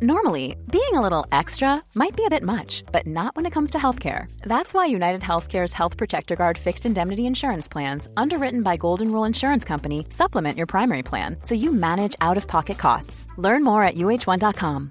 Normally, 0.00 0.54
being 0.70 0.94
a 0.94 1.00
little 1.00 1.26
extra 1.32 1.82
might 1.96 2.14
be 2.14 2.24
a 2.24 2.30
bit 2.30 2.44
much, 2.44 2.84
but 2.92 3.04
not 3.04 3.34
when 3.34 3.46
it 3.46 3.52
comes 3.52 3.70
to 3.70 3.78
healthcare. 3.78 4.30
That's 4.42 4.72
why 4.72 4.86
United 4.86 5.22
Healthcare's 5.22 5.72
Health 5.72 5.96
Protector 5.96 6.36
Guard 6.36 6.56
fixed 6.56 6.86
indemnity 6.86 7.26
insurance 7.26 7.66
plans, 7.66 8.06
underwritten 8.16 8.62
by 8.62 8.76
Golden 8.76 9.10
Rule 9.10 9.24
Insurance 9.24 9.64
Company, 9.64 10.06
supplement 10.10 10.56
your 10.56 10.68
primary 10.68 11.02
plan 11.02 11.38
so 11.42 11.56
you 11.56 11.72
manage 11.72 12.14
out 12.20 12.36
of 12.36 12.46
pocket 12.46 12.78
costs. 12.78 13.26
Learn 13.38 13.64
more 13.64 13.82
at 13.82 13.96
uh1.com. 13.96 14.90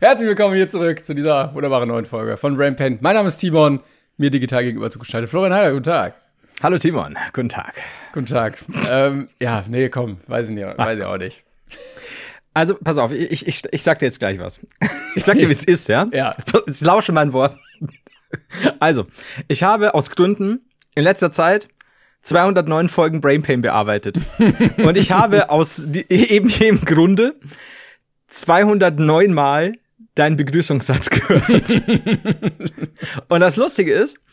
Herzlich 0.00 0.28
willkommen 0.28 0.56
hier 0.56 0.68
zurück 0.68 1.02
zu 1.02 1.14
dieser 1.14 1.54
wunderbaren 1.54 1.88
neuen 1.88 2.04
Folge 2.04 2.36
von 2.36 2.58
Brain 2.58 2.76
Pen. 2.76 2.98
Mein 3.00 3.14
Name 3.14 3.28
ist 3.28 3.38
Timon, 3.38 3.80
mir 4.18 4.30
digital 4.30 4.64
gegenüber 4.64 4.90
zugeschaltet. 4.90 5.30
Florian 5.30 5.54
Heider, 5.54 5.70
guten 5.70 5.84
Tag. 5.84 6.14
Hallo 6.62 6.76
Timon, 6.76 7.16
guten 7.32 7.48
Tag. 7.48 7.72
Guten 8.12 8.26
Tag. 8.26 8.58
ähm, 8.90 9.28
ja, 9.40 9.64
nee, 9.68 9.88
komm, 9.88 10.18
weiß 10.26 10.48
ich, 10.48 10.54
nicht, 10.54 10.66
weiß 10.66 10.98
ich 10.98 11.04
auch 11.04 11.18
nicht. 11.18 11.44
Also, 12.54 12.74
pass 12.74 12.98
auf, 12.98 13.12
ich, 13.12 13.46
ich, 13.46 13.62
ich 13.70 13.82
sag 13.82 13.98
dir 13.98 14.06
jetzt 14.06 14.18
gleich 14.18 14.38
was. 14.38 14.60
Ich 15.14 15.24
sag 15.24 15.38
dir, 15.38 15.46
wie 15.46 15.52
es 15.52 15.64
ist, 15.64 15.90
ja? 15.90 16.08
Ja. 16.10 16.34
Jetzt 16.66 16.80
lausche 16.80 17.12
mein 17.12 17.34
Wort. 17.34 17.54
Also, 18.80 19.06
ich 19.46 19.62
habe 19.62 19.92
aus 19.92 20.10
Gründen 20.10 20.70
in 20.94 21.04
letzter 21.04 21.30
Zeit 21.32 21.68
209 22.22 22.88
Folgen 22.88 23.20
Brain 23.20 23.42
Pain 23.42 23.60
bearbeitet. 23.60 24.18
Und 24.78 24.96
ich 24.96 25.12
habe 25.12 25.50
aus 25.50 25.84
die, 25.86 26.10
eben 26.10 26.48
jedem 26.48 26.80
Grunde 26.82 27.34
209 28.28 29.34
Mal 29.34 29.72
deinen 30.14 30.36
Begrüßungssatz 30.36 31.10
gehört. 31.10 31.60
Und 33.28 33.40
das 33.40 33.56
Lustige 33.56 33.92
ist, 33.92 34.24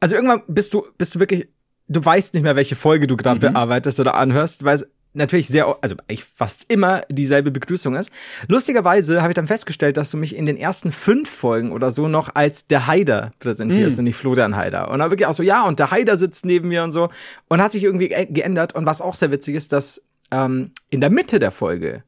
also 0.00 0.16
irgendwann 0.16 0.42
bist 0.48 0.74
du, 0.74 0.86
bist 0.98 1.14
du 1.14 1.20
wirklich 1.20 1.48
du 1.88 2.04
weißt 2.04 2.34
nicht 2.34 2.42
mehr, 2.42 2.56
welche 2.56 2.76
Folge 2.76 3.06
du 3.06 3.16
gerade 3.16 3.48
mhm. 3.48 3.52
bearbeitest 3.52 4.00
oder 4.00 4.14
anhörst, 4.14 4.64
weil 4.64 4.76
es 4.76 4.86
natürlich 5.16 5.48
sehr, 5.48 5.66
also 5.80 5.96
eigentlich 6.08 6.24
fast 6.24 6.70
immer 6.70 7.02
dieselbe 7.08 7.50
Begrüßung 7.50 7.94
ist. 7.94 8.10
Lustigerweise 8.48 9.22
habe 9.22 9.30
ich 9.30 9.34
dann 9.34 9.46
festgestellt, 9.46 9.96
dass 9.96 10.10
du 10.10 10.18
mich 10.18 10.36
in 10.36 10.46
den 10.46 10.58
ersten 10.58 10.92
fünf 10.92 11.30
Folgen 11.30 11.72
oder 11.72 11.90
so 11.90 12.06
noch 12.06 12.34
als 12.34 12.66
der 12.66 12.86
Heider 12.86 13.30
präsentierst 13.38 13.96
mhm. 13.96 14.00
und 14.00 14.04
nicht 14.04 14.16
Florian 14.16 14.56
Heider. 14.56 14.90
Und 14.90 14.98
dann 14.98 15.10
wirklich 15.10 15.26
auch 15.26 15.34
so, 15.34 15.42
ja, 15.42 15.66
und 15.66 15.78
der 15.78 15.90
Heider 15.90 16.16
sitzt 16.16 16.44
neben 16.44 16.68
mir 16.68 16.84
und 16.84 16.92
so. 16.92 17.08
Und 17.48 17.62
hat 17.62 17.72
sich 17.72 17.82
irgendwie 17.82 18.08
geändert. 18.08 18.74
Und 18.74 18.86
was 18.86 19.00
auch 19.00 19.14
sehr 19.14 19.32
witzig 19.32 19.56
ist, 19.56 19.72
dass 19.72 20.02
ähm, 20.30 20.72
in 20.90 21.00
der 21.00 21.10
Mitte 21.10 21.38
der 21.38 21.50
Folge 21.50 22.02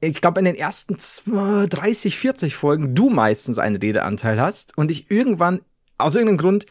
ich 0.00 0.20
glaube, 0.20 0.38
in 0.38 0.44
den 0.44 0.54
ersten 0.54 0.98
30, 0.98 2.18
40 2.18 2.54
Folgen 2.54 2.94
du 2.94 3.08
meistens 3.08 3.58
einen 3.58 3.76
Redeanteil 3.76 4.40
hast 4.40 4.76
und 4.76 4.90
ich 4.90 5.10
irgendwann 5.10 5.60
aus 5.98 6.14
irgendeinem 6.14 6.38
Grund 6.38 6.66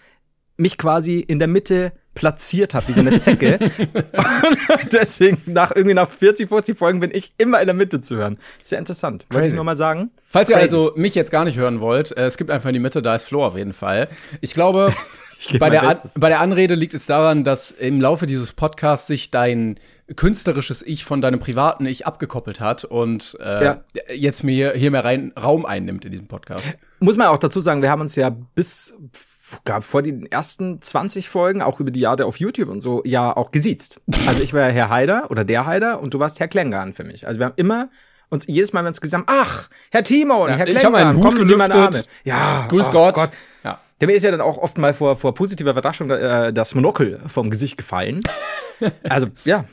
mich 0.57 0.77
quasi 0.77 1.19
in 1.19 1.39
der 1.39 1.47
Mitte 1.47 1.91
platziert 2.15 2.73
habe, 2.73 2.87
wie 2.87 2.93
so 2.93 3.01
eine 3.01 3.19
Zecke. 3.19 3.59
und 3.59 4.93
deswegen 4.93 5.37
nach 5.45 5.71
irgendwie 5.75 5.93
nach 5.93 6.09
40, 6.09 6.47
40 6.47 6.77
Folgen 6.77 7.01
bin 7.01 7.11
ich 7.13 7.33
immer 7.37 7.59
in 7.59 7.67
der 7.67 7.75
Mitte 7.75 8.01
zu 8.01 8.15
hören. 8.15 8.37
Sehr 8.61 8.79
interessant. 8.79 9.27
Wollte 9.29 9.49
ich 9.49 9.53
nur 9.53 9.65
mal 9.65 9.75
sagen. 9.75 10.09
Falls 10.29 10.49
Crazy. 10.49 10.59
ihr 10.59 10.63
also 10.63 10.93
mich 10.95 11.13
jetzt 11.13 11.29
gar 11.29 11.43
nicht 11.43 11.57
hören 11.57 11.81
wollt, 11.81 12.17
äh, 12.17 12.25
es 12.25 12.37
gibt 12.37 12.49
einfach 12.49 12.69
in 12.69 12.73
die 12.73 12.79
Mitte, 12.79 13.01
da 13.01 13.15
ist 13.15 13.25
Flo 13.25 13.45
auf 13.45 13.57
jeden 13.57 13.73
Fall. 13.73 14.07
Ich 14.41 14.53
glaube, 14.53 14.93
ich 15.39 15.59
bei, 15.59 15.69
der 15.69 15.83
An 15.83 15.97
bei 16.17 16.29
der 16.29 16.39
Anrede 16.39 16.73
liegt 16.73 16.93
es 16.93 17.05
daran, 17.05 17.43
dass 17.43 17.71
im 17.71 17.99
Laufe 17.99 18.25
dieses 18.25 18.53
Podcasts 18.53 19.07
sich 19.07 19.29
dein 19.29 19.77
künstlerisches 20.15 20.83
Ich 20.83 21.03
von 21.03 21.21
deinem 21.21 21.39
privaten 21.39 21.85
Ich 21.85 22.05
abgekoppelt 22.05 22.61
hat 22.61 22.85
und 22.85 23.37
äh, 23.41 23.63
ja. 23.65 23.83
jetzt 24.13 24.43
mir 24.43 24.73
hier 24.73 24.91
mehr 24.91 25.03
rein 25.03 25.33
Raum 25.41 25.65
einnimmt 25.65 26.05
in 26.05 26.11
diesem 26.11 26.27
Podcast. 26.27 26.63
Muss 26.99 27.17
man 27.17 27.27
auch 27.27 27.39
dazu 27.39 27.59
sagen, 27.59 27.81
wir 27.81 27.89
haben 27.89 28.01
uns 28.01 28.15
ja 28.15 28.29
bis 28.29 28.95
gab 29.63 29.83
vor 29.83 30.01
den 30.01 30.25
ersten 30.25 30.81
20 30.81 31.29
Folgen, 31.29 31.61
auch 31.61 31.79
über 31.79 31.91
die 31.91 31.99
Jahre 31.99 32.25
auf 32.25 32.39
YouTube 32.39 32.69
und 32.69 32.81
so, 32.81 33.01
ja 33.05 33.35
auch 33.35 33.51
gesiezt. 33.51 34.01
Also 34.27 34.41
ich 34.41 34.53
war 34.53 34.61
ja 34.61 34.69
Herr 34.69 34.89
Haider 34.89 35.29
oder 35.29 35.43
der 35.43 35.65
Haider 35.65 36.01
und 36.01 36.13
du 36.13 36.19
warst 36.19 36.39
Herr 36.39 36.47
Klengarn 36.47 36.93
für 36.93 37.03
mich. 37.03 37.27
Also 37.27 37.39
wir 37.39 37.47
haben 37.47 37.53
immer 37.57 37.89
uns 38.29 38.47
jedes 38.47 38.73
Mal, 38.73 38.79
wenn 38.79 38.85
wir 38.85 38.89
uns 38.89 39.01
gesagt 39.01 39.27
haben, 39.27 39.39
ach, 39.39 39.69
Herr 39.91 40.03
Timon, 40.03 40.49
ja, 40.49 40.55
Herr 40.55 40.65
Klengarn, 40.65 41.19
kommen 41.19 41.45
Sie 41.45 41.55
meine 41.55 41.75
Arme. 41.75 42.03
Ja, 42.23 42.65
grüß 42.67 42.89
oh 42.89 42.91
Gott. 42.91 43.15
Gott. 43.15 43.31
Ja. 43.63 43.79
Der 44.01 44.07
mir 44.07 44.15
ist 44.15 44.23
ja 44.23 44.31
dann 44.31 44.41
auch 44.41 44.57
oft 44.57 44.77
mal 44.77 44.93
vor, 44.93 45.15
vor 45.15 45.33
positiver 45.33 45.71
Überraschung 45.71 46.09
äh, 46.09 46.51
das 46.51 46.75
Monokel 46.75 47.19
vom 47.27 47.49
Gesicht 47.49 47.77
gefallen. 47.77 48.21
also, 49.03 49.27
ja. 49.43 49.65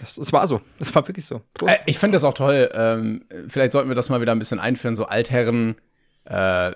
Das, 0.00 0.16
das 0.16 0.32
war 0.32 0.46
so. 0.46 0.60
Das 0.78 0.94
war 0.94 1.06
wirklich 1.06 1.24
so. 1.24 1.42
Äh, 1.66 1.76
ich 1.86 1.98
finde 1.98 2.16
das 2.16 2.24
auch 2.24 2.34
toll. 2.34 2.70
Ähm, 2.74 3.24
vielleicht 3.48 3.72
sollten 3.72 3.88
wir 3.88 3.94
das 3.94 4.08
mal 4.08 4.20
wieder 4.20 4.32
ein 4.32 4.38
bisschen 4.38 4.58
einführen, 4.58 4.96
so 4.96 5.04
Altherren 5.04 5.76
äh, 6.24 6.72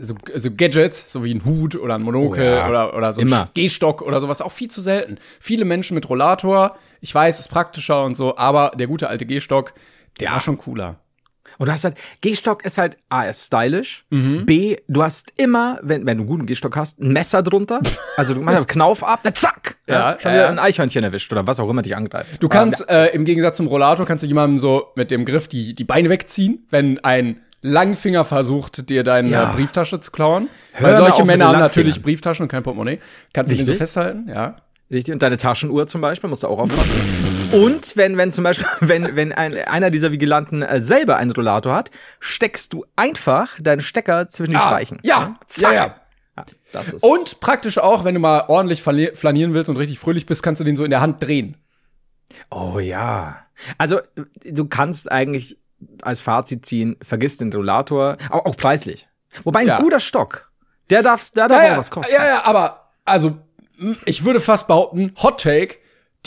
so, 0.00 0.14
so 0.34 0.50
Gadgets, 0.50 1.10
so 1.10 1.24
wie 1.24 1.34
ein 1.34 1.44
Hut 1.44 1.76
oder 1.76 1.94
ein 1.94 2.02
Monokel 2.02 2.42
oh 2.42 2.56
ja. 2.56 2.68
oder, 2.68 2.96
oder 2.96 3.12
so 3.12 3.20
ein 3.20 3.28
Immer. 3.28 3.48
Gehstock 3.54 4.02
oder 4.02 4.20
sowas, 4.20 4.40
auch 4.42 4.52
viel 4.52 4.70
zu 4.70 4.80
selten. 4.80 5.18
Viele 5.40 5.64
Menschen 5.64 5.94
mit 5.94 6.08
Rollator, 6.08 6.76
ich 7.00 7.14
weiß, 7.14 7.38
ist 7.40 7.48
praktischer 7.48 8.04
und 8.04 8.16
so, 8.16 8.36
aber 8.36 8.72
der 8.76 8.86
gute 8.86 9.08
alte 9.08 9.26
Gehstock, 9.26 9.74
der 10.20 10.26
ja. 10.26 10.32
war 10.32 10.40
schon 10.40 10.58
cooler. 10.58 10.98
Und 11.56 11.66
du 11.66 11.72
hast 11.72 11.84
halt, 11.84 11.96
Gehstock 12.20 12.64
ist 12.64 12.78
halt 12.78 12.98
A, 13.08 13.24
ist 13.24 13.46
stylisch. 13.46 14.04
Mhm. 14.10 14.46
B, 14.46 14.76
du 14.86 15.02
hast 15.02 15.32
immer, 15.36 15.80
wenn, 15.82 16.06
wenn 16.06 16.18
du 16.18 16.22
einen 16.22 16.28
guten 16.28 16.46
Gehstock 16.46 16.76
hast, 16.76 17.00
ein 17.00 17.12
Messer 17.12 17.42
drunter. 17.42 17.80
Also 18.16 18.34
du 18.34 18.40
machst 18.40 18.66
Knauf 18.66 19.04
ab, 19.04 19.20
dann 19.22 19.34
zack! 19.34 19.76
Ja, 19.86 19.94
ja 19.94 20.18
schon 20.18 20.32
wieder 20.32 20.48
ein 20.48 20.58
Eichhörnchen 20.58 21.04
erwischt 21.04 21.30
oder 21.30 21.46
was 21.46 21.60
auch 21.60 21.70
immer 21.70 21.82
dich 21.82 21.94
angreift. 21.94 22.42
Du 22.42 22.48
kannst, 22.48 22.88
äh, 22.90 23.06
im 23.10 23.24
Gegensatz 23.24 23.58
zum 23.58 23.68
Rollator, 23.68 24.06
kannst 24.06 24.24
du 24.24 24.26
jemandem 24.26 24.58
so 24.58 24.88
mit 24.96 25.12
dem 25.12 25.24
Griff 25.24 25.46
die, 25.46 25.74
die 25.74 25.84
Beine 25.84 26.10
wegziehen, 26.10 26.66
wenn 26.70 26.98
ein 27.04 27.40
Langfinger 27.60 28.24
versucht, 28.24 28.88
dir 28.88 29.02
deine 29.02 29.28
ja. 29.28 29.52
Brieftasche 29.52 30.00
zu 30.00 30.10
klauen. 30.10 30.48
Hör 30.72 30.88
Weil 30.88 30.96
solche 30.96 31.24
Männer 31.24 31.48
haben 31.48 31.58
natürlich 31.58 32.02
Brieftaschen 32.02 32.44
und 32.44 32.48
kein 32.48 32.62
Portemonnaie. 32.62 33.00
Kannst 33.32 33.52
du 33.52 33.56
den 33.56 33.66
so 33.66 33.74
festhalten? 33.74 34.28
Ja. 34.28 34.56
Richtig. 34.90 35.12
Und 35.12 35.22
deine 35.22 35.36
Taschenuhr 35.36 35.86
zum 35.86 36.00
Beispiel 36.00 36.30
musst 36.30 36.44
du 36.44 36.48
auch 36.48 36.58
aufpassen. 36.58 37.00
und 37.52 37.96
wenn, 37.96 38.16
wenn 38.16 38.30
zum 38.30 38.44
Beispiel, 38.44 38.66
wenn, 38.80 39.16
wenn 39.16 39.32
ein, 39.32 39.54
einer 39.54 39.90
dieser 39.90 40.12
Vigilanten 40.12 40.62
äh, 40.62 40.80
selber 40.80 41.16
einen 41.16 41.30
Rollator 41.30 41.74
hat, 41.74 41.90
steckst 42.20 42.72
du 42.72 42.86
einfach 42.96 43.58
deinen 43.60 43.80
Stecker 43.80 44.28
zwischen 44.28 44.52
die 44.52 44.56
ah, 44.56 44.62
Speichen. 44.62 44.98
Ja, 45.02 45.34
Zack. 45.46 45.72
ja, 45.72 45.84
ja. 45.84 45.94
Das 46.72 46.92
ist 46.92 47.02
und 47.02 47.40
praktisch 47.40 47.78
auch, 47.78 48.04
wenn 48.04 48.14
du 48.14 48.20
mal 48.20 48.44
ordentlich 48.48 48.82
flanieren 48.82 49.54
willst 49.54 49.70
und 49.70 49.76
richtig 49.76 49.98
fröhlich 49.98 50.26
bist, 50.26 50.42
kannst 50.42 50.60
du 50.60 50.64
den 50.64 50.76
so 50.76 50.84
in 50.84 50.90
der 50.90 51.00
Hand 51.00 51.22
drehen. 51.22 51.56
Oh 52.50 52.78
ja. 52.78 53.38
Also, 53.78 54.00
du 54.44 54.66
kannst 54.66 55.10
eigentlich 55.10 55.58
als 56.02 56.20
Fazit 56.20 56.66
ziehen, 56.66 56.96
vergiss 57.02 57.36
den 57.36 57.52
Rollator, 57.52 58.16
auch, 58.30 58.46
auch 58.46 58.56
preislich. 58.56 59.08
Wobei 59.44 59.60
ein 59.60 59.66
ja. 59.66 59.80
guter 59.80 60.00
Stock, 60.00 60.50
der 60.90 61.02
darf, 61.02 61.30
der 61.30 61.48
darf 61.48 61.64
ja, 61.64 61.72
auch 61.72 61.78
was 61.78 61.90
kosten. 61.90 62.14
Ja, 62.14 62.26
ja, 62.26 62.44
aber 62.44 62.90
also 63.04 63.38
ich 64.04 64.24
würde 64.24 64.40
fast 64.40 64.66
behaupten, 64.66 65.12
Hot 65.22 65.42
Take, 65.42 65.76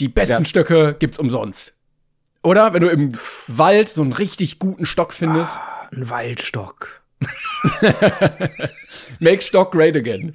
die 0.00 0.08
besten 0.08 0.42
ja. 0.42 0.48
Stöcke 0.48 0.96
gibt's 0.98 1.18
umsonst. 1.18 1.74
Oder 2.42 2.72
wenn 2.72 2.82
du 2.82 2.88
im 2.88 3.12
Wald 3.46 3.88
so 3.88 4.02
einen 4.02 4.12
richtig 4.12 4.58
guten 4.58 4.84
Stock 4.84 5.12
findest. 5.12 5.58
Ah, 5.58 5.88
ein 5.92 6.10
Waldstock. 6.10 7.02
Make 9.20 9.42
Stock 9.42 9.70
great 9.70 9.96
again. 9.96 10.34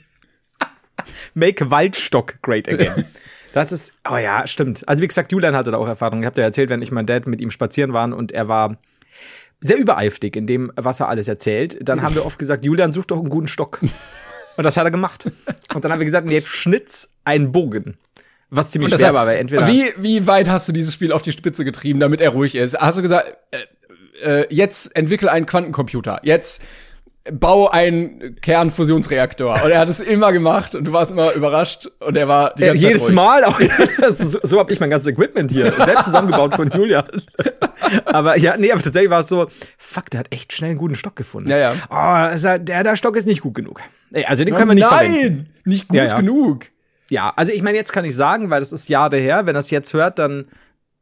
Make 1.34 1.70
Waldstock 1.70 2.42
great 2.42 2.70
again. 2.70 3.06
Das 3.54 3.72
ist, 3.72 3.96
oh 4.10 4.18
ja, 4.18 4.46
stimmt. 4.48 4.88
Also 4.88 5.04
wie 5.04 5.08
gesagt, 5.08 5.32
Julian 5.32 5.56
hatte 5.56 5.72
da 5.72 5.78
auch 5.78 5.88
Erfahrung. 5.88 6.20
Ich 6.22 6.26
habe 6.26 6.36
dir 6.36 6.44
erzählt, 6.44 6.70
wenn 6.70 6.82
ich 6.82 6.92
mein 6.92 7.06
Dad 7.06 7.28
mit 7.28 7.42
ihm 7.42 7.52
spazieren 7.52 7.92
waren 7.92 8.14
und 8.14 8.32
er 8.32 8.48
war 8.48 8.78
sehr 9.60 9.78
übereifrig 9.78 10.36
in 10.36 10.48
dem, 10.48 10.72
was 10.76 11.00
er 11.00 11.10
alles 11.10 11.28
erzählt. 11.28 11.78
Dann 11.82 12.02
haben 12.02 12.16
wir 12.16 12.26
oft 12.26 12.40
gesagt, 12.40 12.64
Julian, 12.66 12.94
such 12.94 13.06
doch 13.06 13.20
einen 13.20 13.30
guten 13.30 13.48
Stock. 13.48 13.80
Und 14.58 14.64
das 14.64 14.78
hat 14.78 14.86
er 14.86 14.92
gemacht. 14.92 15.26
Und 15.74 15.84
dann 15.84 15.92
haben 15.92 16.00
wir 16.00 16.06
gesagt, 16.06 16.30
jetzt 16.30 16.48
schnitz 16.48 17.14
einen 17.24 17.52
Bogen. 17.52 17.98
Was 18.50 18.72
ziemlich 18.72 18.94
schwer 18.94 19.14
war, 19.14 19.28
weil 19.28 19.38
entweder. 19.38 19.68
Wie, 19.68 19.86
wie 19.98 20.26
weit 20.26 20.50
hast 20.50 20.68
du 20.68 20.72
dieses 20.72 20.94
Spiel 20.94 21.12
auf 21.12 21.22
die 21.22 21.32
Spitze 21.32 21.66
getrieben, 21.66 22.00
damit 22.00 22.22
er 22.22 22.30
ruhig 22.30 22.56
ist? 22.56 22.80
Hast 22.80 22.98
du 22.98 23.02
gesagt, 23.02 23.38
äh, 23.52 24.42
äh, 24.42 24.48
jetzt 24.50 24.96
entwickel 24.96 25.30
einen 25.30 25.46
Quantencomputer. 25.46 26.22
Jetzt 26.24 26.64
bau 27.32 27.70
einen 27.70 28.36
Kernfusionsreaktor. 28.42 29.64
Und 29.64 29.72
er 29.72 29.80
hat 29.80 29.90
es 29.90 30.00
immer 30.00 30.32
gemacht 30.32 30.76
und 30.76 30.86
du 30.86 30.94
warst 30.94 31.12
immer 31.12 31.34
überrascht 31.34 31.90
und 32.00 32.16
er 32.16 32.28
war 32.28 32.54
die 32.56 32.64
ganze 32.64 32.86
äh, 32.86 32.88
Jedes 32.90 33.06
Zeit 33.08 33.16
Mal. 33.16 33.44
Auch, 33.44 33.60
so 34.10 34.40
so 34.42 34.60
habe 34.60 34.72
ich 34.72 34.80
mein 34.80 34.90
ganzes 34.90 35.12
Equipment 35.12 35.52
hier 35.52 35.74
selbst 35.84 36.06
zusammengebaut 36.06 36.56
von 36.56 36.70
Julian. 36.72 37.10
aber 38.06 38.38
ja, 38.38 38.58
nee, 38.58 38.72
aber 38.72 38.82
tatsächlich 38.82 39.12
war 39.12 39.20
es 39.20 39.28
so, 39.28 39.48
fuck, 39.78 40.10
der 40.10 40.22
hat 40.22 40.28
echt 40.32 40.54
schnell 40.54 40.72
einen 40.72 40.80
guten 40.80 40.96
Stock 40.96 41.16
gefunden. 41.16 41.50
Ja, 41.50 41.58
ja. 41.58 41.74
Oh, 41.90 42.58
der, 42.58 42.84
der 42.84 42.96
Stock 42.96 43.16
ist 43.16 43.28
nicht 43.28 43.42
gut 43.42 43.56
genug. 43.56 43.82
Also 44.26 44.44
den 44.44 44.56
können 44.56 44.70
wir 44.70 44.76
nicht 44.76 44.90
Nein, 44.90 45.12
verwenden. 45.12 45.50
nicht 45.66 45.88
gut 45.88 45.98
ja, 45.98 46.06
ja. 46.06 46.16
genug. 46.18 46.66
Ja, 47.10 47.34
also 47.36 47.52
ich 47.52 47.62
meine, 47.62 47.78
jetzt 47.78 47.94
kann 47.94 48.06
ich 48.06 48.16
sagen, 48.16 48.50
weil 48.50 48.60
das 48.60 48.74
ist 48.74 48.90
Jahre 48.90 49.18
her, 49.18 49.46
wenn 49.46 49.56
er 49.56 49.60
es 49.60 49.70
jetzt 49.70 49.94
hört, 49.94 50.20
dann 50.20 50.46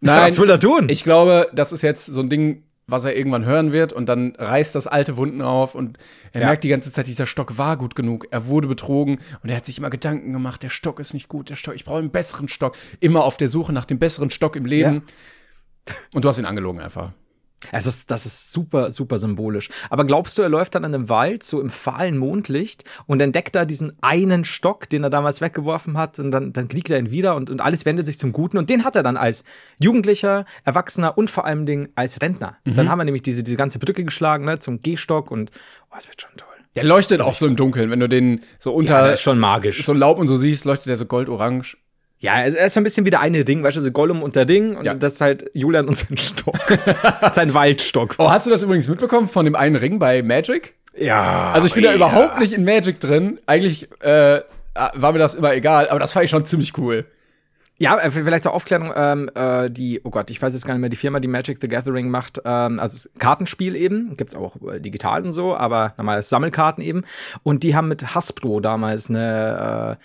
Nein, 0.02 0.22
was 0.30 0.40
will 0.40 0.50
er 0.50 0.60
tun? 0.60 0.88
Ich 0.90 1.04
glaube, 1.04 1.50
das 1.54 1.72
ist 1.72 1.82
jetzt 1.82 2.06
so 2.06 2.22
ein 2.22 2.30
Ding, 2.30 2.64
was 2.88 3.04
er 3.04 3.18
irgendwann 3.18 3.46
hören 3.46 3.72
wird 3.72 3.94
und 3.94 4.08
dann 4.08 4.36
reißt 4.38 4.76
das 4.76 4.86
alte 4.88 5.18
Wunden 5.18 5.42
auf 5.42 5.76
und 5.76 5.98
er 6.34 6.42
ja. 6.42 6.48
merkt 6.48 6.64
die 6.64 6.70
ganze 6.70 6.92
Zeit, 6.92 7.08
dieser 7.08 7.26
Stock 7.26 7.58
war 7.58 7.78
gut 7.78 7.96
genug, 7.96 8.28
er 8.32 8.48
wurde 8.48 8.68
betrogen 8.68 9.20
und 9.42 9.50
er 9.50 9.56
hat 9.56 9.66
sich 9.66 9.80
immer 9.80 9.90
Gedanken 9.90 10.34
gemacht, 10.34 10.62
der 10.62 10.70
Stock 10.70 11.00
ist 11.00 11.14
nicht 11.14 11.28
gut, 11.28 11.50
der 11.50 11.56
Stock, 11.56 11.76
ich 11.76 11.86
brauche 11.86 12.00
einen 12.00 12.12
besseren 12.12 12.48
Stock, 12.48 12.78
immer 13.00 13.24
auf 13.24 13.38
der 13.38 13.48
Suche 13.48 13.74
nach 13.74 13.86
dem 13.86 13.98
besseren 13.98 14.30
Stock 14.30 14.56
im 14.56 14.66
Leben. 14.66 15.04
Ja. 15.88 15.96
Und 16.14 16.26
du 16.26 16.30
hast 16.30 16.38
ihn 16.38 16.46
angelogen 16.46 16.82
einfach. 16.82 17.14
Es 17.72 17.86
ist, 17.86 18.12
das 18.12 18.26
ist 18.26 18.52
super, 18.52 18.92
super 18.92 19.18
symbolisch. 19.18 19.70
Aber 19.90 20.06
glaubst 20.06 20.38
du, 20.38 20.42
er 20.42 20.50
läuft 20.50 20.76
dann 20.76 20.84
in 20.84 20.94
einem 20.94 21.10
Wald, 21.10 21.44
so 21.44 21.62
im 21.62 21.70
fahlen 21.70 22.18
Mondlicht 22.18 22.84
und 23.06 23.22
entdeckt 23.22 23.56
da 23.56 23.66
diesen 23.66 23.94
einen 24.02 24.46
Stock, 24.46 24.90
den 24.90 25.04
er 25.04 25.10
damals 25.10 25.42
weggeworfen 25.42 25.98
hat 25.98 26.20
und 26.20 26.32
dann, 26.32 26.54
dann 26.54 26.68
kriegt 26.68 26.90
er 26.90 27.00
ihn 27.00 27.12
wieder 27.12 27.36
und, 27.36 27.50
und 27.50 27.62
alles 27.62 27.86
wendet 27.86 28.06
sich 28.06 28.18
zum 28.20 28.32
Guten 28.32 28.58
und 28.58 28.70
den 28.70 28.84
hat 28.84 28.96
er 28.96 29.04
dann 29.04 29.18
als 29.18 29.44
Jugendlicher, 29.80 30.46
Erwachsener 30.64 31.18
und 31.18 31.30
vor 31.30 31.46
allem 31.46 31.66
Ding 31.66 31.90
als 31.96 32.22
Rentner. 32.22 32.58
Mhm. 32.66 32.76
Dann 32.76 32.90
haben 32.90 33.00
wir 33.00 33.06
nämlich 33.06 33.24
diese, 33.24 33.44
diese 33.44 33.58
ganze 33.58 33.80
Brücke 33.80 34.04
geschlagen, 34.04 34.46
ne, 34.46 34.60
zum 34.60 34.82
Gehstock 34.82 35.32
und, 35.32 35.52
oh, 35.92 35.96
es 35.98 36.08
wird 36.08 36.22
schon 36.22 36.32
toll. 36.38 36.50
Der 36.76 36.84
leuchtet 36.84 37.20
also 37.20 37.32
auch 37.32 37.36
so 37.36 37.48
im 37.48 37.56
Dunkeln, 37.56 37.90
wenn 37.90 38.02
du 38.02 38.10
den 38.10 38.42
so 38.60 38.74
unter. 38.74 39.06
Ja, 39.06 39.12
ist 39.14 39.22
schon 39.22 39.40
magisch. 39.40 39.86
So 39.86 39.94
Laub 39.94 40.20
und 40.20 40.28
so 40.28 40.36
siehst, 40.36 40.66
leuchtet 40.66 40.88
der 40.88 40.98
so 40.98 41.06
goldorange. 41.06 41.64
Ja, 42.26 42.42
er 42.42 42.66
ist 42.66 42.74
so 42.74 42.80
ein 42.80 42.84
bisschen 42.84 43.06
wie 43.06 43.12
der 43.12 43.20
eine 43.20 43.46
Ding, 43.46 43.62
weißt 43.62 43.78
du, 43.78 43.92
Gollum 43.92 44.24
und 44.24 44.36
der 44.36 44.46
Ding 44.46 44.78
und 44.78 44.84
ja. 44.84 44.96
das 44.96 45.14
ist 45.14 45.22
halt 45.22 45.46
Julian 45.54 45.88
und 45.88 45.96
sein 45.96 46.18
Stock. 46.18 46.58
sein 47.30 47.54
Waldstock. 47.54 48.16
Oh, 48.18 48.32
hast 48.32 48.48
du 48.48 48.50
das 48.50 48.64
übrigens 48.64 48.88
mitbekommen 48.88 49.30
von 49.30 49.46
dem 49.46 49.56
einen 49.56 49.76
Ring 49.76 50.00
bei 50.00 50.24
Magic? 50.24 50.74
Ja. 50.98 51.52
Also 51.52 51.68
ich 51.68 51.76
bin 51.76 51.84
ja. 51.84 51.92
da 51.92 51.96
überhaupt 51.96 52.40
nicht 52.40 52.54
in 52.54 52.64
Magic 52.64 53.00
drin. 53.00 53.40
Eigentlich 53.46 53.88
äh, 54.02 54.42
war 54.74 55.12
mir 55.12 55.20
das 55.20 55.36
immer 55.36 55.54
egal, 55.54 55.88
aber 55.88 56.00
das 56.00 56.14
fand 56.14 56.26
ich 56.26 56.32
schon 56.32 56.44
ziemlich 56.46 56.76
cool. 56.80 57.06
Ja, 57.78 57.96
äh, 58.00 58.10
vielleicht 58.10 58.42
zur 58.42 58.56
Aufklärung, 58.56 58.92
ähm, 58.96 59.30
äh, 59.36 59.70
die, 59.70 60.02
oh 60.04 60.10
Gott, 60.10 60.32
ich 60.32 60.42
weiß 60.42 60.52
jetzt 60.52 60.66
gar 60.66 60.74
nicht 60.74 60.82
mehr, 60.82 60.90
die 60.90 60.96
Firma, 60.96 61.20
die 61.20 61.28
Magic 61.28 61.60
the 61.62 61.68
Gathering 61.68 62.10
macht, 62.10 62.42
ähm, 62.44 62.80
also 62.80 63.08
Kartenspiel 63.20 63.76
eben, 63.76 64.18
gibt's 64.18 64.34
auch 64.34 64.56
äh, 64.68 64.80
digital 64.80 65.22
und 65.22 65.32
so, 65.32 65.56
aber 65.56 65.94
normales 65.98 66.30
Sammelkarten 66.30 66.84
eben. 66.84 67.04
Und 67.44 67.62
die 67.62 67.76
haben 67.76 67.88
mit 67.88 68.16
Hasbro 68.16 68.62
damals 68.62 69.12
eine 69.12 70.00
äh, 70.00 70.04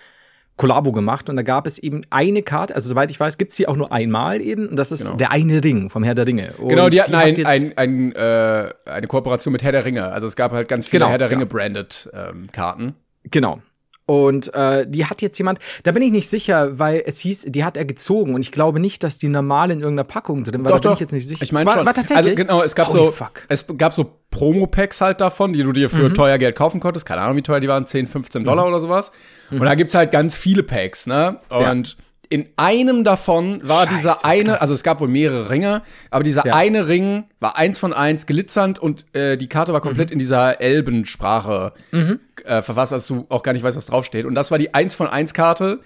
Kollabo 0.61 0.93
gemacht 0.93 1.31
und 1.31 1.37
da 1.37 1.43
gab 1.43 1.67
es 1.67 1.79
eben 1.79 2.03
eine 2.11 2.43
Karte, 2.43 2.75
also 2.75 2.91
soweit 2.91 3.11
ich 3.11 3.19
weiß, 3.19 3.39
gibt's 3.39 3.57
die 3.57 3.67
auch 3.67 3.77
nur 3.77 3.93
einmal 3.93 4.43
eben 4.43 4.69
und 4.69 4.77
das 4.77 4.93
ist 4.93 5.05
genau. 5.05 5.17
der 5.17 5.31
eine 5.31 5.65
Ring 5.65 5.89
vom 5.89 6.03
Herr 6.03 6.15
der 6.15 6.27
Ringe. 6.27 6.53
Und 6.59 6.69
genau, 6.69 6.91
die 6.91 7.01
hatten 7.01 7.12
die 7.12 7.47
ein, 7.47 7.62
hat 7.65 7.79
ein, 7.79 8.12
ein, 8.12 8.12
äh, 8.15 8.69
eine 8.85 9.07
Kooperation 9.07 9.53
mit 9.53 9.62
Herr 9.62 9.73
der 9.73 9.87
Ringe. 9.87 10.05
Also 10.05 10.27
es 10.27 10.37
gab 10.37 10.53
halt 10.53 10.69
ganz 10.69 10.87
viele 10.87 11.01
genau, 11.01 11.11
Herr 11.12 11.17
der 11.17 11.31
Ringe 11.31 11.45
ja. 11.45 11.49
branded 11.49 12.11
ähm, 12.12 12.43
Karten. 12.53 12.95
Genau. 13.25 13.62
Und 14.11 14.53
äh, 14.55 14.89
die 14.89 15.07
hat 15.07 15.23
jetzt 15.23 15.39
jemand, 15.39 15.61
da 15.85 15.93
bin 15.93 16.03
ich 16.03 16.11
nicht 16.11 16.29
sicher, 16.29 16.81
weil 16.81 17.01
es 17.07 17.21
hieß, 17.21 17.47
die 17.51 17.62
hat 17.62 17.77
er 17.77 17.85
gezogen 17.85 18.35
und 18.35 18.41
ich 18.41 18.51
glaube 18.51 18.81
nicht, 18.81 19.05
dass 19.05 19.21
die 19.21 19.29
normal 19.29 19.71
in 19.71 19.79
irgendeiner 19.79 20.03
Packung 20.03 20.43
drin 20.43 20.65
war. 20.65 20.73
Doch, 20.73 20.81
da 20.81 20.89
bin 20.89 20.91
doch. 20.91 20.97
ich 20.97 21.01
jetzt 21.01 21.12
nicht 21.12 21.29
sicher. 21.29 21.45
Ich 21.45 21.53
meine 21.53 21.71
schon. 21.71 21.87
War 21.87 21.95
tatsächlich? 21.95 22.17
Also 22.17 22.35
genau, 22.35 22.61
es 22.61 22.75
gab 22.75 22.89
Holy 22.89 22.99
so, 22.99 23.11
fuck. 23.12 23.45
es 23.49 23.65
gab 23.79 23.95
so 23.95 24.11
Promo-Packs 24.33 25.01
halt 25.01 25.21
davon, 25.21 25.53
die 25.53 25.62
du 25.62 25.71
dir 25.71 25.89
für 25.89 26.09
mhm. 26.09 26.15
teuer 26.15 26.39
Geld 26.39 26.57
kaufen 26.57 26.81
konntest. 26.81 27.07
Keine 27.07 27.21
Ahnung, 27.21 27.37
wie 27.37 27.43
teuer 27.43 27.61
die 27.61 27.69
waren, 27.69 27.87
10, 27.87 28.09
15 28.09 28.43
Dollar 28.43 28.65
mhm. 28.65 28.71
oder 28.71 28.81
sowas. 28.81 29.12
Mhm. 29.51 29.61
Und 29.61 29.67
da 29.67 29.77
gibt's 29.77 29.95
halt 29.95 30.11
ganz 30.11 30.35
viele 30.35 30.65
Packs, 30.65 31.07
ne? 31.07 31.39
Und 31.49 31.89
ja 31.91 32.05
in 32.31 32.47
einem 32.56 33.03
davon 33.03 33.61
war 33.67 33.85
Scheiße, 33.85 33.97
dieser 33.97 34.25
eine, 34.25 34.44
krass. 34.44 34.62
also 34.62 34.73
es 34.73 34.85
gab 34.85 35.00
wohl 35.00 35.09
mehrere 35.09 35.50
Ringe, 35.50 35.82
aber 36.11 36.23
dieser 36.23 36.47
ja. 36.47 36.55
eine 36.55 36.87
Ring 36.87 37.25
war 37.41 37.59
eins 37.59 37.79
von 37.79 37.93
eins 37.93 38.25
glitzernd 38.25 38.79
und 38.79 39.05
äh, 39.15 39.37
die 39.37 39.49
Karte 39.49 39.73
war 39.73 39.81
komplett 39.81 40.11
mhm. 40.11 40.15
in 40.15 40.19
dieser 40.21 40.61
Elbensprache 40.61 41.73
mhm. 41.91 42.21
äh, 42.44 42.62
verfasst, 42.62 42.93
dass 42.93 43.09
du 43.09 43.27
auch 43.29 43.43
gar 43.43 43.53
nicht 43.53 43.65
weißt, 43.65 43.77
was 43.77 43.87
draufsteht. 43.87 44.27
Und 44.27 44.37
das 44.37 44.53
war 44.53 44.59
die 44.59 44.73
eins 44.73 44.94
von 44.94 45.09
eins 45.09 45.35
Karte. 45.35 45.81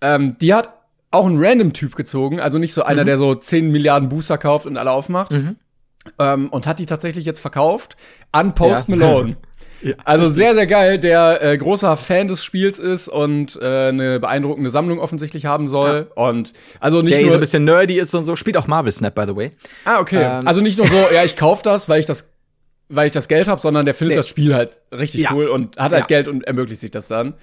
Ähm, 0.00 0.36
die 0.38 0.52
hat 0.52 0.68
auch 1.12 1.26
ein 1.26 1.36
Random-Typ 1.38 1.94
gezogen, 1.94 2.40
also 2.40 2.58
nicht 2.58 2.74
so 2.74 2.82
einer, 2.82 3.02
mhm. 3.02 3.06
der 3.06 3.18
so 3.18 3.34
10 3.36 3.70
Milliarden 3.70 4.08
Booster 4.08 4.36
kauft 4.36 4.66
und 4.66 4.76
alle 4.76 4.90
aufmacht. 4.90 5.32
Mhm. 5.32 5.56
Ähm, 6.18 6.48
und 6.50 6.66
hat 6.66 6.80
die 6.80 6.86
tatsächlich 6.86 7.24
jetzt 7.24 7.40
verkauft 7.40 7.96
an 8.32 8.56
Post 8.56 8.88
ja. 8.88 8.96
Malone. 8.96 9.36
Ja, 9.84 9.94
also 10.04 10.26
sehr, 10.26 10.54
sehr 10.54 10.66
geil, 10.66 10.98
der 10.98 11.42
äh, 11.42 11.58
großer 11.58 11.96
Fan 11.96 12.28
des 12.28 12.42
Spiels 12.42 12.78
ist 12.78 13.08
und 13.08 13.58
äh, 13.60 13.88
eine 13.88 14.18
beeindruckende 14.18 14.70
Sammlung 14.70 14.98
offensichtlich 14.98 15.46
haben 15.46 15.68
soll. 15.68 16.08
Ja. 16.08 16.24
Und 16.24 16.52
also 16.80 17.02
nicht 17.02 17.14
der 17.14 17.20
nur 17.20 17.30
so 17.30 17.36
ein 17.36 17.40
bisschen 17.40 17.64
nerdy 17.64 17.98
ist 17.98 18.14
und 18.14 18.24
so, 18.24 18.34
spielt 18.34 18.56
auch 18.56 18.66
Marvel 18.66 18.90
Snap, 18.90 19.14
by 19.14 19.24
the 19.26 19.36
way. 19.36 19.50
Ah, 19.84 20.00
okay. 20.00 20.22
Ähm. 20.22 20.48
Also 20.48 20.62
nicht 20.62 20.78
nur 20.78 20.86
so, 20.86 20.96
ja, 21.14 21.22
ich 21.22 21.36
kauf 21.36 21.62
das, 21.62 21.88
weil 21.88 22.00
ich 22.00 22.06
das 22.06 22.30
weil 22.88 23.06
ich 23.06 23.12
das 23.12 23.28
Geld 23.28 23.48
habe, 23.48 23.60
sondern 23.60 23.84
der 23.84 23.94
findet 23.94 24.16
nee. 24.16 24.20
das 24.20 24.28
Spiel 24.28 24.54
halt 24.54 24.72
richtig 24.92 25.22
ja. 25.22 25.32
cool 25.32 25.48
und 25.48 25.78
hat 25.78 25.92
halt 25.92 26.08
Geld 26.08 26.28
und 26.28 26.44
ermöglicht 26.44 26.80
sich 26.80 26.90
das 26.90 27.08
dann. 27.08 27.34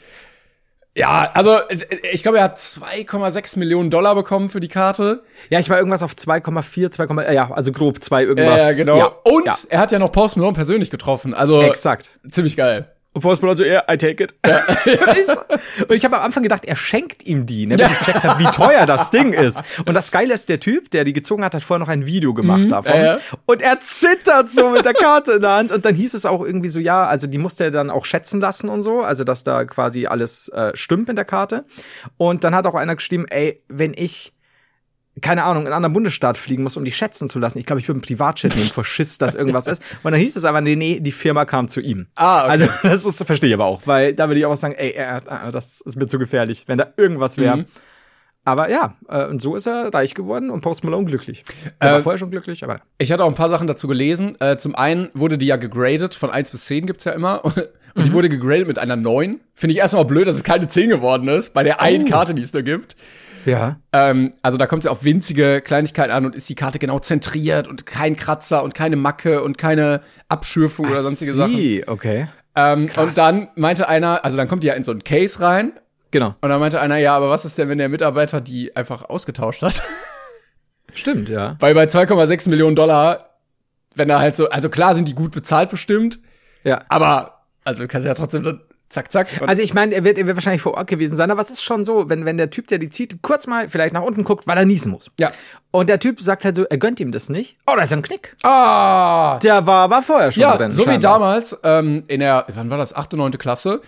Ja, 0.95 1.31
also 1.33 1.57
ich 2.11 2.21
glaube, 2.21 2.39
er 2.39 2.43
hat 2.43 2.57
2,6 2.57 3.57
Millionen 3.57 3.89
Dollar 3.89 4.13
bekommen 4.13 4.49
für 4.49 4.59
die 4.59 4.67
Karte. 4.67 5.23
Ja, 5.49 5.59
ich 5.59 5.69
war 5.69 5.77
irgendwas 5.77 6.03
auf 6.03 6.13
2,4, 6.13 6.91
2, 6.91 7.23
äh, 7.23 7.33
ja, 7.33 7.49
also 7.49 7.71
grob 7.71 8.03
2 8.03 8.23
irgendwas. 8.23 8.61
Ja, 8.61 8.83
genau. 8.83 8.97
Ja, 8.97 9.05
und 9.23 9.45
ja. 9.45 9.55
er 9.69 9.79
hat 9.79 9.91
ja 9.93 9.99
noch 9.99 10.11
Post 10.11 10.35
Malone 10.35 10.53
persönlich 10.53 10.89
getroffen. 10.89 11.33
Also 11.33 11.61
Exakt. 11.61 12.19
ziemlich 12.29 12.57
geil. 12.57 12.91
Und 13.13 13.21
Post 13.21 13.41
Malone 13.41 13.57
so, 13.57 13.63
yeah, 13.65 13.83
I 13.91 13.97
take 13.97 14.23
it. 14.23 14.33
Ja. 14.45 14.63
und 15.87 15.95
ich 15.95 16.05
habe 16.05 16.17
am 16.17 16.23
Anfang 16.23 16.43
gedacht, 16.43 16.63
er 16.63 16.77
schenkt 16.77 17.25
ihm 17.25 17.45
die, 17.45 17.67
ne, 17.67 17.75
bis 17.75 17.91
ich 17.91 17.99
checkt 17.99 18.23
habe, 18.23 18.39
wie 18.39 18.49
teuer 18.51 18.85
das 18.85 19.11
Ding 19.11 19.33
ist. 19.33 19.61
Und 19.85 19.93
das 19.95 20.11
Geile 20.11 20.33
ist, 20.33 20.47
der 20.47 20.61
Typ, 20.61 20.89
der 20.91 21.03
die 21.03 21.11
gezogen 21.11 21.43
hat, 21.43 21.53
hat 21.53 21.61
vorher 21.61 21.79
noch 21.79 21.91
ein 21.91 22.05
Video 22.05 22.33
gemacht 22.33 22.65
mhm, 22.65 22.69
davon. 22.69 22.95
Ja. 22.95 23.19
Und 23.45 23.61
er 23.61 23.81
zittert 23.81 24.49
so 24.49 24.69
mit 24.69 24.85
der 24.85 24.93
Karte 24.93 25.33
in 25.33 25.41
der 25.41 25.51
Hand. 25.51 25.73
Und 25.73 25.83
dann 25.83 25.93
hieß 25.93 26.13
es 26.13 26.25
auch 26.25 26.41
irgendwie 26.41 26.69
so, 26.69 26.79
ja, 26.79 27.05
also 27.05 27.27
die 27.27 27.37
musste 27.37 27.65
er 27.65 27.71
dann 27.71 27.89
auch 27.89 28.05
schätzen 28.05 28.39
lassen 28.39 28.69
und 28.69 28.81
so. 28.81 29.01
Also, 29.01 29.25
dass 29.25 29.43
da 29.43 29.65
quasi 29.65 30.05
alles 30.05 30.47
äh, 30.49 30.71
stimmt 30.73 31.09
in 31.09 31.17
der 31.17 31.25
Karte. 31.25 31.65
Und 32.15 32.45
dann 32.45 32.55
hat 32.55 32.65
auch 32.65 32.75
einer 32.75 32.95
geschrieben, 32.95 33.25
ey, 33.29 33.61
wenn 33.67 33.93
ich 33.93 34.33
keine 35.21 35.43
Ahnung, 35.43 35.63
in 35.63 35.67
einen 35.67 35.75
anderen 35.75 35.93
Bundesstaat 35.93 36.37
fliegen 36.37 36.63
muss, 36.63 36.77
um 36.77 36.85
die 36.85 36.91
schätzen 36.91 37.29
zu 37.29 37.39
lassen. 37.39 37.59
Ich 37.59 37.65
glaube, 37.65 37.79
ich 37.79 37.87
würde 37.87 37.97
einen 37.97 38.05
Privatjet 38.05 38.55
nehmen 38.55 38.67
vor 38.67 38.85
Schiss, 38.85 39.17
dass 39.17 39.35
irgendwas 39.35 39.67
ist. 39.67 39.81
Und 40.03 40.11
dann 40.11 40.19
hieß 40.19 40.35
es 40.35 40.45
aber, 40.45 40.61
nee, 40.61 40.75
nee, 40.75 40.99
die 40.99 41.11
Firma 41.11 41.45
kam 41.45 41.67
zu 41.67 41.79
ihm. 41.79 42.07
Ah, 42.15 42.43
okay. 42.43 42.51
Also, 42.51 42.67
das 42.83 43.05
ist, 43.05 43.23
verstehe 43.23 43.49
ich 43.49 43.53
aber 43.53 43.65
auch, 43.65 43.81
weil 43.85 44.13
da 44.13 44.27
würde 44.27 44.39
ich 44.39 44.45
auch 44.45 44.55
sagen, 44.55 44.75
ey, 44.75 44.91
äh, 44.91 45.21
das 45.51 45.81
ist 45.81 45.95
mir 45.95 46.07
zu 46.07 46.19
gefährlich, 46.19 46.63
wenn 46.67 46.77
da 46.77 46.93
irgendwas 46.97 47.37
wäre. 47.37 47.57
Mhm. 47.57 47.65
Aber 48.43 48.69
ja, 48.71 48.95
äh, 49.07 49.25
und 49.25 49.41
so 49.41 49.55
ist 49.55 49.67
er 49.67 49.93
reich 49.93 50.15
geworden 50.15 50.49
und 50.49 50.61
Post 50.61 50.83
Malone 50.83 51.05
glücklich. 51.05 51.43
Er 51.79 51.89
äh, 51.89 51.93
war 51.93 52.01
vorher 52.01 52.17
schon 52.17 52.31
glücklich, 52.31 52.63
aber. 52.63 52.81
Ich 52.97 53.11
hatte 53.11 53.23
auch 53.23 53.29
ein 53.29 53.35
paar 53.35 53.49
Sachen 53.49 53.67
dazu 53.67 53.87
gelesen. 53.87 54.35
Äh, 54.39 54.57
zum 54.57 54.73
einen 54.75 55.09
wurde 55.13 55.37
die 55.37 55.45
ja 55.45 55.57
gegradet, 55.57 56.15
von 56.15 56.31
1 56.31 56.49
bis 56.49 56.65
10 56.65 56.87
gibt's 56.87 57.03
ja 57.03 57.11
immer. 57.11 57.45
Und 57.93 58.03
mhm. 58.03 58.03
die 58.03 58.13
wurde 58.13 58.29
gegradet 58.29 58.67
mit 58.67 58.79
einer 58.79 58.95
9. 58.95 59.41
Finde 59.53 59.73
ich 59.73 59.79
erstmal 59.79 60.05
blöd, 60.05 60.25
dass 60.25 60.35
es 60.35 60.43
keine 60.43 60.67
10 60.67 60.89
geworden 60.89 61.27
ist, 61.27 61.53
bei 61.53 61.63
der 61.63 61.77
oh. 61.79 61.83
einen 61.83 62.05
Karte, 62.05 62.33
die 62.33 62.41
es 62.41 62.53
nur 62.53 62.63
gibt. 62.63 62.95
Ja. 63.45 63.77
Ähm, 63.93 64.31
also 64.41 64.57
da 64.57 64.67
kommt 64.67 64.81
es 64.81 64.85
ja 64.85 64.91
auf 64.91 65.03
winzige 65.03 65.61
Kleinigkeiten 65.61 66.11
an 66.11 66.25
und 66.25 66.35
ist 66.35 66.49
die 66.49 66.55
Karte 66.55 66.79
genau 66.79 66.99
zentriert 66.99 67.67
und 67.67 67.85
kein 67.85 68.15
Kratzer 68.15 68.63
und 68.63 68.73
keine 68.73 68.95
Macke 68.95 69.43
und 69.43 69.57
keine 69.57 70.01
Abschürfung 70.29 70.85
Ach 70.87 70.91
oder 70.91 71.01
sonstige 71.01 71.31
sie. 71.33 71.37
Sachen. 71.37 71.89
okay. 71.93 72.27
Ähm, 72.55 72.89
und 72.97 73.17
dann 73.17 73.47
meinte 73.55 73.87
einer, 73.87 74.25
also 74.25 74.37
dann 74.37 74.47
kommt 74.47 74.63
die 74.63 74.67
ja 74.67 74.73
in 74.73 74.83
so 74.83 74.91
ein 74.91 75.03
Case 75.03 75.39
rein. 75.39 75.73
Genau. 76.11 76.35
Und 76.41 76.49
dann 76.49 76.59
meinte 76.59 76.81
einer, 76.81 76.97
ja, 76.97 77.15
aber 77.15 77.29
was 77.29 77.45
ist 77.45 77.57
denn, 77.57 77.69
wenn 77.69 77.77
der 77.77 77.89
Mitarbeiter 77.89 78.41
die 78.41 78.75
einfach 78.75 79.09
ausgetauscht 79.09 79.61
hat? 79.61 79.81
Stimmt, 80.93 81.29
ja. 81.29 81.55
Weil 81.59 81.73
bei 81.73 81.85
2,6 81.85 82.49
Millionen 82.49 82.75
Dollar, 82.75 83.29
wenn 83.95 84.09
da 84.09 84.19
halt 84.19 84.35
so, 84.35 84.49
also 84.49 84.69
klar 84.69 84.93
sind 84.93 85.07
die 85.07 85.15
gut 85.15 85.31
bezahlt 85.31 85.69
bestimmt. 85.69 86.19
Ja. 86.63 86.81
Aber, 86.89 87.45
also 87.63 87.81
du 87.81 87.87
kannst 87.87 88.05
ja 88.05 88.13
trotzdem 88.13 88.59
zack, 88.91 89.11
zack. 89.11 89.41
Also 89.47 89.61
ich 89.61 89.73
meine, 89.73 89.95
er 89.95 90.03
wird, 90.03 90.17
er 90.17 90.27
wird 90.27 90.35
wahrscheinlich 90.35 90.61
vor 90.61 90.75
Ort 90.75 90.87
gewesen 90.87 91.15
sein, 91.15 91.31
aber 91.31 91.41
es 91.41 91.49
ist 91.49 91.63
schon 91.63 91.83
so, 91.83 92.09
wenn, 92.09 92.25
wenn 92.25 92.37
der 92.37 92.49
Typ, 92.49 92.67
der 92.67 92.77
die 92.77 92.89
zieht, 92.89 93.21
kurz 93.21 93.47
mal 93.47 93.69
vielleicht 93.69 93.93
nach 93.93 94.01
unten 94.01 94.23
guckt, 94.23 94.47
weil 94.47 94.57
er 94.57 94.65
niesen 94.65 94.91
muss. 94.91 95.09
Ja. 95.19 95.31
Und 95.71 95.89
der 95.89 95.99
Typ 95.99 96.19
sagt 96.19 96.45
halt 96.45 96.55
so, 96.55 96.63
er 96.65 96.77
gönnt 96.77 96.99
ihm 96.99 97.11
das 97.11 97.29
nicht. 97.29 97.57
Oh, 97.65 97.73
da 97.75 97.83
ist 97.83 97.93
ein 97.93 98.01
Knick. 98.01 98.35
Ah. 98.43 99.39
Der 99.39 99.65
war, 99.65 99.89
war 99.89 100.03
vorher 100.03 100.31
schon 100.31 100.41
ja, 100.41 100.57
drin. 100.57 100.69
So 100.69 100.83
scheinbar. 100.83 100.95
wie 100.95 101.01
damals 101.01 101.57
ähm, 101.63 102.03
in 102.07 102.19
der, 102.19 102.45
wann 102.53 102.69
war 102.69 102.77
das, 102.77 102.93
achte, 102.93 103.17
neunte 103.17 103.37
Klasse, 103.37 103.81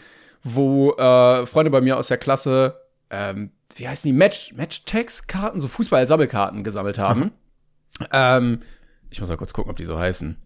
wo 0.43 0.93
äh, 0.93 1.45
Freunde 1.45 1.71
bei 1.71 1.81
mir 1.81 1.97
aus 1.97 2.07
der 2.07 2.17
Klasse, 2.17 2.79
ähm, 3.09 3.51
wie 3.75 3.87
heißen 3.87 4.07
die, 4.07 4.13
Match, 4.17 4.53
Match-Text-Karten, 4.53 5.59
so 5.59 5.67
Fußball-Sammelkarten 5.67 6.63
gesammelt 6.63 6.97
haben. 6.97 7.31
Ähm, 8.11 8.59
ich 9.09 9.19
muss 9.19 9.29
mal 9.29 9.37
kurz 9.37 9.53
gucken, 9.53 9.69
ob 9.69 9.77
die 9.77 9.85
so 9.85 9.99
heißen. 9.99 10.37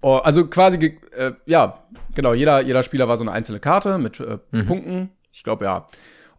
Oh, 0.00 0.16
also 0.16 0.46
quasi, 0.46 0.98
äh, 1.16 1.32
ja, 1.46 1.82
genau, 2.14 2.34
jeder, 2.34 2.60
jeder 2.60 2.82
Spieler 2.82 3.08
war 3.08 3.16
so 3.16 3.24
eine 3.24 3.32
einzelne 3.32 3.60
Karte 3.60 3.98
mit 3.98 4.20
äh, 4.20 4.38
mhm. 4.50 4.66
Punkten. 4.66 5.10
Ich 5.32 5.42
glaube, 5.42 5.64
ja. 5.64 5.86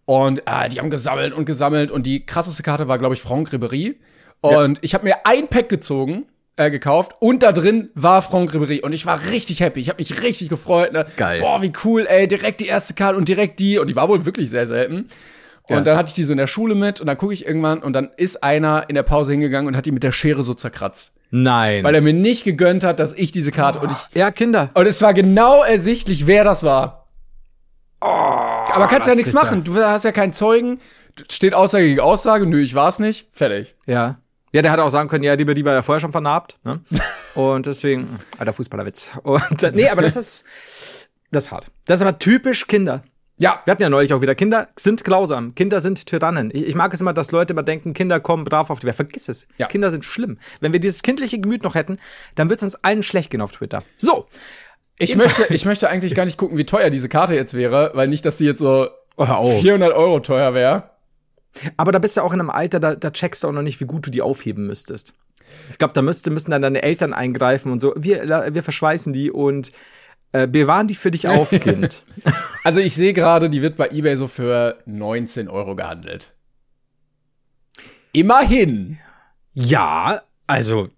Und 0.05 0.43
äh, 0.45 0.69
die 0.69 0.79
haben 0.79 0.89
gesammelt 0.89 1.33
und 1.33 1.45
gesammelt 1.45 1.91
und 1.91 2.05
die 2.05 2.25
krasseste 2.25 2.63
Karte 2.63 2.87
war, 2.87 2.97
glaube 2.97 3.13
ich, 3.15 3.21
Franck 3.21 3.49
Ribéry. 3.49 3.95
Und 4.41 4.77
ja. 4.77 4.83
ich 4.83 4.93
habe 4.93 5.03
mir 5.03 5.25
ein 5.25 5.47
Pack 5.47 5.69
gezogen, 5.69 6.27
äh, 6.55 6.71
gekauft 6.71 7.13
und 7.19 7.43
da 7.43 7.51
drin 7.51 7.89
war 7.93 8.21
Franck 8.21 8.51
Ribéry 8.51 8.81
und 8.81 8.93
ich 8.93 9.05
war 9.05 9.21
richtig 9.31 9.59
happy. 9.59 9.79
Ich 9.79 9.89
habe 9.89 10.01
mich 10.01 10.23
richtig 10.23 10.49
gefreut. 10.49 10.93
Ne? 10.93 11.05
Geil. 11.17 11.39
Boah, 11.39 11.61
wie 11.61 11.71
cool, 11.83 12.05
ey, 12.07 12.27
direkt 12.27 12.61
die 12.61 12.67
erste 12.67 12.93
Karte 12.93 13.17
und 13.17 13.27
direkt 13.27 13.59
die 13.59 13.79
und 13.79 13.87
die 13.87 13.95
war 13.95 14.09
wohl 14.09 14.25
wirklich 14.25 14.49
sehr 14.49 14.67
selten. 14.67 15.07
Und 15.69 15.75
ja. 15.75 15.81
dann 15.81 15.97
hatte 15.97 16.09
ich 16.09 16.15
die 16.15 16.23
so 16.23 16.31
in 16.31 16.37
der 16.37 16.47
Schule 16.47 16.75
mit 16.75 17.01
und 17.01 17.07
dann 17.07 17.17
gucke 17.17 17.33
ich 17.33 17.45
irgendwann 17.45 17.83
und 17.83 17.93
dann 17.93 18.11
ist 18.15 18.43
einer 18.43 18.89
in 18.89 18.95
der 18.95 19.03
Pause 19.03 19.33
hingegangen 19.33 19.67
und 19.67 19.75
hat 19.75 19.85
die 19.85 19.91
mit 19.91 20.03
der 20.03 20.13
Schere 20.13 20.41
so 20.41 20.53
zerkratzt. 20.53 21.13
Nein. 21.29 21.83
Weil 21.83 21.95
er 21.95 22.01
mir 22.01 22.13
nicht 22.13 22.43
gegönnt 22.43 22.83
hat, 22.83 22.99
dass 22.99 23.13
ich 23.13 23.31
diese 23.31 23.51
Karte. 23.51 23.79
Oh. 23.79 23.83
Und 23.83 23.91
ich, 23.91 24.15
ja, 24.15 24.31
Kinder. 24.31 24.71
Und 24.73 24.85
es 24.85 25.01
war 25.01 25.13
genau 25.13 25.63
ersichtlich, 25.63 26.27
wer 26.27 26.43
das 26.43 26.63
war. 26.63 27.05
Oh, 28.01 28.05
Aber 28.07 28.87
kannst 28.87 29.07
ja 29.07 29.15
nichts 29.15 29.33
machen. 29.33 29.63
Du 29.63 29.75
hast 29.75 30.05
ja 30.05 30.11
keinen 30.11 30.33
Zeugen. 30.33 30.79
Steht 31.29 31.53
Aussage 31.53 31.85
gegen 31.85 31.99
Aussage. 31.99 32.45
Nö, 32.45 32.61
ich 32.61 32.75
war's 32.75 32.99
nicht. 32.99 33.27
Fertig. 33.33 33.75
Ja. 33.85 34.19
Ja, 34.53 34.61
der 34.61 34.71
hat 34.71 34.79
auch 34.79 34.89
sagen 34.89 35.09
können, 35.09 35.23
ja, 35.23 35.35
die, 35.35 35.45
die 35.45 35.65
war 35.65 35.73
ja 35.73 35.81
vorher 35.81 35.99
schon 35.99 36.11
vernarbt. 36.11 36.57
Ne? 36.63 36.79
Und 37.35 37.65
deswegen, 37.65 38.17
alter 38.37 38.53
Fußballerwitz. 38.53 39.11
Und, 39.23 39.63
äh, 39.63 39.71
nee, 39.71 39.89
aber 39.89 40.01
das 40.01 40.15
ist, 40.15 40.45
das 41.31 41.45
ist 41.45 41.51
hart. 41.51 41.67
Das 41.85 41.99
ist 41.99 42.07
aber 42.07 42.17
typisch 42.17 42.67
Kinder. 42.67 43.03
Ja. 43.37 43.61
Wir 43.65 43.71
hatten 43.71 43.83
ja 43.83 43.89
neulich 43.89 44.13
auch 44.13 44.21
wieder, 44.21 44.35
Kinder 44.35 44.67
sind 44.75 45.03
grausam, 45.03 45.53
Kinder 45.53 45.79
sind 45.79 46.05
Tyrannen. 46.07 46.49
Ich, 46.53 46.63
ich 46.63 46.75
mag 46.75 46.93
es 46.93 47.01
immer, 47.01 47.13
dass 47.13 47.31
Leute 47.31 47.53
immer 47.53 47.63
denken, 47.63 47.93
Kinder 47.93 48.19
kommen 48.19 48.43
brav 48.43 48.69
auf 48.69 48.79
die 48.79 48.87
Welt. 48.87 48.95
Vergiss 48.95 49.29
es. 49.29 49.47
Ja. 49.57 49.67
Kinder 49.67 49.91
sind 49.91 50.03
schlimm. 50.05 50.39
Wenn 50.59 50.73
wir 50.73 50.79
dieses 50.79 51.03
kindliche 51.03 51.39
Gemüt 51.39 51.63
noch 51.63 51.75
hätten, 51.75 51.97
dann 52.35 52.49
wird 52.49 52.59
es 52.59 52.63
uns 52.63 52.83
allen 52.83 53.03
schlecht 53.03 53.29
gehen 53.29 53.41
auf 53.41 53.51
Twitter. 53.51 53.83
So. 53.97 54.27
Ich 54.99 55.15
möchte, 55.15 55.53
ich 55.53 55.65
möchte 55.65 55.89
eigentlich 55.89 56.15
gar 56.15 56.25
nicht 56.25 56.37
gucken, 56.37 56.57
wie 56.57 56.65
teuer 56.65 56.89
diese 56.89 57.07
Karte 57.07 57.35
jetzt 57.35 57.53
wäre, 57.53 57.91
weil 57.93 58.07
nicht, 58.07 58.25
dass 58.25 58.39
sie 58.39 58.45
jetzt 58.45 58.59
so 58.59 58.89
oh, 59.15 59.59
400 59.61 59.93
Euro 59.93 60.19
teuer 60.19 60.55
wäre. 60.55 60.89
Aber 61.75 61.91
da 61.91 61.99
bist 61.99 62.17
du 62.17 62.21
auch 62.21 62.33
in 62.33 62.39
einem 62.39 62.49
Alter, 62.49 62.79
da, 62.79 62.95
da 62.95 63.11
checkst 63.11 63.43
du 63.43 63.47
auch 63.47 63.51
noch 63.51 63.61
nicht, 63.61 63.79
wie 63.79 63.85
gut 63.85 64.07
du 64.07 64.11
die 64.11 64.23
aufheben 64.23 64.65
müsstest. 64.65 65.13
Ich 65.71 65.77
glaube, 65.77 65.93
da 65.93 66.01
müsste, 66.01 66.31
müssten 66.31 66.51
dann 66.51 66.61
deine 66.61 66.81
Eltern 66.81 67.13
eingreifen 67.13 67.71
und 67.71 67.79
so. 67.79 67.93
Wir, 67.95 68.53
wir 68.53 68.63
verschweißen 68.63 69.13
die 69.13 69.31
und 69.31 69.71
äh, 70.31 70.47
bewahren 70.47 70.87
die 70.87 70.95
für 70.95 71.11
dich 71.11 71.27
auf, 71.27 71.49
Kind. 71.49 72.03
also 72.63 72.79
ich 72.79 72.95
sehe 72.95 73.13
gerade, 73.13 73.49
die 73.49 73.61
wird 73.61 73.77
bei 73.77 73.89
eBay 73.89 74.15
so 74.17 74.27
für 74.27 74.77
19 74.85 75.47
Euro 75.47 75.75
gehandelt. 75.75 76.33
Immerhin. 78.13 78.97
Ja, 79.53 80.21
also 80.47 80.89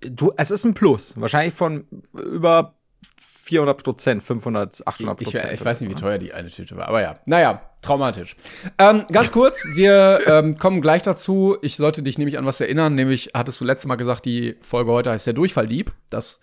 du, 0.00 0.32
es 0.36 0.50
ist 0.50 0.64
ein 0.64 0.74
Plus. 0.74 1.20
Wahrscheinlich 1.20 1.54
von 1.54 1.86
über 2.14 2.74
400 3.20 3.82
Prozent, 3.82 4.24
500, 4.24 4.86
800 4.86 5.16
Prozent. 5.18 5.44
Ich, 5.46 5.60
ich, 5.60 5.64
weiß 5.64 5.80
nicht, 5.80 5.90
wie 5.90 5.94
teuer 5.94 6.18
die 6.18 6.32
eine 6.32 6.50
Tüte 6.50 6.76
war, 6.76 6.88
aber 6.88 7.00
ja, 7.00 7.20
naja, 7.26 7.62
traumatisch. 7.80 8.36
Ähm, 8.78 9.04
ganz 9.12 9.30
kurz, 9.30 9.62
wir 9.74 10.20
ähm, 10.26 10.56
kommen 10.56 10.80
gleich 10.80 11.02
dazu. 11.02 11.56
Ich 11.62 11.76
sollte 11.76 12.02
dich 12.02 12.18
nämlich 12.18 12.38
an 12.38 12.46
was 12.46 12.60
erinnern, 12.60 12.94
nämlich 12.94 13.30
hattest 13.34 13.60
du 13.60 13.64
letztes 13.64 13.86
Mal 13.86 13.96
gesagt, 13.96 14.24
die 14.24 14.56
Folge 14.62 14.90
heute 14.90 15.10
heißt 15.10 15.26
der 15.26 15.34
Durchfalldieb. 15.34 15.92
Das 16.10 16.40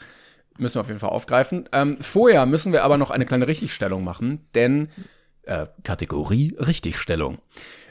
müssen 0.58 0.76
wir 0.76 0.82
auf 0.82 0.88
jeden 0.88 1.00
Fall 1.00 1.10
aufgreifen. 1.10 1.68
Ähm, 1.72 1.98
vorher 2.00 2.46
müssen 2.46 2.74
wir 2.74 2.84
aber 2.84 2.98
noch 2.98 3.12
eine 3.12 3.26
kleine 3.26 3.48
Richtigstellung 3.48 4.04
machen, 4.04 4.48
denn 4.56 4.90
äh, 5.44 5.68
Kategorie 5.84 6.56
Richtigstellung. 6.60 7.40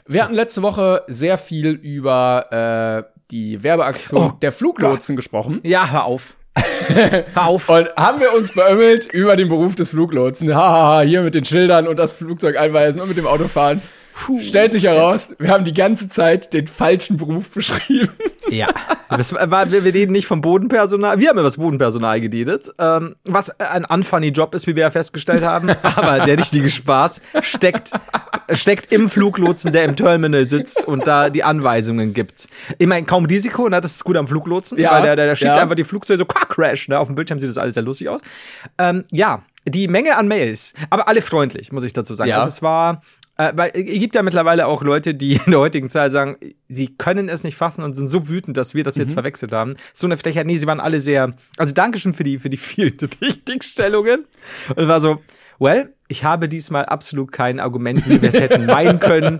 Wir 0.05 0.23
hatten 0.23 0.33
letzte 0.33 0.61
Woche 0.61 1.03
sehr 1.07 1.37
viel 1.37 1.69
über 1.69 3.07
äh, 3.07 3.19
die 3.31 3.63
Werbeaktion 3.63 4.21
oh, 4.21 4.31
der 4.41 4.51
Fluglotsen 4.51 5.15
Gott. 5.15 5.23
gesprochen. 5.23 5.61
Ja, 5.63 5.89
hör 5.89 6.05
auf. 6.05 6.35
Auf. 7.35 7.69
Und 7.69 7.89
haben 7.95 8.19
wir 8.19 8.33
uns 8.33 8.53
beömmelt 8.53 9.11
über 9.11 9.35
den 9.35 9.47
Beruf 9.47 9.73
des 9.75 9.89
Fluglotsen. 9.89 10.53
Hahaha, 10.53 11.01
hier 11.01 11.21
mit 11.21 11.33
den 11.33 11.45
Schildern 11.45 11.87
und 11.87 11.97
das 11.97 12.11
Flugzeug 12.11 12.57
einweisen 12.57 13.01
und 13.01 13.07
mit 13.07 13.17
dem 13.17 13.25
Auto 13.25 13.47
fahren. 13.47 13.81
Puh. 14.13 14.39
Stellt 14.41 14.71
sich 14.71 14.83
heraus, 14.83 15.33
wir 15.39 15.49
haben 15.49 15.65
die 15.65 15.73
ganze 15.73 16.07
Zeit 16.07 16.53
den 16.53 16.67
falschen 16.67 17.17
Beruf 17.17 17.49
beschrieben. 17.49 18.09
Ja, 18.49 18.67
das 19.09 19.33
war, 19.33 19.71
wir, 19.71 19.85
wir 19.85 19.93
reden 19.93 20.11
nicht 20.11 20.27
vom 20.27 20.41
Bodenpersonal. 20.41 21.17
Wir 21.17 21.29
haben 21.29 21.37
über 21.37 21.43
das 21.43 21.57
Bodenpersonal 21.57 22.19
geredet, 22.19 22.69
ähm, 22.77 23.15
was 23.23 23.57
ein 23.59 23.85
unfunny 23.85 24.27
Job 24.27 24.53
ist, 24.53 24.67
wie 24.67 24.75
wir 24.75 24.81
ja 24.83 24.91
festgestellt 24.91 25.43
haben. 25.43 25.69
Aber 25.95 26.25
der 26.25 26.37
richtige 26.37 26.69
Spaß 26.69 27.21
steckt, 27.41 27.91
steckt 28.51 28.91
im 28.91 29.09
Fluglotsen, 29.09 29.71
der 29.71 29.85
im 29.85 29.95
Terminal 29.95 30.43
sitzt 30.43 30.85
und 30.85 31.07
da 31.07 31.29
die 31.29 31.43
Anweisungen 31.43 32.13
gibt. 32.13 32.47
Ich 32.77 32.85
meine, 32.85 33.05
kaum 33.05 33.25
Risiko, 33.25 33.69
ne? 33.69 33.79
das 33.79 33.93
ist 33.93 34.03
gut 34.03 34.17
am 34.17 34.27
Fluglotsen, 34.27 34.77
ja, 34.77 34.91
weil 34.91 35.03
der, 35.03 35.15
der, 35.15 35.27
der 35.27 35.35
schiebt 35.35 35.55
ja. 35.55 35.61
einfach 35.61 35.75
die 35.75 35.85
Flugzeuge 35.85 36.17
so 36.17 36.25
Crash, 36.25 36.89
ne? 36.89 36.99
Auf 36.99 37.07
dem 37.07 37.15
Bildschirm 37.15 37.39
sieht 37.39 37.49
das 37.49 37.57
alles 37.57 37.75
sehr 37.75 37.83
lustig 37.83 38.09
aus. 38.09 38.19
Ähm, 38.77 39.05
ja, 39.09 39.41
die 39.65 39.87
Menge 39.87 40.17
an 40.17 40.27
Mails, 40.27 40.73
aber 40.89 41.07
alle 41.07 41.21
freundlich, 41.21 41.71
muss 41.71 41.83
ich 41.83 41.93
dazu 41.93 42.13
sagen. 42.13 42.29
Ja. 42.29 42.37
Also 42.37 42.49
es 42.49 42.61
war 42.61 43.01
äh, 43.37 43.51
weil 43.55 43.71
es 43.73 43.99
gibt 43.99 44.15
ja 44.15 44.21
mittlerweile 44.21 44.67
auch 44.67 44.83
Leute, 44.83 45.15
die 45.15 45.33
in 45.45 45.51
der 45.51 45.59
heutigen 45.59 45.89
Zeit 45.89 46.11
sagen, 46.11 46.37
sie 46.67 46.95
können 46.95 47.29
es 47.29 47.43
nicht 47.43 47.55
fassen 47.55 47.83
und 47.83 47.95
sind 47.95 48.07
so 48.07 48.27
wütend, 48.27 48.57
dass 48.57 48.75
wir 48.75 48.83
das 48.83 48.97
jetzt 48.97 49.09
mhm. 49.09 49.15
verwechselt 49.15 49.53
haben. 49.53 49.75
So 49.93 50.07
eine 50.07 50.17
Frechheit, 50.17 50.45
nee, 50.45 50.57
sie 50.57 50.67
waren 50.67 50.79
alle 50.79 50.99
sehr, 50.99 51.33
also 51.57 51.73
Dankeschön 51.73 52.13
für 52.13 52.23
die, 52.23 52.37
für 52.37 52.49
die 52.49 52.57
vielen 52.57 52.97
Richtigstellungen. 53.21 54.25
Und 54.75 54.87
war 54.87 54.99
so, 54.99 55.19
well, 55.59 55.93
ich 56.07 56.23
habe 56.23 56.47
diesmal 56.47 56.85
absolut 56.85 57.31
kein 57.31 57.59
Argument, 57.59 58.07
wie 58.07 58.21
wir 58.21 58.29
es 58.29 58.39
hätten 58.39 58.65
meinen 58.67 58.99
können. 58.99 59.39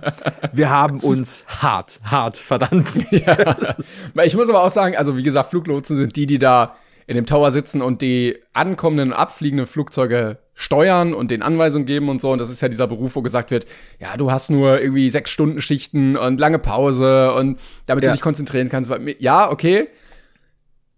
Wir 0.52 0.70
haben 0.70 0.98
uns 1.00 1.44
hart, 1.46 2.00
hart 2.04 2.36
verdammt. 2.36 2.88
Ja. 3.12 3.76
Ich 4.24 4.34
muss 4.34 4.48
aber 4.48 4.62
auch 4.64 4.70
sagen, 4.70 4.96
also 4.96 5.16
wie 5.16 5.22
gesagt, 5.22 5.50
Fluglotsen 5.50 5.96
sind 5.96 6.16
die, 6.16 6.26
die 6.26 6.38
da 6.38 6.74
in 7.06 7.16
dem 7.16 7.26
Tower 7.26 7.52
sitzen 7.52 7.82
und 7.82 8.02
die 8.02 8.38
ankommenden 8.52 9.12
und 9.12 9.18
abfliegenden 9.18 9.66
Flugzeuge 9.66 10.38
steuern 10.54 11.14
und 11.14 11.30
den 11.30 11.42
Anweisungen 11.42 11.84
geben 11.84 12.08
und 12.08 12.20
so. 12.20 12.30
Und 12.30 12.38
das 12.38 12.48
ist 12.48 12.62
ja 12.62 12.68
dieser 12.68 12.86
Beruf, 12.86 13.16
wo 13.16 13.22
gesagt 13.22 13.50
wird, 13.50 13.66
ja, 13.98 14.16
du 14.16 14.30
hast 14.30 14.50
nur 14.50 14.80
irgendwie 14.80 15.10
sechs 15.10 15.30
Stunden 15.30 15.60
Schichten 15.60 16.16
und 16.16 16.38
lange 16.38 16.58
Pause 16.58 17.32
und 17.34 17.58
damit 17.86 18.04
ja. 18.04 18.10
du 18.10 18.14
dich 18.14 18.22
konzentrieren 18.22 18.68
kannst. 18.68 18.90
Ja, 19.18 19.50
okay. 19.50 19.88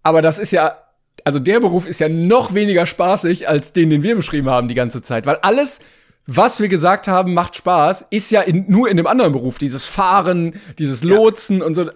Aber 0.02 0.22
das 0.22 0.38
ist 0.38 0.52
ja, 0.52 0.76
also 1.25 1.38
der 1.38 1.58
Beruf 1.60 1.86
ist 1.86 1.98
ja 1.98 2.08
noch 2.08 2.54
weniger 2.54 2.86
spaßig 2.86 3.48
als 3.48 3.72
den, 3.72 3.90
den 3.90 4.02
wir 4.02 4.14
beschrieben 4.14 4.48
haben 4.48 4.68
die 4.68 4.75
ganze 4.75 5.02
Zeit. 5.02 5.26
Weil 5.26 5.36
alles, 5.36 5.80
was 6.26 6.60
wir 6.60 6.68
gesagt 6.68 7.08
haben, 7.08 7.34
macht 7.34 7.56
Spaß, 7.56 8.06
ist 8.10 8.30
ja 8.30 8.42
in, 8.42 8.66
nur 8.68 8.88
in 8.88 8.96
dem 8.96 9.06
anderen 9.06 9.32
Beruf. 9.32 9.58
Dieses 9.58 9.86
Fahren, 9.86 10.54
dieses 10.78 11.02
Lotsen 11.02 11.58
ja. 11.58 11.64
und 11.64 11.75
so. 11.75 11.90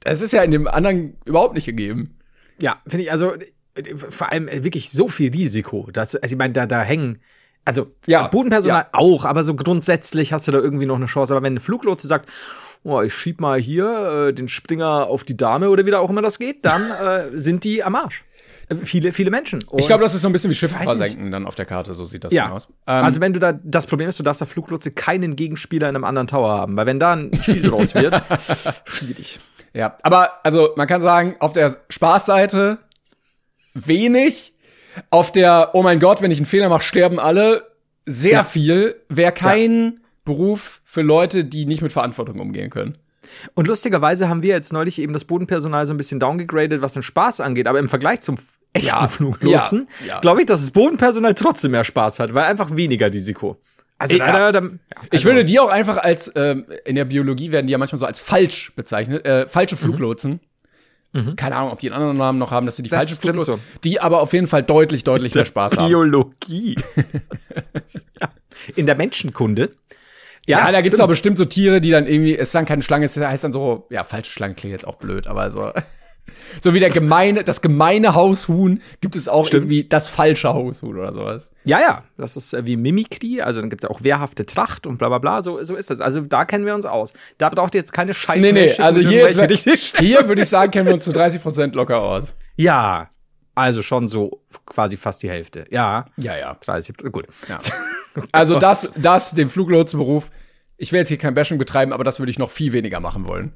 Das 0.00 0.22
ist 0.22 0.32
ja 0.32 0.42
in 0.42 0.50
dem 0.50 0.66
anderen 0.66 1.16
überhaupt 1.26 1.54
nicht 1.54 1.66
gegeben. 1.66 2.17
Ja, 2.60 2.76
finde 2.86 3.04
ich, 3.04 3.12
also 3.12 3.34
vor 4.10 4.32
allem 4.32 4.48
wirklich 4.64 4.90
so 4.90 5.08
viel 5.08 5.30
Risiko. 5.30 5.88
Dass, 5.92 6.16
also 6.16 6.32
ich 6.32 6.38
meine, 6.38 6.52
da, 6.52 6.66
da 6.66 6.82
hängen, 6.82 7.20
also 7.64 7.92
ja, 8.06 8.26
Bodenpersonal 8.28 8.82
ja. 8.82 8.88
auch, 8.92 9.24
aber 9.24 9.44
so 9.44 9.54
grundsätzlich 9.54 10.32
hast 10.32 10.48
du 10.48 10.52
da 10.52 10.58
irgendwie 10.58 10.86
noch 10.86 10.96
eine 10.96 11.06
Chance. 11.06 11.34
Aber 11.34 11.42
wenn 11.42 11.54
ein 11.54 11.60
Fluglotse 11.60 12.08
sagt, 12.08 12.28
oh, 12.82 13.02
ich 13.02 13.14
schieb 13.14 13.40
mal 13.40 13.60
hier 13.60 14.28
äh, 14.28 14.32
den 14.32 14.48
Springer 14.48 15.06
auf 15.06 15.24
die 15.24 15.36
Dame 15.36 15.70
oder 15.70 15.84
wie 15.86 15.90
da 15.90 15.98
auch 15.98 16.10
immer 16.10 16.22
das 16.22 16.38
geht, 16.38 16.64
dann 16.64 16.90
äh, 17.32 17.38
sind 17.38 17.64
die 17.64 17.84
am 17.84 17.94
Arsch. 17.94 18.24
Äh, 18.68 18.76
viele, 18.76 19.12
viele 19.12 19.30
Menschen. 19.30 19.62
Und 19.64 19.80
ich 19.80 19.86
glaube, 19.86 20.02
das 20.02 20.14
ist 20.14 20.22
so 20.22 20.28
ein 20.28 20.32
bisschen 20.32 20.50
wie 20.50 20.54
Schiffe 20.54 20.74
versenken 20.74 21.24
nicht. 21.24 21.34
dann 21.34 21.46
auf 21.46 21.54
der 21.54 21.66
Karte, 21.66 21.94
so 21.94 22.04
sieht 22.04 22.24
das 22.24 22.32
ja. 22.32 22.50
aus. 22.50 22.68
Ähm, 22.86 23.04
also 23.04 23.20
wenn 23.20 23.32
du 23.32 23.38
da, 23.38 23.52
das 23.52 23.86
Problem 23.86 24.08
ist, 24.08 24.18
du 24.18 24.22
darfst 24.22 24.40
der 24.40 24.48
Fluglotse 24.48 24.90
keinen 24.90 25.36
Gegenspieler 25.36 25.88
in 25.88 25.96
einem 25.96 26.04
anderen 26.04 26.28
Tower 26.28 26.50
haben, 26.50 26.76
weil 26.76 26.86
wenn 26.86 26.98
da 26.98 27.12
ein 27.12 27.42
Spiel 27.42 27.62
draus 27.62 27.94
wird, 27.94 28.20
schwierig. 28.84 29.40
Ja, 29.74 29.96
aber 30.02 30.44
also 30.44 30.70
man 30.76 30.86
kann 30.86 31.00
sagen, 31.00 31.36
auf 31.40 31.52
der 31.52 31.76
Spaßseite 31.88 32.78
wenig. 33.74 34.54
Auf 35.10 35.30
der, 35.30 35.70
oh 35.74 35.82
mein 35.82 36.00
Gott, 36.00 36.22
wenn 36.22 36.30
ich 36.30 36.38
einen 36.38 36.46
Fehler 36.46 36.68
mache, 36.68 36.82
sterben 36.82 37.20
alle, 37.20 37.70
sehr 38.04 38.32
ja. 38.32 38.44
viel. 38.44 39.00
Wäre 39.08 39.32
kein 39.32 39.84
ja. 39.84 39.92
Beruf 40.24 40.80
für 40.84 41.02
Leute, 41.02 41.44
die 41.44 41.66
nicht 41.66 41.82
mit 41.82 41.92
Verantwortung 41.92 42.40
umgehen 42.40 42.70
können. 42.70 42.98
Und 43.54 43.68
lustigerweise 43.68 44.28
haben 44.28 44.42
wir 44.42 44.54
jetzt 44.54 44.72
neulich 44.72 44.98
eben 44.98 45.12
das 45.12 45.24
Bodenpersonal 45.24 45.86
so 45.86 45.94
ein 45.94 45.98
bisschen 45.98 46.18
downgegradet, 46.18 46.82
was 46.82 46.94
den 46.94 47.02
Spaß 47.02 47.40
angeht. 47.40 47.66
Aber 47.66 47.78
im 47.78 47.88
Vergleich 47.88 48.20
zum 48.20 48.38
echten 48.72 48.88
ja, 48.88 49.08
Fluglotsen, 49.08 49.88
ja, 50.06 50.20
glaube 50.20 50.40
ich, 50.40 50.46
dass 50.46 50.60
das 50.60 50.70
Bodenpersonal 50.70 51.34
trotzdem 51.34 51.72
mehr 51.72 51.84
Spaß 51.84 52.20
hat, 52.20 52.34
weil 52.34 52.44
einfach 52.44 52.74
weniger 52.76 53.12
Risiko. 53.12 53.60
Also, 53.98 54.14
ich, 54.14 54.20
da, 54.20 54.52
da, 54.52 54.58
also, 54.60 54.78
ich 55.10 55.24
würde 55.24 55.44
die 55.44 55.58
auch 55.58 55.70
einfach 55.70 55.96
als, 55.96 56.30
ähm, 56.36 56.66
in 56.84 56.94
der 56.94 57.04
Biologie 57.04 57.50
werden 57.50 57.66
die 57.66 57.72
ja 57.72 57.78
manchmal 57.78 57.98
so 57.98 58.06
als 58.06 58.20
falsch 58.20 58.72
bezeichnet, 58.76 59.26
äh, 59.26 59.48
falsche 59.48 59.74
mhm. 59.74 59.80
Fluglotsen. 59.80 60.40
Mhm. 61.12 61.36
Keine 61.36 61.56
Ahnung, 61.56 61.72
ob 61.72 61.80
die 61.80 61.88
einen 61.88 62.00
anderen 62.00 62.16
Namen 62.16 62.38
noch 62.38 62.50
haben, 62.50 62.66
dass 62.66 62.76
sie 62.76 62.82
die 62.82 62.90
das 62.90 62.98
falsche 62.98 63.16
Fluglot, 63.16 63.44
so. 63.44 63.58
die 63.82 64.00
aber 64.00 64.20
auf 64.20 64.32
jeden 64.32 64.46
Fall 64.46 64.62
deutlich, 64.62 65.04
deutlich 65.04 65.34
mehr 65.34 65.46
Spaß 65.46 65.76
Biologie. 65.76 66.76
haben. 66.76 66.76
Biologie. 66.94 67.94
In 68.76 68.86
der 68.86 68.96
Menschenkunde. 68.96 69.70
Ja, 70.46 70.58
ja 70.60 70.72
da 70.72 70.80
gibt's 70.80 71.00
auch 71.00 71.08
bestimmt 71.08 71.38
so 71.38 71.44
Tiere, 71.44 71.80
die 71.80 71.90
dann 71.90 72.06
irgendwie, 72.06 72.34
es 72.34 72.48
ist 72.48 72.54
dann 72.54 72.66
keine 72.66 72.82
Schlange, 72.82 73.04
es 73.06 73.16
heißt 73.16 73.44
dann 73.44 73.52
so, 73.52 73.86
ja, 73.90 74.04
falsche 74.04 74.32
Schlange 74.32 74.54
klingt 74.54 74.72
jetzt 74.72 74.86
auch 74.86 74.96
blöd, 74.96 75.26
aber 75.26 75.50
so. 75.50 75.72
So 76.60 76.74
wie 76.74 76.80
der 76.80 76.90
gemeine, 76.90 77.44
das 77.44 77.60
gemeine 77.60 78.14
Haushuhn 78.14 78.82
gibt 79.00 79.16
es 79.16 79.28
auch 79.28 79.46
Stimmt. 79.46 79.64
irgendwie 79.64 79.84
das 79.88 80.08
falsche 80.08 80.48
Haushuhn 80.54 80.96
oder 80.96 81.12
sowas. 81.12 81.52
Ja, 81.64 81.80
ja, 81.80 82.04
das 82.16 82.36
ist 82.36 82.52
äh, 82.54 82.66
wie 82.66 82.76
Mimikry, 82.76 83.40
also 83.40 83.60
dann 83.60 83.70
gibt 83.70 83.84
es 83.84 83.90
auch 83.90 84.02
wehrhafte 84.02 84.46
Tracht 84.46 84.86
und 84.86 84.98
bla 84.98 85.08
bla 85.08 85.18
bla, 85.18 85.42
so, 85.42 85.62
so 85.62 85.76
ist 85.76 85.90
das. 85.90 86.00
Also 86.00 86.20
da 86.20 86.44
kennen 86.44 86.66
wir 86.66 86.74
uns 86.74 86.86
aus. 86.86 87.12
Da 87.38 87.48
braucht 87.48 87.74
ihr 87.74 87.80
jetzt 87.80 87.92
keine 87.92 88.14
Scheiße 88.14 88.40
Nee, 88.40 88.52
nee, 88.52 88.72
also 88.78 89.00
hier, 89.00 89.28
hier 89.28 90.28
würde 90.28 90.42
ich 90.42 90.48
sagen, 90.48 90.70
kennen 90.70 90.86
wir 90.86 90.94
uns 90.94 91.04
zu 91.04 91.12
30 91.12 91.42
Prozent 91.42 91.74
locker 91.74 92.02
aus. 92.02 92.34
Ja, 92.56 93.10
also 93.58 93.82
schon 93.82 94.06
so 94.06 94.44
quasi 94.66 94.96
fast 94.96 95.22
die 95.24 95.28
Hälfte. 95.28 95.64
Ja. 95.70 96.04
Ja, 96.16 96.36
ja. 96.36 96.54
30, 96.54 96.96
gut. 97.12 97.26
Ja. 97.48 97.58
Also 98.32 98.58
das, 98.58 98.92
das, 98.96 99.30
den 99.30 99.48
Fluglotsenberuf, 99.48 100.30
ich 100.76 100.90
will 100.90 100.98
jetzt 100.98 101.08
hier 101.08 101.18
kein 101.18 101.34
Bashing 101.34 101.56
betreiben, 101.56 101.92
aber 101.92 102.02
das 102.02 102.18
würde 102.18 102.30
ich 102.30 102.38
noch 102.38 102.50
viel 102.50 102.72
weniger 102.72 102.98
machen 102.98 103.28
wollen. 103.28 103.52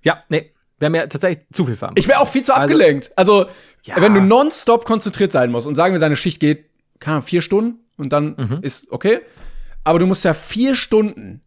Ja, 0.00 0.22
nee, 0.30 0.50
Wäre 0.78 0.90
mir 0.90 1.08
tatsächlich 1.08 1.46
zu 1.52 1.64
viel 1.64 1.76
Fahren. 1.76 1.94
Ich 1.96 2.06
wäre 2.06 2.20
auch 2.20 2.28
viel 2.28 2.42
zu 2.42 2.54
also, 2.54 2.74
abgelenkt. 2.74 3.10
Also, 3.16 3.46
ja. 3.84 4.00
wenn 4.00 4.12
du 4.12 4.20
nonstop 4.20 4.84
konzentriert 4.84 5.32
sein 5.32 5.50
musst 5.50 5.66
und 5.66 5.74
sagen 5.74 5.94
wir, 5.94 6.00
deine 6.00 6.16
Schicht 6.16 6.38
geht, 6.38 6.66
keine 6.98 7.16
Ahnung, 7.16 7.26
vier 7.26 7.42
Stunden 7.42 7.80
und 7.96 8.12
dann 8.12 8.34
mhm. 8.36 8.58
ist 8.62 8.90
okay. 8.90 9.20
Aber 9.84 9.98
du 9.98 10.06
musst 10.06 10.24
ja 10.24 10.34
vier 10.34 10.74
Stunden 10.74 11.40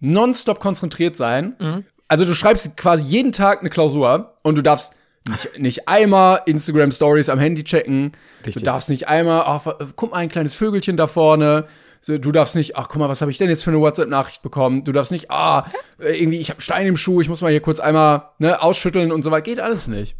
nonstop 0.00 0.58
konzentriert 0.58 1.16
sein. 1.16 1.54
Mhm. 1.60 1.84
Also, 2.08 2.24
du 2.24 2.34
schreibst 2.34 2.76
quasi 2.76 3.04
jeden 3.04 3.32
Tag 3.32 3.60
eine 3.60 3.70
Klausur 3.70 4.38
und 4.42 4.58
du 4.58 4.62
darfst 4.62 4.94
nicht, 5.28 5.58
nicht 5.58 5.88
einmal 5.88 6.42
Instagram 6.46 6.90
Stories 6.90 7.28
am 7.28 7.38
Handy 7.38 7.62
checken. 7.62 8.12
Richtig. 8.38 8.56
Du 8.56 8.64
darfst 8.64 8.88
nicht 8.88 9.08
einmal, 9.08 9.42
ach, 9.46 9.66
guck 9.94 10.10
mal, 10.10 10.18
ein 10.18 10.28
kleines 10.28 10.54
Vögelchen 10.54 10.96
da 10.96 11.06
vorne 11.06 11.66
du 12.06 12.32
darfst 12.32 12.56
nicht, 12.56 12.76
ach 12.76 12.88
guck 12.88 12.98
mal, 12.98 13.08
was 13.08 13.20
habe 13.20 13.30
ich 13.30 13.38
denn 13.38 13.48
jetzt 13.48 13.62
für 13.62 13.70
eine 13.70 13.80
WhatsApp-Nachricht 13.80 14.42
bekommen? 14.42 14.84
Du 14.84 14.92
darfst 14.92 15.12
nicht, 15.12 15.30
ah, 15.30 15.66
irgendwie, 15.98 16.38
ich 16.38 16.50
habe 16.50 16.60
Stein 16.60 16.86
im 16.86 16.96
Schuh, 16.96 17.20
ich 17.20 17.28
muss 17.28 17.40
mal 17.40 17.50
hier 17.50 17.60
kurz 17.60 17.80
einmal 17.80 18.30
ne, 18.38 18.60
ausschütteln 18.60 19.12
und 19.12 19.22
so 19.22 19.30
weiter. 19.30 19.42
Geht 19.42 19.60
alles 19.60 19.86
nicht. 19.86 20.16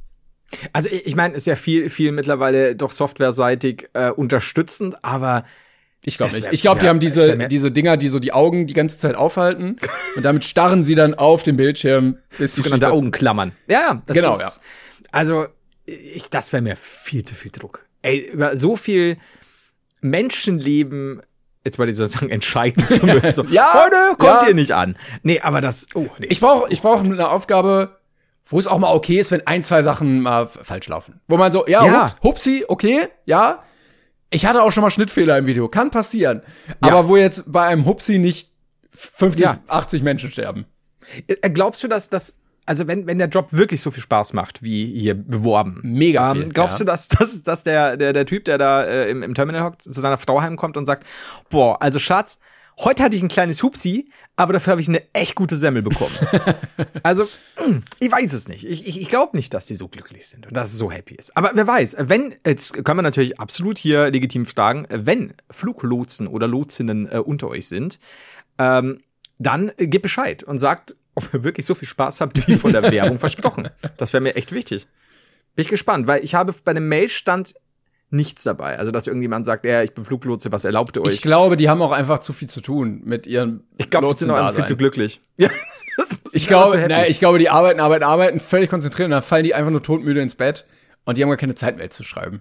Also 0.72 0.90
ich 0.90 1.16
meine, 1.16 1.34
ist 1.34 1.46
ja 1.46 1.56
viel, 1.56 1.88
viel 1.90 2.12
mittlerweile 2.12 2.76
doch 2.76 2.90
softwareseitig 2.90 3.88
äh, 3.94 4.10
unterstützend, 4.10 5.04
aber 5.04 5.44
Ich 6.04 6.18
glaube 6.18 6.34
nicht. 6.34 6.48
Ich 6.52 6.62
glaube, 6.62 6.80
die 6.80 6.88
haben 6.88 7.00
diese, 7.00 7.36
diese 7.48 7.70
Dinger, 7.70 7.96
die 7.96 8.08
so 8.08 8.18
die 8.18 8.32
Augen 8.32 8.66
die 8.66 8.74
ganze 8.74 8.98
Zeit 8.98 9.14
aufhalten 9.14 9.76
und 10.16 10.24
damit 10.24 10.44
starren 10.44 10.84
sie 10.84 10.94
dann 10.94 11.14
auf 11.14 11.42
den 11.42 11.56
Bildschirm, 11.56 12.18
bis 12.38 12.54
die 12.54 12.62
Sogenannte 12.62 12.90
Augenklammern. 12.90 13.52
Ja, 13.66 13.80
ja. 13.80 14.02
genau, 14.06 14.34
ist, 14.36 14.40
ja. 14.40 15.08
Also, 15.10 15.46
ich, 15.84 16.28
das 16.30 16.52
wäre 16.52 16.62
mir 16.62 16.76
viel 16.76 17.24
zu 17.24 17.34
viel 17.34 17.50
Druck. 17.50 17.86
Ey, 18.02 18.30
über 18.32 18.56
so 18.56 18.76
viel 18.76 19.16
Menschenleben 20.00 21.22
jetzt 21.64 21.78
wollte 21.78 21.92
ich 21.92 21.96
sozusagen 21.96 22.30
entscheiden 22.30 22.86
zu 22.86 23.04
müssen. 23.06 23.32
So, 23.32 23.44
ja, 23.44 23.84
heute 23.84 24.16
kommt 24.16 24.42
ja. 24.42 24.48
ihr 24.48 24.54
nicht 24.54 24.72
an. 24.72 24.96
Nee, 25.22 25.40
aber 25.40 25.60
das, 25.60 25.88
oh, 25.94 26.06
nee. 26.18 26.26
Ich 26.28 26.40
brauche 26.40 26.70
ich 26.70 26.82
brauch 26.82 27.02
eine 27.02 27.28
Aufgabe, 27.28 27.98
wo 28.46 28.58
es 28.58 28.66
auch 28.66 28.78
mal 28.78 28.92
okay 28.92 29.18
ist, 29.18 29.30
wenn 29.30 29.46
ein, 29.46 29.64
zwei 29.64 29.82
Sachen 29.82 30.20
mal 30.20 30.46
falsch 30.46 30.88
laufen. 30.88 31.20
Wo 31.28 31.36
man 31.36 31.52
so, 31.52 31.66
ja, 31.66 31.84
ja. 31.84 32.04
Hups, 32.04 32.22
hupsi, 32.22 32.64
okay, 32.68 33.08
ja. 33.24 33.62
Ich 34.30 34.46
hatte 34.46 34.62
auch 34.62 34.72
schon 34.72 34.82
mal 34.82 34.90
Schnittfehler 34.90 35.36
im 35.36 35.46
Video, 35.46 35.68
kann 35.68 35.90
passieren. 35.90 36.42
Ja. 36.68 36.74
Aber 36.80 37.08
wo 37.08 37.16
jetzt 37.16 37.44
bei 37.46 37.66
einem 37.66 37.84
Hupsi 37.84 38.18
nicht 38.18 38.50
50, 38.92 39.42
ja. 39.42 39.58
80 39.68 40.02
Menschen 40.02 40.30
sterben. 40.30 40.66
Äh, 41.26 41.50
glaubst 41.50 41.82
du, 41.84 41.88
dass 41.88 42.08
das 42.08 42.41
also 42.66 42.86
wenn, 42.86 43.06
wenn 43.06 43.18
der 43.18 43.28
Job 43.28 43.52
wirklich 43.52 43.80
so 43.80 43.90
viel 43.90 44.02
Spaß 44.02 44.32
macht, 44.32 44.62
wie 44.62 44.86
hier 44.86 45.14
beworben. 45.14 45.80
Mega 45.82 46.30
ähm, 46.30 46.36
viel, 46.36 46.42
ähm, 46.44 46.52
glaubst 46.52 46.80
ja. 46.80 46.84
du, 46.84 46.90
dass, 46.90 47.08
dass, 47.08 47.42
dass 47.42 47.62
der, 47.64 47.96
der, 47.96 48.12
der 48.12 48.26
Typ, 48.26 48.44
der 48.44 48.58
da 48.58 48.84
äh, 48.84 49.10
im, 49.10 49.22
im 49.22 49.34
Terminal 49.34 49.64
hockt, 49.64 49.82
zu 49.82 49.92
seiner 49.92 50.18
Frau 50.18 50.40
heimkommt 50.40 50.76
und 50.76 50.86
sagt, 50.86 51.06
boah, 51.50 51.80
also 51.82 51.98
Schatz, 51.98 52.38
heute 52.80 53.02
hatte 53.02 53.16
ich 53.16 53.22
ein 53.22 53.28
kleines 53.28 53.62
Hupsi, 53.62 54.10
aber 54.36 54.52
dafür 54.52 54.72
habe 54.72 54.80
ich 54.80 54.88
eine 54.88 55.02
echt 55.12 55.34
gute 55.34 55.56
Semmel 55.56 55.82
bekommen. 55.82 56.14
also, 57.02 57.28
ich 57.98 58.10
weiß 58.10 58.32
es 58.32 58.48
nicht. 58.48 58.64
Ich, 58.64 58.86
ich, 58.86 59.00
ich 59.00 59.08
glaube 59.08 59.36
nicht, 59.36 59.52
dass 59.54 59.66
die 59.66 59.74
so 59.74 59.88
glücklich 59.88 60.26
sind 60.28 60.46
und 60.46 60.56
dass 60.56 60.72
es 60.72 60.78
so 60.78 60.90
happy 60.90 61.14
ist. 61.14 61.36
Aber 61.36 61.50
wer 61.54 61.66
weiß, 61.66 61.96
wenn, 61.98 62.34
jetzt 62.46 62.84
kann 62.84 62.96
man 62.96 63.04
natürlich 63.04 63.40
absolut 63.40 63.78
hier 63.78 64.10
legitim 64.10 64.46
fragen, 64.46 64.86
wenn 64.88 65.34
Fluglotsen 65.50 66.28
oder 66.28 66.46
Lotsinnen 66.46 67.10
äh, 67.10 67.18
unter 67.18 67.48
euch 67.48 67.66
sind, 67.66 67.98
ähm, 68.58 69.02
dann 69.38 69.72
äh, 69.76 69.86
gebt 69.86 70.02
Bescheid 70.02 70.42
und 70.42 70.58
sagt, 70.58 70.96
ob 71.14 71.32
ihr 71.34 71.44
wirklich 71.44 71.66
so 71.66 71.74
viel 71.74 71.88
Spaß 71.88 72.20
habt, 72.20 72.46
wie 72.48 72.56
von 72.56 72.72
der 72.72 72.90
Werbung 72.90 73.18
versprochen. 73.20 73.68
Das 73.96 74.12
wäre 74.12 74.22
mir 74.22 74.36
echt 74.36 74.52
wichtig. 74.52 74.86
Bin 75.54 75.62
ich 75.62 75.68
gespannt, 75.68 76.06
weil 76.06 76.24
ich 76.24 76.34
habe 76.34 76.54
bei 76.64 76.72
dem 76.72 76.88
Mail 76.88 77.08
stand 77.08 77.54
nichts 78.12 78.42
dabei. 78.44 78.78
Also, 78.78 78.90
dass 78.90 79.06
irgendjemand 79.06 79.46
sagt, 79.46 79.64
ja, 79.64 79.82
ich 79.82 79.94
bin 79.94 80.04
Fluglotse, 80.04 80.52
was 80.52 80.64
erlaubt 80.64 80.96
ihr 80.96 81.02
euch? 81.02 81.14
Ich 81.14 81.22
glaube, 81.22 81.56
die 81.56 81.68
haben 81.68 81.82
auch 81.82 81.92
einfach 81.92 82.18
zu 82.18 82.32
viel 82.32 82.48
zu 82.48 82.60
tun 82.60 83.00
mit 83.04 83.26
ihren 83.26 83.64
Ich 83.78 83.90
glaube, 83.90 84.08
die 84.08 84.14
sind 84.14 84.30
auch 84.30 84.36
einfach 84.36 84.54
viel 84.54 84.64
zu 84.64 84.76
glücklich. 84.76 85.20
Ja. 85.38 85.48
ich 86.32 86.46
glaube, 86.46 86.78
naja, 86.78 87.06
ich 87.06 87.18
glaube, 87.18 87.38
die 87.38 87.50
arbeiten, 87.50 87.78
arbeiten, 87.78 88.04
arbeiten, 88.04 88.40
völlig 88.40 88.70
konzentriert 88.70 89.04
und 89.06 89.10
dann 89.10 89.22
fallen 89.22 89.44
die 89.44 89.54
einfach 89.54 89.70
nur 89.70 89.82
todmüde 89.82 90.22
ins 90.22 90.34
Bett 90.34 90.66
und 91.04 91.18
die 91.18 91.22
haben 91.22 91.28
gar 91.28 91.36
keine 91.36 91.54
Zeit 91.54 91.76
mehr 91.76 91.90
zu 91.90 92.02
schreiben. 92.02 92.40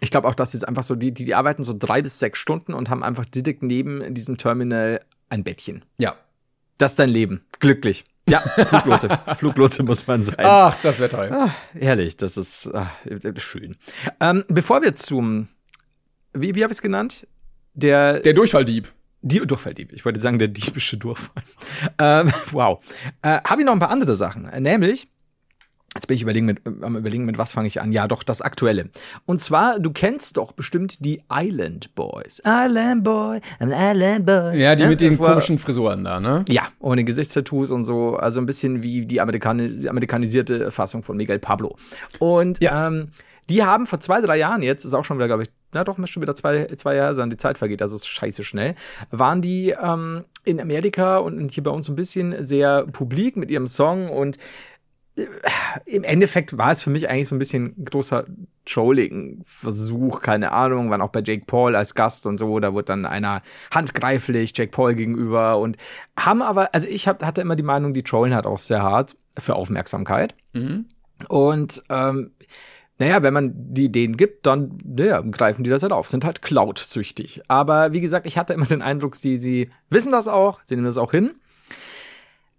Ich 0.00 0.10
glaube 0.10 0.26
auch, 0.26 0.34
dass 0.34 0.52
die 0.52 0.66
einfach 0.66 0.82
so, 0.82 0.94
die, 0.94 1.12
die, 1.12 1.26
die 1.26 1.34
arbeiten 1.34 1.62
so 1.64 1.74
drei 1.78 2.00
bis 2.00 2.18
sechs 2.18 2.38
Stunden 2.38 2.72
und 2.72 2.88
haben 2.88 3.02
einfach 3.02 3.26
direkt 3.26 3.62
neben 3.62 4.14
diesem 4.14 4.38
Terminal 4.38 5.00
ein 5.28 5.44
Bettchen. 5.44 5.84
Ja. 5.98 6.16
Das 6.78 6.92
ist 6.92 6.98
dein 6.98 7.10
Leben. 7.10 7.42
Glücklich. 7.58 8.04
Ja, 8.28 8.40
Fluglotse. 8.68 9.08
Fluglotse 9.36 9.82
muss 9.82 10.06
man 10.06 10.22
sein. 10.22 10.36
Ach, 10.38 10.76
das 10.82 10.98
wäre 10.98 11.08
toll. 11.08 11.30
Ah, 11.32 11.54
herrlich, 11.72 12.16
das 12.16 12.36
ist 12.36 12.72
ah, 12.74 12.90
schön. 13.38 13.76
Ähm, 14.20 14.44
bevor 14.48 14.82
wir 14.82 14.94
zum, 14.94 15.48
wie, 16.32 16.54
wie 16.54 16.62
habe 16.62 16.72
ich 16.72 16.78
es 16.78 16.82
genannt? 16.82 17.26
Der, 17.74 18.20
der 18.20 18.34
Durchfalldieb. 18.34 18.92
Die 19.20 19.38
Durchfalldieb. 19.40 19.92
Ich 19.92 20.04
wollte 20.04 20.20
sagen, 20.20 20.38
der 20.38 20.48
diebische 20.48 20.96
Durchfall. 20.96 21.42
ähm, 21.98 22.30
wow. 22.52 22.78
Äh, 23.22 23.40
habe 23.44 23.62
ich 23.62 23.66
noch 23.66 23.72
ein 23.72 23.80
paar 23.80 23.90
andere 23.90 24.14
Sachen. 24.14 24.42
Nämlich, 24.62 25.08
Jetzt 25.98 26.06
bin 26.06 26.14
ich 26.14 26.22
überlegen 26.22 26.46
mit, 26.46 26.60
am 26.64 26.94
überlegen, 26.94 27.24
mit 27.24 27.38
was 27.38 27.50
fange 27.50 27.66
ich 27.66 27.80
an. 27.80 27.90
Ja, 27.90 28.06
doch, 28.06 28.22
das 28.22 28.40
Aktuelle. 28.40 28.88
Und 29.26 29.40
zwar, 29.40 29.80
du 29.80 29.90
kennst 29.90 30.36
doch 30.36 30.52
bestimmt 30.52 31.04
die 31.04 31.24
Island 31.28 31.92
Boys. 31.96 32.40
Island 32.46 33.02
Boy, 33.02 33.40
I'm 33.58 33.72
Island 33.72 34.24
Boy. 34.24 34.60
Ja, 34.60 34.76
die 34.76 34.84
ja, 34.84 34.88
mit 34.90 35.00
den 35.00 35.18
komischen 35.18 35.58
Frisuren 35.58 36.04
da, 36.04 36.20
ne? 36.20 36.44
Ja, 36.48 36.68
ohne 36.78 37.02
Gesichtstattoos 37.02 37.72
und 37.72 37.84
so. 37.84 38.14
Also 38.14 38.38
ein 38.38 38.46
bisschen 38.46 38.80
wie 38.80 39.06
die, 39.06 39.20
Amerikani 39.20 39.80
die 39.80 39.90
amerikanisierte 39.90 40.70
Fassung 40.70 41.02
von 41.02 41.16
Miguel 41.16 41.40
Pablo. 41.40 41.74
Und 42.20 42.62
ja. 42.62 42.86
ähm, 42.86 43.08
die 43.50 43.64
haben 43.64 43.84
vor 43.84 43.98
zwei, 43.98 44.20
drei 44.20 44.36
Jahren 44.36 44.62
jetzt, 44.62 44.84
ist 44.84 44.94
auch 44.94 45.04
schon 45.04 45.18
wieder, 45.18 45.26
glaube 45.26 45.42
ich, 45.42 45.48
na 45.72 45.82
doch, 45.82 45.98
müsste 45.98 46.12
schon 46.12 46.22
wieder 46.22 46.36
zwei, 46.36 46.66
zwei 46.76 46.94
Jahre 46.94 47.16
sein, 47.16 47.28
die 47.28 47.36
Zeit 47.36 47.58
vergeht, 47.58 47.82
also 47.82 47.96
ist 47.96 48.06
scheiße 48.06 48.44
schnell, 48.44 48.76
waren 49.10 49.42
die 49.42 49.70
ähm, 49.70 50.24
in 50.44 50.60
Amerika 50.60 51.18
und 51.18 51.50
hier 51.50 51.64
bei 51.64 51.72
uns 51.72 51.88
ein 51.88 51.96
bisschen 51.96 52.44
sehr 52.44 52.86
publik 52.86 53.36
mit 53.36 53.50
ihrem 53.50 53.66
Song 53.66 54.08
und 54.10 54.38
im 55.86 56.04
Endeffekt 56.04 56.56
war 56.56 56.70
es 56.70 56.82
für 56.82 56.90
mich 56.90 57.08
eigentlich 57.08 57.28
so 57.28 57.34
ein 57.34 57.38
bisschen 57.38 57.74
ein 57.78 57.84
großer 57.84 58.26
Trolling-Versuch, 58.64 60.20
keine 60.20 60.52
Ahnung, 60.52 60.90
waren 60.90 61.00
auch 61.00 61.10
bei 61.10 61.22
Jake 61.24 61.44
Paul 61.46 61.74
als 61.74 61.94
Gast 61.94 62.26
und 62.26 62.36
so, 62.36 62.58
da 62.60 62.72
wurde 62.72 62.86
dann 62.86 63.06
einer 63.06 63.42
handgreiflich 63.72 64.52
Jake 64.54 64.70
Paul 64.70 64.94
gegenüber 64.94 65.58
und 65.58 65.76
haben 66.18 66.42
aber, 66.42 66.74
also 66.74 66.86
ich 66.88 67.08
hab, 67.08 67.24
hatte 67.24 67.40
immer 67.40 67.56
die 67.56 67.62
Meinung, 67.62 67.94
die 67.94 68.02
trollen 68.02 68.34
halt 68.34 68.46
auch 68.46 68.58
sehr 68.58 68.82
hart 68.82 69.16
für 69.38 69.54
Aufmerksamkeit. 69.56 70.34
Mhm. 70.52 70.86
Und 71.28 71.82
ähm, 71.88 72.32
naja, 72.98 73.22
wenn 73.22 73.32
man 73.32 73.52
die 73.54 73.86
Ideen 73.86 74.16
gibt, 74.16 74.46
dann 74.46 74.78
naja, 74.84 75.20
greifen 75.20 75.62
die 75.64 75.70
das 75.70 75.82
halt 75.82 75.92
auf, 75.92 76.08
sind 76.08 76.24
halt 76.24 76.42
Cloud-süchtig. 76.42 77.42
Aber 77.48 77.92
wie 77.92 78.00
gesagt, 78.00 78.26
ich 78.26 78.36
hatte 78.36 78.52
immer 78.52 78.66
den 78.66 78.82
Eindruck, 78.82 79.14
die, 79.20 79.36
sie 79.36 79.70
wissen 79.88 80.12
das 80.12 80.28
auch, 80.28 80.60
sie 80.64 80.74
nehmen 80.74 80.86
das 80.86 80.98
auch 80.98 81.12
hin. 81.12 81.32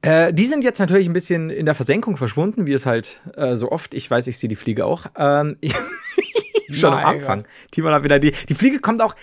Äh, 0.01 0.33
die 0.33 0.45
sind 0.45 0.63
jetzt 0.63 0.79
natürlich 0.79 1.07
ein 1.07 1.13
bisschen 1.13 1.49
in 1.49 1.65
der 1.65 1.75
Versenkung 1.75 2.15
verschwunden, 2.15 2.65
wie 2.65 2.73
es 2.73 2.85
halt 2.85 3.21
äh, 3.35 3.55
so 3.55 3.71
oft. 3.71 3.93
Ich 3.93 4.09
weiß, 4.09 4.27
ich 4.27 4.37
sehe 4.37 4.47
die 4.47 4.55
Fliege 4.55 4.85
auch. 4.85 5.07
Ähm, 5.17 5.57
schon 6.71 6.93
am 6.93 7.05
Anfang. 7.05 7.43
Timon 7.71 7.93
hat 7.93 8.03
wieder 8.03 8.19
die. 8.19 8.31
Die 8.31 8.53
Fliege 8.53 8.79
kommt 8.79 9.01
auch 9.01 9.15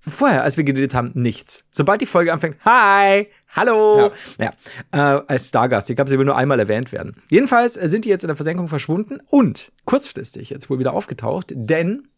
vorher, 0.00 0.44
als 0.44 0.56
wir 0.56 0.64
geredet 0.64 0.94
haben, 0.94 1.10
nichts. 1.14 1.66
Sobald 1.70 2.00
die 2.00 2.06
Folge 2.06 2.32
anfängt, 2.32 2.56
hi, 2.64 3.28
hallo. 3.48 4.12
Ja, 4.38 4.52
ja 4.92 5.18
äh, 5.18 5.22
als 5.26 5.48
Stargast. 5.48 5.90
Ich 5.90 5.96
glaube, 5.96 6.10
sie 6.10 6.18
will 6.18 6.24
nur 6.24 6.36
einmal 6.36 6.58
erwähnt 6.58 6.92
werden. 6.92 7.14
Jedenfalls 7.28 7.76
äh, 7.76 7.88
sind 7.88 8.04
die 8.04 8.08
jetzt 8.08 8.24
in 8.24 8.28
der 8.28 8.36
Versenkung 8.36 8.68
verschwunden 8.68 9.20
und 9.28 9.72
kurzfristig 9.84 10.50
jetzt 10.50 10.70
wohl 10.70 10.78
wieder 10.78 10.94
aufgetaucht, 10.94 11.52
denn 11.54 12.08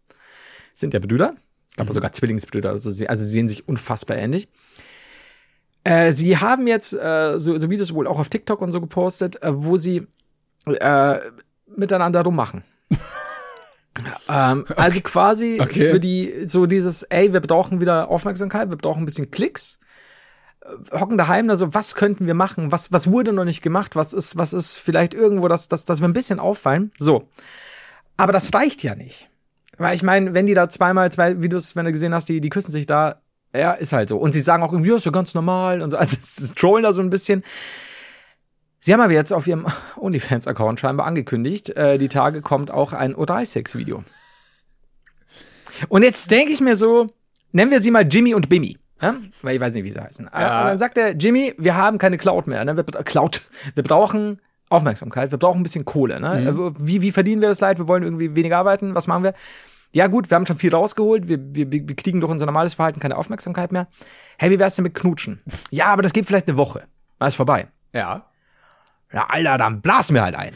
sind 0.74 0.94
ja 0.94 1.00
Brüder. 1.00 1.34
Ich 1.70 1.76
glaube 1.76 1.90
mhm. 1.90 1.94
sogar 1.94 2.12
Zwillingsbrüder. 2.12 2.70
Also 2.70 2.90
sie, 2.90 3.08
also 3.08 3.24
sie 3.24 3.30
sehen 3.30 3.48
sich 3.48 3.66
unfassbar 3.66 4.16
ähnlich. 4.16 4.48
Äh, 5.84 6.12
sie 6.12 6.36
haben 6.36 6.66
jetzt, 6.66 6.92
äh, 6.92 7.38
so, 7.38 7.56
so 7.58 7.70
Videos 7.70 7.92
wohl 7.92 8.06
auch 8.06 8.18
auf 8.18 8.28
TikTok 8.28 8.60
und 8.60 8.70
so 8.72 8.80
gepostet, 8.80 9.42
äh, 9.42 9.50
wo 9.52 9.76
sie 9.76 10.06
äh, 10.66 11.18
miteinander 11.66 12.22
rummachen. 12.22 12.62
ähm, 14.28 14.60
okay. 14.68 14.74
Also 14.76 15.00
quasi 15.00 15.58
okay. 15.60 15.90
für 15.90 16.00
die, 16.00 16.46
so 16.46 16.66
dieses, 16.66 17.02
ey, 17.04 17.32
wir 17.32 17.40
brauchen 17.40 17.80
wieder 17.80 18.08
Aufmerksamkeit, 18.08 18.70
wir 18.70 18.76
brauchen 18.76 19.02
ein 19.02 19.06
bisschen 19.06 19.30
Klicks. 19.30 19.80
Äh, 20.60 20.98
hocken 20.98 21.18
daheim, 21.18 21.50
also 21.50 21.74
was 21.74 21.96
könnten 21.96 22.28
wir 22.28 22.34
machen? 22.34 22.70
Was, 22.70 22.92
was 22.92 23.10
wurde 23.10 23.32
noch 23.32 23.44
nicht 23.44 23.62
gemacht? 23.62 23.96
Was 23.96 24.12
ist, 24.12 24.36
was 24.36 24.52
ist 24.52 24.76
vielleicht 24.76 25.14
irgendwo, 25.14 25.48
dass, 25.48 25.66
dass, 25.68 25.84
dass 25.84 26.00
wir 26.00 26.08
ein 26.08 26.12
bisschen 26.12 26.38
auffallen? 26.38 26.92
So. 26.98 27.28
Aber 28.16 28.32
das 28.32 28.54
reicht 28.54 28.84
ja 28.84 28.94
nicht. 28.94 29.28
Weil 29.78 29.94
ich 29.96 30.02
meine, 30.02 30.34
wenn 30.34 30.46
die 30.46 30.54
da 30.54 30.68
zweimal 30.68 31.10
zwei 31.10 31.42
Videos, 31.42 31.74
wenn 31.74 31.86
du 31.86 31.92
gesehen 31.92 32.14
hast, 32.14 32.28
die, 32.28 32.40
die 32.40 32.50
küssen 32.50 32.70
sich 32.70 32.86
da, 32.86 33.21
ja, 33.54 33.72
ist 33.72 33.92
halt 33.92 34.08
so. 34.08 34.18
Und 34.18 34.32
sie 34.32 34.40
sagen 34.40 34.62
auch 34.62 34.72
irgendwie, 34.72 34.90
ja, 34.90 34.96
ist 34.96 35.06
ja 35.06 35.12
ganz 35.12 35.34
normal 35.34 35.82
und 35.82 35.90
so. 35.90 35.96
Also 36.02 36.16
es 36.18 36.54
trollen 36.54 36.82
da 36.82 36.92
so 36.92 37.00
ein 37.00 37.10
bisschen. 37.10 37.44
Sie 38.78 38.92
haben 38.92 39.00
aber 39.00 39.12
jetzt 39.12 39.32
auf 39.32 39.46
ihrem 39.46 39.66
OnlyFans-Account 39.96 40.80
scheinbar 40.80 41.06
angekündigt, 41.06 41.70
äh, 41.76 41.98
die 41.98 42.08
Tage 42.08 42.42
kommt 42.42 42.70
auch 42.70 42.92
ein 42.92 43.14
Oralsex-Video. 43.14 44.04
Und 45.88 46.02
jetzt 46.02 46.30
denke 46.30 46.52
ich 46.52 46.60
mir 46.60 46.76
so, 46.76 47.08
nennen 47.52 47.70
wir 47.70 47.80
sie 47.80 47.90
mal 47.90 48.06
Jimmy 48.06 48.34
und 48.34 48.48
Bimmy. 48.48 48.78
Ja? 49.00 49.16
Weil 49.42 49.56
ich 49.56 49.60
weiß 49.60 49.74
nicht, 49.74 49.84
wie 49.84 49.90
sie 49.90 50.00
heißen. 50.00 50.30
Ja. 50.32 50.62
Und 50.62 50.68
dann 50.68 50.78
sagt 50.78 50.96
er, 50.96 51.10
Jimmy, 51.10 51.54
wir 51.58 51.76
haben 51.76 51.98
keine 51.98 52.18
Cloud 52.18 52.46
mehr. 52.46 52.64
Ne? 52.64 52.76
Wir, 52.76 52.84
Cloud. 52.84 53.42
Wir 53.74 53.82
brauchen 53.82 54.40
Aufmerksamkeit, 54.68 55.30
wir 55.30 55.38
brauchen 55.38 55.60
ein 55.60 55.62
bisschen 55.62 55.84
Kohle. 55.84 56.20
Ne? 56.20 56.52
Mhm. 56.52 56.74
Wie, 56.78 57.02
wie 57.02 57.10
verdienen 57.10 57.42
wir 57.42 57.48
das 57.48 57.60
Leid? 57.60 57.78
Wir 57.78 57.88
wollen 57.88 58.02
irgendwie 58.02 58.34
weniger 58.34 58.58
arbeiten. 58.58 58.94
Was 58.94 59.06
machen 59.06 59.24
wir? 59.24 59.34
Ja 59.92 60.06
gut, 60.06 60.30
wir 60.30 60.36
haben 60.36 60.46
schon 60.46 60.56
viel 60.56 60.74
rausgeholt, 60.74 61.28
wir, 61.28 61.38
wir, 61.54 61.70
wir 61.70 61.96
kriegen 61.96 62.20
durch 62.20 62.32
unser 62.32 62.46
normales 62.46 62.74
Verhalten 62.74 63.00
keine 63.00 63.16
Aufmerksamkeit 63.16 63.72
mehr. 63.72 63.88
Hey, 64.38 64.50
wie 64.50 64.58
wär's 64.58 64.76
denn 64.76 64.84
mit 64.84 64.94
Knutschen? 64.94 65.42
Ja, 65.70 65.86
aber 65.86 66.02
das 66.02 66.12
geht 66.12 66.26
vielleicht 66.26 66.48
eine 66.48 66.56
Woche. 66.56 66.84
Dann 67.18 67.28
ist 67.28 67.34
vorbei. 67.34 67.68
Ja. 67.92 68.26
Ja, 69.12 69.26
Alter, 69.28 69.58
dann 69.58 69.82
blas 69.82 70.10
mir 70.10 70.22
halt 70.22 70.34
ein. 70.34 70.54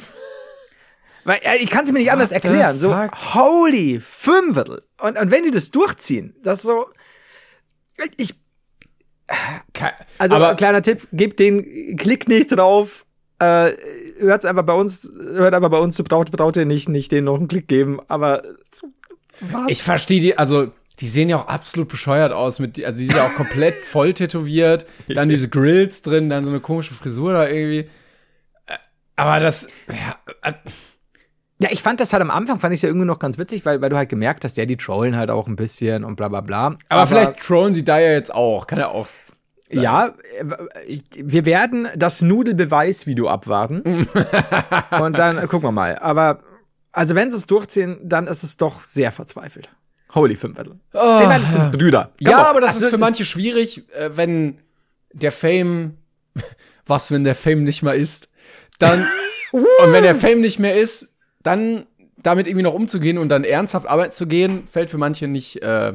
Weil 1.25 1.40
äh, 1.42 1.57
ich 1.57 1.70
kann 1.70 1.85
es 1.85 1.92
mir 1.92 1.99
nicht 1.99 2.12
anders 2.12 2.33
erklären. 2.33 2.79
So, 2.79 2.94
holy, 2.94 4.01
Fünfviertel. 4.01 4.83
Und, 5.01 5.18
und 5.18 5.31
wenn 5.31 5.44
die 5.44 5.51
das 5.51 5.70
durchziehen, 5.70 6.35
das 6.42 6.62
so. 6.62 6.87
Ich. 8.16 8.35
Also, 10.18 10.37
aber, 10.37 10.55
kleiner 10.55 10.83
Tipp, 10.83 11.09
gebt 11.12 11.40
den 11.40 11.96
Klick 11.96 12.29
nicht 12.29 12.49
drauf. 12.57 13.05
Äh, 13.40 13.72
hört's 14.18 14.46
einfach 14.46 14.62
bei 14.62 14.72
uns, 14.72 15.12
hört 15.14 15.53
einfach 15.53 15.68
bei 15.68 15.79
uns, 15.79 15.96
du 15.96 16.05
braucht, 16.05 16.31
braucht 16.31 16.57
ihr 16.57 16.64
nicht, 16.64 16.88
nicht 16.88 17.12
den 17.12 17.25
noch 17.25 17.37
einen 17.37 17.49
Klick 17.49 17.68
geben, 17.68 17.99
aber 18.09 18.42
was? 19.40 19.64
Ich 19.68 19.83
verstehe 19.83 20.20
die, 20.20 20.38
also 20.38 20.68
die 21.01 21.07
sehen 21.07 21.29
ja 21.29 21.37
auch 21.37 21.46
absolut 21.49 21.88
bescheuert 21.88 22.33
aus 22.33 22.59
mit, 22.59 22.83
also 22.83 22.99
die 22.99 23.07
sind 23.07 23.16
ja 23.16 23.27
auch 23.27 23.35
komplett 23.35 23.75
voll 23.85 24.14
tätowiert, 24.14 24.87
dann 25.09 25.29
diese 25.29 25.49
Grills 25.49 26.03
drin, 26.03 26.29
dann 26.31 26.44
so 26.44 26.51
eine 26.51 26.61
komische 26.61 26.94
Frisur 26.94 27.33
da 27.33 27.46
irgendwie. 27.49 27.90
Äh, 28.66 28.77
aber 29.16 29.40
das, 29.40 29.66
ja, 29.88 30.16
äh, 30.42 30.55
Ja, 31.61 31.70
ich 31.70 31.83
fand 31.83 32.01
das 32.01 32.12
halt 32.12 32.22
am 32.22 32.31
Anfang, 32.31 32.61
fand 32.61 32.75
ich 32.75 32.83
ja 32.83 32.88
irgendwie 32.88 33.07
noch 33.07 33.18
ganz 33.18 33.38
witzig, 33.38 33.64
weil, 33.64 33.81
weil 33.81 33.88
du 33.88 33.96
halt 33.96 34.09
gemerkt 34.09 34.44
hast, 34.44 34.57
ja, 34.57 34.66
die 34.66 34.77
trollen 34.77 35.16
halt 35.16 35.31
auch 35.31 35.46
ein 35.46 35.57
bisschen 35.57 36.05
und 36.05 36.16
bla 36.16 36.29
bla 36.29 36.40
bla. 36.40 36.66
Aber, 36.66 36.79
aber 36.88 37.07
vielleicht 37.07 37.40
trollen 37.40 37.72
sie 37.75 37.85
da 37.85 37.99
ja 37.99 38.12
jetzt 38.12 38.33
auch, 38.35 38.66
kann 38.66 38.79
ja 38.79 38.88
auch. 38.88 39.07
Sein. 39.07 39.27
Ja, 39.70 40.14
wir 41.16 41.44
werden 41.44 41.88
das 41.96 42.22
Nudelbeweisvideo 42.22 43.29
abwarten. 43.29 44.07
und 45.01 45.18
dann 45.18 45.40
gucken 45.49 45.64
wir 45.64 45.72
mal. 45.72 45.99
Aber, 45.99 46.38
also 46.96 47.14
wenn 47.14 47.30
sie 47.30 47.37
es 47.37 47.46
durchziehen, 47.46 47.98
dann 48.02 48.26
ist 48.26 48.42
es 48.42 48.56
doch 48.56 48.82
sehr 48.82 49.12
verzweifelt. 49.12 49.68
Holy 50.14 50.35
Fünfviertel. 50.35 50.76
Oh. 50.94 51.18
Ich 51.20 51.26
meine, 51.26 51.40
das 51.40 51.52
sind 51.52 51.72
Brüder. 51.72 52.11
Come 52.18 52.30
ja, 52.30 52.40
on. 52.40 52.46
aber 52.46 52.61
das 52.62 52.74
also, 52.74 52.87
ist 52.87 52.90
für 52.90 52.98
manche 52.98 53.26
schwierig, 53.26 53.85
äh, 53.92 54.16
wenn 54.16 54.59
der 55.12 55.30
Fame, 55.30 55.98
was, 56.87 57.11
wenn 57.11 57.22
der 57.22 57.35
Fame 57.35 57.64
nicht 57.64 57.82
mal 57.82 57.94
ist, 57.94 58.30
dann, 58.78 59.06
und 59.52 59.92
wenn 59.92 60.04
der 60.04 60.14
Fame 60.14 60.40
nicht 60.40 60.59
mehr 60.59 60.74
ist, 60.74 61.09
dann 61.42 61.87
damit 62.16 62.46
irgendwie 62.46 62.62
noch 62.62 62.72
umzugehen 62.72 63.18
und 63.18 63.28
dann 63.28 63.44
ernsthaft 63.44 63.87
arbeiten 63.87 64.12
zu 64.12 64.26
gehen, 64.26 64.66
fällt 64.70 64.88
für 64.88 64.98
manche 64.98 65.28
nicht, 65.28 65.62
äh, 65.62 65.92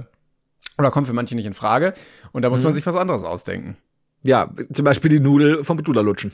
oder 0.78 0.92
kommt 0.92 1.08
für 1.08 1.14
manche 1.14 1.34
nicht 1.36 1.48
in 1.48 1.56
Frage. 1.56 1.96
Und 2.32 2.44
da 2.44 2.52
muss 2.52 2.60
mhm. 2.60 2.66
man 2.66 2.74
sich 2.76 2.86
was 2.86 2.96
anderes 2.96 3.24
ausdenken. 3.24 3.76
Ja, 4.22 4.54
zum 4.72 4.86
Beispiel 4.86 5.10
die 5.10 5.20
Nudel 5.20 5.64
vom 5.64 5.78
Betula 5.78 6.02
lutschen. 6.02 6.32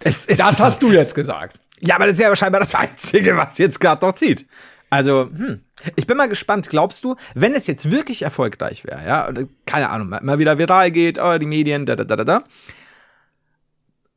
Es, 0.00 0.26
es, 0.26 0.38
das 0.38 0.58
hast 0.58 0.82
du 0.82 0.90
jetzt 0.90 1.14
gesagt. 1.14 1.60
Ja, 1.84 1.96
aber 1.96 2.06
das 2.06 2.14
ist 2.14 2.20
ja 2.20 2.34
scheinbar 2.34 2.60
das 2.60 2.74
Einzige, 2.74 3.36
was 3.36 3.58
jetzt 3.58 3.80
gerade 3.80 4.04
noch 4.04 4.14
zieht. 4.14 4.46
Also, 4.90 5.30
hm. 5.34 5.60
Ich 5.96 6.06
bin 6.06 6.16
mal 6.16 6.28
gespannt, 6.28 6.70
glaubst 6.70 7.02
du, 7.02 7.16
wenn 7.34 7.54
es 7.54 7.66
jetzt 7.66 7.90
wirklich 7.90 8.22
erfolgreich 8.22 8.84
wäre, 8.84 9.04
ja, 9.04 9.32
keine 9.66 9.90
Ahnung, 9.90 10.10
mal 10.10 10.38
wieder 10.38 10.56
viral 10.56 10.92
geht, 10.92 11.18
oh, 11.18 11.36
die 11.38 11.46
Medien, 11.46 11.86
da, 11.86 11.96
da, 11.96 12.04
da, 12.04 12.22
da, 12.22 12.44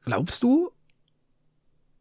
glaubst 0.05 0.43
du, 0.43 0.71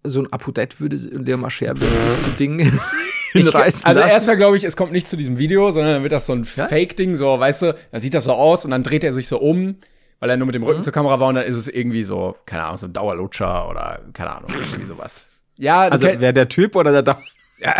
so 0.03 0.21
ein 0.21 0.31
Apodett 0.31 0.81
würde 0.81 0.99
der 0.99 1.39
Mascher 1.39 1.75
sich 1.75 1.89
zu 2.25 2.31
Dingen 2.39 2.79
hinreißen 3.33 3.87
Also 3.87 4.01
erstmal 4.01 4.37
glaube 4.37 4.59
ich, 4.59 4.65
es 4.65 4.77
kommt 4.77 4.93
nicht 4.93 5.09
zu 5.09 5.17
diesem 5.17 5.39
Video, 5.39 5.71
sondern 5.71 5.95
dann 5.95 6.03
wird 6.03 6.13
das 6.13 6.27
so 6.27 6.35
ein 6.35 6.47
ja? 6.57 6.67
Fake-Ding, 6.67 7.17
so, 7.17 7.41
weißt 7.41 7.63
du, 7.63 7.75
dann 7.91 8.01
sieht 8.03 8.13
das 8.13 8.25
so 8.25 8.33
aus 8.33 8.67
und 8.67 8.71
dann 8.71 8.83
dreht 8.83 9.03
er 9.03 9.15
sich 9.15 9.29
so 9.29 9.41
um, 9.41 9.77
weil 10.21 10.29
er 10.29 10.37
nur 10.37 10.47
mit 10.47 10.55
dem 10.55 10.63
Rücken 10.63 10.81
mhm. 10.81 10.85
zur 10.85 10.93
Kamera 10.93 11.19
war 11.21 11.29
und 11.29 11.37
dann 11.37 11.47
ist 11.47 11.57
es 11.57 11.69
irgendwie 11.69 12.05
so, 12.05 12.37
keine 12.45 12.65
Ahnung, 12.65 12.77
so 12.77 12.87
ein 12.87 12.93
Dauerlutscher 12.93 13.69
oder 13.71 14.01
keine 14.13 14.37
Ahnung, 14.37 14.51
irgendwie 14.55 14.85
sowas. 14.85 15.29
Ja, 15.59 15.83
also 15.89 16.07
wer 16.07 16.33
der 16.33 16.49
Typ 16.49 16.77
oder 16.77 16.93
der 16.93 17.03
Dauer? 17.03 17.23
Ja. 17.59 17.75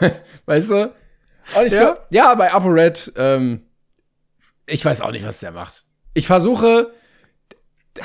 weißt 0.46 0.70
du? 0.70 0.94
Und 1.56 1.66
ich 1.66 1.72
ja. 1.72 1.80
glaube, 1.80 2.00
ja, 2.10 2.34
bei 2.34 2.52
ApoRed, 2.52 3.12
ähm, 3.16 3.62
ich 4.66 4.84
weiß 4.84 5.00
auch 5.00 5.10
nicht, 5.10 5.26
was 5.26 5.40
der 5.40 5.52
macht. 5.52 5.84
Ich 6.14 6.26
versuche, 6.26 6.92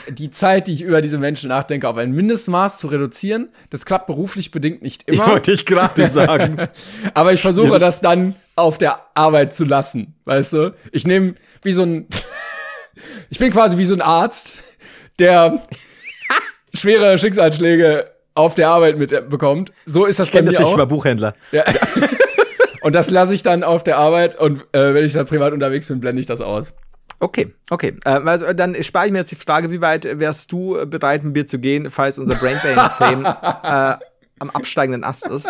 die 0.09 0.31
Zeit, 0.31 0.67
die 0.67 0.73
ich 0.73 0.81
über 0.81 1.01
diese 1.01 1.17
Menschen 1.17 1.49
nachdenke, 1.49 1.87
auf 1.87 1.97
ein 1.97 2.11
Mindestmaß 2.11 2.79
zu 2.79 2.87
reduzieren. 2.87 3.49
Das 3.69 3.85
klappt 3.85 4.07
beruflich 4.07 4.51
bedingt 4.51 4.81
nicht 4.81 5.07
immer. 5.07 5.25
Ich 5.25 5.31
wollte 5.31 5.51
ich 5.51 5.65
gerade 5.65 6.07
sagen. 6.07 6.67
Aber 7.13 7.33
ich 7.33 7.41
versuche 7.41 7.73
ja. 7.73 7.79
das 7.79 8.01
dann 8.01 8.35
auf 8.55 8.77
der 8.77 8.99
Arbeit 9.13 9.53
zu 9.53 9.65
lassen, 9.65 10.15
weißt 10.25 10.53
du? 10.53 10.75
Ich 10.91 11.05
nehme 11.05 11.35
wie 11.63 11.71
so 11.71 11.83
ein, 11.83 12.07
ich 13.29 13.39
bin 13.39 13.51
quasi 13.51 13.77
wie 13.77 13.85
so 13.85 13.93
ein 13.93 14.01
Arzt, 14.01 14.55
der 15.19 15.65
schwere 16.73 17.17
Schicksalsschläge 17.17 18.11
auf 18.37 18.55
der 18.55 18.69
Arbeit 18.69 18.97
mitbekommt. 18.97 19.71
So 19.85 20.05
ist 20.05 20.19
das 20.19 20.27
ich 20.27 20.33
bei 20.33 20.41
mir 20.41 20.51
das 20.51 20.61
auch. 20.61 20.71
Ich 20.71 20.77
war 20.77 20.85
Buchhändler. 20.85 21.33
Ja. 21.51 21.63
und 22.81 22.93
das 22.95 23.09
lasse 23.09 23.33
ich 23.33 23.43
dann 23.43 23.63
auf 23.63 23.83
der 23.83 23.97
Arbeit 23.97 24.39
und 24.39 24.61
äh, 24.73 24.93
wenn 24.93 25.05
ich 25.05 25.13
dann 25.13 25.25
privat 25.25 25.53
unterwegs 25.53 25.87
bin, 25.87 25.99
blende 25.99 26.19
ich 26.19 26.27
das 26.27 26.41
aus. 26.41 26.73
Okay, 27.19 27.53
okay. 27.69 27.95
Äh, 28.05 28.09
also 28.09 28.53
dann 28.53 28.81
spare 28.83 29.07
ich 29.07 29.11
mir 29.11 29.19
jetzt 29.19 29.31
die 29.31 29.35
Frage, 29.35 29.71
wie 29.71 29.81
weit 29.81 30.19
wärst 30.19 30.51
du 30.51 30.85
bereit, 30.85 31.23
mit 31.23 31.35
mir 31.35 31.47
zu 31.47 31.59
gehen, 31.59 31.89
falls 31.89 32.19
unser 32.19 32.35
Brainbane-Fame 32.35 33.25
äh, 33.25 34.05
am 34.39 34.49
absteigenden 34.51 35.03
Ast 35.03 35.27
ist? 35.27 35.49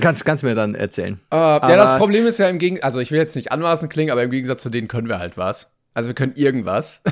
Kannst, 0.00 0.24
kannst 0.24 0.42
mir 0.42 0.54
dann 0.54 0.74
erzählen. 0.74 1.20
Uh, 1.32 1.36
ja, 1.36 1.76
das 1.76 1.98
Problem 1.98 2.26
ist 2.26 2.38
ja 2.38 2.48
im 2.48 2.58
Gegensatz, 2.58 2.84
also 2.84 3.00
ich 3.00 3.10
will 3.10 3.18
jetzt 3.18 3.36
nicht 3.36 3.52
anmaßend 3.52 3.92
klingen, 3.92 4.10
aber 4.10 4.22
im 4.22 4.30
Gegensatz 4.30 4.62
zu 4.62 4.70
denen 4.70 4.88
können 4.88 5.08
wir 5.08 5.18
halt 5.18 5.36
was. 5.36 5.70
Also 5.92 6.08
wir 6.08 6.14
können 6.14 6.32
irgendwas. 6.34 7.02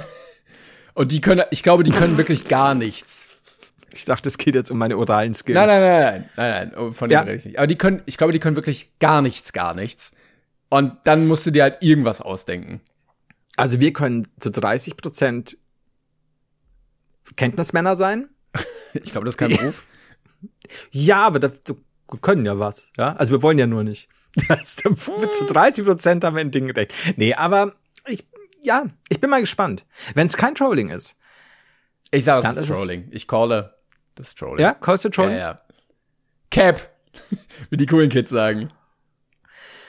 Und 0.94 1.10
die 1.10 1.20
können, 1.20 1.44
ich 1.50 1.62
glaube, 1.62 1.82
die 1.82 1.90
können 1.90 2.16
wirklich 2.16 2.46
gar 2.46 2.74
nichts. 2.74 3.28
Ich 3.94 4.04
dachte, 4.04 4.28
es 4.28 4.38
geht 4.38 4.54
jetzt 4.54 4.70
um 4.70 4.78
meine 4.78 4.96
oralen 4.96 5.35
Skills. 5.35 5.54
Nein, 5.54 5.68
nein, 5.68 5.80
nein, 5.80 6.02
nein, 6.37 6.50
nein, 6.50 6.72
nein, 6.74 6.92
von 6.92 7.09
denen 7.09 7.12
ja. 7.12 7.20
rede 7.22 7.37
ich 7.37 7.44
nicht. 7.44 7.59
Aber 7.59 7.66
die 7.66 7.78
können, 7.78 8.02
ich 8.07 8.16
glaube, 8.16 8.33
die 8.33 8.40
können 8.40 8.57
wirklich 8.57 8.90
gar 8.98 9.22
nichts, 9.22 9.52
gar 9.52 9.74
nichts. 9.74 10.12
Und 10.68 10.94
dann 11.04 11.26
musst 11.26 11.46
du 11.46 11.50
dir 11.50 11.62
halt 11.62 11.78
irgendwas 11.83 12.20
ausdenken. 12.20 12.80
Also 13.57 13.78
wir 13.78 13.92
können 13.92 14.26
zu 14.40 14.50
30 14.50 14.96
Prozent 14.96 15.57
Kenntnismänner 17.37 17.94
sein. 17.94 18.28
ich 18.92 19.12
glaube, 19.12 19.24
das 19.24 19.35
ist 19.35 19.38
kein 19.38 19.50
Beruf. 19.50 19.87
ja, 20.90 21.24
aber 21.24 21.38
das, 21.38 21.61
wir 21.66 22.18
können 22.20 22.44
ja 22.44 22.59
was. 22.59 22.92
Ja, 22.96 23.14
also 23.14 23.33
wir 23.33 23.42
wollen 23.42 23.59
ja 23.59 23.66
nur 23.66 23.85
nicht. 23.85 24.09
Das, 24.48 24.76
zu 24.76 25.44
30 25.44 25.85
Prozent 25.85 26.24
haben 26.24 26.35
wir 26.35 26.40
ein 26.40 26.50
Ding 26.50 26.66
gedacht. 26.66 26.92
Nee, 27.14 27.35
aber 27.35 27.72
ich, 28.09 28.26
ja, 28.64 28.85
ich 29.09 29.20
bin 29.20 29.30
mal 29.30 29.40
gespannt. 29.40 29.87
Wenn 30.14 30.26
es 30.26 30.37
kein 30.37 30.57
Trolling 30.57 30.88
ist. 30.88 31.16
Ich 32.11 32.24
sage, 32.24 32.46
es 32.48 32.57
ist 32.57 32.68
Trolling. 32.68 33.07
Ich 33.12 33.28
calle 33.28 33.73
das 34.14 34.35
Trolling. 34.35 34.61
Ja, 34.61 34.74
callst 34.74 35.05
du 35.05 35.09
Trolling? 35.09 35.33
Ja, 35.33 35.38
ja. 35.38 35.61
Cap. 36.50 36.90
Wie 37.70 37.77
die 37.77 37.87
coolen 37.87 38.11
Kids 38.11 38.31
sagen. 38.31 38.70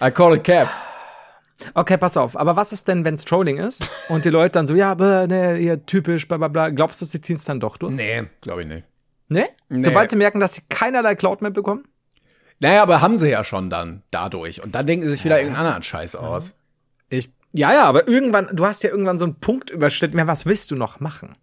I 0.02 0.12
call 0.12 0.36
it 0.36 0.44
Cap. 0.44 0.70
Okay, 1.74 1.98
pass 1.98 2.18
auf. 2.18 2.38
Aber 2.38 2.56
was 2.56 2.74
ist 2.74 2.88
denn, 2.88 3.06
wenn 3.06 3.16
es 3.16 3.26
Trolling 3.26 3.58
ist 3.58 3.90
und 4.10 4.26
die 4.26 4.30
Leute 4.30 4.54
dann 4.54 4.68
so, 4.68 4.76
ja, 4.76 4.92
aber 4.92 5.28
ne, 5.28 5.58
ihr 5.58 5.86
typisch, 5.86 6.28
bla 6.28 6.38
bla 6.38 6.48
bla. 6.48 6.70
Glaubst 6.70 7.02
du, 7.02 7.06
sie 7.06 7.22
ziehen 7.22 7.38
es 7.38 7.46
dann 7.46 7.60
doch 7.60 7.78
durch? 7.78 7.96
Nee, 7.96 8.24
glaube 8.42 8.64
ich 8.64 8.68
nicht. 8.68 8.84
Nee? 9.28 9.46
nee? 9.70 9.80
Sobald 9.80 10.12
sie 10.12 10.18
merken, 10.18 10.40
dass 10.40 10.56
sie 10.56 10.64
keinerlei 10.70 11.16
Cloud 11.16 11.42
mehr 11.42 11.52
bekommen? 11.52 11.84
Naja, 12.60 12.84
aber 12.84 13.02
haben 13.02 13.18
sie 13.18 13.30
ja 13.30 13.44
schon 13.44 13.70
dann 13.70 14.04
dadurch. 14.12 14.64
Und 14.64 14.76
dann 14.76 14.86
denken 14.86 15.06
sie 15.06 15.12
sich 15.12 15.26
wieder 15.26 15.36
ja. 15.36 15.42
irgendeinen 15.42 15.66
anderen 15.66 15.84
Scheiß 15.84 16.16
aus. 16.16 16.56
Ich, 17.10 17.32
ja, 17.52 17.74
ja, 17.74 17.84
aber 17.84 18.08
irgendwann, 18.08 18.50
du 18.54 18.66
hast 18.66 18.84
ja 18.84 18.90
irgendwann 18.90 19.20
so 19.20 19.26
einen 19.26 19.40
Punkt 19.40 19.70
überschritten. 19.70 20.18
Ja, 20.18 20.28
was 20.28 20.46
willst 20.46 20.72
du 20.72 20.76
noch 20.76 21.00
machen? 21.00 21.36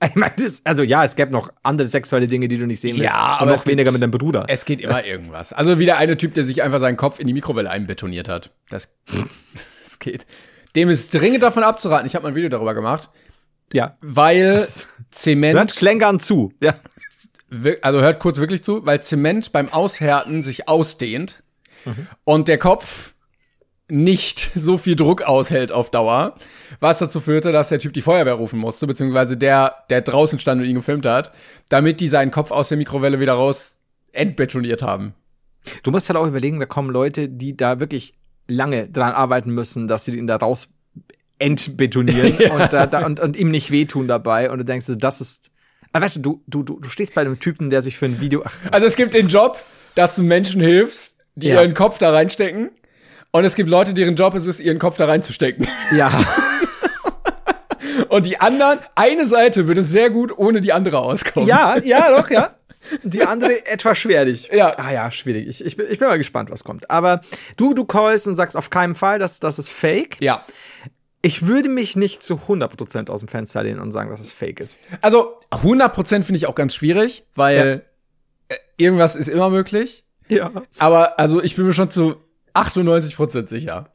Ich 0.08 0.14
meine, 0.14 0.34
also 0.64 0.82
ja, 0.82 1.04
es 1.04 1.14
gäbe 1.14 1.30
noch 1.30 1.50
andere 1.62 1.86
sexuelle 1.86 2.26
Dinge, 2.26 2.48
die 2.48 2.56
du 2.56 2.66
nicht 2.66 2.80
sehen 2.80 2.96
willst. 2.96 3.14
Ja, 3.14 3.38
aber 3.38 3.52
noch 3.52 3.66
weniger 3.66 3.92
mit 3.92 4.00
deinem 4.00 4.10
Bruder. 4.10 4.46
Es 4.48 4.64
geht 4.64 4.80
immer 4.80 5.04
irgendwas. 5.04 5.52
Also 5.52 5.78
wie 5.78 5.84
der 5.84 5.98
eine 5.98 6.16
Typ, 6.16 6.32
der 6.34 6.44
sich 6.44 6.62
einfach 6.62 6.80
seinen 6.80 6.96
Kopf 6.96 7.20
in 7.20 7.26
die 7.26 7.34
Mikrowelle 7.34 7.70
einbetoniert 7.70 8.28
hat. 8.28 8.50
Das, 8.70 8.96
das 9.84 9.98
geht. 9.98 10.26
Dem 10.74 10.88
ist 10.88 11.12
dringend 11.12 11.42
davon 11.42 11.64
abzuraten. 11.64 12.06
Ich 12.06 12.14
habe 12.14 12.22
mal 12.22 12.30
ein 12.30 12.34
Video 12.34 12.48
darüber 12.48 12.74
gemacht. 12.74 13.10
Ja. 13.72 13.96
Weil 14.00 14.52
das 14.52 14.88
Zement. 15.10 15.58
Hört 15.58 15.76
Klängern 15.76 16.18
zu. 16.18 16.52
Ja. 16.62 16.74
Also 17.82 18.00
hört 18.00 18.20
kurz 18.20 18.38
wirklich 18.38 18.62
zu, 18.62 18.86
weil 18.86 19.02
Zement 19.02 19.52
beim 19.52 19.68
Aushärten 19.68 20.42
sich 20.42 20.68
ausdehnt 20.68 21.42
mhm. 21.84 22.06
und 22.24 22.48
der 22.48 22.58
Kopf 22.58 23.12
nicht 23.90 24.50
so 24.54 24.76
viel 24.76 24.96
Druck 24.96 25.22
aushält 25.22 25.72
auf 25.72 25.90
Dauer, 25.90 26.34
was 26.80 26.98
dazu 26.98 27.20
führte, 27.20 27.52
dass 27.52 27.68
der 27.68 27.78
Typ 27.78 27.92
die 27.92 28.02
Feuerwehr 28.02 28.34
rufen 28.34 28.58
musste, 28.58 28.86
beziehungsweise 28.86 29.36
der, 29.36 29.84
der 29.90 30.02
draußen 30.02 30.38
stand 30.38 30.60
und 30.60 30.68
ihn 30.68 30.76
gefilmt 30.76 31.06
hat, 31.06 31.32
damit 31.68 32.00
die 32.00 32.08
seinen 32.08 32.30
Kopf 32.30 32.50
aus 32.50 32.68
der 32.68 32.78
Mikrowelle 32.78 33.20
wieder 33.20 33.34
raus 33.34 33.78
entbetoniert 34.12 34.82
haben. 34.82 35.14
Du 35.82 35.90
musst 35.90 36.08
halt 36.08 36.16
auch 36.16 36.26
überlegen, 36.26 36.58
da 36.58 36.66
kommen 36.66 36.90
Leute, 36.90 37.28
die 37.28 37.56
da 37.56 37.80
wirklich 37.80 38.14
lange 38.48 38.88
dran 38.88 39.12
arbeiten 39.12 39.50
müssen, 39.52 39.88
dass 39.88 40.04
sie 40.04 40.16
ihn 40.16 40.26
da 40.26 40.36
raus 40.36 40.68
entbetonieren 41.38 42.36
ja. 42.40 42.52
und, 42.54 42.72
da, 42.72 42.86
da, 42.86 43.04
und, 43.04 43.20
und 43.20 43.36
ihm 43.36 43.50
nicht 43.50 43.70
wehtun 43.70 44.08
dabei 44.08 44.50
und 44.50 44.58
du 44.58 44.64
denkst, 44.64 44.86
das 44.98 45.20
ist 45.20 45.50
aber 45.92 46.04
weißt 46.04 46.16
du, 46.16 46.42
du, 46.46 46.62
du, 46.62 46.78
du 46.78 46.88
stehst 46.88 47.14
bei 47.14 47.20
einem 47.22 47.38
Typen, 47.38 47.70
der 47.70 47.82
sich 47.82 47.96
für 47.96 48.06
ein 48.06 48.20
Video. 48.20 48.42
Ach, 48.44 48.54
also 48.70 48.86
es 48.86 48.96
gibt 48.96 49.14
den 49.14 49.28
Job, 49.28 49.62
dass 49.94 50.16
du 50.16 50.22
Menschen 50.22 50.60
hilfst, 50.60 51.16
die 51.34 51.48
ja. 51.48 51.62
ihren 51.62 51.74
Kopf 51.74 51.98
da 51.98 52.10
reinstecken. 52.12 52.70
Und 53.32 53.44
es 53.44 53.54
gibt 53.54 53.70
Leute, 53.70 53.94
deren 53.94 54.16
Job 54.16 54.34
ist 54.34 54.46
es, 54.46 54.58
ihren 54.60 54.78
Kopf 54.78 54.96
da 54.96 55.06
reinzustecken. 55.06 55.66
Ja. 55.92 56.10
Und 58.08 58.26
die 58.26 58.40
anderen, 58.40 58.80
eine 58.96 59.26
Seite 59.26 59.68
würde 59.68 59.84
sehr 59.84 60.10
gut 60.10 60.36
ohne 60.36 60.60
die 60.60 60.72
andere 60.72 60.98
auskommen. 60.98 61.48
Ja, 61.48 61.78
ja, 61.78 62.10
doch, 62.10 62.28
ja. 62.30 62.56
Die 63.02 63.22
andere 63.22 63.66
etwas 63.66 63.98
schwerlich. 63.98 64.48
Ja. 64.52 64.72
Ah 64.78 64.90
ja, 64.90 65.10
schwierig. 65.10 65.46
Ich, 65.46 65.64
ich, 65.64 65.76
bin, 65.76 65.86
ich 65.90 65.98
bin 65.98 66.08
mal 66.08 66.16
gespannt, 66.16 66.50
was 66.50 66.64
kommt. 66.64 66.90
Aber 66.90 67.20
du, 67.56 67.74
du 67.74 67.84
callst 67.84 68.26
und 68.26 68.36
sagst 68.36 68.56
auf 68.56 68.70
keinen 68.70 68.94
Fall, 68.94 69.18
dass 69.18 69.38
das 69.38 69.58
ist 69.58 69.70
fake. 69.70 70.16
Ja. 70.20 70.44
Ich 71.22 71.46
würde 71.46 71.68
mich 71.68 71.94
nicht 71.94 72.22
zu 72.22 72.36
100% 72.36 73.10
aus 73.10 73.20
dem 73.20 73.28
Fenster 73.28 73.62
lehnen 73.62 73.80
und 73.80 73.92
sagen, 73.92 74.08
dass 74.08 74.20
es 74.20 74.32
fake 74.32 74.60
ist. 74.60 74.78
Also 75.02 75.38
100% 75.50 76.22
finde 76.22 76.36
ich 76.36 76.46
auch 76.46 76.54
ganz 76.54 76.74
schwierig, 76.74 77.24
weil 77.34 77.84
ja. 78.50 78.56
irgendwas 78.78 79.14
ist 79.14 79.28
immer 79.28 79.50
möglich. 79.50 80.04
Ja. 80.28 80.50
Aber 80.78 81.18
also 81.18 81.42
ich 81.42 81.56
bin 81.56 81.66
mir 81.66 81.74
schon 81.74 81.90
zu 81.90 82.16
98% 82.54 83.48
sicher. 83.48 83.90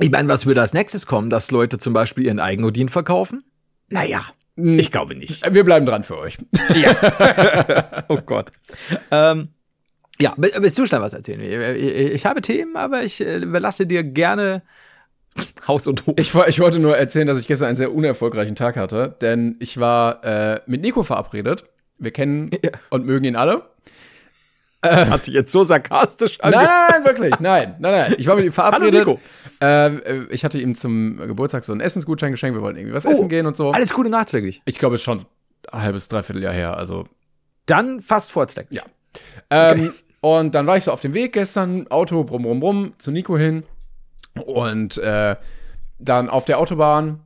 Ich 0.00 0.10
meine, 0.10 0.28
was 0.28 0.46
würde 0.46 0.60
als 0.60 0.74
nächstes 0.74 1.06
kommen, 1.06 1.30
dass 1.30 1.50
Leute 1.50 1.78
zum 1.78 1.92
Beispiel 1.92 2.24
ihren 2.24 2.40
Eigenodin 2.40 2.88
verkaufen? 2.88 3.44
Naja, 3.88 4.24
hm. 4.56 4.78
ich 4.78 4.90
glaube 4.90 5.14
nicht. 5.14 5.52
Wir 5.52 5.64
bleiben 5.64 5.86
dran 5.86 6.04
für 6.04 6.18
euch. 6.18 6.38
Ja. 6.74 8.04
oh 8.08 8.18
Gott. 8.24 8.52
Ähm, 9.10 9.48
ja, 10.20 10.34
willst 10.36 10.78
du 10.78 10.86
schnell 10.86 11.00
was 11.00 11.14
erzählen? 11.14 11.40
Ich 11.40 12.26
habe 12.26 12.40
Themen, 12.40 12.76
aber 12.76 13.02
ich 13.02 13.20
äh, 13.20 13.38
überlasse 13.38 13.86
dir 13.86 14.02
gerne 14.02 14.62
Haus 15.66 15.86
und 15.86 16.06
Hof. 16.06 16.14
Ich, 16.16 16.34
ich, 16.34 16.60
wollte 16.60 16.78
nur 16.78 16.96
erzählen, 16.96 17.26
dass 17.26 17.38
ich 17.38 17.46
gestern 17.46 17.68
einen 17.68 17.76
sehr 17.76 17.94
unerfolgreichen 17.94 18.56
Tag 18.56 18.76
hatte, 18.76 19.16
denn 19.20 19.56
ich 19.60 19.78
war 19.78 20.24
äh, 20.24 20.60
mit 20.66 20.82
Nico 20.82 21.02
verabredet. 21.02 21.64
Wir 21.98 22.10
kennen 22.10 22.50
ja. 22.62 22.70
und 22.90 23.06
mögen 23.06 23.24
ihn 23.24 23.36
alle. 23.36 23.62
Das 24.80 25.08
hat 25.08 25.24
sich 25.24 25.34
jetzt 25.34 25.50
so 25.50 25.64
sarkastisch 25.64 26.40
angehört. 26.40 26.68
Nein, 26.68 26.78
nein, 26.78 26.90
nein, 26.90 27.04
wirklich. 27.04 27.40
Nein, 27.40 27.76
nein, 27.78 27.92
nein. 27.92 28.14
Ich 28.18 28.26
war 28.26 28.36
mit 28.36 28.44
ihm 28.44 28.52
verabredet. 28.52 29.00
Hallo, 29.00 29.18
äh, 29.60 30.24
ich 30.32 30.44
hatte 30.44 30.60
ihm 30.60 30.74
zum 30.74 31.16
Geburtstag 31.16 31.64
so 31.64 31.72
einen 31.72 31.80
Essensgutschein 31.80 32.30
geschenkt. 32.30 32.56
Wir 32.56 32.62
wollten 32.62 32.78
irgendwie 32.78 32.94
was 32.94 33.04
oh, 33.04 33.10
essen 33.10 33.28
gehen 33.28 33.46
und 33.46 33.56
so. 33.56 33.72
Alles 33.72 33.92
Gute 33.92 34.08
nachträglich. 34.08 34.62
Ich 34.66 34.78
glaube, 34.78 34.94
es 34.94 35.00
ist 35.00 35.04
schon 35.04 35.26
ein 35.72 35.82
halbes, 35.82 36.08
dreiviertel 36.08 36.42
Jahr 36.42 36.52
her. 36.52 36.76
Also. 36.76 37.08
Dann 37.66 38.00
fast 38.00 38.30
vorträglich. 38.30 38.80
Ja. 38.80 38.84
Ähm, 39.50 39.80
okay. 39.80 39.90
Und 40.20 40.54
dann 40.54 40.66
war 40.66 40.76
ich 40.76 40.84
so 40.84 40.92
auf 40.92 41.00
dem 41.00 41.14
Weg 41.14 41.32
gestern, 41.32 41.88
Auto, 41.88 42.24
brumm, 42.24 42.42
brumm, 42.42 42.60
brumm, 42.60 42.92
zu 42.98 43.10
Nico 43.10 43.36
hin. 43.36 43.64
Und 44.46 44.98
äh, 44.98 45.36
dann 45.98 46.28
auf 46.30 46.44
der 46.44 46.58
Autobahn 46.58 47.20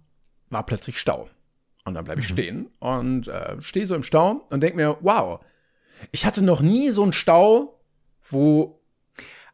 war 0.50 0.64
plötzlich 0.64 0.98
Stau. 0.98 1.28
Und 1.84 1.94
dann 1.94 2.04
bleibe 2.04 2.20
ich 2.20 2.30
mhm. 2.30 2.32
stehen 2.32 2.70
und 2.78 3.28
äh, 3.28 3.60
stehe 3.60 3.86
so 3.86 3.94
im 3.94 4.02
Stau 4.04 4.46
und 4.50 4.62
denke 4.62 4.76
mir, 4.76 4.96
wow, 5.00 5.40
ich 6.10 6.26
hatte 6.26 6.42
noch 6.42 6.60
nie 6.60 6.90
so 6.90 7.02
einen 7.02 7.12
Stau, 7.12 7.78
wo 8.28 8.80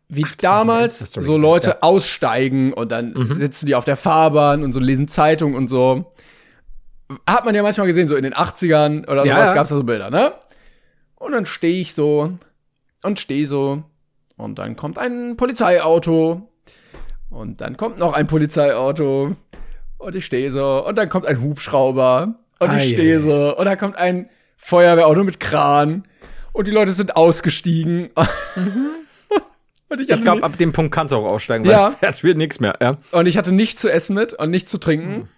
wie 0.09 0.25
Ach, 0.27 0.37
damals 0.37 1.13
so 1.13 1.37
Leute 1.37 1.71
ja. 1.71 1.77
aussteigen 1.83 2.73
und 2.73 2.91
dann 2.91 3.13
mhm. 3.13 3.39
sitzen 3.39 3.67
die 3.67 3.75
auf 3.75 3.85
der 3.85 3.97
Fahrbahn 3.97 4.65
und 4.65 4.73
so 4.73 4.81
lesen 4.81 5.07
Zeitung 5.07 5.55
und 5.55 5.69
so. 5.69 6.11
Hat 7.27 7.45
man 7.45 7.55
ja 7.55 7.63
manchmal 7.63 7.87
gesehen, 7.87 8.09
so 8.09 8.17
in 8.17 8.23
den 8.23 8.35
80ern 8.35 9.03
oder 9.03 9.25
ja, 9.27 9.37
sowas 9.37 9.51
ja. 9.51 9.55
gab's 9.55 9.71
da 9.71 9.77
so 9.77 9.85
Bilder, 9.85 10.11
ne? 10.11 10.33
Und 11.17 11.33
dann 11.33 11.47
stehe 11.47 11.81
ich 11.81 11.95
so 11.95 12.33
und 13.03 13.21
stehe 13.21 13.47
so 13.47 13.83
und 14.37 14.59
dann 14.59 14.77
kommt 14.77 14.99
ein 14.99 15.37
Polizeiauto 15.37 16.49
und 17.29 17.61
dann 17.61 17.77
kommt 17.77 17.99
noch 17.99 18.15
ein 18.15 18.27
Polizeiauto 18.27 19.37
und 19.99 20.17
ich 20.17 20.25
stehe 20.25 20.51
so 20.51 20.87
und 20.87 20.97
dann 20.97 21.09
kommt 21.09 21.27
ein 21.27 21.43
Hubschrauber 21.43 22.37
und 22.61 22.77
ich 22.77 22.95
stehe 22.95 23.21
so 23.21 23.57
und 23.57 23.65
dann 23.65 23.77
kommt 23.77 23.97
ein 23.97 24.31
Feuerwehrauto 24.57 25.25
mit 25.25 25.39
Kran 25.39 26.05
und 26.59 26.67
die 26.67 26.73
Leute 26.73 26.93
sind 26.93 27.17
ausgestiegen. 27.17 28.11
Mhm. 28.57 28.91
Und 29.91 30.01
ich, 30.01 30.11
ich 30.11 30.23
glaube, 30.23 30.43
ab 30.43 30.59
dem 30.59 30.73
Punkt 30.73 30.93
kannst 30.93 31.13
du 31.13 31.17
auch 31.17 31.25
aussteigen, 31.25 31.65
weil 31.65 31.73
ja. 31.73 31.95
es 32.01 32.25
wird 32.25 32.37
nichts 32.37 32.61
mehr. 32.61 32.75
Ja. 32.83 32.97
Und 33.13 33.27
ich 33.27 33.39
hatte 33.39 33.53
nichts 33.53 33.81
zu 33.81 33.89
essen 33.89 34.15
mit 34.15 34.35
und 34.35 34.51
nichts 34.51 34.71
zu 34.71 34.79
trinken. 34.79 35.13
Mhm. 35.13 35.29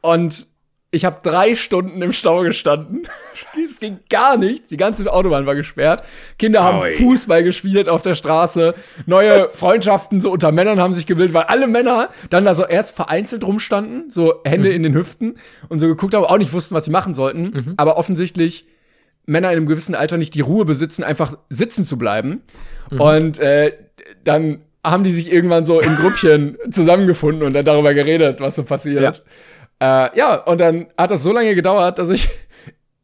Und 0.00 0.46
ich 0.90 1.04
habe 1.04 1.20
drei 1.22 1.54
Stunden 1.54 2.00
im 2.02 2.12
Stau 2.12 2.40
gestanden. 2.40 3.02
Es 3.64 3.80
ging 3.80 3.98
gar 4.08 4.38
nicht. 4.38 4.70
Die 4.70 4.76
ganze 4.76 5.12
Autobahn 5.12 5.44
war 5.46 5.54
gesperrt. 5.54 6.02
Kinder 6.38 6.64
haben 6.64 6.80
Oi. 6.80 6.92
Fußball 6.92 7.44
gespielt 7.44 7.88
auf 7.88 8.02
der 8.02 8.14
Straße. 8.14 8.74
Neue 9.06 9.50
Freundschaften 9.50 10.20
so 10.20 10.32
unter 10.32 10.50
Männern 10.50 10.80
haben 10.80 10.94
sich 10.94 11.06
gebildet, 11.06 11.34
weil 11.34 11.44
alle 11.44 11.66
Männer 11.66 12.08
dann 12.30 12.44
da 12.44 12.54
so 12.54 12.64
erst 12.64 12.96
vereinzelt 12.96 13.44
rumstanden, 13.44 14.10
so 14.10 14.40
Hände 14.44 14.70
mhm. 14.70 14.74
in 14.74 14.82
den 14.82 14.94
Hüften 14.94 15.34
und 15.68 15.78
so 15.78 15.86
geguckt 15.86 16.14
haben, 16.14 16.24
auch 16.24 16.38
nicht 16.38 16.52
wussten, 16.52 16.74
was 16.74 16.86
sie 16.86 16.90
machen 16.90 17.14
sollten. 17.14 17.42
Mhm. 17.42 17.74
Aber 17.76 17.98
offensichtlich 17.98 18.66
Männer 19.26 19.50
in 19.50 19.58
einem 19.58 19.66
gewissen 19.66 19.94
Alter 19.94 20.16
nicht 20.16 20.34
die 20.34 20.40
Ruhe 20.40 20.64
besitzen, 20.64 21.04
einfach 21.04 21.36
sitzen 21.48 21.84
zu 21.84 21.96
bleiben. 21.98 22.42
Mhm. 22.90 23.00
Und 23.00 23.38
äh, 23.38 23.72
dann 24.24 24.62
haben 24.84 25.04
die 25.04 25.12
sich 25.12 25.32
irgendwann 25.32 25.64
so 25.64 25.80
in 25.80 25.94
Grüppchen 25.96 26.58
zusammengefunden 26.70 27.44
und 27.44 27.52
dann 27.52 27.64
darüber 27.64 27.94
geredet, 27.94 28.40
was 28.40 28.56
so 28.56 28.64
passiert. 28.64 29.22
Ja. 29.80 30.06
Äh, 30.06 30.18
ja, 30.18 30.34
und 30.34 30.60
dann 30.60 30.88
hat 30.96 31.10
das 31.10 31.22
so 31.22 31.32
lange 31.32 31.54
gedauert, 31.54 31.98
dass 31.98 32.08
ich, 32.08 32.28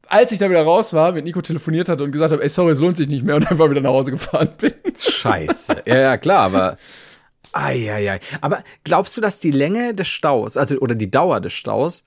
als 0.08 0.32
ich 0.32 0.38
da 0.38 0.50
wieder 0.50 0.62
raus 0.62 0.92
war, 0.92 1.12
mit 1.12 1.24
Nico 1.24 1.40
telefoniert 1.40 1.88
hatte 1.88 2.04
und 2.04 2.10
gesagt 2.10 2.32
habe, 2.32 2.42
ey, 2.42 2.48
sorry, 2.48 2.72
es 2.72 2.80
lohnt 2.80 2.96
sich 2.96 3.08
nicht 3.08 3.24
mehr 3.24 3.36
und 3.36 3.48
einfach 3.48 3.70
wieder 3.70 3.80
nach 3.80 3.90
Hause 3.90 4.10
gefahren 4.10 4.50
bin. 4.58 4.72
Scheiße. 4.98 5.82
Ja, 5.86 5.98
ja, 5.98 6.16
klar, 6.16 6.46
aber 6.46 6.76
Eieiei. 7.52 8.20
Aber 8.40 8.62
glaubst 8.84 9.16
du, 9.16 9.20
dass 9.20 9.40
die 9.40 9.50
Länge 9.50 9.94
des 9.94 10.08
Staus, 10.08 10.56
also 10.56 10.78
oder 10.78 10.94
die 10.94 11.10
Dauer 11.10 11.40
des 11.40 11.52
Staus, 11.52 12.04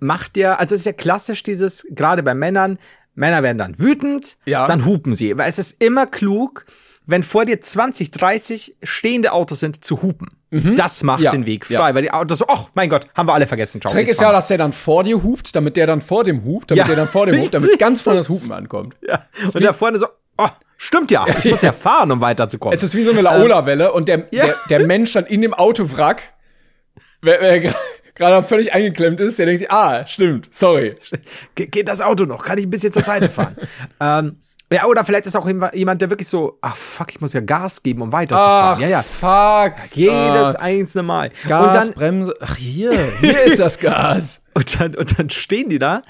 macht 0.00 0.36
ja, 0.36 0.56
also 0.56 0.74
es 0.74 0.80
ist 0.80 0.86
ja 0.86 0.92
klassisch 0.92 1.42
dieses, 1.42 1.86
gerade 1.90 2.22
bei 2.22 2.34
Männern, 2.34 2.78
Männer 3.18 3.42
werden 3.42 3.58
dann 3.58 3.78
wütend, 3.78 4.38
ja. 4.46 4.66
dann 4.66 4.84
hupen 4.84 5.14
sie. 5.14 5.36
Weil 5.36 5.48
es 5.48 5.58
ist 5.58 5.82
immer 5.82 6.06
klug, 6.06 6.64
wenn 7.06 7.22
vor 7.22 7.44
dir 7.44 7.60
20, 7.60 8.10
30 8.10 8.76
stehende 8.82 9.32
Autos 9.32 9.60
sind, 9.60 9.84
zu 9.84 10.02
hupen. 10.02 10.28
Mhm. 10.50 10.76
Das 10.76 11.02
macht 11.02 11.20
ja. 11.20 11.30
den 11.30 11.44
Weg 11.44 11.66
frei, 11.66 11.88
ja. 11.88 11.94
weil 11.94 12.02
die 12.02 12.12
Autos 12.12 12.38
so, 12.38 12.46
oh 12.48 12.66
mein 12.74 12.88
Gott, 12.88 13.06
haben 13.14 13.28
wir 13.28 13.34
alle 13.34 13.46
vergessen. 13.46 13.80
Ciao, 13.80 13.92
Trick 13.92 14.08
ist 14.08 14.20
ja, 14.20 14.32
dass 14.32 14.48
der 14.48 14.58
dann 14.58 14.72
vor 14.72 15.04
dir 15.04 15.22
hupt, 15.22 15.54
damit 15.54 15.76
der 15.76 15.86
dann 15.86 16.00
vor 16.00 16.24
dem 16.24 16.44
hupt, 16.44 16.70
damit 16.70 16.78
ja, 16.78 16.86
der 16.86 16.96
dann 16.96 17.08
vor 17.08 17.26
dem 17.26 17.40
hupt, 17.40 17.52
damit 17.52 17.78
ganz 17.78 18.00
vorne 18.00 18.20
das 18.20 18.28
Hupen 18.28 18.52
ankommt. 18.52 18.96
Ja. 19.06 19.26
Und 19.44 19.62
da 19.62 19.72
vorne 19.72 19.98
so, 19.98 20.06
oh, 20.38 20.48
stimmt 20.76 21.10
ja, 21.10 21.26
ich 21.26 21.50
muss 21.50 21.62
ja 21.62 21.72
fahren, 21.72 22.12
um 22.12 22.20
weiterzukommen. 22.20 22.74
Es 22.74 22.82
ist 22.82 22.94
wie 22.94 23.02
so 23.02 23.10
eine 23.10 23.20
Laola-Welle 23.20 23.92
und 23.92 24.08
der, 24.08 24.18
der, 24.18 24.54
der 24.70 24.86
Mensch 24.86 25.12
dann 25.12 25.26
in 25.26 25.42
dem 25.42 25.54
Autowrack, 25.54 26.22
wer, 27.20 27.40
wer 27.40 27.74
gerade 28.18 28.46
völlig 28.46 28.72
eingeklemmt 28.74 29.20
ist, 29.20 29.38
der 29.38 29.46
denkt 29.46 29.60
sich, 29.60 29.70
ah, 29.70 30.06
stimmt, 30.06 30.50
sorry. 30.52 30.96
Ge 31.54 31.66
geht 31.66 31.88
das 31.88 32.00
Auto 32.00 32.24
noch? 32.24 32.44
Kann 32.44 32.58
ich 32.58 32.66
ein 32.66 32.70
bisschen 32.70 32.92
zur 32.92 33.02
Seite 33.02 33.30
fahren? 33.30 33.56
ähm, 34.00 34.36
ja, 34.70 34.84
oder 34.84 35.02
vielleicht 35.02 35.26
ist 35.26 35.34
auch 35.34 35.48
jemand, 35.48 36.02
der 36.02 36.10
wirklich 36.10 36.28
so, 36.28 36.58
ach 36.60 36.76
fuck, 36.76 37.10
ich 37.10 37.20
muss 37.22 37.32
ja 37.32 37.40
Gas 37.40 37.82
geben, 37.82 38.02
um 38.02 38.12
weiterzufahren. 38.12 38.76
Ach, 38.76 38.80
ja, 38.80 38.88
ja. 38.88 39.02
Fuck. 39.02 39.96
Jedes 39.96 40.54
uh, 40.56 40.58
einzelne 40.58 41.04
Mal. 41.04 41.30
Gas, 41.46 41.66
und 41.66 41.74
dann, 41.74 41.92
Bremse. 41.94 42.36
Ach, 42.40 42.56
hier, 42.56 42.92
hier 43.20 43.42
ist 43.44 43.58
das 43.58 43.78
Gas. 43.78 44.42
Und 44.54 44.80
dann, 44.80 44.96
und 44.96 45.16
dann 45.16 45.30
stehen 45.30 45.68
die 45.68 45.78
da 45.78 46.02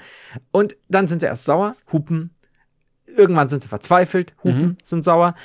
und 0.51 0.75
dann 0.87 1.07
sind 1.07 1.19
sie 1.19 1.27
erst 1.27 1.45
sauer, 1.45 1.75
hupen. 1.91 2.33
Irgendwann 3.05 3.47
sind 3.47 3.61
sie 3.61 3.69
verzweifelt, 3.69 4.33
hupen, 4.43 4.59
mhm. 4.59 4.77
sind 4.83 5.03
sauer. 5.03 5.35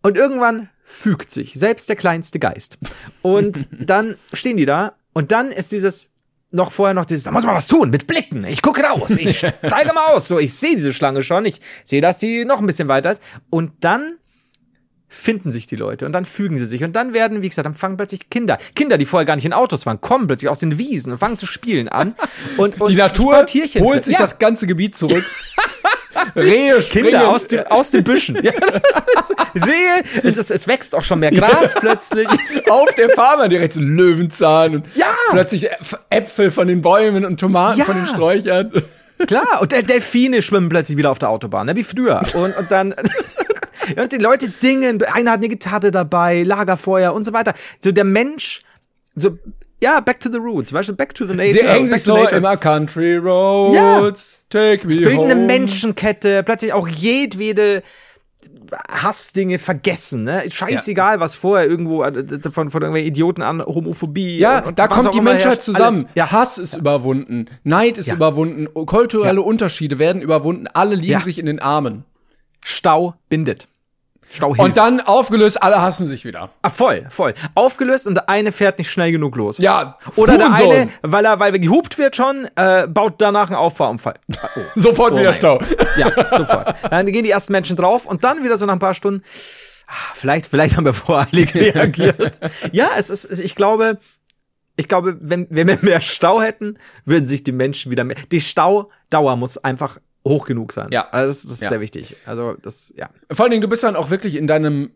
Und 0.00 0.16
irgendwann 0.16 0.70
fügt 0.82 1.30
sich 1.30 1.52
selbst 1.52 1.90
der 1.90 1.96
kleinste 1.96 2.38
Geist. 2.38 2.78
Und 3.20 3.66
dann 3.78 4.16
stehen 4.32 4.56
die 4.56 4.64
da 4.64 4.94
und 5.12 5.30
dann 5.30 5.52
ist 5.52 5.72
dieses 5.72 6.13
noch 6.54 6.70
vorher 6.72 6.94
noch 6.94 7.04
dieses, 7.04 7.24
da 7.24 7.30
muss 7.30 7.44
man 7.44 7.54
was 7.54 7.66
tun, 7.66 7.90
mit 7.90 8.06
Blicken. 8.06 8.44
Ich 8.44 8.62
gucke 8.62 8.82
raus, 8.82 9.10
ich 9.16 9.38
steige 9.38 9.92
mal 9.92 10.14
aus. 10.14 10.28
So, 10.28 10.38
ich 10.38 10.54
sehe 10.54 10.76
diese 10.76 10.92
Schlange 10.92 11.22
schon, 11.22 11.44
ich 11.44 11.60
sehe, 11.84 12.00
dass 12.00 12.18
die 12.18 12.44
noch 12.44 12.60
ein 12.60 12.66
bisschen 12.66 12.88
weiter 12.88 13.10
ist. 13.10 13.22
Und 13.50 13.72
dann 13.80 14.18
finden 15.08 15.52
sich 15.52 15.66
die 15.66 15.76
Leute 15.76 16.06
und 16.06 16.12
dann 16.12 16.24
fügen 16.24 16.58
sie 16.58 16.66
sich 16.66 16.82
und 16.82 16.96
dann 16.96 17.14
werden, 17.14 17.40
wie 17.40 17.48
gesagt, 17.48 17.66
dann 17.66 17.74
fangen 17.74 17.96
plötzlich 17.96 18.30
Kinder, 18.30 18.58
Kinder, 18.74 18.98
die 18.98 19.06
vorher 19.06 19.24
gar 19.24 19.36
nicht 19.36 19.44
in 19.44 19.52
Autos 19.52 19.86
waren, 19.86 20.00
kommen 20.00 20.26
plötzlich 20.26 20.48
aus 20.48 20.58
den 20.58 20.76
Wiesen 20.76 21.12
und 21.12 21.18
fangen 21.18 21.36
zu 21.36 21.46
spielen 21.46 21.88
an 21.88 22.16
und, 22.56 22.80
und 22.80 22.90
die 22.90 22.96
Natur 22.96 23.46
holt 23.78 24.04
sich 24.04 24.14
ja. 24.14 24.18
das 24.18 24.38
ganze 24.38 24.66
Gebiet 24.66 24.96
zurück. 24.96 25.24
Rehe 26.36 26.78
Kinder 26.80 27.28
aus, 27.28 27.46
dem, 27.46 27.64
aus 27.66 27.90
den 27.90 28.04
Büschen. 28.04 28.38
Ja. 28.42 28.52
Sehe, 29.54 30.02
es, 30.22 30.36
ist, 30.36 30.50
es 30.50 30.68
wächst 30.68 30.94
auch 30.94 31.02
schon 31.02 31.20
mehr 31.20 31.30
Gras 31.30 31.74
plötzlich. 31.74 32.28
Auf 32.68 32.94
der 32.94 33.10
Farbe 33.10 33.48
direkt 33.48 33.74
so 33.74 33.80
Löwenzahn 33.80 34.76
und 34.76 34.86
ja. 34.94 35.06
plötzlich 35.30 35.68
Äpfel 36.10 36.50
von 36.50 36.68
den 36.68 36.82
Bäumen 36.82 37.24
und 37.24 37.38
Tomaten 37.38 37.78
ja. 37.78 37.84
von 37.84 37.96
den 37.96 38.06
Sträuchern. 38.06 38.72
Klar, 39.26 39.60
und 39.60 39.72
Delfine 39.72 40.42
schwimmen 40.42 40.68
plötzlich 40.68 40.98
wieder 40.98 41.10
auf 41.10 41.18
der 41.18 41.30
Autobahn, 41.30 41.66
ne, 41.66 41.76
wie 41.76 41.84
früher. 41.84 42.22
Und, 42.34 42.56
und 42.56 42.70
dann. 42.70 42.94
und 43.96 44.12
die 44.12 44.18
Leute 44.18 44.46
singen, 44.46 45.02
einer 45.02 45.32
hat 45.32 45.38
eine 45.38 45.48
Gitarre 45.48 45.90
dabei, 45.90 46.42
Lagerfeuer 46.42 47.12
und 47.14 47.24
so 47.24 47.32
weiter. 47.32 47.54
So 47.80 47.92
der 47.92 48.04
Mensch, 48.04 48.62
so 49.14 49.38
ja, 49.80 50.00
Back 50.00 50.20
to 50.20 50.30
the 50.30 50.38
Roots, 50.38 50.72
weißt 50.72 50.88
du, 50.88 50.96
Back 50.96 51.14
to 51.14 51.26
the 51.26 51.34
Nature. 51.34 51.52
Sie 51.52 51.68
hängen 51.68 51.88
sich 51.88 52.02
so 52.02 52.26
immer 52.28 52.56
Country 52.56 53.16
Roads, 53.16 53.74
ja. 53.74 54.43
Take 54.54 54.86
me 54.86 54.96
Bilden 54.96 55.16
home. 55.18 55.32
eine 55.32 55.46
Menschenkette, 55.46 56.42
plötzlich 56.42 56.72
auch 56.72 56.88
jedwede 56.88 57.82
Hassdinge 58.90 59.58
vergessen, 59.58 60.24
ne? 60.24 60.44
Scheißegal, 60.48 61.16
ja. 61.16 61.20
was 61.20 61.36
vorher 61.36 61.66
irgendwo 61.66 62.02
äh, 62.02 62.24
von, 62.50 62.70
von 62.70 62.82
irgendwelchen 62.82 63.08
Idioten 63.08 63.42
an 63.42 63.62
Homophobie. 63.64 64.38
Ja, 64.38 64.60
und, 64.60 64.68
und 64.68 64.78
da 64.78 64.88
kommt 64.88 65.14
die 65.14 65.20
Menschheit 65.20 65.44
herrscht, 65.44 65.62
zusammen. 65.62 66.06
Ja. 66.14 66.30
Hass 66.32 66.58
ist 66.58 66.74
überwunden, 66.74 67.46
Neid 67.62 67.98
ist 67.98 68.06
ja. 68.06 68.14
überwunden, 68.14 68.68
kulturelle 68.86 69.42
Unterschiede 69.42 69.98
werden 69.98 70.22
überwunden, 70.22 70.66
alle 70.72 70.94
liegen 70.94 71.20
sich 71.20 71.38
in 71.38 71.46
den 71.46 71.60
Armen. 71.60 72.04
Stau 72.64 73.14
bindet. 73.28 73.68
Stau 74.30 74.54
hilft. 74.54 74.60
Und 74.60 74.76
dann 74.76 75.00
aufgelöst, 75.00 75.62
alle 75.62 75.80
hassen 75.80 76.06
sich 76.06 76.24
wieder. 76.24 76.50
Ah, 76.62 76.70
voll, 76.70 77.06
voll. 77.08 77.34
Aufgelöst 77.54 78.06
und 78.06 78.14
der 78.14 78.28
eine 78.28 78.52
fährt 78.52 78.78
nicht 78.78 78.90
schnell 78.90 79.12
genug 79.12 79.36
los. 79.36 79.58
Ja. 79.58 79.98
Oder 80.16 80.38
der 80.38 80.52
eine, 80.52 80.86
weil 81.02 81.24
er, 81.24 81.40
weil 81.40 81.52
er 81.52 81.58
gehupt 81.58 81.98
wird 81.98 82.16
schon, 82.16 82.48
äh, 82.56 82.86
baut 82.86 83.14
danach 83.18 83.48
einen 83.48 83.56
Auffahrunfall. 83.56 84.14
Oh. 84.30 84.60
sofort 84.74 85.12
oh 85.12 85.18
wieder 85.18 85.34
Stau. 85.34 85.60
Ja, 85.96 86.10
sofort. 86.36 86.74
Dann 86.90 87.06
gehen 87.06 87.24
die 87.24 87.30
ersten 87.30 87.52
Menschen 87.52 87.76
drauf 87.76 88.06
und 88.06 88.24
dann 88.24 88.42
wieder 88.42 88.58
so 88.58 88.66
nach 88.66 88.74
ein 88.74 88.78
paar 88.78 88.94
Stunden, 88.94 89.22
ah, 89.86 89.92
vielleicht, 90.14 90.46
vielleicht 90.46 90.76
haben 90.76 90.84
wir 90.84 90.94
voreilig 90.94 91.54
reagiert. 91.54 92.40
ja, 92.72 92.90
es 92.96 93.10
ist, 93.10 93.40
ich 93.40 93.54
glaube, 93.54 93.98
ich 94.76 94.88
glaube, 94.88 95.16
wenn, 95.20 95.46
wenn 95.50 95.68
wir 95.68 95.78
mehr 95.82 96.00
Stau 96.00 96.40
hätten, 96.42 96.78
würden 97.04 97.26
sich 97.26 97.44
die 97.44 97.52
Menschen 97.52 97.92
wieder 97.92 98.04
mehr. 98.04 98.16
Die 98.32 98.40
Staudauer 98.40 99.36
muss 99.36 99.58
einfach 99.58 99.98
hoch 100.24 100.46
genug 100.46 100.72
sein. 100.72 100.88
Ja. 100.90 101.08
Also 101.10 101.32
das, 101.32 101.42
das 101.42 101.52
ist 101.52 101.62
ja. 101.62 101.68
sehr 101.68 101.80
wichtig. 101.80 102.16
Also 102.26 102.54
das, 102.60 102.94
ja. 102.96 103.08
Vor 103.30 103.44
allen 103.44 103.50
Dingen, 103.50 103.62
du 103.62 103.68
bist 103.68 103.84
dann 103.84 103.96
auch 103.96 104.10
wirklich 104.10 104.36
in 104.36 104.46
deinem 104.46 104.90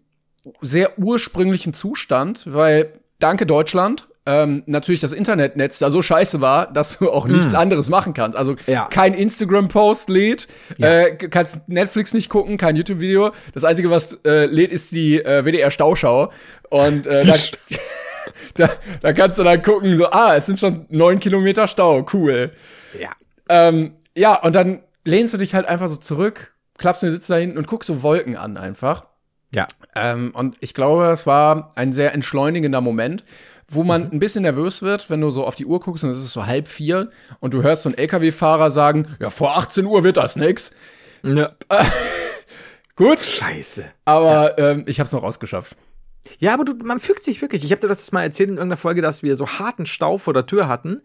sehr 0.61 0.99
ursprünglichen 0.99 1.75
Zustand, 1.75 2.45
weil 2.47 2.93
danke 3.19 3.45
Deutschland, 3.45 4.09
ähm, 4.29 4.63
natürlich 4.67 5.01
das 5.01 5.13
Internetnetz 5.13 5.79
da 5.79 5.91
so 5.91 6.03
scheiße 6.03 6.43
war, 6.43 6.71
dass 6.71 6.99
du 6.99 7.11
auch 7.11 7.27
nichts 7.27 7.53
mm. 7.53 7.57
anderes 7.57 7.89
machen 7.89 8.13
kannst. 8.13 8.37
Also 8.37 8.57
ja. 8.67 8.87
kein 8.91 9.15
Instagram-Post 9.15 10.11
lädt, 10.11 10.49
ja. 10.77 11.05
äh, 11.05 11.17
kannst 11.17 11.67
Netflix 11.67 12.13
nicht 12.13 12.29
gucken, 12.29 12.59
kein 12.59 12.77
YouTube-Video. 12.77 13.31
Das 13.55 13.65
Einzige, 13.65 13.91
was 13.91 14.19
äh, 14.27 14.45
lädt, 14.45 14.71
ist 14.71 14.93
die 14.93 15.19
äh, 15.19 15.47
WDR-Stauschau. 15.47 16.31
Und 16.69 17.07
äh, 17.07 17.21
da, 17.21 17.37
da, 18.67 18.71
da 19.01 19.13
kannst 19.15 19.39
du 19.39 19.45
dann 19.45 19.63
gucken, 19.63 19.97
so, 19.97 20.11
ah, 20.11 20.37
es 20.37 20.45
sind 20.45 20.61
schon 20.61 20.85
neun 20.91 21.21
Kilometer 21.21 21.67
Stau, 21.67 22.07
cool. 22.13 22.53
Ja. 23.01 23.11
Ähm, 23.49 23.95
ja, 24.15 24.35
und 24.43 24.55
dann 24.55 24.83
lehnst 25.09 25.35
du 25.35 25.39
dich 25.39 25.55
halt 25.55 25.67
einfach 25.67 25.89
so 25.89 25.97
zurück, 25.97 26.55
klappst 26.77 27.03
den 27.03 27.11
Sitz 27.11 27.27
da 27.27 27.37
hinten 27.37 27.59
und 27.59 27.67
guckst 27.67 27.89
so 27.89 28.03
Wolken 28.03 28.37
an 28.37 28.57
einfach. 28.57 29.07
Ja. 29.55 29.67
Ähm, 29.97 30.33
und 30.35 30.57
ich 30.61 30.75
glaube, 30.75 31.07
es 31.07 31.27
war 31.27 31.71
ein 31.75 31.93
sehr 31.93 32.13
entschleunigender 32.15 32.81
Moment, 32.81 33.25
wo 33.67 33.83
man 33.83 34.05
mhm. 34.05 34.11
ein 34.13 34.19
bisschen 34.19 34.43
nervös 34.43 34.83
wird, 34.83 35.11
wenn 35.11 35.21
du 35.21 35.31
so 35.31 35.47
auf 35.47 35.55
die 35.55 35.67
Uhr 35.67 35.81
guckst 35.81 36.05
und 36.05 36.11
es 36.11 36.19
ist 36.19 36.33
so 36.33 36.47
halb 36.47 36.69
vier 36.69 37.11
und 37.41 37.55
du 37.55 37.63
hörst 37.63 37.83
so 37.83 37.89
einen 37.89 37.99
LKW-Fahrer 37.99 38.71
sagen, 38.71 39.09
ja, 39.21 39.31
vor 39.31 39.57
18 39.57 39.87
Uhr 39.87 40.05
wird 40.05 40.19
das 40.19 40.37
nix. 40.37 40.73
Ja. 41.23 41.53
Gut. 42.97 43.21
Scheiße. 43.21 43.85
Aber 44.05 44.59
ja. 44.59 44.71
ähm, 44.71 44.85
ich 44.87 45.01
hab's 45.01 45.13
noch 45.13 45.23
rausgeschafft. 45.23 45.77
Ja, 46.39 46.55
aber 46.55 46.65
du, 46.65 46.75
man 46.85 47.01
fügt 47.01 47.25
sich 47.25 47.41
wirklich. 47.43 47.65
Ich 47.65 47.71
habe 47.71 47.81
dir 47.81 47.89
das 47.89 48.13
mal 48.13 48.23
erzählt 48.23 48.51
in 48.51 48.57
irgendeiner 48.57 48.77
Folge, 48.77 49.03
dass 49.03 49.23
wir 49.23 49.37
so 49.37 49.47
harten 49.47 49.87
Stau 49.87 50.19
vor 50.19 50.35
der 50.35 50.47
Tür 50.47 50.69
hatten. 50.69 51.03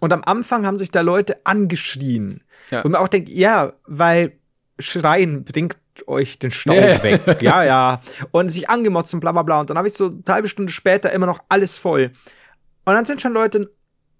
Und 0.00 0.12
am 0.12 0.22
Anfang 0.24 0.66
haben 0.66 0.78
sich 0.78 0.90
da 0.90 1.00
Leute 1.00 1.38
angeschrien. 1.44 2.42
Ja. 2.70 2.82
Und 2.82 2.92
man 2.92 3.00
auch 3.00 3.08
denkt, 3.08 3.28
ja, 3.28 3.74
weil 3.86 4.38
Schreien 4.78 5.44
bringt 5.44 5.76
euch 6.06 6.38
den 6.38 6.50
Stau 6.50 6.72
yeah. 6.72 7.02
weg. 7.02 7.40
Ja, 7.40 7.64
ja. 7.64 8.00
Und 8.32 8.48
sich 8.48 8.68
angemotzt 8.68 9.14
und 9.14 9.20
bla 9.20 9.32
bla 9.32 9.42
bla. 9.42 9.60
Und 9.60 9.70
dann 9.70 9.78
habe 9.78 9.88
ich 9.88 9.94
so 9.94 10.06
eine 10.06 10.22
halbe 10.28 10.48
Stunde 10.48 10.72
später 10.72 11.12
immer 11.12 11.26
noch 11.26 11.40
alles 11.48 11.78
voll. 11.78 12.10
Und 12.84 12.94
dann 12.94 13.04
sind 13.04 13.20
schon 13.20 13.32
Leute 13.32 13.70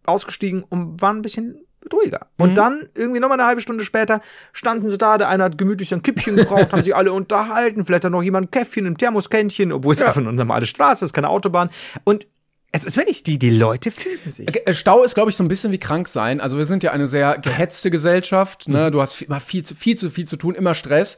ausgestiegen 0.07 0.63
und 0.63 1.01
waren 1.01 1.17
ein 1.17 1.23
bisschen 1.23 1.64
ruhiger. 1.93 2.27
Und 2.39 2.51
mhm. 2.51 2.55
dann, 2.55 2.89
irgendwie 2.95 3.21
nochmal 3.21 3.39
eine 3.39 3.47
halbe 3.47 3.61
Stunde 3.61 3.85
später, 3.85 4.21
standen 4.53 4.89
sie 4.89 4.99
da, 4.99 5.19
der 5.19 5.29
eine 5.29 5.45
hat 5.45 5.59
gemütlich 5.59 5.93
ein 5.93 6.03
Kippchen 6.03 6.37
gebraucht, 6.37 6.73
haben 6.73 6.83
sie 6.83 6.95
alle 6.95 7.13
unterhalten, 7.13 7.85
vielleicht 7.85 8.05
hat 8.05 8.13
noch 8.13 8.23
jemand 8.23 8.49
ein 8.49 8.51
Käffchen, 8.51 8.87
ein 8.87 8.97
Thermoskännchen, 8.97 9.73
obwohl 9.73 9.93
es 9.93 10.01
ja. 10.01 10.07
einfach 10.07 10.21
eine 10.21 10.33
normale 10.33 10.67
Straße 10.67 11.05
ist, 11.05 11.13
keine 11.13 11.29
Autobahn. 11.29 11.71
Und 12.05 12.27
es 12.73 12.85
ist 12.85 12.97
wirklich, 12.97 13.23
die, 13.23 13.39
die 13.39 13.51
Leute 13.51 13.93
fühlen 13.93 14.19
sich. 14.25 14.49
Äh, 14.67 14.75
Stau 14.75 15.05
ist, 15.05 15.15
glaube 15.15 15.31
ich, 15.31 15.37
so 15.37 15.45
ein 15.45 15.49
bisschen 15.49 15.71
wie 15.71 15.79
krank 15.79 16.09
sein. 16.09 16.41
Also 16.41 16.59
wir 16.59 16.65
sind 16.65 16.83
ja 16.83 16.91
eine 16.91 17.07
sehr 17.07 17.39
gehetzte 17.39 17.89
Gesellschaft. 17.89 18.67
Ne? 18.67 18.89
Mhm. 18.89 18.93
Du 18.93 19.01
hast 19.01 19.23
immer 19.23 19.39
viel 19.39 19.63
zu, 19.63 19.77
viel 19.77 19.97
zu 19.97 20.11
viel 20.11 20.27
zu 20.27 20.37
tun, 20.37 20.57
immer 20.57 20.75
Stress. 20.75 21.17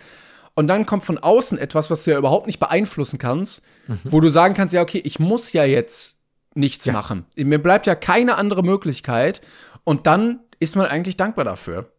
Und 0.54 0.68
dann 0.68 0.84
kommt 0.84 1.04
von 1.04 1.16
außen 1.16 1.56
etwas, 1.56 1.90
was 1.90 2.04
du 2.04 2.10
ja 2.10 2.18
überhaupt 2.18 2.46
nicht 2.46 2.58
beeinflussen 2.58 3.18
kannst, 3.18 3.62
mhm. 3.86 4.00
wo 4.04 4.20
du 4.20 4.28
sagen 4.28 4.52
kannst, 4.52 4.74
ja, 4.74 4.82
okay, 4.82 5.00
ich 5.02 5.18
muss 5.18 5.54
ja 5.54 5.64
jetzt 5.64 6.16
nichts 6.54 6.84
ja. 6.84 6.92
machen. 6.92 7.24
Mir 7.36 7.62
bleibt 7.62 7.86
ja 7.86 7.94
keine 7.94 8.36
andere 8.36 8.62
Möglichkeit. 8.62 9.40
Und 9.84 10.06
dann 10.06 10.40
ist 10.58 10.76
man 10.76 10.86
eigentlich 10.86 11.16
dankbar 11.16 11.44
dafür. 11.44 11.90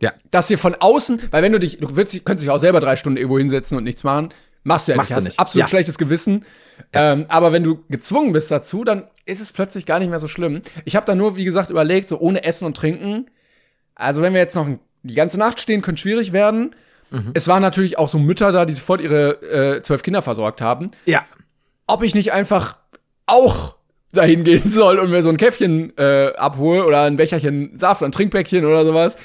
Ja. 0.00 0.12
Dass 0.30 0.46
dir 0.46 0.58
von 0.58 0.74
außen, 0.74 1.22
weil 1.30 1.42
wenn 1.42 1.52
du 1.52 1.58
dich, 1.58 1.78
du 1.78 1.96
würdest, 1.96 2.24
könntest 2.24 2.44
dich 2.44 2.50
auch 2.50 2.58
selber 2.58 2.80
drei 2.80 2.96
Stunden 2.96 3.16
irgendwo 3.16 3.38
hinsetzen 3.38 3.78
und 3.78 3.84
nichts 3.84 4.04
machen, 4.04 4.30
machst 4.62 4.88
du 4.88 4.92
ja 4.92 4.96
Machst 4.96 5.10
nicht. 5.10 5.20
Du 5.20 5.24
nicht. 5.24 5.40
absolut 5.40 5.62
ja. 5.62 5.68
schlechtes 5.68 5.96
Gewissen. 5.96 6.44
Ja. 6.94 7.12
Ähm, 7.12 7.26
aber 7.28 7.52
wenn 7.52 7.62
du 7.62 7.84
gezwungen 7.88 8.32
bist 8.32 8.50
dazu, 8.50 8.84
dann 8.84 9.04
ist 9.24 9.40
es 9.40 9.52
plötzlich 9.52 9.86
gar 9.86 9.98
nicht 9.98 10.10
mehr 10.10 10.18
so 10.18 10.28
schlimm. 10.28 10.62
Ich 10.84 10.96
habe 10.96 11.06
da 11.06 11.14
nur, 11.14 11.36
wie 11.36 11.44
gesagt, 11.44 11.70
überlegt, 11.70 12.08
so 12.08 12.18
ohne 12.18 12.44
Essen 12.44 12.66
und 12.66 12.76
Trinken. 12.76 13.26
Also 13.94 14.20
wenn 14.20 14.34
wir 14.34 14.40
jetzt 14.40 14.54
noch 14.54 14.68
die 15.02 15.14
ganze 15.14 15.38
Nacht 15.38 15.60
stehen, 15.60 15.82
könnte 15.82 16.00
schwierig 16.02 16.32
werden. 16.32 16.74
Mhm. 17.10 17.30
Es 17.34 17.48
waren 17.48 17.62
natürlich 17.62 17.98
auch 17.98 18.08
so 18.08 18.18
Mütter 18.18 18.52
da, 18.52 18.66
die 18.66 18.74
sofort 18.74 19.00
ihre 19.00 19.76
äh, 19.76 19.82
zwölf 19.82 20.02
Kinder 20.02 20.20
versorgt 20.20 20.60
haben. 20.60 20.88
Ja. 21.06 21.24
Ob 21.86 22.02
ich 22.02 22.14
nicht 22.14 22.32
einfach 22.32 22.76
auch 23.26 23.75
dahin 24.16 24.44
gehen 24.44 24.62
soll 24.66 24.98
und 24.98 25.10
mir 25.10 25.22
so 25.22 25.28
ein 25.28 25.36
Käffchen 25.36 25.96
äh, 25.96 26.32
abhole 26.36 26.84
oder 26.84 27.02
ein 27.02 27.16
Becherchen 27.16 27.78
Saft 27.78 28.02
oder 28.02 28.08
ein 28.08 28.12
Trinkpäckchen 28.12 28.64
oder 28.64 28.84
sowas. 28.84 29.16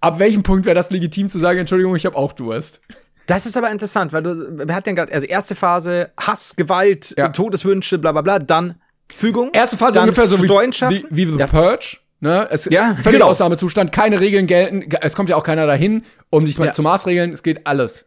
Ab 0.00 0.18
welchem 0.18 0.42
Punkt 0.42 0.66
wäre 0.66 0.74
das 0.74 0.90
legitim 0.90 1.28
zu 1.28 1.38
sagen, 1.38 1.60
Entschuldigung, 1.60 1.94
ich 1.96 2.06
habe 2.06 2.16
auch 2.16 2.32
Durst? 2.32 2.80
Das 3.26 3.44
ist 3.44 3.56
aber 3.56 3.70
interessant, 3.70 4.12
weil 4.12 4.22
du, 4.22 4.66
wir 4.68 4.74
hatten 4.74 4.90
ja 4.90 4.94
gerade, 4.94 5.12
also 5.12 5.26
erste 5.26 5.54
Phase 5.54 6.10
Hass, 6.16 6.54
Gewalt, 6.56 7.14
ja. 7.18 7.28
Todeswünsche, 7.28 7.98
bla 7.98 8.12
bla 8.12 8.22
bla, 8.22 8.38
dann 8.38 8.76
Fügung. 9.12 9.50
Erste 9.52 9.76
Phase 9.76 10.00
ungefähr 10.00 10.26
so 10.26 10.40
wie, 10.42 10.48
wie, 10.48 11.04
wie 11.10 11.26
The 11.26 11.38
ja. 11.38 11.46
Purge. 11.46 11.98
Ne? 12.20 12.48
Es 12.50 12.64
ja, 12.66 12.94
völlig 12.94 13.18
genau. 13.18 13.26
Ausnahmezustand, 13.26 13.92
keine 13.92 14.20
Regeln 14.20 14.46
gelten, 14.46 14.88
es 15.02 15.14
kommt 15.14 15.28
ja 15.28 15.36
auch 15.36 15.44
keiner 15.44 15.66
dahin, 15.66 16.02
um 16.30 16.46
dich 16.46 16.58
mal 16.58 16.66
ja. 16.66 16.72
zu 16.72 16.82
maßregeln, 16.82 17.32
es 17.32 17.42
geht 17.42 17.66
alles. 17.66 18.06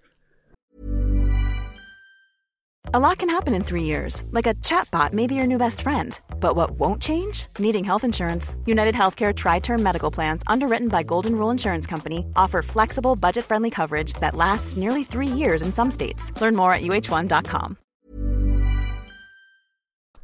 A 2.92 2.98
lot 2.98 3.20
can 3.20 3.30
happen 3.30 3.54
in 3.54 3.64
three 3.64 3.84
years, 3.84 4.26
like 4.32 4.48
a 4.48 4.54
chatbot 4.64 5.14
may 5.14 5.28
be 5.28 5.36
your 5.36 5.46
new 5.46 5.60
best 5.60 5.84
friend. 5.84 6.22
But 6.40 6.56
what 6.56 6.72
won't 6.72 7.02
change? 7.02 7.48
Needing 7.60 7.84
health 7.84 8.04
insurance. 8.04 8.56
United 8.66 8.96
Healthcare 8.96 9.34
Tri 9.36 9.60
Term 9.60 9.84
Medical 9.84 10.12
Plans, 10.12 10.42
underwritten 10.48 10.88
by 10.88 11.04
Golden 11.04 11.36
Rule 11.36 11.52
Insurance 11.52 11.86
Company, 11.86 12.26
offer 12.36 12.62
flexible, 12.62 13.16
budget 13.16 13.46
friendly 13.46 13.70
coverage 13.70 14.14
that 14.22 14.36
lasts 14.36 14.76
nearly 14.76 15.04
three 15.04 15.28
years 15.28 15.62
in 15.62 15.74
some 15.74 15.92
states. 15.92 16.32
Learn 16.42 16.56
more 16.56 16.74
at 16.74 16.82
uh1.com. 16.82 17.78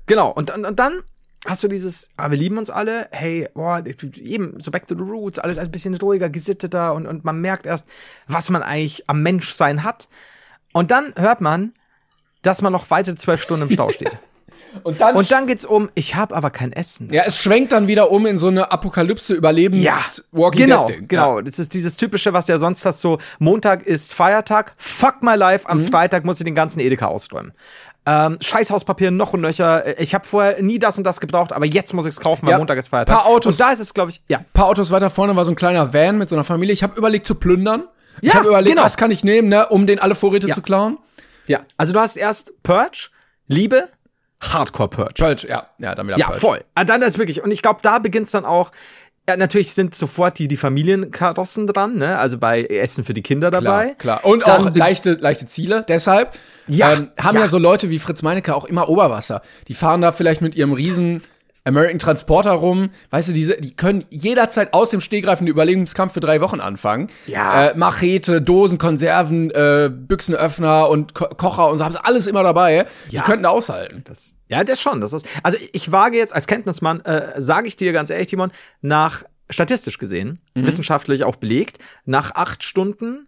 Genau, 0.08 0.32
und, 0.32 0.52
und, 0.52 0.66
und 0.66 0.80
dann 0.80 1.02
hast 1.46 1.64
du 1.64 1.68
dieses, 1.68 2.10
ah, 2.18 2.30
wir 2.30 2.38
lieben 2.38 2.58
uns 2.58 2.70
alle, 2.70 3.08
hey, 3.12 3.48
boah, 3.54 3.84
eben, 3.86 4.60
so 4.60 4.72
back 4.72 4.88
to 4.88 4.96
the 4.96 5.04
roots, 5.04 5.40
alles 5.40 5.58
ein 5.58 5.72
bisschen 5.72 5.96
ruhiger, 5.96 6.30
gesitteter 6.30 6.94
und, 6.94 7.08
und 7.08 7.24
man 7.24 7.40
merkt 7.40 7.66
erst, 7.66 7.88
was 8.28 8.50
man 8.50 8.64
eigentlich 8.64 9.10
am 9.10 9.24
Menschsein 9.24 9.84
hat. 9.84 10.08
Und 10.74 10.92
dann 10.92 11.14
hört 11.16 11.42
man, 11.42 11.74
dass 12.42 12.62
man 12.62 12.74
noch 12.74 12.90
weitere 12.90 13.16
zwölf 13.16 13.42
Stunden 13.42 13.64
im 13.64 13.70
Stau 13.70 13.90
steht. 13.92 14.18
Und 14.84 15.02
dann, 15.02 15.16
und 15.16 15.32
dann 15.32 15.48
geht's 15.48 15.66
um, 15.66 15.90
ich 15.96 16.16
habe 16.16 16.36
aber 16.36 16.50
kein 16.50 16.72
Essen. 16.72 17.12
Ja, 17.12 17.24
es 17.26 17.38
schwenkt 17.38 17.72
dann 17.72 17.88
wieder 17.88 18.12
um 18.12 18.26
in 18.26 18.38
so 18.38 18.48
eine 18.48 18.72
Apokalypse 18.72 19.34
Überlebens 19.34 19.84
ja, 19.84 19.98
Walking 20.32 20.66
genau, 20.66 20.88
Dead 20.88 21.00
Ding. 21.00 21.08
Genau, 21.08 21.42
das 21.42 21.60
ist 21.60 21.74
dieses 21.74 21.98
typische, 21.98 22.34
was 22.34 22.48
ja 22.48 22.58
sonst 22.58 22.86
hast 22.86 23.02
so 23.02 23.18
Montag 23.40 23.86
ist 23.86 24.14
Feiertag, 24.14 24.74
fuck 24.78 25.22
my 25.22 25.36
life, 25.36 25.68
am 25.68 25.80
mhm. 25.80 25.88
Freitag 25.88 26.26
muss 26.26 26.40
ich 26.40 26.46
den 26.46 26.56
ganzen 26.56 26.80
Edeka 26.80 27.08
ausräumen. 27.08 27.54
Ähm, 28.08 28.38
Scheißhauspapier 28.40 29.10
noch 29.10 29.34
und 29.34 29.42
nöcher. 29.42 30.00
Ich 30.00 30.14
habe 30.14 30.26
vorher 30.26 30.62
nie 30.62 30.78
das 30.78 30.98
und 30.98 31.06
das 31.06 31.20
gebraucht, 31.20 31.52
aber 31.54 31.66
jetzt 31.66 31.92
muss 31.94 32.06
ich's 32.06 32.20
kaufen, 32.20 32.46
weil 32.46 32.52
ja, 32.52 32.58
Montag 32.60 32.78
ist 32.78 32.90
Feiertag. 32.90 33.16
Paar 33.16 33.26
Autos, 33.26 33.56
und 33.56 33.60
da 33.60 33.72
ist 33.72 33.80
es, 33.80 33.96
glaube 33.96 34.12
ich, 34.12 34.22
ja. 34.28 34.46
Paar 34.54 34.68
Autos 34.68 34.92
weiter 34.92 35.10
vorne 35.10 35.36
war 35.36 35.44
so 35.44 35.52
ein 35.52 35.56
kleiner 35.56 35.92
Van 35.92 36.18
mit 36.18 36.30
so 36.30 36.36
einer 36.36 36.44
Familie. 36.44 36.74
Ich 36.74 36.84
habe 36.84 36.96
überlegt 36.98 37.26
zu 37.26 37.34
plündern. 37.34 37.86
Ja, 38.22 38.30
ich 38.30 38.34
habe 38.36 38.48
überlegt, 38.50 38.76
genau. 38.76 38.86
was 38.86 38.98
kann 38.98 39.10
ich 39.10 39.24
nehmen, 39.24 39.50
ne, 39.50 39.68
um 39.68 39.88
den 39.88 40.00
alle 40.00 40.14
Vorräte 40.14 40.48
ja. 40.48 40.54
zu 40.54 40.62
klauen. 40.62 41.00
Ja, 41.48 41.62
also 41.78 41.94
du 41.94 42.00
hast 42.00 42.16
erst 42.16 42.62
Purge, 42.62 43.10
Liebe, 43.48 43.90
Hardcore 44.42 44.90
Purge. 44.90 45.14
Purge, 45.18 45.48
ja, 45.48 45.68
ja, 45.78 45.96
damit 45.96 46.18
Ja, 46.18 46.28
Purge. 46.28 46.40
voll. 46.40 46.64
Ah, 46.76 46.84
dann 46.84 47.02
ist 47.02 47.18
wirklich 47.18 47.44
und 47.44 47.52
ich 47.52 47.62
glaube, 47.62 47.80
da 47.82 48.00
beginnt's 48.00 48.32
dann 48.32 48.46
auch 48.46 48.72
ja, 49.28 49.38
natürlich 49.38 49.74
sind 49.74 49.96
sofort 49.96 50.38
die, 50.38 50.48
die 50.48 50.58
Familienkarossen 50.58 51.66
dran, 51.66 51.98
ne? 51.98 52.20
Also 52.20 52.38
bei 52.38 52.64
Essen 52.64 53.04
für 53.04 53.16
die 53.16 53.24
Kinder 53.24 53.50
dabei. 53.50 53.96
Klar, 53.98 54.20
klar. 54.20 54.26
Und 54.26 54.48
dann 54.48 54.68
auch 54.68 54.76
leichte, 54.76 55.14
leichte 55.14 55.48
Ziele. 55.48 55.84
Deshalb 55.88 56.38
ja, 56.68 56.94
ähm, 56.94 57.10
haben 57.20 57.36
ja. 57.36 57.42
ja 57.42 57.48
so 57.48 57.58
Leute 57.58 57.90
wie 57.90 57.98
Fritz 57.98 58.22
Meinecke 58.22 58.54
auch 58.56 58.66
immer 58.66 58.88
Oberwasser. 58.88 59.42
Die 59.68 59.74
fahren 59.74 60.02
da 60.02 60.12
vielleicht 60.12 60.42
mit 60.42 60.54
ihrem 60.54 60.74
riesen 60.74 61.24
American 61.66 62.00
Transporter 62.00 62.52
rum. 62.52 62.92
Weißt 63.10 63.30
du, 63.30 63.34
diese, 63.34 63.60
die 63.60 63.76
können 63.76 64.06
jederzeit 64.10 64.74
aus 64.74 64.92
dem 64.92 65.02
Stegreif 65.02 65.40
einen 65.40 65.48
Überlebenskampf 65.48 66.14
für 66.14 66.20
drei 66.20 66.40
Wochen 66.40 66.62
anfangen. 66.62 67.10
Ja. 67.26 67.70
Äh, 67.70 67.78
Machete, 67.78 68.42
Dosen, 68.42 68.78
Konserven, 68.78 69.52
äh, 69.52 69.92
Büchsenöffner 69.92 70.90
und 70.90 71.14
Ko 71.14 71.26
Kocher 71.26 71.70
und 71.70 71.80
so 71.80 71.84
haben 71.84 71.92
sie 71.92 72.04
alles 72.04 72.28
immer 72.28 72.44
dabei. 72.44 72.88
Die 73.12 73.16
ja. 73.16 73.24
könnten 73.24 73.44
da 73.44 73.50
aushalten. 73.50 74.04
Das, 74.06 74.38
ja, 74.48 74.64
das 74.64 74.80
schon. 74.80 75.02
Das 75.02 75.12
ist, 75.12 75.28
also 75.44 75.58
ich 75.74 75.92
wage 75.92 76.18
jetzt 76.18 76.34
als 76.34 76.48
Kenntnismann, 76.48 77.02
äh, 77.02 77.42
sage 77.42 77.68
ich 77.68 77.76
dir 77.76 77.92
ganz 77.94 78.10
ehrlich, 78.10 78.28
Timon, 78.28 78.52
nach 78.82 79.24
statistisch 79.50 79.98
gesehen, 79.98 80.40
mhm. 80.56 80.68
wissenschaftlich 80.68 81.24
auch 81.24 81.36
belegt, 81.36 81.80
nach 82.06 82.34
acht 82.36 82.64
Stunden 82.64 83.28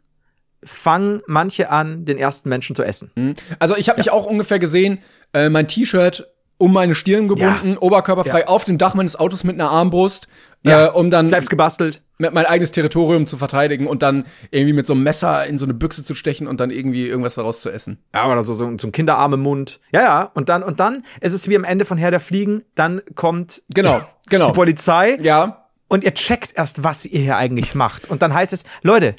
fangen 0.64 1.22
manche 1.28 1.70
an, 1.70 2.06
den 2.06 2.18
ersten 2.18 2.50
Menschen 2.50 2.76
zu 2.76 2.84
essen. 2.84 3.12
Mhm. 3.16 3.36
Also 3.60 3.76
ich 3.76 3.90
habe 3.90 3.98
ja. 3.98 4.02
mich 4.02 4.12
auch 4.12 4.26
ungefähr 4.26 4.60
gesehen, 4.60 5.00
äh, 5.34 5.50
mein 5.50 5.68
T-Shirt 5.68 6.28
um 6.58 6.74
meine 6.74 6.96
Stirn 6.96 7.28
gebunden, 7.28 7.74
ja. 7.74 7.82
oberkörperfrei 7.82 8.42
ja. 8.42 8.48
auf 8.48 8.66
dem 8.66 8.78
Dach 8.78 8.94
meines 8.94 9.16
Autos 9.16 9.44
mit 9.44 9.56
einer 9.56 9.70
Armbrust, 9.70 10.28
ja. 10.64 10.88
äh, 10.88 10.90
um 10.90 11.10
dann 11.10 11.26
selbst 11.26 11.50
gebastelt 11.50 12.02
mein 12.20 12.46
eigenes 12.46 12.72
Territorium 12.72 13.28
zu 13.28 13.38
verteidigen 13.38 13.88
und 13.88 14.02
dann 14.02 14.26
irgendwie 14.52 14.74
mit 14.74 14.88
so 14.88 14.94
einem 14.94 15.04
Messer 15.04 15.46
in 15.46 15.58
so 15.58 15.66
eine 15.66 15.74
Büchse 15.74 16.04
zu 16.04 16.16
stechen 16.16 16.48
und 16.48 16.60
dann 16.60 16.72
irgendwie 16.72 17.08
irgendwas 17.08 17.36
daraus 17.36 17.62
zu 17.62 17.70
essen. 17.70 18.00
Ja, 18.14 18.32
oder 18.32 18.44
so, 18.44 18.54
so, 18.54 18.78
so 18.78 18.88
ein 18.88 18.92
Kinderarm 18.92 19.34
im 19.34 19.42
Mund. 19.42 19.80
Ja, 19.92 20.02
ja, 20.02 20.24
und 20.34 20.50
dann 20.50 20.64
und 20.64 20.80
dann 20.80 21.04
ist 21.22 21.34
es 21.34 21.48
wie 21.48 21.56
am 21.56 21.64
Ende 21.64 21.86
von 21.86 21.98
Herr 21.98 22.12
der 22.12 22.20
Fliegen, 22.20 22.64
dann 22.76 23.02
kommt 23.16 23.62
genau, 23.70 24.02
genau. 24.30 24.48
die 24.48 24.54
Polizei. 24.54 25.18
Ja. 25.22 25.66
Und 25.88 26.04
ihr 26.04 26.14
checkt 26.14 26.58
erst, 26.58 26.84
was 26.84 27.06
ihr 27.06 27.22
hier 27.22 27.38
eigentlich 27.38 27.74
macht 27.74 28.10
und 28.10 28.22
dann 28.22 28.34
heißt 28.34 28.52
es, 28.52 28.66
Leute, 28.82 29.16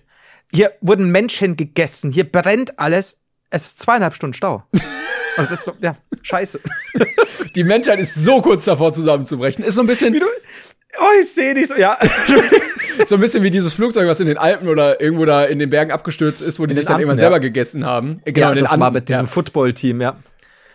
hier 0.53 0.72
wurden 0.81 1.11
Menschen 1.11 1.57
gegessen, 1.57 2.12
hier 2.12 2.31
brennt 2.31 2.79
alles, 2.79 3.22
es 3.51 3.66
ist 3.66 3.81
zweieinhalb 3.81 4.14
Stunden 4.14 4.35
Stau. 4.35 4.64
Und 5.38 5.51
das 5.51 5.59
ist 5.59 5.64
so, 5.64 5.72
ja, 5.81 5.96
scheiße. 6.22 6.61
Die 7.55 7.64
Menschheit 7.64 8.01
ist 8.01 8.14
so 8.16 8.42
kurz 8.42 8.64
davor 8.64 8.92
zusammenzubrechen. 8.92 9.64
Ist 9.64 9.77
so 9.77 9.83
ein 9.83 9.87
bisschen. 9.87 10.12
Wie 10.12 10.18
du, 10.18 10.27
oh, 10.98 11.20
ich 11.22 11.33
sehe 11.33 11.55
dich 11.55 11.68
so, 11.68 11.77
ja. 11.77 11.96
so 13.07 13.14
ein 13.14 13.20
bisschen 13.20 13.42
wie 13.44 13.51
dieses 13.51 13.72
Flugzeug, 13.72 14.09
was 14.09 14.20
in 14.20 14.27
den 14.27 14.37
Alpen 14.37 14.68
oder 14.68 15.01
irgendwo 15.01 15.24
da 15.24 15.44
in 15.44 15.59
den 15.59 15.70
Bergen 15.70 15.92
abgestürzt 15.92 16.42
ist, 16.42 16.59
wo 16.59 16.66
die 16.66 16.74
sich 16.74 16.85
dann 16.85 16.94
Anden, 16.94 17.03
irgendwann 17.03 17.18
ja. 17.18 17.22
selber 17.22 17.40
gegessen 17.40 17.87
haben. 17.87 18.20
Genau, 18.24 18.48
ja, 18.48 18.55
das 18.55 18.70
Anden, 18.70 18.81
war 18.81 18.90
mit 18.90 19.09
diesem 19.09 19.27
ja. 19.27 19.31
Football-Team, 19.31 20.01
ja. 20.01 20.16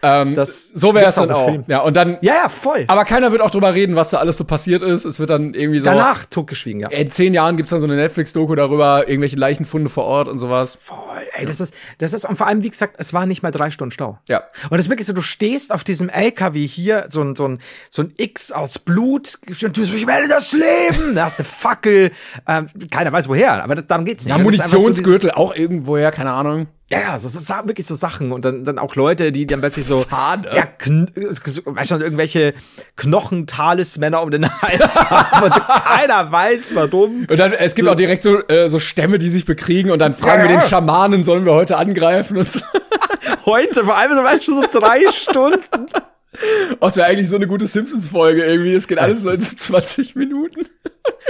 Ähm, 0.04 0.34
das 0.34 0.68
so 0.68 0.94
wäre 0.94 1.08
es 1.08 1.16
dann 1.16 1.32
auch. 1.32 1.58
Ja, 1.68 1.80
und 1.80 1.96
dann. 1.96 2.18
Ja, 2.22 2.34
ja, 2.44 2.50
voll. 2.50 2.84
Aber 2.88 3.06
keiner 3.06 3.32
wird 3.32 3.42
auch 3.42 3.52
drüber 3.52 3.74
reden, 3.74 3.96
was 3.96 4.10
da 4.10 4.18
alles 4.18 4.38
so 4.38 4.44
passiert 4.44 4.84
ist. 4.84 5.06
Es 5.06 5.20
wird 5.20 5.30
dann 5.30 5.54
irgendwie 5.54 5.80
so. 5.80 5.86
Danach 5.86 6.26
totgeschwiegen, 6.26 6.82
ja. 6.82 6.90
In 6.90 7.10
zehn 7.10 7.34
Jahren 7.34 7.56
gibt's 7.56 7.70
dann 7.70 7.80
so 7.80 7.88
eine 7.88 7.96
Netflix-Doku 7.96 8.54
darüber, 8.56 9.08
irgendwelche 9.08 9.38
Leichenfunde 9.38 9.90
vor 9.90 10.04
Ort 10.04 10.28
und 10.28 10.40
sowas. 10.40 10.78
Voll. 10.82 10.98
Ey, 11.36 11.46
das 11.46 11.62
ist, 11.62 11.74
das 12.00 12.14
ist, 12.14 12.26
und 12.26 12.36
vor 12.36 12.48
allem, 12.48 12.64
wie 12.64 12.70
gesagt, 12.70 12.96
es 13.00 13.14
war 13.14 13.26
nicht 13.26 13.44
mal 13.44 13.52
drei 13.52 13.70
Stunden 13.70 13.92
Stau. 13.92 14.20
Ja. 14.28 14.44
Und 14.70 14.78
es 14.78 14.86
ist 14.86 14.90
wirklich 14.90 15.08
so, 15.08 15.14
du 15.14 15.22
stehst 15.22 15.72
auf 15.72 15.84
diesem 15.84 16.10
LKW 16.10 16.68
hier, 16.68 17.06
so 17.08 17.22
ein, 17.22 17.36
so 17.36 17.48
ein, 17.48 17.60
so 17.90 18.04
ein 18.04 18.14
X 18.18 18.52
aus 18.52 18.80
Blut, 18.80 19.40
und 19.64 19.78
du 19.78 19.84
so, 19.84 19.96
ich 19.96 20.06
werde 20.06 20.28
das 20.28 20.52
leben. 20.52 21.16
Da 21.16 21.26
hast 21.26 21.40
du 21.40 21.44
Fackel, 21.44 22.12
ähm, 22.48 22.68
keiner 22.92 23.12
weiß 23.12 23.30
woher, 23.30 23.64
aber 23.64 23.76
darum 23.76 24.06
geht's 24.06 24.26
nicht. 24.26 24.36
Ja, 24.36 24.42
Munitionsgürtel 24.42 25.32
so 25.32 25.36
auch 25.36 25.56
irgendwoher, 25.56 26.12
keine 26.12 26.32
Ahnung. 26.32 26.68
Ja, 26.90 27.00
ja, 27.00 27.18
so, 27.18 27.28
so 27.28 27.54
wirklich 27.66 27.88
so 27.88 27.96
Sachen 27.96 28.32
und 28.32 28.46
dann, 28.46 28.66
dann 28.66 28.78
auch 28.78 28.96
Leute, 28.96 29.32
die 29.32 29.48
dann 29.48 29.62
plötzlich 29.62 29.86
so, 29.86 30.02
Fahne. 30.02 30.48
ja, 30.54 30.68
weißt 30.78 31.92
du, 31.92 31.96
irgendwelche 31.96 32.54
Knochentalismänner 32.98 34.22
um 34.22 34.32
den 34.32 34.48
Hals 34.62 35.00
haben 35.10 35.46
und 35.46 35.54
keiner 35.54 36.32
weiß 36.32 36.76
warum. 36.76 37.26
Und 37.30 37.40
dann, 37.40 37.54
es 37.54 37.76
gibt 37.76 37.86
so, 37.86 37.92
auch 37.92 37.96
direkt 37.96 38.24
so, 38.24 38.46
äh, 38.48 38.68
so 38.68 38.80
Stämme, 38.80 39.18
die 39.18 39.30
sich 39.30 39.46
bekriegen 39.46 39.92
und 39.92 40.00
dann 40.00 40.14
fragen 40.14 40.44
ja, 40.44 40.50
wir 40.50 40.58
den 40.60 40.68
Schamanen, 40.68 41.24
sollen 41.24 41.46
wir 41.46 41.54
heute 41.54 41.78
angreifen 41.78 42.38
und 42.38 42.52
so. 42.52 42.60
Heute, 43.46 43.84
vor 43.84 43.98
allem 43.98 44.16
so, 44.16 44.24
weißt 44.24 44.48
du, 44.48 44.62
so 44.62 44.80
drei 44.80 45.02
Stunden. 45.12 45.88
Oh, 46.80 46.88
es 46.88 46.98
wäre 46.98 47.08
eigentlich 47.08 47.30
so 47.30 47.36
eine 47.36 47.48
gute 47.48 47.68
Simpsons-Folge 47.68 48.44
irgendwie. 48.44 48.74
Es 48.74 48.88
geht 48.88 49.00
alles 49.00 49.22
so 49.22 49.30
in 49.30 49.42
20 49.42 50.16
Minuten. 50.16 50.68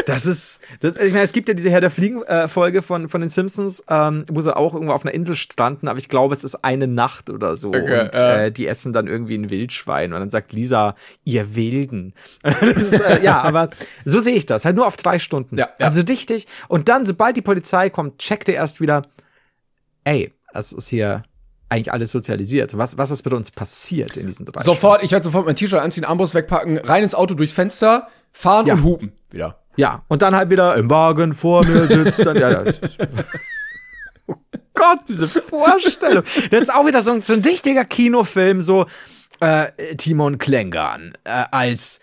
Das 0.06 0.26
ist, 0.26 0.60
das, 0.82 0.96
ich 0.96 1.14
meine, 1.14 1.24
es 1.24 1.32
gibt 1.32 1.48
ja 1.48 1.54
diese 1.54 1.70
Herr 1.70 1.82
der 1.82 1.90
Fliegen-Folge 1.90 2.82
von, 2.82 3.10
von 3.10 3.22
den 3.22 3.30
Simpsons, 3.30 3.84
ähm, 3.90 4.24
wo 4.30 4.42
sie 4.42 4.56
auch 4.56 4.74
irgendwo 4.74 4.94
auf 4.94 5.06
einer 5.06 5.14
Insel 5.14 5.36
standen, 5.36 5.88
aber 5.88 6.00
ich 6.00 6.10
glaube, 6.10 6.34
es 6.34 6.44
ist 6.44 6.64
eine 6.64 6.88
Nacht 6.88 7.30
oder 7.30 7.56
so. 7.56 7.70
Okay, 7.70 8.02
und 8.02 8.16
äh. 8.16 8.46
Äh, 8.46 8.52
die 8.52 8.68
essen 8.68 8.94
dann 8.94 9.08
irgendwie 9.08 9.38
ein 9.38 9.50
Wildschwein 9.50 10.14
und 10.14 10.20
dann 10.20 10.30
sagt 10.30 10.52
Lisa, 10.52 10.96
ihr 11.24 11.56
Wilden. 11.56 12.14
ist, 12.44 13.00
äh, 13.00 13.24
ja, 13.24 13.42
aber 13.42 13.70
so 14.04 14.20
sehe 14.20 14.36
ich 14.36 14.46
das. 14.46 14.66
Halt 14.66 14.76
nur 14.76 14.88
auf 14.88 14.98
drei 14.98 15.20
Stunden. 15.20 15.58
Ja, 15.58 15.70
ja. 15.80 15.86
Also 15.86 16.04
dichtig. 16.04 16.48
Und 16.68 16.90
dann, 16.90 17.06
sobald 17.06 17.38
die 17.38 17.42
Polizei 17.42 17.90
kommt, 17.90 18.20
checkt 18.20 18.50
er 18.50 18.56
erst 18.56 18.82
wieder, 18.82 19.04
ey, 20.04 20.34
das 20.54 20.74
ist 20.74 20.90
hier 20.90 21.24
eigentlich 21.70 21.92
alles 21.92 22.12
sozialisiert. 22.12 22.78
Was, 22.78 22.98
was 22.98 23.10
ist 23.10 23.26
mit 23.26 23.34
uns 23.34 23.52
passiert 23.52 24.18
in 24.18 24.28
diesen 24.28 24.46
drei 24.46 24.62
Sofort, 24.64 24.96
Stunden? 24.96 25.06
ich 25.06 25.12
werde 25.12 25.24
sofort 25.24 25.46
mein 25.46 25.56
T-Shirt 25.56 25.80
anziehen, 25.80 26.06
Armbrust 26.06 26.36
wegpacken, 26.36 26.78
rein 26.78 27.04
ins 27.04 27.16
Auto 27.16 27.34
durchs 27.34 27.54
Fenster, 27.54 28.10
fahren 28.32 28.68
ja. 28.68 28.76
und 28.76 28.84
hupen 28.84 29.14
wieder. 29.32 29.63
Ja, 29.76 30.04
und 30.08 30.22
dann 30.22 30.36
halt 30.36 30.50
wieder 30.50 30.76
im 30.76 30.90
Wagen 30.90 31.34
vor 31.34 31.66
mir 31.66 31.88
sitzt 31.88 32.26
dann, 32.26 32.38
ja, 32.38 32.64
das 32.64 32.80
ist, 32.80 32.98
oh 34.28 34.36
Gott, 34.74 35.00
diese 35.08 35.28
Vorstellung. 35.28 36.24
Das 36.52 36.62
ist 36.62 36.74
auch 36.74 36.86
wieder 36.86 37.02
so 37.02 37.12
ein, 37.12 37.22
so 37.22 37.34
ein 37.34 37.42
richtiger 37.42 37.86
Kinofilm, 37.86 38.62
so 38.62 38.86
äh, 39.40 39.96
Timon 39.96 40.38
Klängern 40.38 41.14
äh, 41.24 41.46
als 41.52 42.00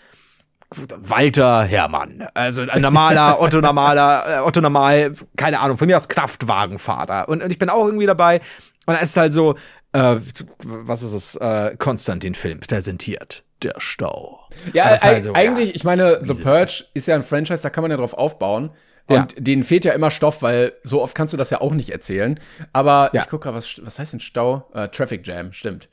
Walter 0.70 1.64
Herrmann. 1.64 2.26
Also 2.34 2.62
ein 2.62 2.82
normaler, 2.82 3.40
Otto 3.40 3.60
normaler, 3.60 4.24
äh, 4.26 4.40
Otto 4.40 4.60
normal, 4.60 5.14
keine 5.36 5.60
Ahnung, 5.60 5.76
von 5.76 5.86
mir 5.86 5.96
aus 5.96 6.08
Kraftwagenfahrer. 6.08 7.28
Und, 7.28 7.42
und 7.42 7.50
ich 7.50 7.58
bin 7.58 7.68
auch 7.68 7.84
irgendwie 7.86 8.06
dabei. 8.06 8.40
Und 8.86 8.94
es 8.94 9.10
ist 9.10 9.16
halt 9.16 9.32
so, 9.32 9.56
äh, 9.92 10.16
was 10.64 11.02
ist 11.02 11.12
es, 11.12 11.36
äh, 11.36 11.76
Konstantin 11.76 12.34
Film 12.34 12.60
präsentiert. 12.60 13.44
Der 13.62 13.74
Stau. 13.78 14.39
Ja, 14.72 14.84
halt 15.00 15.22
so, 15.22 15.32
eigentlich, 15.34 15.68
ja, 15.70 15.74
ich 15.74 15.84
meine, 15.84 16.20
The 16.24 16.42
Purge 16.42 16.84
ist 16.94 17.06
ja 17.06 17.14
ein 17.14 17.22
Franchise, 17.22 17.62
da 17.62 17.70
kann 17.70 17.82
man 17.82 17.90
ja 17.90 17.96
drauf 17.96 18.14
aufbauen. 18.14 18.70
Und 19.06 19.32
ja. 19.32 19.40
denen 19.40 19.64
fehlt 19.64 19.84
ja 19.84 19.92
immer 19.92 20.10
Stoff, 20.10 20.42
weil 20.42 20.72
so 20.84 21.02
oft 21.02 21.16
kannst 21.16 21.32
du 21.32 21.36
das 21.36 21.50
ja 21.50 21.60
auch 21.60 21.72
nicht 21.72 21.90
erzählen. 21.90 22.38
Aber 22.72 23.10
ja. 23.12 23.22
ich 23.22 23.28
gucke 23.28 23.44
gerade, 23.44 23.56
was, 23.56 23.80
was 23.82 23.98
heißt 23.98 24.12
denn 24.12 24.20
Stau? 24.20 24.68
Uh, 24.72 24.86
Traffic 24.86 25.26
Jam, 25.26 25.52
stimmt. 25.52 25.88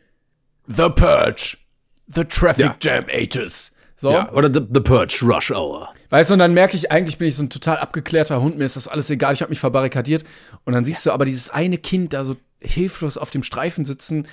The 0.67 0.89
Purge. 0.89 1.57
The 2.07 2.25
Traffic 2.25 2.83
ja. 2.83 2.95
Jam 2.95 3.05
80s. 3.05 3.71
So. 3.95 4.11
Ja, 4.11 4.31
oder 4.31 4.53
the, 4.53 4.61
the 4.71 4.79
Purge 4.79 5.21
Rush 5.23 5.49
Hour. 5.49 5.89
Weißt 6.11 6.29
du, 6.29 6.33
und 6.33 6.39
dann 6.39 6.53
merke 6.53 6.77
ich, 6.77 6.91
eigentlich 6.91 7.17
bin 7.17 7.27
ich 7.27 7.35
so 7.35 7.43
ein 7.43 7.49
total 7.49 7.77
abgeklärter 7.77 8.39
Hund, 8.39 8.57
mir 8.57 8.65
ist 8.65 8.75
das 8.75 8.87
alles 8.87 9.09
egal, 9.09 9.33
ich 9.33 9.41
habe 9.41 9.49
mich 9.49 9.59
verbarrikadiert. 9.59 10.23
Und 10.63 10.73
dann 10.73 10.85
siehst 10.85 11.03
du 11.05 11.11
aber 11.11 11.25
dieses 11.25 11.49
eine 11.49 11.79
Kind 11.79 12.13
da 12.13 12.23
so 12.23 12.37
hilflos 12.61 13.17
auf 13.17 13.31
dem 13.31 13.41
Streifen 13.41 13.85
sitzen 13.85 14.27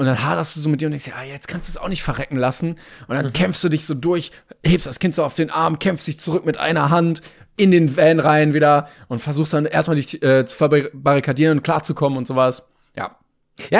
und 0.00 0.06
dann 0.06 0.24
haderst 0.24 0.56
du 0.56 0.60
so 0.60 0.70
mit 0.70 0.80
dir 0.80 0.86
und 0.86 0.92
denkst, 0.92 1.08
ja, 1.08 1.22
jetzt 1.22 1.46
kannst 1.46 1.68
du 1.68 1.72
es 1.72 1.76
auch 1.76 1.90
nicht 1.90 2.02
verrecken 2.02 2.38
lassen. 2.38 2.76
Und 3.06 3.16
dann 3.16 3.26
mhm. 3.26 3.34
kämpfst 3.34 3.62
du 3.62 3.68
dich 3.68 3.84
so 3.84 3.92
durch, 3.92 4.32
hebst 4.64 4.86
das 4.86 4.98
Kind 4.98 5.14
so 5.14 5.22
auf 5.22 5.34
den 5.34 5.50
Arm, 5.50 5.78
kämpfst 5.78 6.06
dich 6.06 6.18
zurück 6.18 6.46
mit 6.46 6.56
einer 6.56 6.88
Hand 6.88 7.20
in 7.58 7.70
den 7.70 7.98
Van 7.98 8.18
rein 8.18 8.54
wieder 8.54 8.88
und 9.08 9.18
versuchst 9.18 9.52
dann 9.52 9.66
erstmal 9.66 9.96
dich 9.96 10.22
äh, 10.22 10.46
zu 10.46 10.56
verbarrikadieren 10.56 11.58
und 11.58 11.64
klarzukommen 11.64 12.16
und 12.16 12.26
sowas. 12.26 12.62
Ja, 12.96 13.18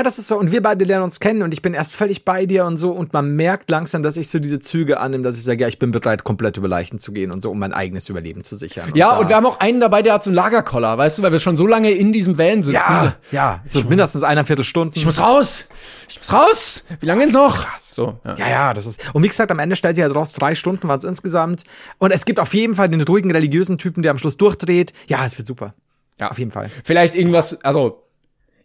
das 0.03 0.19
ist 0.19 0.29
so. 0.29 0.39
Und 0.39 0.53
wir 0.53 0.63
beide 0.63 0.85
lernen 0.85 1.05
uns 1.05 1.21
kennen 1.21 1.43
und 1.43 1.55
ich 1.55 1.63
bin 1.63 1.75
erst 1.75 1.95
völlig 1.95 2.25
bei 2.25 2.47
dir 2.47 2.65
und 2.65 2.77
so. 2.77 2.91
Und 2.93 3.13
man 3.13 3.35
merkt 3.35 3.71
langsam, 3.71 4.03
dass 4.03 4.17
ich 4.17 4.29
so 4.29 4.39
diese 4.39 4.59
Züge 4.59 5.01
annehme, 5.01 5.25
dass 5.25 5.37
ich 5.37 5.45
sage, 5.45 5.63
ja, 5.63 5.69
ich 5.69 5.79
bin 5.79 5.91
bereit, 5.91 6.25
komplett 6.25 6.57
über 6.57 6.69
Leichen 6.69 6.99
zu 6.99 7.13
gehen 7.13 7.31
und 7.31 7.41
so, 7.41 7.51
um 7.51 7.59
mein 7.59 7.73
eigenes 7.73 8.09
Überleben 8.09 8.45
zu 8.45 8.57
sichern. 8.57 8.91
Ja, 8.95 9.13
und, 9.13 9.23
und 9.23 9.29
wir 9.29 9.37
haben 9.37 9.47
auch 9.47 9.61
einen 9.61 9.81
dabei, 9.81 10.03
der 10.03 10.15
hat 10.15 10.25
so 10.25 10.31
einen 10.31 10.37
Lagerkoller, 10.37 10.99
weißt 10.99 11.19
du, 11.19 11.23
weil 11.23 11.33
wir 11.33 11.41
schon 11.41 11.57
so 11.57 11.67
lange 11.67 11.91
in 11.91 12.13
diesem 12.13 12.37
Van 12.39 12.63
sitzen. 12.63 12.75
Ja, 12.75 13.15
ja, 13.31 13.61
so 13.65 13.81
ich 13.81 13.89
mindestens 13.89 14.23
eineinviertel 14.23 14.65
Stunden. 14.65 14.93
Ich 14.97 15.05
muss 15.05 15.19
raus! 15.19 15.65
Ich 16.09 16.19
muss 16.19 16.33
raus! 16.33 16.85
Wie 17.01 17.07
lange 17.07 17.25
denn 17.25 17.33
noch? 17.33 17.65
Krass. 17.65 17.93
So, 17.95 18.19
ja. 18.25 18.35
ja, 18.37 18.51
ja, 18.51 18.75
das 18.75 18.87
ist. 18.87 19.01
Und 19.15 19.23
wie 19.23 19.29
gesagt, 19.29 19.51
am 19.51 19.59
Ende 19.59 19.77
stellt 19.77 19.97
sich 19.97 20.03
halt 20.03 20.15
raus, 20.15 20.33
drei 20.33 20.55
Stunden 20.55 20.89
waren 20.89 20.99
es 20.99 21.05
insgesamt. 21.05 21.65
Und 21.99 22.11
es 22.11 22.25
gibt 22.25 22.41
auf 22.41 22.53
jeden 22.55 22.75
Fall 22.75 22.89
den 22.89 23.01
ruhigen 23.01 23.31
religiösen 23.31 23.79
Typen, 23.79 24.03
der 24.03 24.11
am 24.11 24.19
Schluss 24.19 24.37
durchdreht. 24.37 24.93
Ja, 25.07 25.25
es 25.25 25.39
wird 25.39 25.47
super. 25.47 25.75
Ja, 26.19 26.31
auf 26.31 26.39
jeden 26.39 26.51
Fall. 26.51 26.71
Vielleicht 26.85 27.15
irgendwas, 27.15 27.63
also 27.65 28.03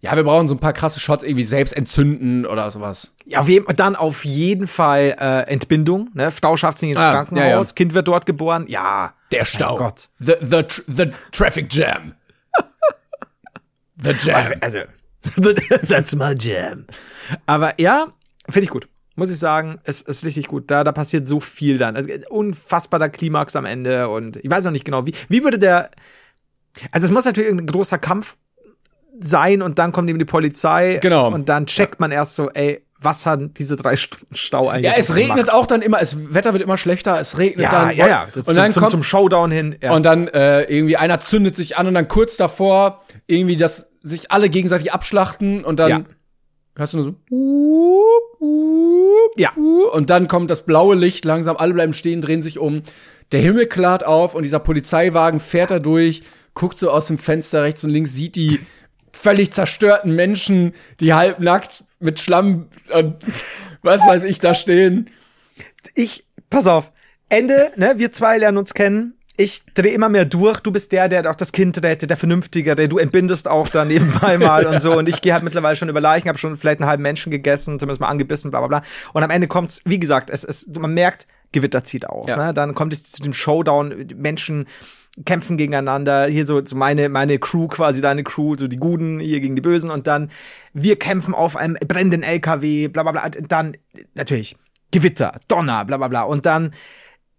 ja, 0.06 0.16
wir 0.16 0.24
brauchen 0.24 0.47
so 0.47 0.53
ein 0.53 0.60
paar 0.60 0.74
krasse 0.74 0.99
Shots, 0.99 1.24
irgendwie 1.24 1.43
selbst 1.43 1.76
entzünden 1.76 2.45
oder 2.45 2.70
sowas. 2.70 3.12
Ja, 3.26 3.39
auf 3.39 3.49
jeden, 3.49 3.66
dann 3.76 3.95
auf 3.95 4.24
jeden 4.24 4.68
Fall 4.68 5.16
äh, 5.20 5.51
Entbindung. 5.51 6.12
Ne? 6.14 6.30
Frau 6.30 6.56
schafft 6.58 6.78
sich 6.78 6.91
ins 6.91 7.01
ah, 7.01 7.12
Krankenhaus, 7.12 7.43
ja, 7.43 7.60
ja. 7.60 7.74
Kind 7.74 7.95
wird 7.95 8.08
dort 8.08 8.28
geboren. 8.28 8.66
Ja. 8.68 9.16
Der 9.32 9.45
Stau. 9.45 9.78
Gott. 9.78 10.10
The, 10.20 10.36
the, 10.41 10.64
the 10.86 11.10
Traffic 11.32 11.74
Jam. 11.74 12.14
the 13.97 14.12
Jam. 14.22 14.53
Also, 14.62 14.82
that's 15.88 16.16
my 16.16 16.36
jam. 16.38 16.86
Aber 17.47 17.74
ja, 17.82 18.06
finde 18.47 18.66
ich 18.66 18.70
gut. 18.70 18.88
Muss 19.16 19.32
ich 19.32 19.39
sagen, 19.39 19.80
es 19.86 20.03
ist 20.03 20.24
richtig 20.24 20.47
gut. 20.47 20.70
Da, 20.70 20.84
da 20.84 20.91
passiert 20.91 21.28
so 21.28 21.39
viel 21.39 21.80
dann. 21.80 21.95
Also, 21.95 22.12
unfassbarer 22.30 23.10
Klimax 23.10 23.56
am 23.56 23.66
Ende 23.66 24.08
und 24.10 24.38
ich 24.38 24.51
weiß 24.51 24.66
noch 24.66 24.72
nicht 24.72 24.86
genau, 24.86 25.08
wie, 25.08 25.16
wie 25.30 25.43
würde 25.43 25.58
der, 25.58 25.89
also 26.91 27.06
es 27.06 27.12
muss 27.12 27.26
natürlich 27.26 27.49
ein 27.49 27.66
großer 27.66 27.97
Kampf 27.97 28.38
sein 29.20 29.61
und 29.61 29.80
dann 29.80 29.91
kommt 29.91 30.09
eben 30.09 30.20
die 30.20 30.26
Polizei. 30.26 30.99
Genau. 31.01 31.32
Und 31.32 31.49
dann 31.49 31.66
checkt 31.66 31.99
man 31.99 32.11
erst 32.11 32.36
so, 32.36 32.49
ey, 32.51 32.86
was 32.99 33.26
hat 33.26 33.57
diese 33.57 33.76
drei 33.76 33.95
Stunden 33.95 34.36
Stau 34.36 34.70
eigentlich 34.70 34.91
Ja, 34.91 34.97
es 34.97 35.16
regnet 35.16 35.45
gemacht? 35.45 35.53
auch 35.53 35.66
dann 35.66 35.82
immer, 35.82 35.99
das 35.99 36.34
Wetter 36.34 36.53
wird 36.53 36.63
immer 36.63 36.78
schlechter, 36.78 37.20
es 37.20 37.38
regnet 37.38 37.66
ja, 37.66 37.72
dann. 37.72 37.95
Ja, 37.95 38.07
ja, 38.07 38.28
das 38.34 38.47
und 38.47 38.55
dann 38.55 38.72
zum, 38.72 38.82
kommt, 38.82 38.91
zum 38.91 39.03
Showdown 39.03 39.51
hin. 39.51 39.76
Ja. 39.82 39.93
Und 39.93 40.03
dann 40.03 40.28
äh, 40.28 40.63
irgendwie 40.63 40.97
einer 40.97 41.20
zündet 41.20 41.55
sich 41.55 41.78
an 41.78 41.88
und 41.88 41.93
dann 41.93 42.07
kurz 42.07 42.38
davor 42.38 43.01
irgendwie, 43.28 43.57
dass 43.57 43.88
sich 44.01 44.32
alle 44.32 44.49
gegenseitig 44.49 44.93
abschlachten 44.93 45.63
und 45.63 45.80
dann 45.80 45.89
ja. 45.89 46.03
hörst 46.76 46.93
du 46.93 46.97
nur 46.97 47.05
so 47.05 47.16
ja. 49.38 49.51
und 49.93 50.09
dann 50.09 50.28
kommt 50.28 50.49
das 50.49 50.66
blaue 50.66 50.95
Licht 50.95 51.26
langsam, 51.26 51.57
alle 51.57 51.74
bleiben 51.74 51.93
stehen, 51.93 52.22
drehen 52.22 52.41
sich 52.41 52.59
um. 52.59 52.84
Der 53.32 53.41
Himmel 53.41 53.66
klart 53.68 54.05
auf 54.05 54.36
und 54.36 54.43
dieser 54.43 54.59
Polizeiwagen 54.59 55.39
fährt 55.39 55.72
da 55.72 55.80
durch, 55.80 56.22
guckt 56.53 56.78
so 56.78 56.91
aus 56.91 57.07
dem 57.07 57.18
Fenster 57.18 57.63
rechts 57.63 57.84
und 57.84 57.89
links, 57.89 58.13
sieht 58.13 58.36
die 58.36 58.59
völlig 59.16 59.51
zerstörten 59.51 60.13
Menschen, 60.13 60.74
die 60.99 61.13
halbnackt 61.13 61.84
mit 61.99 62.20
Schlamm 62.20 62.68
und 62.93 63.16
was 63.82 64.05
weiß 64.05 64.24
ich 64.24 64.39
da 64.39 64.53
stehen. 64.53 65.09
Ich, 65.93 66.26
pass 66.49 66.68
auf, 66.68 66.91
Ende, 67.30 67.72
ne, 67.76 67.95
wir 67.97 68.11
zwei 68.11 68.38
lernen 68.38 68.57
uns 68.57 68.74
kennen. 68.74 69.13
Ich 69.38 69.63
drehe 69.74 69.91
immer 69.91 70.07
mehr 70.07 70.24
durch. 70.24 70.61
Du 70.61 70.72
bist 70.72 70.93
der, 70.93 71.09
der 71.09 71.30
auch 71.30 71.36
das 71.36 71.51
Kind 71.51 71.84
rettet, 71.84 72.09
der 72.09 72.16
Vernünftigere. 72.16 72.88
Du 72.88 72.97
entbindest 72.97 73.49
auch 73.49 73.68
da 73.68 73.84
nebenbei 73.84 74.38
mal 74.38 74.66
und 74.66 74.80
so. 74.80 74.97
Und 74.97 75.09
ich 75.09 75.20
gehe 75.20 75.34
halt 75.34 75.43
mittlerweile 75.43 75.76
schon 75.76 75.89
über 75.89 75.99
Leichen, 75.99 76.30
habe 76.30 76.38
schon 76.38 76.55
vielleicht 76.55 76.80
einen 76.80 76.88
halben 76.88 77.03
Menschen 77.03 77.32
gegessen, 77.32 77.78
zumindest 77.78 77.99
mal 77.99 78.07
angebissen, 78.07 78.51
bla 78.51 78.61
bla 78.61 78.68
bla. 78.68 78.82
Und 79.13 79.24
am 79.24 79.30
Ende 79.30 79.47
kommt's, 79.47 79.82
wie 79.84 79.99
gesagt, 79.99 80.30
es 80.30 80.45
ist, 80.45 80.80
man 80.80 80.93
merkt, 80.93 81.28
Gewitter 81.51 81.84
zieht 81.84 82.07
auf. 82.07 82.28
Ja. 82.28 82.38
Ne? 82.38 82.53
Dann 82.53 82.76
kommt 82.76 82.93
es 82.93 83.11
zu 83.11 83.22
dem 83.22 83.34
Showdown, 83.34 84.07
Menschen 84.16 84.68
kämpfen 85.24 85.57
gegeneinander. 85.57 86.26
Hier 86.26 86.45
so, 86.45 86.66
so 86.66 86.76
meine, 86.76 87.09
meine 87.09 87.39
Crew, 87.39 87.68
quasi 87.68 88.01
deine 88.01 88.24
Crew, 88.24 88.55
so 88.57 88.68
die 88.68 88.78
Guten 88.78 89.20
hier 89.20 89.39
gegen 89.39 89.55
die 89.55 89.61
Bösen 89.61 89.89
und 89.89 90.07
dann 90.07 90.30
wir 90.74 90.97
kämpfen 90.97 91.34
auf 91.34 91.55
einem 91.55 91.76
brennenden 91.76 92.24
LKW, 92.24 92.89
bla 92.89 93.03
bla 93.03 93.11
bla. 93.11 93.30
Dann 93.30 93.78
natürlich 94.13 94.55
Gewitter, 94.91 95.39
Donner, 95.47 95.86
bla 95.86 95.97
bla 95.97 96.07
bla. 96.07 96.24
Und 96.24 96.45
dann 96.45 96.72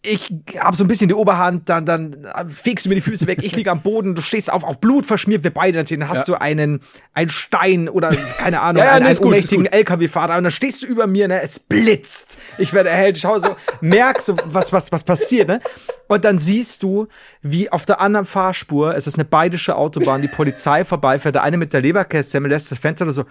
ich 0.07 0.33
habe 0.59 0.77
so 0.77 0.85
ein 0.85 0.89
bisschen 0.89 1.09
die 1.09 1.15
Oberhand, 1.15 1.69
dann, 1.69 1.85
dann 1.85 2.17
fegst 2.49 2.87
du 2.87 2.89
mir 2.89 2.95
die 2.95 3.01
Füße 3.01 3.27
weg, 3.27 3.41
ich 3.43 3.55
liege 3.57 3.71
am 3.71 3.83
Boden, 3.83 4.15
du 4.15 4.23
stehst 4.23 4.53
auf, 4.53 4.65
auch 4.65 4.77
Blut 4.77 5.05
verschmiert, 5.05 5.45
wir 5.45 5.53
beide 5.53 5.79
natürlich, 5.79 6.01
dann 6.01 6.09
hast 6.09 6.29
ja. 6.29 6.35
du 6.35 6.41
einen, 6.41 6.81
einen 7.13 7.29
Stein 7.29 7.89
oder, 7.89 8.11
keine 8.39 8.61
Ahnung, 8.61 8.81
ja, 8.83 8.87
ja, 8.87 8.93
einen, 8.93 9.07
einen 9.07 9.17
gut, 9.17 9.27
ohnmächtigen 9.27 9.67
LKW-Fahrer 9.67 10.37
und 10.37 10.45
dann 10.45 10.53
stehst 10.53 10.83
du 10.83 10.87
über 10.87 11.07
mir, 11.07 11.29
ne, 11.29 11.43
es 11.43 11.59
blitzt, 11.59 12.39
ich 12.59 12.73
werde 12.73 12.91
erhellt, 12.91 13.19
schau 13.19 13.39
so, 13.39 13.57
merk 13.81 14.21
so, 14.21 14.37
was, 14.45 14.73
was, 14.73 14.93
was 14.93 15.03
passiert, 15.03 15.49
ne, 15.49 15.61
und 16.09 16.25
dann 16.25 16.39
siehst 16.39 16.83
du, 16.83 17.09
wie 17.43 17.71
auf 17.71 17.85
der 17.85 18.01
anderen 18.01 18.27
Fahrspur, 18.27 18.95
es 18.95 19.07
ist 19.07 19.17
eine 19.17 19.25
bayerische 19.25 19.77
Autobahn, 19.77 20.23
die 20.23 20.29
Polizei 20.29 20.85
vorbeifährt, 20.85 21.35
der 21.35 21.43
eine 21.43 21.57
mit 21.57 21.73
der 21.73 21.81
Leberkäse 21.81 22.39
lässt 22.39 22.71
das 22.71 22.79
Fenster 22.79 23.11
so, 23.13 23.25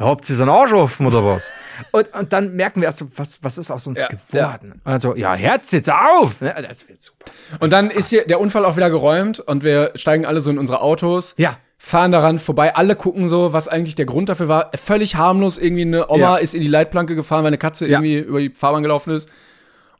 ja, 0.00 0.06
habt 0.06 0.28
ihr 0.28 0.34
so 0.34 0.42
einen 0.42 0.50
Arsch 0.50 0.72
offen 0.72 1.06
oder 1.06 1.24
was? 1.24 1.50
und, 1.92 2.12
und 2.14 2.32
dann 2.32 2.56
merken 2.56 2.80
wir 2.80 2.86
erst 2.86 2.98
so, 2.98 3.06
was, 3.16 3.42
was 3.42 3.58
ist 3.58 3.70
aus 3.70 3.86
uns 3.86 4.00
ja, 4.00 4.08
geworden? 4.08 4.80
Ja. 4.84 4.92
Also, 4.92 5.14
ja, 5.14 5.34
Herz 5.34 5.70
jetzt 5.72 5.90
auf! 5.90 6.40
Ne? 6.40 6.54
Das 6.66 6.88
wird 6.88 7.00
super. 7.00 7.30
Und 7.60 7.72
dann 7.72 7.88
oh 7.88 7.98
ist 7.98 8.08
hier 8.08 8.26
der 8.26 8.40
Unfall 8.40 8.64
auch 8.64 8.76
wieder 8.76 8.90
geräumt 8.90 9.40
und 9.40 9.62
wir 9.62 9.92
steigen 9.94 10.24
alle 10.24 10.40
so 10.40 10.50
in 10.50 10.58
unsere 10.58 10.80
Autos. 10.80 11.34
Ja. 11.36 11.58
Fahren 11.78 12.12
daran 12.12 12.38
vorbei, 12.38 12.74
alle 12.74 12.96
gucken 12.96 13.28
so, 13.28 13.52
was 13.52 13.68
eigentlich 13.68 13.94
der 13.94 14.04
Grund 14.06 14.28
dafür 14.28 14.48
war. 14.48 14.70
Völlig 14.74 15.16
harmlos, 15.16 15.56
irgendwie 15.56 15.82
eine 15.82 16.10
Oma 16.10 16.20
ja. 16.20 16.36
ist 16.36 16.54
in 16.54 16.60
die 16.60 16.68
Leitplanke 16.68 17.14
gefahren, 17.14 17.42
weil 17.42 17.48
eine 17.48 17.58
Katze 17.58 17.86
ja. 17.86 17.98
irgendwie 17.98 18.18
über 18.18 18.40
die 18.40 18.50
Fahrbahn 18.50 18.82
gelaufen 18.82 19.14
ist. 19.14 19.28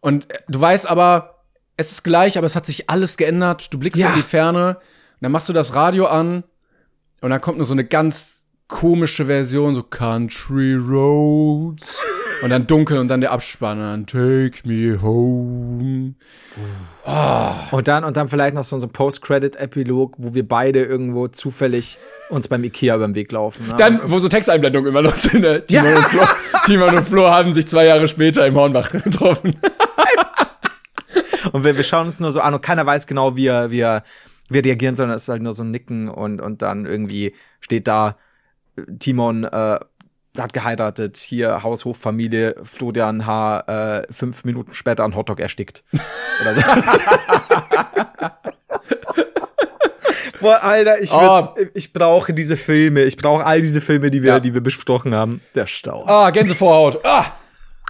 Und 0.00 0.26
du 0.48 0.60
weißt 0.60 0.88
aber, 0.88 1.42
es 1.76 1.92
ist 1.92 2.04
gleich, 2.04 2.36
aber 2.36 2.46
es 2.46 2.56
hat 2.56 2.66
sich 2.66 2.90
alles 2.90 3.16
geändert. 3.16 3.72
Du 3.72 3.78
blickst 3.78 4.02
in 4.02 4.14
die 4.14 4.22
Ferne, 4.22 4.76
und 5.20 5.24
dann 5.24 5.32
machst 5.32 5.50
du 5.50 5.52
das 5.52 5.74
Radio 5.74 6.06
an 6.06 6.44
und 7.20 7.30
dann 7.30 7.42
kommt 7.42 7.58
nur 7.58 7.66
so 7.66 7.74
eine 7.74 7.84
ganz 7.84 8.39
komische 8.70 9.26
Version, 9.26 9.74
so 9.74 9.82
Country 9.82 10.76
Roads. 10.76 12.00
Und 12.42 12.48
dann 12.48 12.66
dunkel 12.66 12.96
und 12.96 13.08
dann 13.08 13.20
der 13.20 13.32
Abspann. 13.32 13.78
Und 13.78 13.84
dann 13.84 14.06
Take 14.06 14.66
me 14.66 15.02
home. 15.02 16.14
Oh. 17.04 17.76
Und 17.76 17.88
dann, 17.88 18.04
und 18.04 18.16
dann 18.16 18.28
vielleicht 18.28 18.54
noch 18.54 18.64
so 18.64 18.76
ein 18.76 18.88
Post-Credit-Epilog, 18.88 20.14
wo 20.16 20.32
wir 20.32 20.46
beide 20.48 20.82
irgendwo 20.82 21.28
zufällig 21.28 21.98
uns 22.30 22.48
beim 22.48 22.64
Ikea 22.64 22.96
über 22.96 23.06
den 23.06 23.14
Weg 23.14 23.30
laufen. 23.32 23.66
Ne? 23.66 23.74
Dann, 23.76 24.00
wo 24.04 24.18
so 24.18 24.28
Texteinblendungen 24.28 24.90
immer 24.90 25.02
noch 25.02 25.16
sind. 25.16 25.40
Ne? 25.40 25.66
Timon, 25.66 25.84
ja. 25.84 25.96
und 25.96 26.04
Flo, 26.06 26.22
Timon 26.64 26.96
und 26.96 27.06
Flo 27.06 27.26
haben 27.26 27.52
sich 27.52 27.66
zwei 27.66 27.84
Jahre 27.84 28.08
später 28.08 28.46
im 28.46 28.54
Hornbach 28.54 28.90
getroffen. 28.90 29.56
und 31.52 31.64
wir, 31.64 31.76
wir 31.76 31.84
schauen 31.84 32.06
uns 32.06 32.20
nur 32.20 32.32
so 32.32 32.40
an 32.40 32.54
und 32.54 32.62
keiner 32.62 32.86
weiß 32.86 33.06
genau, 33.06 33.36
wie 33.36 33.48
er, 33.48 33.70
wie 33.70 33.80
er, 33.80 34.02
wie 34.48 34.60
er 34.60 34.64
reagieren 34.64 34.96
soll. 34.96 35.10
Es 35.10 35.22
ist 35.22 35.28
halt 35.28 35.42
nur 35.42 35.52
so 35.52 35.62
ein 35.62 35.70
Nicken 35.70 36.08
und, 36.08 36.40
und 36.40 36.62
dann 36.62 36.86
irgendwie 36.86 37.34
steht 37.60 37.86
da 37.86 38.16
Timon, 38.98 39.44
äh, 39.44 39.78
hat 40.38 40.52
geheiratet, 40.52 41.16
hier 41.16 41.62
Haus, 41.62 41.84
Hof, 41.84 41.98
Familie, 41.98 42.54
Florian 42.62 43.26
H. 43.26 43.60
Äh, 44.00 44.12
fünf 44.12 44.44
Minuten 44.44 44.72
später 44.74 45.04
ein 45.04 45.16
Hotdog 45.16 45.40
erstickt. 45.40 45.82
Oder 46.40 46.54
so. 46.54 46.60
Boah, 50.40 50.62
Alter, 50.62 51.00
ich, 51.00 51.12
oh. 51.12 51.48
ich 51.74 51.92
brauche 51.92 52.32
diese 52.32 52.56
Filme. 52.56 53.02
Ich 53.02 53.16
brauche 53.16 53.44
all 53.44 53.60
diese 53.60 53.82
Filme, 53.82 54.10
die 54.10 54.22
wir, 54.22 54.34
ja. 54.34 54.40
die 54.40 54.54
wir 54.54 54.62
besprochen 54.62 55.14
haben. 55.14 55.42
Der 55.54 55.66
Stau. 55.66 56.06
Ah, 56.06 56.30
Gänsevorhaut. 56.30 57.04
Ah, 57.04 57.26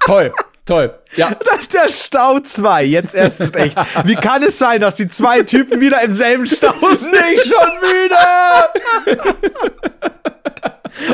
toll. 0.04 0.32
Toll. 0.70 0.94
Ja. 1.16 1.32
Der 1.74 1.88
Stau 1.88 2.38
2, 2.38 2.84
jetzt 2.84 3.16
erst 3.16 3.56
recht. 3.56 3.76
Wie 4.04 4.14
kann 4.14 4.44
es 4.44 4.56
sein, 4.56 4.80
dass 4.80 4.94
die 4.94 5.08
zwei 5.08 5.42
Typen 5.42 5.80
wieder 5.80 6.00
im 6.00 6.12
selben 6.12 6.46
Stau 6.46 6.72
sind? 6.96 7.10
Nicht 7.10 7.42
schon 7.42 7.72
wieder! 7.82 8.72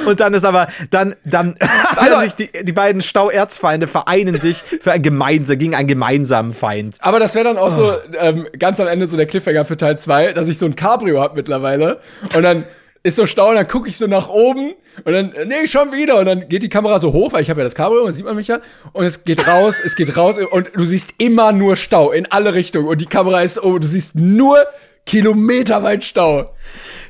Und 0.07 0.21
dann 0.21 0.35
ist 0.35 0.45
aber, 0.45 0.67
dann, 0.91 1.17
dann, 1.25 1.55
also, 1.97 2.21
sich 2.21 2.35
die, 2.35 2.65
die 2.65 2.73
beiden 2.73 3.01
Stauerzfeinde 3.01 3.87
vereinen 3.87 4.39
sich 4.39 4.59
für 4.59 4.93
ein 4.93 5.01
gemeinsam, 5.01 5.57
gegen 5.57 5.75
einen 5.75 5.89
gemeinsamen 5.89 6.53
Feind. 6.53 6.97
Aber 7.01 7.19
das 7.19 7.35
wäre 7.35 7.45
dann 7.45 7.57
auch 7.57 7.69
oh. 7.69 7.71
so 7.71 7.93
ähm, 8.19 8.47
ganz 8.59 8.79
am 8.79 8.89
Ende 8.89 9.07
so 9.07 9.17
der 9.17 9.25
Cliffhanger 9.25 9.65
für 9.65 9.79
Teil 9.79 9.99
2, 9.99 10.35
dass 10.35 10.49
ich 10.49 10.59
so 10.59 10.67
ein 10.67 10.77
Cabrio 10.77 11.23
hab 11.23 11.35
mittlerweile. 11.35 12.01
Und 12.35 12.43
dann 12.43 12.65
ist 13.07 13.17
so 13.17 13.27
Stau 13.27 13.51
und 13.51 13.55
dann 13.55 13.69
gucke 13.69 13.89
ich 13.89 13.97
so 13.97 14.07
nach 14.07 14.29
oben 14.29 14.75
und 15.05 15.13
dann, 15.13 15.33
nee, 15.47 15.67
schon 15.67 15.93
wieder. 15.93 16.19
Und 16.19 16.27
dann 16.27 16.49
geht 16.49 16.63
die 16.63 16.69
Kamera 16.69 16.99
so 16.99 17.13
hoch, 17.13 17.33
weil 17.33 17.43
ich 17.43 17.51
habe 17.51 17.61
ja 17.61 17.65
das 17.65 17.75
Cabrio, 17.75 18.05
und 18.05 18.13
sieht 18.13 18.25
man 18.25 18.35
mich 18.35 18.49
ja. 18.49 18.61
Und 18.93 19.05
es 19.05 19.25
geht 19.25 19.47
raus, 19.47 19.77
es 19.83 19.95
geht 19.95 20.17
raus 20.17 20.39
und 20.39 20.71
du 20.75 20.85
siehst 20.85 21.15
immer 21.19 21.53
nur 21.53 21.77
Stau 21.77 22.11
in 22.11 22.27
alle 22.27 22.55
Richtungen. 22.55 22.89
Und 22.89 23.01
die 23.01 23.07
Kamera 23.07 23.43
ist, 23.43 23.63
oh, 23.63 23.79
du 23.79 23.87
siehst 23.87 24.17
nur 24.17 24.59
kilometerweit 25.07 26.03
Stau. 26.03 26.53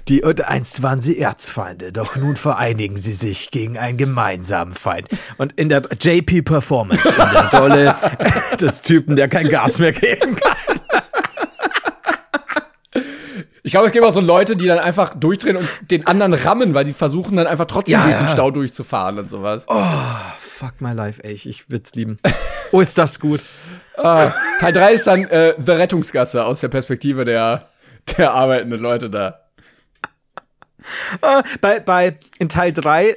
Die 0.08 0.22
und 0.22 0.46
einst 0.46 0.82
waren 0.82 1.00
sie 1.00 1.18
Erzfeinde, 1.18 1.92
doch 1.92 2.14
nun 2.14 2.36
vereinigen 2.36 2.96
sie 2.96 3.14
sich 3.14 3.50
gegen 3.50 3.78
einen 3.78 3.96
gemeinsamen 3.96 4.74
Feind. 4.74 5.08
Und 5.38 5.54
in 5.54 5.68
der 5.70 5.82
JP 6.00 6.42
Performance, 6.42 7.08
in 7.08 7.32
der 7.32 7.48
Dolle 7.50 7.96
des 8.60 8.82
Typen, 8.82 9.16
der 9.16 9.28
kein 9.28 9.48
Gas 9.48 9.78
mehr 9.78 9.92
geben 9.92 10.36
kann. 10.36 10.75
Ich 13.66 13.72
glaube, 13.72 13.88
es 13.88 13.92
gibt 13.92 14.04
auch 14.04 14.12
so 14.12 14.20
Leute, 14.20 14.54
die 14.54 14.68
dann 14.68 14.78
einfach 14.78 15.14
durchdrehen 15.14 15.56
und 15.56 15.68
den 15.90 16.06
anderen 16.06 16.34
rammen, 16.34 16.72
weil 16.74 16.84
die 16.84 16.92
versuchen 16.92 17.34
dann 17.34 17.48
einfach 17.48 17.64
trotzdem 17.64 17.94
ja, 17.94 18.04
durch 18.04 18.16
den 18.16 18.28
Stau 18.28 18.52
durchzufahren 18.52 19.18
und 19.18 19.28
sowas. 19.28 19.64
Oh, 19.66 19.82
fuck 20.38 20.80
my 20.80 20.92
life, 20.92 21.20
ey. 21.24 21.32
Ich, 21.32 21.48
ich 21.48 21.68
würd's 21.68 21.92
lieben. 21.96 22.20
oh, 22.70 22.80
ist 22.80 22.96
das 22.96 23.18
gut. 23.18 23.42
Ah, 23.96 24.32
Teil 24.60 24.72
3 24.72 24.92
ist 24.92 25.08
dann 25.08 25.24
äh, 25.24 25.54
The 25.58 25.72
Rettungsgasse 25.72 26.44
aus 26.44 26.60
der 26.60 26.68
Perspektive 26.68 27.24
der, 27.24 27.68
der 28.16 28.34
arbeitenden 28.34 28.80
Leute 28.80 29.10
da. 29.10 29.40
Ah, 31.20 31.42
bei, 31.60 31.80
bei, 31.80 32.18
in 32.38 32.48
Teil 32.48 32.72
3 32.72 33.16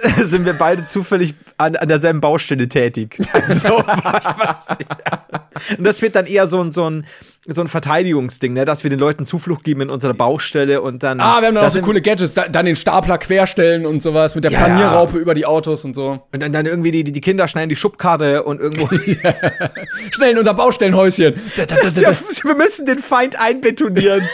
sind 0.22 0.44
wir 0.44 0.54
beide 0.54 0.84
zufällig 0.84 1.34
an, 1.58 1.76
an 1.76 1.88
derselben 1.88 2.20
Baustelle 2.20 2.68
tätig. 2.68 3.18
Also, 3.32 3.68
was, 3.68 4.76
ja. 4.78 5.46
Und 5.78 5.84
das 5.84 6.02
wird 6.02 6.16
dann 6.16 6.26
eher 6.26 6.46
so 6.46 6.62
ein, 6.62 6.72
so 6.72 6.88
ein, 6.90 7.06
so 7.46 7.60
ein 7.62 7.68
Verteidigungsding, 7.68 8.52
ne? 8.52 8.64
dass 8.64 8.82
wir 8.82 8.90
den 8.90 8.98
Leuten 8.98 9.24
Zuflucht 9.24 9.64
geben 9.64 9.82
in 9.82 9.90
unserer 9.90 10.14
Baustelle 10.14 10.82
und 10.82 11.02
dann. 11.02 11.20
Ah, 11.20 11.40
wir 11.40 11.48
haben 11.48 11.54
dann 11.54 11.64
auch 11.64 11.70
so 11.70 11.80
coole 11.80 12.02
Gadgets, 12.02 12.34
dann 12.34 12.66
den 12.66 12.76
Stapler 12.76 13.18
querstellen 13.18 13.86
und 13.86 14.02
sowas 14.02 14.34
mit 14.34 14.44
der 14.44 14.52
ja, 14.52 14.58
Planierraupe 14.58 15.18
über 15.18 15.34
die 15.34 15.46
Autos 15.46 15.84
und 15.84 15.94
so. 15.94 16.22
Und 16.32 16.42
dann, 16.42 16.52
dann 16.52 16.66
irgendwie 16.66 16.90
die, 16.90 17.04
die 17.04 17.20
Kinder 17.20 17.46
schneiden 17.48 17.68
die 17.68 17.76
Schubkarte 17.76 18.42
und 18.42 18.60
irgendwo. 18.60 18.88
Schnell 20.10 20.32
in 20.32 20.38
unser 20.38 20.54
Baustellenhäuschen. 20.54 21.34
wir 21.56 22.54
müssen 22.54 22.86
den 22.86 22.98
Feind 22.98 23.38
einbetonieren. 23.40 24.28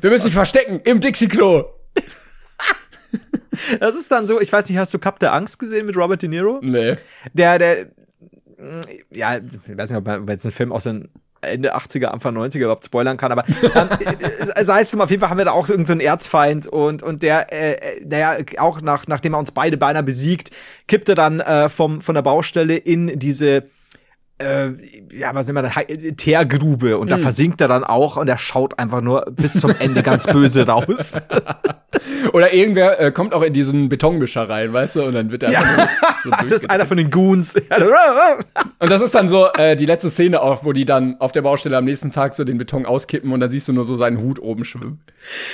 wir 0.00 0.10
müssen 0.10 0.26
dich 0.26 0.34
verstecken 0.34 0.80
im 0.84 1.00
Dixie-Klo. 1.00 1.81
Das 3.80 3.96
ist 3.96 4.10
dann 4.10 4.26
so, 4.26 4.40
ich 4.40 4.52
weiß 4.52 4.68
nicht, 4.68 4.78
hast 4.78 4.94
du 4.94 4.98
Cup 4.98 5.18
der 5.18 5.34
Angst 5.34 5.58
gesehen 5.58 5.86
mit 5.86 5.96
Robert 5.96 6.22
De 6.22 6.28
Niro? 6.28 6.60
Nee. 6.62 6.96
Der, 7.34 7.58
der, 7.58 7.86
ja, 9.10 9.36
ich 9.36 9.76
weiß 9.76 9.90
nicht, 9.90 9.98
ob 9.98 10.06
man 10.06 10.26
jetzt 10.28 10.44
einen 10.44 10.52
Film 10.52 10.72
aus 10.72 10.84
den 10.84 11.08
Ende 11.42 11.74
80er, 11.74 12.06
Anfang 12.06 12.36
90er 12.36 12.58
überhaupt 12.58 12.84
spoilern 12.84 13.16
kann, 13.16 13.32
aber 13.32 13.44
ähm, 13.74 13.88
sei 14.62 14.80
es 14.80 14.94
auf 14.94 15.10
jeden 15.10 15.20
Fall 15.20 15.30
haben 15.30 15.38
wir 15.38 15.44
da 15.44 15.50
auch 15.50 15.68
irgendeinen 15.68 16.00
so 16.00 16.06
Erzfeind 16.06 16.66
und, 16.68 17.02
und 17.02 17.22
der, 17.22 17.52
äh, 17.52 18.00
naja, 18.04 18.36
auch 18.58 18.80
nach, 18.80 19.06
nachdem 19.08 19.34
er 19.34 19.40
uns 19.40 19.50
beide 19.50 19.76
beinahe 19.76 20.04
besiegt, 20.04 20.50
kippt 20.86 21.08
er 21.08 21.16
dann 21.16 21.40
äh, 21.40 21.68
vom, 21.68 22.00
von 22.00 22.14
der 22.14 22.22
Baustelle 22.22 22.76
in 22.76 23.18
diese 23.18 23.64
äh, 24.42 24.72
ja, 25.12 25.34
was 25.34 25.48
immer 25.48 25.68
Teergrube 26.16 26.98
und 26.98 27.06
mm. 27.06 27.10
da 27.10 27.18
versinkt 27.18 27.60
er 27.60 27.68
dann 27.68 27.84
auch 27.84 28.16
und 28.16 28.28
er 28.28 28.38
schaut 28.38 28.78
einfach 28.78 29.00
nur 29.00 29.26
bis 29.30 29.54
zum 29.54 29.74
Ende 29.78 30.02
ganz 30.02 30.26
böse 30.26 30.66
raus. 30.66 31.16
Oder 32.32 32.52
irgendwer 32.52 33.00
äh, 33.00 33.12
kommt 33.12 33.34
auch 33.34 33.42
in 33.42 33.52
diesen 33.52 33.88
Betonmischer 33.88 34.48
rein, 34.48 34.72
weißt 34.72 34.96
du, 34.96 35.02
und 35.04 35.14
dann 35.14 35.30
wird 35.30 35.42
er 35.42 35.50
ja. 35.50 35.60
so 36.24 36.30
Das 36.48 36.62
ist 36.62 36.70
einer 36.70 36.86
von 36.86 36.96
den 36.96 37.10
Goons. 37.10 37.54
und 38.78 38.90
das 38.90 39.02
ist 39.02 39.14
dann 39.14 39.28
so 39.28 39.48
äh, 39.52 39.76
die 39.76 39.86
letzte 39.86 40.08
Szene 40.08 40.40
auch, 40.40 40.64
wo 40.64 40.72
die 40.72 40.84
dann 40.84 41.16
auf 41.20 41.32
der 41.32 41.42
Baustelle 41.42 41.76
am 41.76 41.84
nächsten 41.84 42.12
Tag 42.12 42.34
so 42.34 42.44
den 42.44 42.58
Beton 42.58 42.86
auskippen 42.86 43.32
und 43.32 43.40
dann 43.40 43.50
siehst 43.50 43.68
du 43.68 43.72
nur 43.72 43.84
so 43.84 43.96
seinen 43.96 44.18
Hut 44.18 44.40
oben 44.40 44.64
schwimmen. 44.64 45.00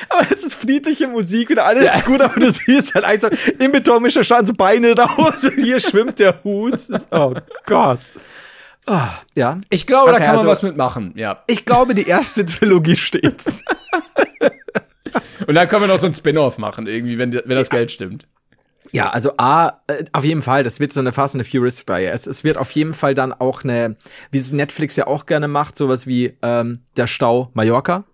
Aber 0.09 0.23
es 0.31 0.45
ist 0.45 0.55
friedliche 0.55 1.09
Musik 1.09 1.51
und 1.51 1.59
alles 1.59 1.85
ja. 1.85 1.95
ist 1.95 2.05
gut, 2.05 2.21
aber 2.21 2.39
du 2.39 2.51
siehst 2.51 2.95
halt 2.95 3.05
einfach, 3.05 3.31
im 3.59 3.73
Betonmischer 3.73 4.23
schauen 4.23 4.47
so 4.47 4.55
Beine 4.55 4.95
raus 4.97 5.45
und 5.45 5.63
hier 5.63 5.81
schwimmt 5.81 6.21
der 6.21 6.43
Hut. 6.45 6.81
Oh 7.11 7.35
Gott. 7.67 7.99
Oh, 8.89 9.01
ja. 9.35 9.61
Ich 9.71 9.87
glaube, 9.87 10.05
okay, 10.05 10.13
da 10.13 10.19
kann 10.19 10.27
man 10.29 10.37
also, 10.37 10.47
was 10.49 10.63
mitmachen, 10.63 11.13
ja. 11.17 11.43
Ich 11.47 11.65
glaube, 11.65 11.95
die 11.95 12.07
erste 12.07 12.47
Trilogie 12.47 12.97
steht. 12.97 13.45
Und 15.47 15.55
dann 15.55 15.69
können 15.69 15.83
wir 15.83 15.89
noch 15.89 15.99
so 15.99 16.07
ein 16.07 16.15
Spin-off 16.15 16.59
machen, 16.59 16.87
irgendwie, 16.87 17.19
wenn, 17.19 17.33
wenn 17.33 17.57
das 17.57 17.69
ja. 17.69 17.79
Geld 17.79 17.91
stimmt. 17.91 18.27
Ja, 18.93 19.11
also 19.11 19.33
A, 19.37 19.81
äh, 19.87 20.05
auf 20.13 20.25
jeden 20.25 20.41
Fall, 20.43 20.65
das 20.65 20.81
wird 20.81 20.93
so 20.93 21.01
eine 21.01 21.13
Fast 21.13 21.35
and 21.35 21.47
Furious-Reihe. 21.47 22.11
Es, 22.11 22.27
es 22.27 22.45
wird 22.45 22.57
auf 22.57 22.71
jeden 22.73 22.95
Fall 22.95 23.15
dann 23.15 23.33
auch 23.33 23.63
eine, 23.63 23.97
wie 24.31 24.39
es 24.39 24.53
Netflix 24.53 24.97
ja 24.97 25.07
auch 25.07 25.27
gerne 25.27 25.49
macht, 25.49 25.77
sowas 25.77 26.07
wie 26.07 26.37
ähm, 26.43 26.81
der 26.97 27.07
Stau 27.07 27.51
Mallorca. 27.53 28.05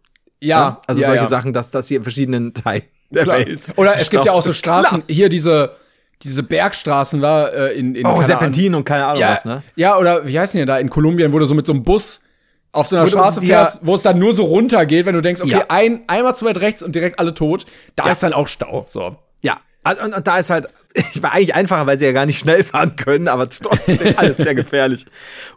Ja. 0.41 0.59
ja 0.59 0.81
also 0.87 1.01
ja, 1.01 1.07
solche. 1.07 1.27
Sachen, 1.27 1.53
dass 1.53 1.71
das 1.71 1.87
hier 1.89 1.99
in 1.99 2.03
verschiedenen 2.03 2.55
Teilen 2.55 2.83
der 3.11 3.23
Klar. 3.23 3.39
Welt. 3.39 3.73
Oder 3.77 3.95
es 3.95 4.07
Stau 4.07 4.17
gibt 4.17 4.27
ja 4.27 4.33
auch 4.33 4.43
so 4.43 4.53
Straßen, 4.53 4.99
Klar. 4.99 5.09
hier 5.09 5.29
diese 5.29 5.77
diese 6.25 6.43
Bergstraßen 6.43 7.21
war 7.21 7.53
äh, 7.53 7.79
in, 7.79 7.95
in 7.95 8.07
Oh, 8.07 8.21
Serpentin 8.21 8.75
und 8.75 8.85
keine 8.85 9.05
Ahnung 9.05 9.21
ja, 9.21 9.31
was, 9.31 9.45
ne? 9.45 9.63
Ja, 9.77 9.99
oder 9.99 10.27
wie 10.27 10.39
heißen 10.39 10.59
die 10.59 10.67
da 10.67 10.79
in 10.79 10.91
Kolumbien, 10.91 11.33
wo 11.33 11.39
du 11.39 11.45
so 11.45 11.55
mit 11.55 11.67
so 11.67 11.73
einem 11.73 11.85
Bus 11.85 12.21
auf 12.73 12.89
so 12.89 12.97
einer 12.97 13.07
Straße 13.07 13.41
fährst, 13.41 13.79
wo 13.83 13.95
es 13.95 14.03
dann 14.03 14.19
nur 14.19 14.35
so 14.35 14.45
runter 14.45 14.85
geht, 14.87 15.07
wenn 15.07 15.15
du 15.15 15.21
denkst, 15.21 15.41
okay, 15.41 15.51
ja. 15.51 15.65
ein, 15.69 16.03
einmal 16.09 16.35
zu 16.35 16.45
weit 16.45 16.59
rechts 16.59 16.83
und 16.83 16.95
direkt 16.95 17.21
alle 17.21 17.35
tot, 17.35 17.67
da 17.95 18.11
ist 18.11 18.23
dann 18.23 18.33
auch 18.33 18.49
Stau, 18.49 18.85
so. 18.89 19.17
Ja, 19.43 19.59
also, 19.85 20.03
und, 20.03 20.15
und 20.15 20.27
da 20.27 20.39
ist 20.39 20.51
halt, 20.51 20.67
ich 20.95 21.23
war 21.23 21.33
eigentlich 21.33 21.55
einfacher, 21.55 21.87
weil 21.87 21.99
sie 21.99 22.07
ja 22.07 22.13
gar 22.13 22.27
nicht 22.27 22.39
schnell 22.41 22.65
fahren 22.65 22.97
können, 22.97 23.29
aber 23.29 23.49
trotzdem 23.49 24.15
alles 24.17 24.39
sehr 24.39 24.55
gefährlich. 24.55 25.05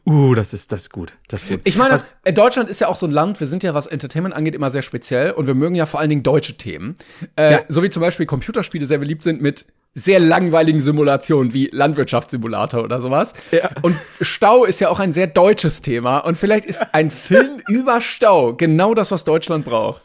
Uh, 0.06 0.36
das 0.36 0.54
ist 0.54 0.72
das 0.72 0.84
ist 0.84 0.90
gut, 0.92 1.14
das 1.28 1.44
ist 1.44 1.50
gut. 1.50 1.62
Ich 1.64 1.78
meine, 1.78 1.98
äh, 2.24 2.34
Deutschland 2.34 2.70
ist 2.70 2.82
ja 2.82 2.88
auch 2.88 2.96
so 2.96 3.08
ein 3.08 3.12
Land, 3.12 3.40
wir 3.40 3.48
sind 3.48 3.64
ja, 3.64 3.74
was 3.74 3.88
Entertainment 3.88 4.36
angeht, 4.36 4.54
immer 4.54 4.70
sehr 4.70 4.82
speziell 4.82 5.32
und 5.32 5.48
wir 5.48 5.56
mögen 5.56 5.76
ja 5.76 5.86
vor 5.86 6.00
allen 6.00 6.10
Dingen 6.10 6.24
deutsche 6.24 6.58
Themen. 6.58 6.96
Äh, 7.36 7.52
ja. 7.52 7.60
So 7.70 7.82
wie 7.84 7.90
zum 7.90 8.02
Beispiel 8.02 8.26
Computerspiele 8.26 8.86
sehr 8.86 8.98
beliebt 8.98 9.24
sind 9.24 9.42
mit 9.42 9.66
sehr 9.98 10.20
langweiligen 10.20 10.80
Simulationen 10.80 11.54
wie 11.54 11.70
Landwirtschaftssimulator 11.74 12.84
oder 12.84 13.00
sowas. 13.00 13.34
Ja. 13.52 13.72
Und 13.82 13.96
Stau 14.22 14.64
ist 14.64 14.80
ja 14.80 14.90
auch 14.90 15.00
ein 15.00 15.12
sehr 15.12 15.26
deutsches 15.26 15.82
Thema 15.82 16.20
und 16.20 16.38
vielleicht 16.38 16.66
ist 16.66 16.86
ein 16.94 17.10
Film 17.10 17.62
über 17.68 18.00
Stau 18.00 18.54
genau 18.54 18.94
das, 18.94 19.10
was 19.12 19.24
Deutschland 19.24 19.66
braucht. 19.66 20.04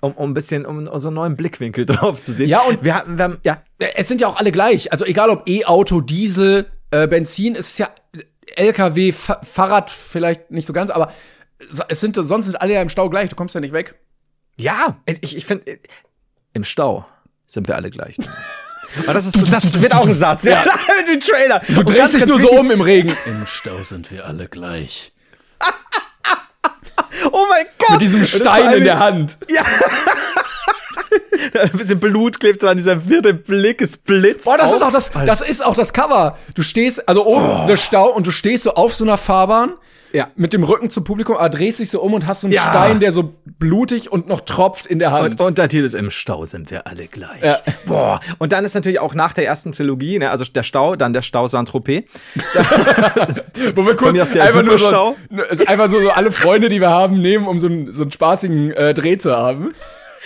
Um, 0.00 0.12
um 0.12 0.30
ein 0.30 0.34
bisschen, 0.34 0.66
um 0.66 0.86
so 0.98 1.08
einen 1.08 1.14
neuen 1.14 1.36
Blickwinkel 1.36 1.84
drauf 1.86 2.22
zu 2.22 2.32
sehen. 2.32 2.48
Ja, 2.48 2.60
und 2.60 2.84
wir 2.84 2.94
hatten, 2.94 3.18
wir 3.18 3.24
haben, 3.24 3.38
ja. 3.42 3.62
Es 3.96 4.08
sind 4.08 4.20
ja 4.20 4.28
auch 4.28 4.36
alle 4.36 4.50
gleich. 4.50 4.92
Also 4.92 5.04
egal 5.04 5.28
ob 5.28 5.48
E-Auto, 5.48 6.00
Diesel, 6.00 6.66
äh, 6.90 7.06
Benzin, 7.06 7.54
es 7.54 7.68
ist 7.68 7.78
ja 7.78 7.90
LKW, 8.56 9.12
Fa 9.12 9.40
Fahrrad 9.42 9.90
vielleicht 9.90 10.50
nicht 10.50 10.66
so 10.66 10.72
ganz, 10.72 10.90
aber 10.90 11.12
es 11.88 12.00
sind, 12.00 12.16
sonst 12.16 12.46
sind 12.46 12.60
alle 12.60 12.74
ja 12.74 12.82
im 12.82 12.88
Stau 12.88 13.10
gleich, 13.10 13.28
du 13.28 13.36
kommst 13.36 13.54
ja 13.54 13.60
nicht 13.60 13.72
weg. 13.74 13.94
Ja, 14.56 14.98
ich, 15.20 15.36
ich 15.36 15.44
finde, 15.44 15.78
im 16.54 16.64
Stau 16.64 17.06
sind 17.46 17.68
wir 17.68 17.76
alle 17.76 17.90
gleich. 17.90 18.16
Aber 19.02 19.14
das, 19.14 19.26
ist, 19.26 19.52
das 19.52 19.82
wird 19.82 19.94
auch 19.94 20.06
ein 20.06 20.14
Satz, 20.14 20.44
ja. 20.44 20.64
Mit 20.98 21.08
dem 21.08 21.20
Trailer. 21.20 21.60
Du 21.66 21.82
drehst 21.82 21.98
ganz, 21.98 22.12
dich 22.12 22.20
ganz 22.20 22.30
nur 22.30 22.40
so 22.40 22.58
um 22.58 22.70
im 22.70 22.80
Regen. 22.80 23.16
Im 23.26 23.46
Stau 23.46 23.82
sind 23.82 24.10
wir 24.10 24.26
alle 24.26 24.48
gleich. 24.48 25.12
oh 27.32 27.46
mein 27.48 27.66
Gott. 27.78 27.90
Mit 27.92 28.00
diesem 28.02 28.24
Stein 28.24 28.72
in 28.74 28.84
der 28.84 28.98
Hand. 28.98 29.38
Ja. 29.50 29.62
ein 31.60 31.70
bisschen 31.70 32.00
Blut 32.00 32.40
klebt 32.40 32.62
dran, 32.62 32.76
dieser 32.76 33.08
wirre 33.08 33.34
Blick 33.34 33.80
ist 33.80 34.04
blitzt. 34.04 34.46
Boah, 34.46 34.56
das 34.56 34.70
auf. 34.70 34.76
ist 34.76 34.82
auch 34.82 34.92
das, 34.92 35.12
das 35.26 35.40
ist 35.40 35.64
auch 35.64 35.74
das 35.74 35.92
Cover. 35.92 36.38
Du 36.54 36.62
stehst, 36.62 37.08
also 37.08 37.26
oben 37.26 37.44
oh. 37.44 37.66
der 37.66 37.76
Stau 37.76 38.10
und 38.10 38.26
du 38.26 38.30
stehst 38.30 38.64
so 38.64 38.74
auf 38.74 38.94
so 38.94 39.04
einer 39.04 39.16
Fahrbahn 39.16 39.74
ja. 40.14 40.30
mit 40.36 40.52
dem 40.52 40.62
Rücken 40.62 40.90
zum 40.90 41.04
Publikum, 41.04 41.36
aber 41.36 41.48
drehst 41.50 41.80
dich 41.80 41.90
so 41.90 42.00
um 42.00 42.14
und 42.14 42.26
hast 42.26 42.42
so 42.42 42.46
einen 42.46 42.54
ja. 42.54 42.70
Stein, 42.70 43.00
der 43.00 43.12
so 43.12 43.34
blutig 43.58 44.10
und 44.12 44.28
noch 44.28 44.40
tropft 44.42 44.86
in 44.86 44.98
der 44.98 45.10
Hand. 45.10 45.40
Und, 45.40 45.46
und 45.46 45.58
der 45.58 45.68
Titel 45.68 45.84
ist 45.84 45.94
Im 45.94 46.10
Stau 46.10 46.44
sind 46.44 46.70
wir 46.70 46.86
alle 46.86 47.08
gleich. 47.08 47.42
Ja. 47.42 47.58
Boah. 47.86 48.20
Und 48.38 48.52
dann 48.52 48.64
ist 48.64 48.74
natürlich 48.74 49.00
auch 49.00 49.14
nach 49.14 49.32
der 49.32 49.44
ersten 49.46 49.72
Trilogie, 49.72 50.18
ne, 50.18 50.30
also 50.30 50.44
der 50.44 50.62
Stau, 50.62 50.96
dann 50.96 51.12
der 51.12 51.22
Stau 51.22 51.48
Saint-Tropez. 51.48 52.04
Wo 53.74 53.84
wir 53.84 53.96
kurz 53.96 54.18
einfach 54.18 54.62
nur 54.62 54.78
so, 54.78 55.16
einfach 55.66 55.90
so, 55.90 56.00
so 56.00 56.10
alle 56.10 56.30
Freunde, 56.30 56.68
die 56.68 56.80
wir 56.80 56.90
haben, 56.90 57.20
nehmen, 57.20 57.46
um 57.46 57.58
so 57.58 57.66
einen, 57.66 57.92
so 57.92 58.02
einen 58.02 58.12
spaßigen 58.12 58.72
äh, 58.72 58.94
Dreh 58.94 59.18
zu 59.18 59.36
haben. 59.36 59.74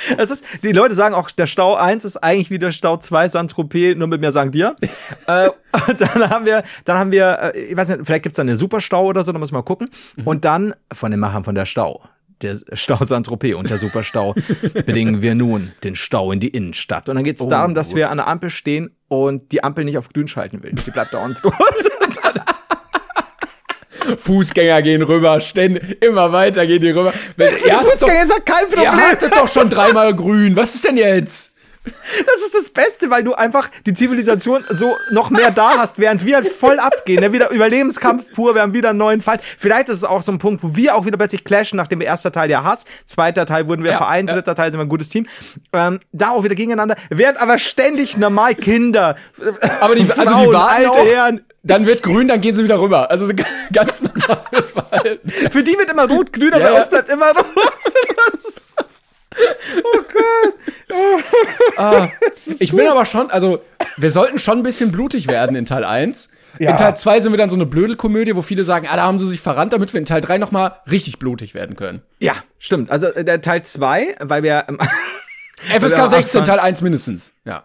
Es 0.19 0.31
ist, 0.31 0.45
die 0.63 0.73
Leute 0.73 0.95
sagen 0.95 1.15
auch, 1.15 1.31
der 1.31 1.47
Stau 1.47 1.75
1 1.75 2.05
ist 2.05 2.17
eigentlich 2.19 2.51
wie 2.51 2.59
der 2.59 2.73
Stau 2.73 2.97
2 2.97 3.29
Saint-Tropez, 3.29 3.97
nur 3.97 4.09
mit 4.09 4.21
mehr 4.21 4.33
sagen 4.33 4.51
dir. 4.51 4.77
äh, 5.27 5.51
dann 5.99 6.31
haben 6.31 6.47
wir, 6.47 6.63
dann 6.85 6.99
haben 6.99 7.13
wir, 7.13 7.53
äh, 7.55 7.59
ich 7.59 7.77
weiß 7.77 7.89
nicht, 7.91 8.01
vielleicht 8.05 8.23
gibt's 8.23 8.37
da 8.37 8.43
eine 8.43 8.57
Superstau 8.57 9.07
oder 9.07 9.25
so, 9.25 9.33
da 9.33 9.39
muss 9.39 9.53
man 9.53 9.61
mal 9.61 9.65
gucken. 9.65 9.89
Mhm. 10.17 10.27
Und 10.27 10.45
dann 10.45 10.75
von 10.93 11.11
den 11.11 11.21
Machern 11.21 11.45
von 11.45 11.55
der 11.55 11.67
Stau. 11.67 12.03
Der 12.41 12.57
Stau 12.75 13.03
Saint-Tropez 13.03 13.57
und 13.57 13.69
der 13.69 13.79
Superstau 13.79 14.35
bedingen 14.73 15.23
wir 15.23 15.35
nun 15.35 15.73
den 15.83 15.97
Stau 15.97 16.31
in 16.31 16.39
die 16.39 16.49
Innenstadt. 16.49 17.09
Und 17.09 17.17
dann 17.17 17.25
geht's 17.25 17.43
oh. 17.43 17.51
darum, 17.51 17.75
dass 17.75 17.97
wir 17.97 18.11
an 18.11 18.19
der 18.19 18.29
Ampel 18.29 18.51
stehen 18.51 18.91
und 19.09 19.51
die 19.51 19.65
Ampel 19.65 19.85
nicht 19.85 19.99
auf 19.99 20.09
grün 20.11 20.29
schalten 20.29 20.63
will. 20.63 20.73
Die 20.73 20.91
bleibt 20.93 21.15
dauernd 21.15 21.43
rot. 21.45 21.53
Fußgänger 24.17 24.83
gehen 24.83 25.03
rüber, 25.03 25.41
ständig, 25.41 26.03
immer 26.03 26.33
weiter 26.33 26.67
gehen 26.67 26.81
die 26.81 26.91
rüber. 26.91 27.13
Wenn, 27.37 27.55
ja, 27.67 27.79
Fußgänger 27.81 28.23
ist 28.23 28.33
doch 28.33 28.45
kein 28.45 28.67
Problem. 28.67 28.83
Ihr 28.83 28.97
hattet 28.97 29.35
doch 29.35 29.49
schon 29.49 29.69
dreimal 29.69 30.15
grün. 30.15 30.57
Was 30.57 30.75
ist 30.75 30.85
denn 30.85 30.97
jetzt? 30.97 31.53
Das 31.85 32.43
ist 32.45 32.55
das 32.55 32.71
Beste, 32.71 33.11
weil 33.11 33.25
du 33.25 33.35
einfach 33.35 33.71
die 33.87 33.95
Zivilisation 33.95 34.65
so 34.71 34.97
noch 35.11 35.31
mehr 35.31 35.51
da 35.51 35.79
hast, 35.79 35.99
während 35.99 36.25
wir 36.25 36.37
halt 36.37 36.49
voll 36.49 36.79
abgehen. 36.79 37.21
Ne? 37.21 37.33
Wieder 37.33 37.51
Überlebenskampf 37.51 38.33
pur, 38.33 38.55
wir 38.55 38.63
haben 38.63 38.75
wieder 38.75 38.91
einen 38.91 38.99
neuen 38.99 39.21
Fall. 39.21 39.39
Vielleicht 39.41 39.89
ist 39.89 39.97
es 39.97 40.05
auch 40.05 40.23
so 40.23 40.33
ein 40.33 40.39
Punkt, 40.39 40.63
wo 40.63 40.77
wir 40.77 40.95
auch 40.95 41.07
wieder 41.07 41.17
plötzlich 41.17 41.45
clashen, 41.45 41.77
nachdem 41.77 42.01
erster 42.01 42.33
Teil 42.33 42.51
ja 42.51 42.65
Hass, 42.65 42.85
zweiter 43.05 43.47
Teil 43.47 43.69
wurden 43.69 43.85
wir 43.85 43.93
ja, 43.93 43.97
vereint, 43.97 44.29
ja. 44.29 44.35
dritter 44.35 44.55
Teil 44.55 44.71
sind 44.71 44.81
wir 44.81 44.85
ein 44.85 44.91
gutes 44.91 45.09
Team. 45.09 45.27
Ähm, 45.73 46.01
da 46.13 46.31
auch 46.31 46.45
wieder 46.45 46.55
gegeneinander, 46.55 46.97
während 47.11 47.41
aber 47.41 47.59
ständig 47.59 48.17
normal 48.17 48.55
Kinder, 48.55 49.17
aber 49.81 49.95
die, 49.95 50.05
Frauen, 50.05 50.29
also 50.29 50.51
die 50.51 50.57
alte 50.57 50.91
auch, 50.91 51.07
Herren 51.07 51.41
dann 51.69 51.87
wird 51.87 52.03
grün, 52.03 52.27
dann 52.27 52.41
gehen 52.41 52.55
sie 52.55 52.65
wieder 52.65 52.81
rüber. 52.81 53.11
Also 53.11 53.33
ganz 53.73 54.03
normales 54.03 54.73
Verhalten. 54.73 55.31
Für 55.31 55.63
die 55.63 55.79
wird 55.79 55.91
immer 55.91 56.09
rot, 56.09 56.33
grün, 56.33 56.53
aber 56.53 56.65
ja, 56.65 56.73
bei 56.73 56.79
uns 56.79 56.89
bleibt 56.89 57.09
immer 57.09 57.29
rot. 57.29 57.47
oh 59.85 60.01
Gott. 60.13 60.55
Ah, 61.77 62.09
ich 62.59 62.73
bin 62.73 62.89
aber 62.89 63.05
schon, 63.05 63.31
also 63.31 63.63
wir 63.97 64.11
sollten 64.11 64.39
schon 64.39 64.59
ein 64.59 64.63
bisschen 64.63 64.91
blutig 64.91 65.29
werden 65.29 65.55
in 65.55 65.67
Teil 65.67 65.85
1. 65.85 66.31
Ja. 66.59 66.71
In 66.71 66.77
Teil 66.77 66.97
2 66.97 67.21
sind 67.21 67.33
wir 67.33 67.37
dann 67.37 67.51
so 67.51 67.57
eine 67.57 67.67
Blödelkomödie, 67.67 68.35
wo 68.35 68.43
viele 68.43 68.65
sagen, 68.65 68.89
ah, 68.91 68.97
da 68.97 69.03
haben 69.03 69.19
sie 69.19 69.27
sich 69.27 69.41
verrannt, 69.41 69.75
damit 69.75 69.93
wir 69.93 69.99
in 69.99 70.07
Teil 70.07 70.23
3 70.23 70.39
nochmal 70.39 70.81
richtig 70.91 71.19
blutig 71.19 71.55
werden 71.55 71.77
können. 71.77 72.03
Ja, 72.19 72.33
stimmt. 72.59 72.91
Also 72.91 73.09
äh, 73.09 73.25
der 73.25 73.43
Teil 73.43 73.63
2, 73.63 74.17
weil 74.21 74.43
wir 74.43 74.65
ähm, 74.69 74.79
FSK 75.59 76.09
16, 76.09 76.45
Teil 76.45 76.59
1 76.59 76.81
mindestens. 76.81 77.35
Ja. 77.45 77.65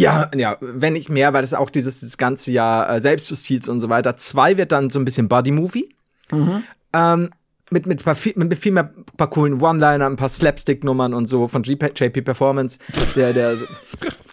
Ja, 0.00 0.30
ja, 0.34 0.56
wenn 0.60 0.94
nicht 0.94 1.08
mehr, 1.08 1.32
weil 1.32 1.42
das 1.42 1.54
auch 1.54 1.70
dieses, 1.70 2.00
dieses 2.00 2.18
ganze 2.18 2.52
Jahr 2.52 2.88
äh, 2.88 3.00
Selbstjustiz 3.00 3.68
und 3.68 3.80
so 3.80 3.88
weiter. 3.88 4.16
Zwei 4.16 4.56
wird 4.56 4.72
dann 4.72 4.90
so 4.90 4.98
ein 4.98 5.04
bisschen 5.04 5.28
Buddy-Movie. 5.28 5.94
Mhm. 6.32 6.62
Ähm, 6.92 7.30
mit, 7.70 7.86
mit, 7.86 8.04
mit, 8.04 8.36
mit 8.36 8.58
viel 8.58 8.72
mehr 8.72 8.90
paar 9.16 9.30
coolen 9.30 9.60
One-Liner, 9.60 10.06
ein 10.06 10.16
paar 10.16 10.28
Slapstick-Nummern 10.28 11.14
und 11.14 11.26
so 11.26 11.46
von 11.46 11.62
JP 11.62 12.22
Performance. 12.22 12.78
Der, 13.14 13.32
der 13.32 13.56
so. 13.56 13.64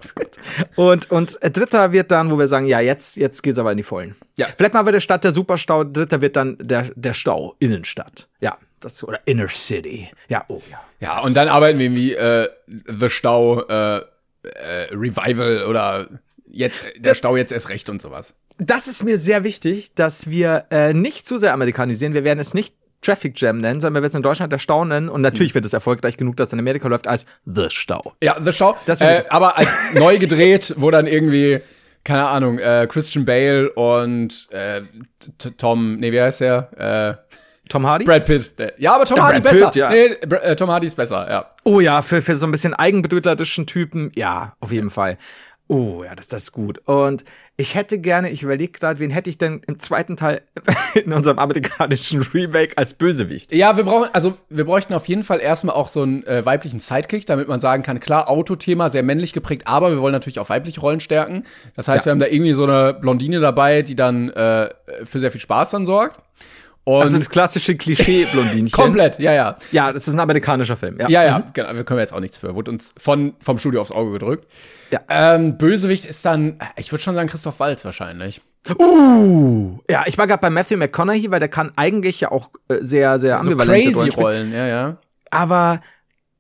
und, 0.75 1.11
und 1.11 1.41
äh, 1.41 1.51
dritter 1.51 1.91
wird 1.91 2.11
dann, 2.11 2.31
wo 2.31 2.39
wir 2.39 2.47
sagen, 2.47 2.65
ja, 2.65 2.79
jetzt, 2.79 3.15
jetzt 3.17 3.43
geht's 3.43 3.59
aber 3.59 3.71
in 3.71 3.77
die 3.77 3.83
Vollen. 3.83 4.15
Ja. 4.37 4.47
Vielleicht 4.57 4.73
mal 4.73 4.85
wieder 4.87 4.99
statt 4.99 5.23
der 5.23 5.31
Superstau, 5.31 5.83
dritter 5.83 6.21
wird 6.21 6.35
dann 6.35 6.57
der, 6.59 6.89
der 6.95 7.13
Stau, 7.13 7.55
Innenstadt. 7.59 8.27
Ja, 8.41 8.57
das, 8.79 9.03
oder 9.03 9.19
Inner 9.25 9.49
City. 9.49 10.09
Ja, 10.29 10.43
oh 10.47 10.61
ja. 10.69 10.79
Ja, 10.99 11.21
und 11.21 11.37
dann 11.37 11.47
arbeiten 11.47 11.77
wir 11.77 11.91
wie 11.91 12.13
äh, 12.13 12.49
The 12.67 13.09
Stau, 13.09 13.61
äh, 13.61 14.01
äh, 14.43 14.93
Revival 14.93 15.65
oder 15.65 16.07
jetzt 16.49 16.85
der 16.97 17.15
Stau 17.15 17.35
jetzt 17.35 17.51
erst 17.51 17.69
recht 17.69 17.89
und 17.89 18.01
sowas. 18.01 18.33
Das 18.57 18.87
ist 18.87 19.03
mir 19.03 19.17
sehr 19.17 19.43
wichtig, 19.43 19.93
dass 19.93 20.29
wir 20.29 20.65
äh, 20.71 20.93
nicht 20.93 21.27
zu 21.27 21.37
sehr 21.37 21.53
amerikanisieren. 21.53 22.13
Wir 22.13 22.23
werden 22.23 22.39
es 22.39 22.53
nicht 22.53 22.73
Traffic 23.01 23.39
Jam 23.39 23.57
nennen, 23.57 23.79
sondern 23.79 23.95
wir 23.95 24.01
werden 24.01 24.09
es 24.09 24.15
in 24.15 24.23
Deutschland 24.23 24.51
der 24.51 24.57
Stau 24.57 24.83
nennen. 24.83 25.09
Und 25.09 25.21
natürlich 25.21 25.51
hm. 25.51 25.55
wird 25.55 25.65
es 25.65 25.73
erfolgreich 25.73 26.17
genug, 26.17 26.37
dass 26.37 26.47
es 26.47 26.53
in 26.53 26.59
Amerika 26.59 26.87
läuft 26.87 27.07
als 27.07 27.25
The 27.45 27.67
Stau. 27.69 28.13
Ja, 28.21 28.37
The 28.41 28.51
Stau. 28.51 28.75
Äh, 28.87 29.23
aber 29.29 29.57
als 29.57 29.67
neu 29.93 30.17
gedreht, 30.17 30.73
wo 30.77 30.89
dann 30.89 31.05
irgendwie, 31.05 31.61
keine 32.03 32.27
Ahnung, 32.27 32.57
äh, 32.57 32.87
Christian 32.89 33.25
Bale 33.25 33.71
und 33.71 34.47
äh, 34.51 34.81
Tom, 35.57 35.97
nee, 35.97 36.11
wie 36.11 36.21
heißt 36.21 36.41
der? 36.41 37.19
Äh, 37.21 37.37
Tom 37.69 37.85
Hardy? 37.85 38.05
Brad 38.05 38.25
Pitt. 38.25 38.53
Ja, 38.77 38.95
aber 38.95 39.05
Tom 39.05 39.17
ja, 39.17 39.23
Hardy 39.23 39.41
Brad 39.41 39.51
besser. 39.51 39.65
Pitt, 39.67 39.75
ja. 39.75 39.89
Nee, 39.89 40.05
äh, 40.05 40.55
Tom 40.55 40.69
Hardy 40.69 40.87
ist 40.87 40.95
besser, 40.95 41.29
ja. 41.29 41.45
Oh 41.63 41.79
ja, 41.79 42.01
für, 42.01 42.21
für 42.21 42.35
so 42.35 42.47
ein 42.47 42.51
bisschen 42.51 42.73
eigenbedeuterischen 42.73 43.67
Typen, 43.67 44.11
ja, 44.15 44.53
auf 44.59 44.71
jeden 44.71 44.89
Fall. 44.89 45.17
Oh 45.69 46.03
ja, 46.05 46.15
das, 46.15 46.29
das 46.29 46.43
ist 46.43 46.51
gut. 46.53 46.79
Und 46.85 47.25
ich 47.57 47.75
hätte 47.75 47.99
gerne, 47.99 48.29
ich 48.29 48.41
überlege 48.41 48.71
gerade, 48.71 48.99
wen 48.99 49.09
hätte 49.09 49.29
ich 49.29 49.37
denn 49.37 49.61
im 49.67 49.79
zweiten 49.79 50.15
Teil 50.15 50.41
in 50.95 51.11
unserem 51.11 51.39
amerikanischen 51.39 52.21
Remake 52.21 52.77
als 52.77 52.93
Bösewicht? 52.93 53.51
Ja, 53.51 53.75
wir 53.75 53.83
brauchen, 53.83 54.09
also 54.13 54.37
wir 54.49 54.63
bräuchten 54.63 54.93
auf 54.93 55.07
jeden 55.07 55.23
Fall 55.23 55.41
erstmal 55.41 55.75
auch 55.75 55.89
so 55.89 56.03
einen 56.03 56.25
äh, 56.25 56.45
weiblichen 56.45 56.79
Sidekick, 56.79 57.25
damit 57.25 57.49
man 57.49 57.59
sagen 57.59 57.83
kann, 57.83 57.99
klar, 57.99 58.29
Autothema, 58.29 58.89
sehr 58.89 59.03
männlich 59.03 59.33
geprägt, 59.33 59.63
aber 59.65 59.91
wir 59.91 59.99
wollen 59.99 60.13
natürlich 60.13 60.39
auch 60.39 60.49
weibliche 60.49 60.79
Rollen 60.79 61.01
stärken. 61.01 61.43
Das 61.75 61.89
heißt, 61.89 62.05
ja. 62.05 62.09
wir 62.09 62.11
haben 62.11 62.19
da 62.19 62.27
irgendwie 62.27 62.53
so 62.53 62.63
eine 62.63 62.93
Blondine 62.93 63.41
dabei, 63.41 63.81
die 63.81 63.95
dann 63.95 64.29
äh, 64.29 64.69
für 65.03 65.19
sehr 65.19 65.31
viel 65.31 65.41
Spaß 65.41 65.71
dann 65.71 65.85
sorgt. 65.85 66.21
Und 66.87 67.01
also 67.01 67.17
das 67.17 67.29
klassische 67.29 67.75
Klischee-Blondinchen. 67.75 68.71
Komplett, 68.71 69.19
ja, 69.19 69.33
ja. 69.33 69.57
Ja, 69.73 69.91
das 69.91 70.07
ist 70.07 70.13
ein 70.13 70.21
amerikanischer 70.21 70.77
Film. 70.77 70.97
Ja, 71.01 71.09
ja, 71.09 71.25
ja 71.25 71.39
mhm. 71.39 71.43
genau. 71.51 71.75
Wir 71.75 71.83
können 71.83 71.99
jetzt 71.99 72.13
auch 72.13 72.21
nichts 72.21 72.37
für. 72.37 72.55
Wurde 72.55 72.71
uns 72.71 72.93
von, 72.97 73.33
vom 73.41 73.57
Studio 73.57 73.81
aufs 73.81 73.91
Auge 73.91 74.13
gedrückt. 74.13 74.47
Ja. 74.91 75.01
Ähm, 75.09 75.57
Bösewicht 75.57 76.05
ist 76.05 76.25
dann, 76.25 76.59
ich 76.77 76.93
würde 76.93 77.03
schon 77.03 77.13
sagen, 77.13 77.27
Christoph 77.27 77.59
Waltz 77.59 77.83
wahrscheinlich. 77.83 78.39
Uh, 78.79 79.77
ja, 79.89 80.05
ich 80.05 80.17
war 80.17 80.27
gerade 80.27 80.39
bei 80.39 80.49
Matthew 80.49 80.77
McConaughey, 80.77 81.29
weil 81.29 81.41
der 81.41 81.49
kann 81.49 81.73
eigentlich 81.75 82.21
ja 82.21 82.31
auch 82.31 82.51
äh, 82.69 82.77
sehr, 82.79 83.19
sehr 83.19 83.41
ambivalente 83.41 83.91
so 83.91 83.99
crazy 83.99 84.17
Rollen, 84.17 84.53
ja, 84.53 84.67
ja. 84.67 84.97
Aber, 85.29 85.81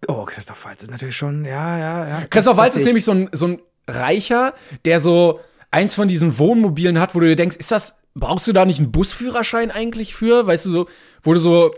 oh, 0.07 0.23
Christoph 0.23 0.63
Waltz 0.63 0.81
ist 0.83 0.91
natürlich 0.91 1.17
schon, 1.17 1.43
ja, 1.43 1.77
ja, 1.77 2.07
ja. 2.07 2.21
Christoph 2.29 2.55
Waltz 2.55 2.77
ist 2.77 2.85
nämlich 2.85 3.03
so 3.03 3.11
ein, 3.11 3.29
so 3.33 3.47
ein 3.47 3.59
Reicher, 3.85 4.53
der 4.85 5.01
so 5.01 5.41
eins 5.71 5.93
von 5.93 6.07
diesen 6.07 6.39
Wohnmobilen 6.39 7.01
hat, 7.01 7.15
wo 7.15 7.19
du 7.19 7.27
dir 7.27 7.35
denkst, 7.35 7.57
ist 7.57 7.71
das 7.71 7.96
brauchst 8.19 8.47
du 8.47 8.53
da 8.53 8.65
nicht 8.65 8.79
einen 8.79 8.91
Busführerschein 8.91 9.71
eigentlich 9.71 10.15
für? 10.15 10.47
Weißt 10.47 10.65
du, 10.65 10.71
so, 10.71 10.87
wo 11.23 11.33
du 11.33 11.39
so 11.39 11.71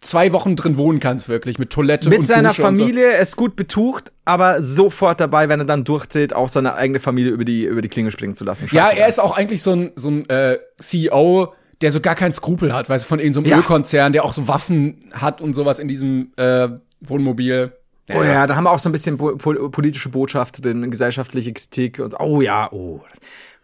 zwei 0.00 0.32
Wochen 0.32 0.56
drin 0.56 0.76
wohnen 0.76 1.00
kannst, 1.00 1.28
wirklich, 1.28 1.58
mit 1.58 1.70
Toilette 1.70 2.08
mit 2.08 2.20
und 2.20 2.24
seiner 2.24 2.50
Dusche 2.50 2.62
Familie, 2.62 3.12
so. 3.12 3.22
ist 3.22 3.36
gut 3.36 3.56
betucht, 3.56 4.12
aber 4.24 4.62
sofort 4.62 5.20
dabei, 5.20 5.48
wenn 5.48 5.60
er 5.60 5.66
dann 5.66 5.84
durchzählt, 5.84 6.34
auch 6.34 6.48
seine 6.48 6.74
eigene 6.74 7.00
Familie 7.00 7.32
über 7.32 7.44
die, 7.44 7.64
über 7.64 7.82
die 7.82 7.88
Klinge 7.88 8.10
springen 8.10 8.34
zu 8.34 8.44
lassen. 8.44 8.68
Scheiße, 8.68 8.94
ja, 8.94 8.96
er 8.96 9.08
ist 9.08 9.18
auch 9.18 9.36
eigentlich 9.36 9.62
so 9.62 9.72
ein, 9.72 9.92
so 9.96 10.10
ein 10.10 10.28
äh, 10.28 10.58
CEO, 10.78 11.52
der 11.80 11.92
so 11.92 12.00
gar 12.00 12.14
keinen 12.14 12.32
Skrupel 12.32 12.72
hat, 12.72 12.88
weißt 12.88 13.04
du, 13.04 13.08
von 13.08 13.18
irgendeinem 13.18 13.44
so 13.44 13.50
ja. 13.50 13.56
Ölkonzern, 13.58 14.12
der 14.12 14.24
auch 14.24 14.32
so 14.32 14.48
Waffen 14.48 15.10
hat 15.12 15.40
und 15.40 15.54
sowas 15.54 15.78
in 15.78 15.88
diesem 15.88 16.32
äh, 16.36 16.68
Wohnmobil. 17.00 17.72
Oh 18.10 18.22
ja, 18.22 18.46
da 18.46 18.56
haben 18.56 18.64
wir 18.64 18.70
auch 18.70 18.78
so 18.78 18.88
ein 18.88 18.92
bisschen 18.92 19.18
po 19.18 19.36
politische 19.36 20.08
Botschaft 20.08 20.64
drin, 20.64 20.90
gesellschaftliche 20.90 21.52
Kritik 21.52 21.98
und 21.98 22.18
oh 22.18 22.40
ja, 22.40 22.72
oh. 22.72 23.02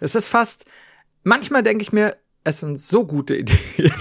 Das 0.01 0.14
ist 0.14 0.29
fast, 0.29 0.66
manchmal 1.25 1.62
denke 1.62 1.83
ich 1.83 1.93
mir, 1.93 2.16
es 2.45 2.61
sind 2.61 2.79
so 2.79 3.07
gute 3.07 3.37
Ideen, 3.37 3.59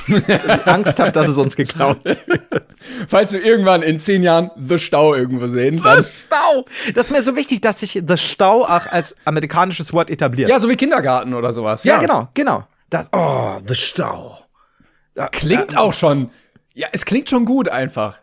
dass 0.28 0.44
ich 0.44 0.68
Angst 0.68 1.00
habe, 1.00 1.12
dass 1.12 1.28
es 1.28 1.38
uns 1.38 1.56
geklaut 1.56 2.04
wird. 2.06 2.20
Falls 3.08 3.32
wir 3.32 3.44
irgendwann 3.44 3.82
in 3.82 4.00
zehn 4.00 4.22
Jahren 4.22 4.52
The 4.58 4.78
Stau 4.78 5.16
irgendwo 5.16 5.48
sehen. 5.48 5.78
The 5.78 6.04
Stau! 6.04 6.66
Das 6.94 7.06
ist 7.06 7.12
mir 7.12 7.24
so 7.24 7.36
wichtig, 7.36 7.62
dass 7.62 7.80
sich 7.80 8.04
The 8.06 8.18
Stau 8.18 8.66
auch 8.66 8.86
als 8.88 9.16
amerikanisches 9.24 9.94
Wort 9.94 10.10
etabliert. 10.12 10.50
Ja, 10.50 10.60
so 10.60 10.70
wie 10.70 10.76
Kindergarten 10.76 11.34
oder 11.34 11.54
sowas. 11.54 11.86
Ja, 11.86 11.96
ja 11.96 12.00
genau, 12.02 12.28
genau. 12.34 12.68
Das, 12.90 13.10
oh, 13.14 13.60
The 13.66 13.76
Stau. 13.76 14.40
Klingt 15.32 15.74
äh, 15.74 15.78
auch 15.78 15.94
schon, 15.94 16.30
ja, 16.74 16.88
es 16.92 17.06
klingt 17.06 17.30
schon 17.30 17.46
gut 17.46 17.70
einfach. 17.70 18.20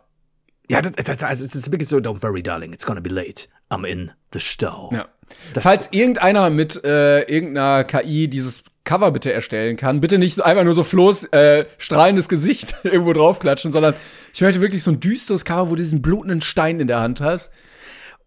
Ja, 0.69 0.81
das, 0.81 0.91
das, 0.91 1.23
also 1.23 1.43
es 1.43 1.55
ist 1.55 1.71
wirklich 1.71 1.89
so, 1.89 1.97
don't 1.97 2.21
worry, 2.21 2.43
darling, 2.43 2.71
it's 2.71 2.85
gonna 2.85 3.01
be 3.01 3.09
late. 3.09 3.47
I'm 3.69 3.85
in 3.85 4.11
the 4.33 4.39
Stau. 4.39 4.91
Ja. 4.93 5.07
Das 5.53 5.63
Falls 5.63 5.89
irgendeiner 5.91 6.49
mit 6.49 6.83
äh, 6.83 7.21
irgendeiner 7.21 7.85
KI 7.85 8.27
dieses 8.27 8.61
Cover 8.83 9.11
bitte 9.11 9.31
erstellen 9.31 9.77
kann. 9.77 10.01
Bitte 10.01 10.17
nicht 10.17 10.41
einfach 10.41 10.63
nur 10.63 10.73
so 10.73 10.83
Flo's 10.83 11.23
äh, 11.25 11.65
strahlendes 11.77 12.27
Gesicht 12.29 12.75
irgendwo 12.83 13.13
draufklatschen, 13.13 13.71
sondern 13.71 13.93
ich 14.33 14.41
möchte 14.41 14.61
wirklich 14.61 14.83
so 14.83 14.91
ein 14.91 14.99
düsteres 14.99 15.45
Cover, 15.45 15.69
wo 15.69 15.75
du 15.75 15.81
diesen 15.81 16.01
blutenden 16.01 16.41
Stein 16.41 16.79
in 16.79 16.87
der 16.87 16.99
Hand 16.99 17.21
hast. 17.21 17.51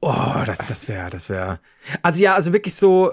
Oh, 0.01 0.43
das, 0.47 0.69
das 0.69 0.89
wäre, 0.89 1.11
das 1.11 1.29
wäre. 1.29 1.61
Also 2.03 2.23
ja, 2.23 2.35
also 2.35 2.53
wirklich 2.53 2.75
so, 2.75 3.11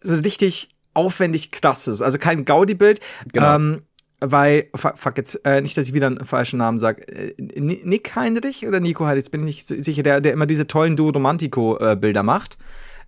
so 0.00 0.14
richtig 0.16 0.70
aufwendig 0.94 1.50
krasses. 1.52 2.02
Also 2.02 2.18
kein 2.18 2.44
Gaudi-Bild. 2.44 3.00
Genau. 3.32 3.56
Ähm, 3.56 3.82
weil, 4.24 4.68
fuck 4.74 5.16
jetzt, 5.16 5.44
äh, 5.44 5.60
nicht, 5.60 5.76
dass 5.76 5.88
ich 5.88 5.94
wieder 5.94 6.06
einen 6.06 6.24
falschen 6.24 6.58
Namen 6.58 6.78
sage. 6.78 7.02
Äh, 7.08 7.34
Nick 7.38 8.14
Heinrich 8.14 8.66
oder 8.66 8.78
Nico 8.78 9.04
Heinrich, 9.04 9.24
jetzt 9.24 9.30
bin 9.30 9.46
ich 9.46 9.68
nicht 9.68 9.84
sicher, 9.84 10.02
der, 10.02 10.20
der 10.20 10.32
immer 10.32 10.46
diese 10.46 10.66
tollen 10.66 10.96
Duo 10.96 11.10
Romantico-Bilder 11.10 12.22
macht. 12.22 12.56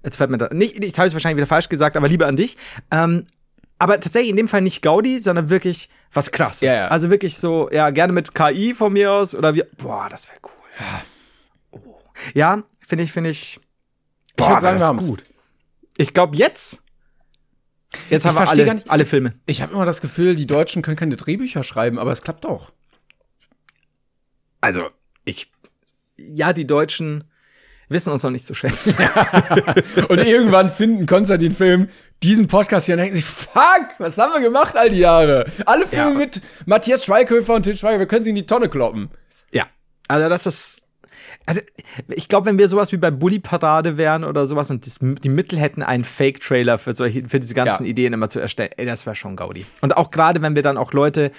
Jetzt 0.02 0.16
fällt 0.16 0.30
mir 0.30 0.38
da, 0.38 0.48
nicht, 0.52 0.82
ich 0.82 0.98
habe 0.98 1.06
es 1.06 1.14
wahrscheinlich 1.14 1.38
wieder 1.38 1.46
falsch 1.46 1.68
gesagt, 1.68 1.96
aber 1.96 2.08
lieber 2.08 2.26
an 2.26 2.36
dich. 2.36 2.56
Ähm, 2.90 3.24
aber 3.78 4.00
tatsächlich 4.00 4.30
in 4.30 4.36
dem 4.36 4.48
Fall 4.48 4.60
nicht 4.60 4.82
Gaudi, 4.82 5.20
sondern 5.20 5.50
wirklich 5.50 5.88
was 6.12 6.30
krasses. 6.30 6.62
Ja, 6.62 6.74
ja. 6.74 6.88
Also 6.88 7.10
wirklich 7.10 7.36
so, 7.36 7.70
ja, 7.70 7.90
gerne 7.90 8.12
mit 8.12 8.34
KI 8.34 8.74
von 8.74 8.92
mir 8.92 9.12
aus 9.12 9.34
oder 9.34 9.54
wie, 9.54 9.64
boah, 9.76 10.08
das 10.08 10.28
wäre 10.28 10.38
cool. 10.42 10.50
Ja, 10.78 11.02
oh. 11.72 11.98
ja 12.34 12.62
finde 12.86 13.04
ich, 13.04 13.12
finde 13.12 13.30
ich, 13.30 13.60
boah, 14.36 14.44
ich 14.44 14.50
würde 14.50 14.60
sagen, 14.62 14.80
wir 14.80 14.86
haben 14.86 15.06
gut. 15.06 15.24
Ich 15.96 16.12
glaube 16.12 16.36
jetzt 16.36 16.84
Jetzt 18.10 18.24
ich 18.24 18.28
haben 18.28 18.38
wir 18.38 18.48
alle, 18.48 18.74
nicht, 18.74 18.90
alle 18.90 19.06
Filme. 19.06 19.34
Ich 19.46 19.62
habe 19.62 19.72
immer 19.72 19.86
das 19.86 20.00
Gefühl, 20.00 20.34
die 20.34 20.46
Deutschen 20.46 20.82
können 20.82 20.96
keine 20.96 21.16
Drehbücher 21.16 21.62
schreiben, 21.62 21.98
aber 21.98 22.12
es 22.12 22.22
klappt 22.22 22.44
doch. 22.44 22.72
Also, 24.60 24.90
ich, 25.24 25.52
ja, 26.16 26.52
die 26.52 26.66
Deutschen 26.66 27.24
wissen 27.88 28.12
uns 28.12 28.22
noch 28.22 28.30
nicht 28.30 28.44
zu 28.44 28.54
schätzen. 28.54 28.94
und 30.08 30.24
irgendwann 30.24 30.70
finden 30.70 31.06
Konstantin-Film 31.06 31.88
diesen 32.22 32.46
Podcast 32.46 32.86
hier 32.86 32.94
und 32.94 33.00
denken 33.00 33.16
sich, 33.16 33.24
fuck, 33.24 33.86
was 33.98 34.18
haben 34.18 34.32
wir 34.32 34.40
gemacht 34.40 34.76
all 34.76 34.90
die 34.90 34.98
Jahre? 34.98 35.46
Alle 35.66 35.86
Filme 35.86 36.12
ja. 36.12 36.18
mit 36.18 36.40
Matthias 36.66 37.04
Schweighöfer 37.04 37.54
und 37.54 37.64
Til 37.64 37.76
Schweiger, 37.76 37.98
wir 37.98 38.06
können 38.06 38.24
sie 38.24 38.30
in 38.30 38.36
die 38.36 38.46
Tonne 38.46 38.68
kloppen. 38.68 39.10
Ja, 39.52 39.66
also 40.08 40.28
das 40.28 40.46
ist, 40.46 40.84
also, 41.46 41.60
ich 42.08 42.28
glaube, 42.28 42.46
wenn 42.46 42.58
wir 42.58 42.68
sowas 42.68 42.92
wie 42.92 42.96
bei 42.96 43.10
Bully 43.10 43.38
Parade 43.38 43.98
wären 43.98 44.24
oder 44.24 44.46
sowas 44.46 44.70
und 44.70 44.86
das, 44.86 44.98
die 45.00 45.28
Mittel 45.28 45.58
hätten, 45.58 45.82
einen 45.82 46.04
Fake-Trailer 46.04 46.78
für 46.78 46.94
solche, 46.94 47.28
für 47.28 47.38
diese 47.38 47.54
ganzen 47.54 47.84
ja. 47.84 47.90
Ideen 47.90 48.14
immer 48.14 48.30
zu 48.30 48.40
erstellen, 48.40 48.70
ey, 48.76 48.86
das 48.86 49.04
wäre 49.04 49.14
schon 49.14 49.36
Gaudi. 49.36 49.66
Und 49.82 49.96
auch 49.96 50.10
gerade, 50.10 50.40
wenn 50.40 50.54
wir 50.54 50.62
dann 50.62 50.78
auch 50.78 50.92
Leute 50.92 51.32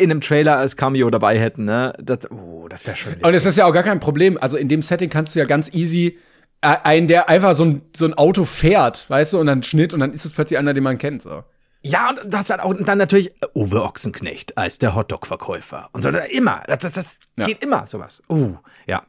in 0.00 0.10
einem 0.10 0.20
Trailer 0.20 0.56
als 0.56 0.76
Cameo 0.76 1.10
dabei 1.10 1.38
hätten, 1.38 1.64
ne, 1.64 1.92
das, 2.00 2.30
oh, 2.30 2.66
das 2.68 2.86
wäre 2.86 2.96
schon. 2.96 3.12
Witzig. 3.12 3.24
Und 3.24 3.34
das 3.34 3.44
ist 3.44 3.56
ja 3.56 3.66
auch 3.66 3.72
gar 3.72 3.82
kein 3.82 4.00
Problem. 4.00 4.38
Also 4.40 4.56
in 4.56 4.68
dem 4.68 4.82
Setting 4.82 5.10
kannst 5.10 5.34
du 5.34 5.38
ja 5.38 5.44
ganz 5.44 5.72
easy 5.72 6.18
äh, 6.62 6.76
einen, 6.84 7.08
der 7.08 7.28
einfach 7.28 7.54
so 7.54 7.64
ein, 7.64 7.82
so 7.96 8.04
ein 8.04 8.14
Auto 8.14 8.44
fährt, 8.44 9.08
weißt 9.08 9.34
du, 9.34 9.38
und 9.40 9.46
dann 9.46 9.62
Schnitt 9.62 9.94
und 9.94 10.00
dann 10.00 10.12
ist 10.12 10.24
es 10.24 10.32
plötzlich 10.32 10.58
einer, 10.58 10.74
den 10.74 10.84
man 10.84 10.98
kennt, 10.98 11.22
so. 11.22 11.44
Ja, 11.82 12.10
und 12.10 12.20
das 12.26 12.50
hat 12.50 12.60
auch 12.60 12.68
und 12.68 12.86
dann 12.86 12.98
natürlich 12.98 13.32
Uwe 13.54 13.82
Ochsenknecht 13.82 14.58
als 14.58 14.78
der 14.78 14.94
Hotdog-Verkäufer. 14.94 15.88
Und 15.92 16.02
so, 16.02 16.10
immer. 16.10 16.62
Das, 16.66 16.78
das, 16.80 16.92
das 16.92 17.16
ja. 17.36 17.46
geht 17.46 17.62
immer, 17.62 17.86
sowas. 17.86 18.22
Uh, 18.28 18.56
ja. 18.86 19.02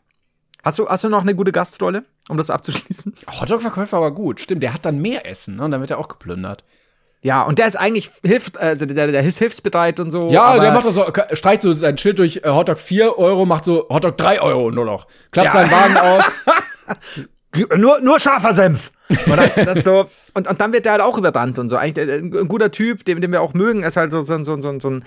Hast 0.63 0.79
du, 0.79 0.87
hast 0.87 1.03
du 1.03 1.09
noch 1.09 1.23
eine 1.23 1.35
gute 1.35 1.51
Gastrolle, 1.51 2.05
um 2.29 2.37
das 2.37 2.49
abzuschließen? 2.49 3.13
Hotdog-Verkäufer 3.27 3.99
war 3.99 4.11
gut, 4.11 4.39
stimmt. 4.39 4.63
Der 4.63 4.73
hat 4.73 4.85
dann 4.85 4.99
mehr 5.01 5.27
Essen, 5.27 5.57
ne? 5.57 5.65
Und 5.65 5.71
dann 5.71 5.81
wird 5.81 5.91
er 5.91 5.97
auch 5.97 6.07
geplündert. 6.07 6.63
Ja, 7.23 7.43
und 7.43 7.59
der 7.59 7.67
ist 7.67 7.75
eigentlich 7.75 8.09
hilft, 8.23 8.57
also 8.57 8.85
der, 8.87 9.07
der 9.07 9.23
ist 9.23 9.37
hilfsbereit 9.37 9.99
und 9.99 10.09
so. 10.09 10.29
Ja, 10.31 10.57
der 10.57 10.71
macht 10.71 10.85
das 10.85 10.95
so, 10.95 11.05
streicht 11.33 11.61
so 11.61 11.71
sein 11.71 11.97
Schild 11.97 12.17
durch 12.17 12.37
äh, 12.37 12.49
Hotdog 12.49 12.79
4 12.79 13.17
Euro, 13.17 13.45
macht 13.45 13.63
so 13.63 13.87
Hotdog 13.89 14.17
3 14.17 14.41
Euro 14.41 14.71
nur 14.71 14.85
noch. 14.85 15.05
Klappt 15.31 15.53
ja. 15.53 15.65
seinen 15.65 15.71
Wagen 15.71 15.97
auf. 15.97 16.31
nur, 17.77 18.01
nur 18.01 18.19
scharfer 18.19 18.53
Senf. 18.55 18.91
So, 19.81 20.07
und, 20.33 20.47
und 20.47 20.61
dann 20.61 20.73
wird 20.73 20.85
der 20.85 20.93
halt 20.93 21.01
auch 21.01 21.17
überrannt 21.17 21.59
und 21.59 21.69
so. 21.69 21.77
Eigentlich 21.77 22.09
ein, 22.09 22.33
ein 22.33 22.47
guter 22.47 22.71
Typ, 22.71 23.05
den, 23.05 23.21
den 23.21 23.31
wir 23.31 23.41
auch 23.41 23.53
mögen, 23.53 23.83
ist 23.83 23.97
halt 23.97 24.11
so, 24.11 24.21
so, 24.21 24.41
so, 24.43 24.59
so, 24.59 24.79
so 24.79 24.89
ein 24.89 25.03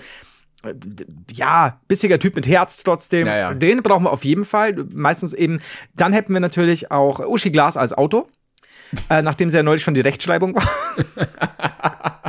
ja, 1.31 1.79
bissiger 1.87 2.19
Typ 2.19 2.35
mit 2.35 2.47
Herz 2.47 2.83
trotzdem. 2.83 3.27
Ja, 3.27 3.37
ja. 3.37 3.53
Den 3.53 3.83
brauchen 3.83 4.05
wir 4.05 4.11
auf 4.11 4.25
jeden 4.25 4.45
Fall. 4.45 4.73
Meistens 4.93 5.33
eben, 5.33 5.59
dann 5.95 6.13
hätten 6.13 6.33
wir 6.33 6.39
natürlich 6.39 6.91
auch 6.91 7.19
Uschi 7.19 7.51
Glas 7.51 7.77
als 7.77 7.93
Auto, 7.93 8.27
äh, 9.09 9.21
nachdem 9.21 9.49
sie 9.49 9.57
ja 9.57 9.63
neulich 9.63 9.83
schon 9.83 9.93
die 9.93 10.01
Rechtschreibung 10.01 10.55
war. 10.55 10.67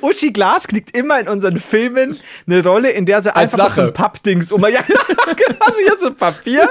Uschi 0.00 0.32
Glas 0.32 0.68
kriegt 0.68 0.96
immer 0.96 1.18
in 1.20 1.28
unseren 1.28 1.58
Filmen 1.58 2.18
eine 2.46 2.62
Rolle, 2.64 2.90
in 2.90 3.06
der 3.06 3.22
sie 3.22 3.34
als 3.34 3.52
einfach 3.54 3.68
Sache. 3.68 3.74
so 3.74 3.82
ein 3.82 3.92
Pappdings 3.92 4.52
um. 4.52 4.60
Ja, 4.72 4.82
genau, 4.86 5.58
also 5.60 5.78
hier 5.78 5.98
so 5.98 6.06
ein 6.08 6.16
Papier. 6.16 6.70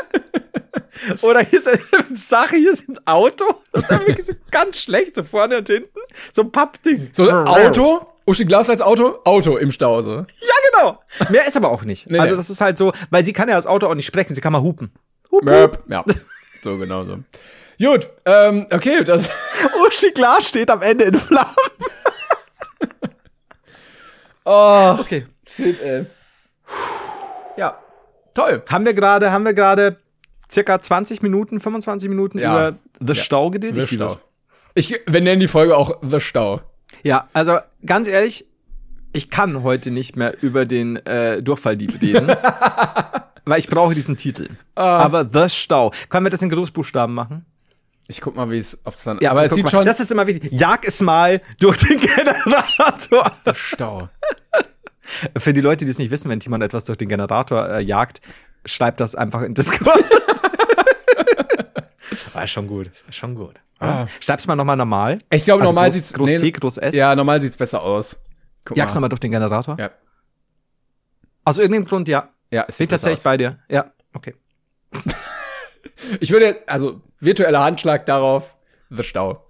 Oder 1.21 1.41
hier 1.41 1.59
ist 1.59 1.67
eine 1.67 2.17
Sache, 2.17 2.55
hier 2.55 2.71
ist 2.71 2.87
ein 2.89 2.97
Auto. 3.05 3.45
Das 3.73 3.83
ist 3.83 3.89
wirklich 3.91 4.25
so 4.25 4.33
ganz 4.49 4.81
schlecht, 4.81 5.15
so 5.15 5.23
vorne 5.23 5.57
und 5.57 5.67
hinten. 5.67 5.99
So 6.33 6.43
ein 6.43 6.51
Pappding. 6.51 7.09
So 7.11 7.27
ein 7.27 7.47
Auto, 7.47 8.07
Uschi 8.25 8.45
Glas 8.45 8.69
als 8.69 8.81
Auto, 8.81 9.19
Auto 9.25 9.57
im 9.57 9.71
Stau. 9.71 10.01
So. 10.01 10.11
Ja, 10.15 10.25
genau. 10.71 10.99
Mehr 11.29 11.47
ist 11.47 11.57
aber 11.57 11.69
auch 11.69 11.83
nicht. 11.83 12.09
Nee, 12.09 12.19
also 12.19 12.35
das 12.35 12.49
ist 12.49 12.61
halt 12.61 12.77
so, 12.77 12.93
weil 13.09 13.25
sie 13.25 13.33
kann 13.33 13.49
ja 13.49 13.55
das 13.55 13.67
Auto 13.67 13.87
auch 13.87 13.95
nicht 13.95 14.05
sprechen, 14.05 14.33
sie 14.35 14.41
kann 14.41 14.53
mal 14.53 14.61
hupen. 14.61 14.91
Hup, 15.31 15.49
hup. 15.49 15.83
Ja, 15.87 16.03
so 16.63 16.77
genau 16.77 17.03
so. 17.03 17.19
Gut, 17.81 18.09
ähm, 18.25 18.67
okay, 18.71 19.03
das. 19.03 19.27
Uschi 19.87 20.11
Glas 20.11 20.47
steht 20.47 20.69
am 20.69 20.83
Ende 20.83 21.05
in 21.05 21.15
Flammen. 21.15 21.55
oh, 24.45 24.97
okay. 24.99 25.25
Shit, 25.49 25.81
ey. 25.81 26.05
Ja, 27.57 27.79
toll. 28.35 28.61
Haben 28.69 28.85
wir 28.85 28.93
gerade, 28.93 29.31
haben 29.31 29.45
wir 29.45 29.53
gerade 29.53 29.97
circa 30.49 30.79
20 30.79 31.23
Minuten, 31.23 31.59
25 31.59 32.07
Minuten 32.07 32.37
ja. 32.37 32.69
über 32.69 32.77
The 32.99 33.13
ja. 33.13 33.15
Stau 33.15 33.49
geredet? 33.49 33.89
The 33.89 33.95
Stau. 33.95 34.15
Ich, 34.75 35.01
wir 35.07 35.21
nennen 35.21 35.39
die 35.39 35.47
Folge 35.47 35.75
auch 35.75 35.97
The 36.03 36.19
Stau. 36.19 36.61
Ja, 37.01 37.29
also 37.33 37.57
ganz 37.83 38.07
ehrlich, 38.07 38.45
ich 39.11 39.31
kann 39.31 39.63
heute 39.63 39.89
nicht 39.89 40.15
mehr 40.15 40.43
über 40.43 40.65
den 40.65 40.97
äh, 41.07 41.41
Durchfalldieb 41.41 41.99
reden. 41.99 42.31
weil 43.45 43.59
ich 43.59 43.67
brauche 43.67 43.95
diesen 43.95 44.17
Titel. 44.17 44.49
Ah. 44.75 44.99
Aber 44.99 45.27
The 45.31 45.49
Stau. 45.49 45.91
Können 46.09 46.27
wir 46.27 46.29
das 46.29 46.43
in 46.43 46.49
Großbuchstaben 46.49 47.13
machen? 47.13 47.45
Ich 48.11 48.19
guck 48.19 48.35
mal, 48.35 48.51
wie 48.51 48.57
es, 48.57 48.77
ob 48.83 48.95
es 48.95 49.03
dann. 49.03 49.19
Ja, 49.21 49.31
aber 49.31 49.45
es 49.45 49.53
sieht 49.53 49.63
mal, 49.63 49.69
schon. 49.69 49.85
Das 49.85 50.01
ist 50.01 50.11
immer 50.11 50.27
wichtig. 50.27 50.51
Jag 50.51 50.85
es 50.85 50.99
mal 50.99 51.41
durch 51.61 51.77
den 51.77 51.97
Generator. 52.01 53.31
Stau. 53.53 54.09
Für 55.37 55.53
die 55.53 55.61
Leute, 55.61 55.85
die 55.85 55.91
es 55.91 55.97
nicht 55.97 56.11
wissen, 56.11 56.29
wenn 56.29 56.41
jemand 56.41 56.61
etwas 56.61 56.83
durch 56.83 56.97
den 56.97 57.07
Generator 57.07 57.69
äh, 57.69 57.81
jagt, 57.81 58.19
schreibt 58.65 58.99
das 58.99 59.15
einfach 59.15 59.43
in 59.43 59.53
Discord. 59.53 60.03
War 62.33 62.47
schon 62.47 62.67
gut. 62.67 62.91
Schon 63.11 63.33
gut. 63.35 63.55
Ah. 63.79 64.07
Schreib's 64.19 64.45
mal 64.45 64.57
nochmal 64.57 64.75
normal. 64.75 65.19
Ich 65.29 65.45
glaube, 65.45 65.63
also 65.63 65.73
normal 65.73 65.87
groß, 65.89 65.95
sieht's 65.95 66.11
groß 66.11 66.29
nee, 66.31 66.37
T, 66.37 66.51
groß 66.51 66.79
S. 66.79 66.95
Ja, 66.95 67.15
normal 67.15 67.39
sieht's 67.39 67.55
besser 67.55 67.81
aus. 67.81 68.17
Guck 68.65 68.75
Jagst 68.75 68.93
nochmal 68.93 69.09
durch 69.09 69.21
den 69.21 69.31
Generator? 69.31 69.77
Ja. 69.79 69.89
Aus 71.45 71.59
irgendeinem 71.59 71.85
Grund, 71.85 72.09
ja. 72.09 72.27
Ja, 72.51 72.65
es 72.67 72.75
sieht 72.75 72.91
tatsächlich 72.91 73.19
aus. 73.19 73.23
bei 73.23 73.37
dir. 73.37 73.57
Ja, 73.69 73.85
okay. 74.13 74.35
Ich 76.19 76.31
würde, 76.31 76.57
also, 76.67 77.01
virtueller 77.19 77.63
Handschlag 77.63 78.05
darauf, 78.05 78.55
The 78.89 79.03
Stau. 79.03 79.47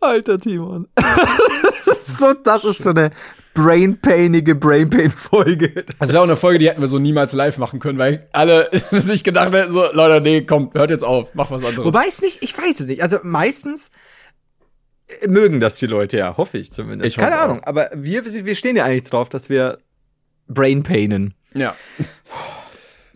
Alter 0.00 0.38
Timon. 0.38 0.88
so, 2.02 2.32
das 2.32 2.64
ist 2.64 2.82
so 2.82 2.90
eine 2.90 3.10
brainpainige 3.54 4.54
Brainpain-Folge. 4.54 5.84
Das 5.98 6.10
wäre 6.10 6.20
auch 6.20 6.26
eine 6.26 6.36
Folge, 6.36 6.58
die 6.58 6.68
hätten 6.68 6.80
wir 6.80 6.88
so 6.88 6.98
niemals 6.98 7.32
live 7.32 7.58
machen 7.58 7.80
können, 7.80 7.98
weil 7.98 8.28
alle 8.32 8.70
sich 8.90 9.24
gedacht 9.24 9.52
hätten, 9.52 9.72
so, 9.72 9.92
Leute, 9.92 10.20
nee, 10.20 10.42
komm, 10.42 10.70
hört 10.74 10.90
jetzt 10.90 11.04
auf, 11.04 11.34
mach 11.34 11.50
was 11.50 11.64
anderes. 11.64 11.84
Wobei 11.84 12.04
es 12.08 12.22
nicht, 12.22 12.42
ich 12.42 12.56
weiß 12.56 12.80
es 12.80 12.86
nicht. 12.86 13.02
Also 13.02 13.18
meistens 13.22 13.90
äh, 15.20 15.28
mögen 15.28 15.60
das 15.60 15.76
die 15.76 15.86
Leute 15.86 16.18
ja, 16.18 16.36
hoffe 16.36 16.58
ich 16.58 16.72
zumindest. 16.72 17.10
Ich 17.10 17.16
Keine 17.16 17.38
Ahnung, 17.38 17.60
auch. 17.60 17.66
aber 17.66 17.90
wir, 17.94 18.24
wir 18.24 18.54
stehen 18.54 18.76
ja 18.76 18.84
eigentlich 18.84 19.04
drauf, 19.04 19.28
dass 19.28 19.48
wir 19.50 19.78
Brainpainen. 20.48 21.34
Ja. 21.54 21.76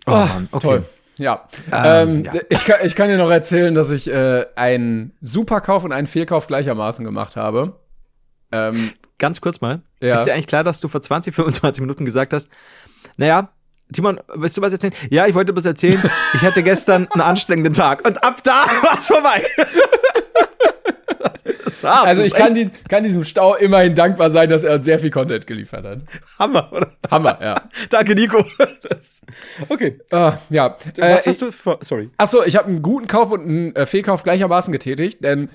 Oh, 0.07 0.11
Mann, 0.13 0.49
okay. 0.53 0.67
Toll. 0.67 0.85
Ja. 1.19 1.49
Ähm, 1.73 2.09
ähm, 2.09 2.23
ja. 2.25 2.33
Ich, 2.49 2.65
kann, 2.65 2.77
ich 2.85 2.95
kann 2.95 3.09
dir 3.09 3.19
noch 3.19 3.31
erzählen, 3.31 3.75
dass 3.75 3.91
ich 3.91 4.09
äh, 4.09 4.47
einen 4.57 5.17
Superkauf 5.21 5.85
und 5.85 5.93
einen 5.93 6.07
Fehlkauf 6.07 6.47
gleichermaßen 6.47 7.05
gemacht 7.05 7.37
habe. 7.37 7.79
Ähm, 8.53 8.93
Ganz 9.19 9.41
kurz 9.41 9.61
mal. 9.61 9.83
Ja. 10.01 10.15
Ist 10.15 10.25
dir 10.25 10.35
eigentlich 10.35 10.47
klar, 10.47 10.63
dass 10.63 10.81
du 10.81 10.89
vor 10.89 11.01
20, 11.01 11.35
25 11.35 11.81
Minuten 11.81 12.05
gesagt 12.05 12.33
hast, 12.33 12.51
naja, 13.17 13.49
Timon, 13.93 14.21
willst 14.35 14.57
du 14.57 14.63
was 14.63 14.73
erzählen? 14.73 14.93
Ja, 15.11 15.27
ich 15.27 15.35
wollte 15.35 15.55
was 15.55 15.65
erzählen. 15.65 16.03
Ich 16.35 16.43
hatte 16.43 16.63
gestern 16.63 17.07
einen 17.13 17.21
anstrengenden 17.21 17.73
Tag. 17.73 18.05
Und 18.05 18.23
ab 18.23 18.43
da 18.43 18.51
war 18.83 18.99
es 18.99 19.07
vorbei. 19.07 19.47
Also 21.83 22.23
ich 22.23 22.33
kann, 22.35 22.55
die, 22.55 22.71
kann, 22.89 23.05
diesem 23.05 23.25
Stau 23.25 23.55
immerhin 23.55 23.95
dankbar 23.95 24.31
sein, 24.31 24.49
dass 24.49 24.65
er 24.65 24.77
uns 24.77 24.85
sehr 24.85 24.99
viel 24.99 25.11
Content 25.11 25.47
geliefert 25.47 25.85
hat. 25.85 25.99
Hammer, 26.39 26.73
oder? 26.73 26.91
Hammer, 27.11 27.39
ja. 27.41 27.69
Danke, 27.91 28.15
Nico. 28.15 28.45
okay. 29.69 29.99
Uh, 30.13 30.33
ja. 30.51 30.77
Was 30.97 31.27
äh, 31.27 31.31
hast 31.31 31.43
du 31.43 31.53
vor, 31.53 31.79
sorry. 31.83 32.11
Achso, 32.17 32.43
ich 32.45 32.57
habe 32.57 32.69
einen 32.69 32.83
guten 32.83 33.07
Kauf 33.07 33.31
und 33.31 33.41
einen 33.43 33.77
äh, 33.77 33.87
Fehlkauf 33.87 34.23
gleichermaßen 34.23 34.73
getätigt, 34.73 35.23
denn 35.23 35.51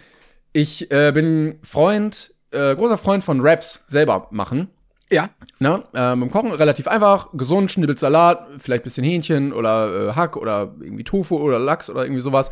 ich 0.54 0.92
äh, 0.92 1.12
bin 1.12 1.60
Freund 1.64 2.34
äh, 2.52 2.76
großer 2.76 2.98
Freund 2.98 3.24
von 3.24 3.42
Raps 3.42 3.84
selber 3.88 4.28
machen. 4.32 4.70
Ja. 5.10 5.30
Ne? 5.60 5.84
Ähm, 5.94 6.22
beim 6.22 6.32
Kochen 6.32 6.54
relativ 6.54 6.88
einfach, 6.88 7.30
gesund, 7.34 7.70
schnibbelt 7.72 8.00
Salat, 8.00 8.48
vielleicht 8.60 8.84
bisschen 8.84 9.04
Hähnchen 9.04 9.52
oder 9.52 10.10
äh, 10.10 10.14
Hack 10.14 10.38
oder 10.38 10.74
irgendwie 10.80 11.04
Tofu 11.04 11.38
oder 11.38 11.60
Lachs 11.60 11.90
oder 11.90 12.04
irgendwie 12.04 12.22
sowas. 12.22 12.50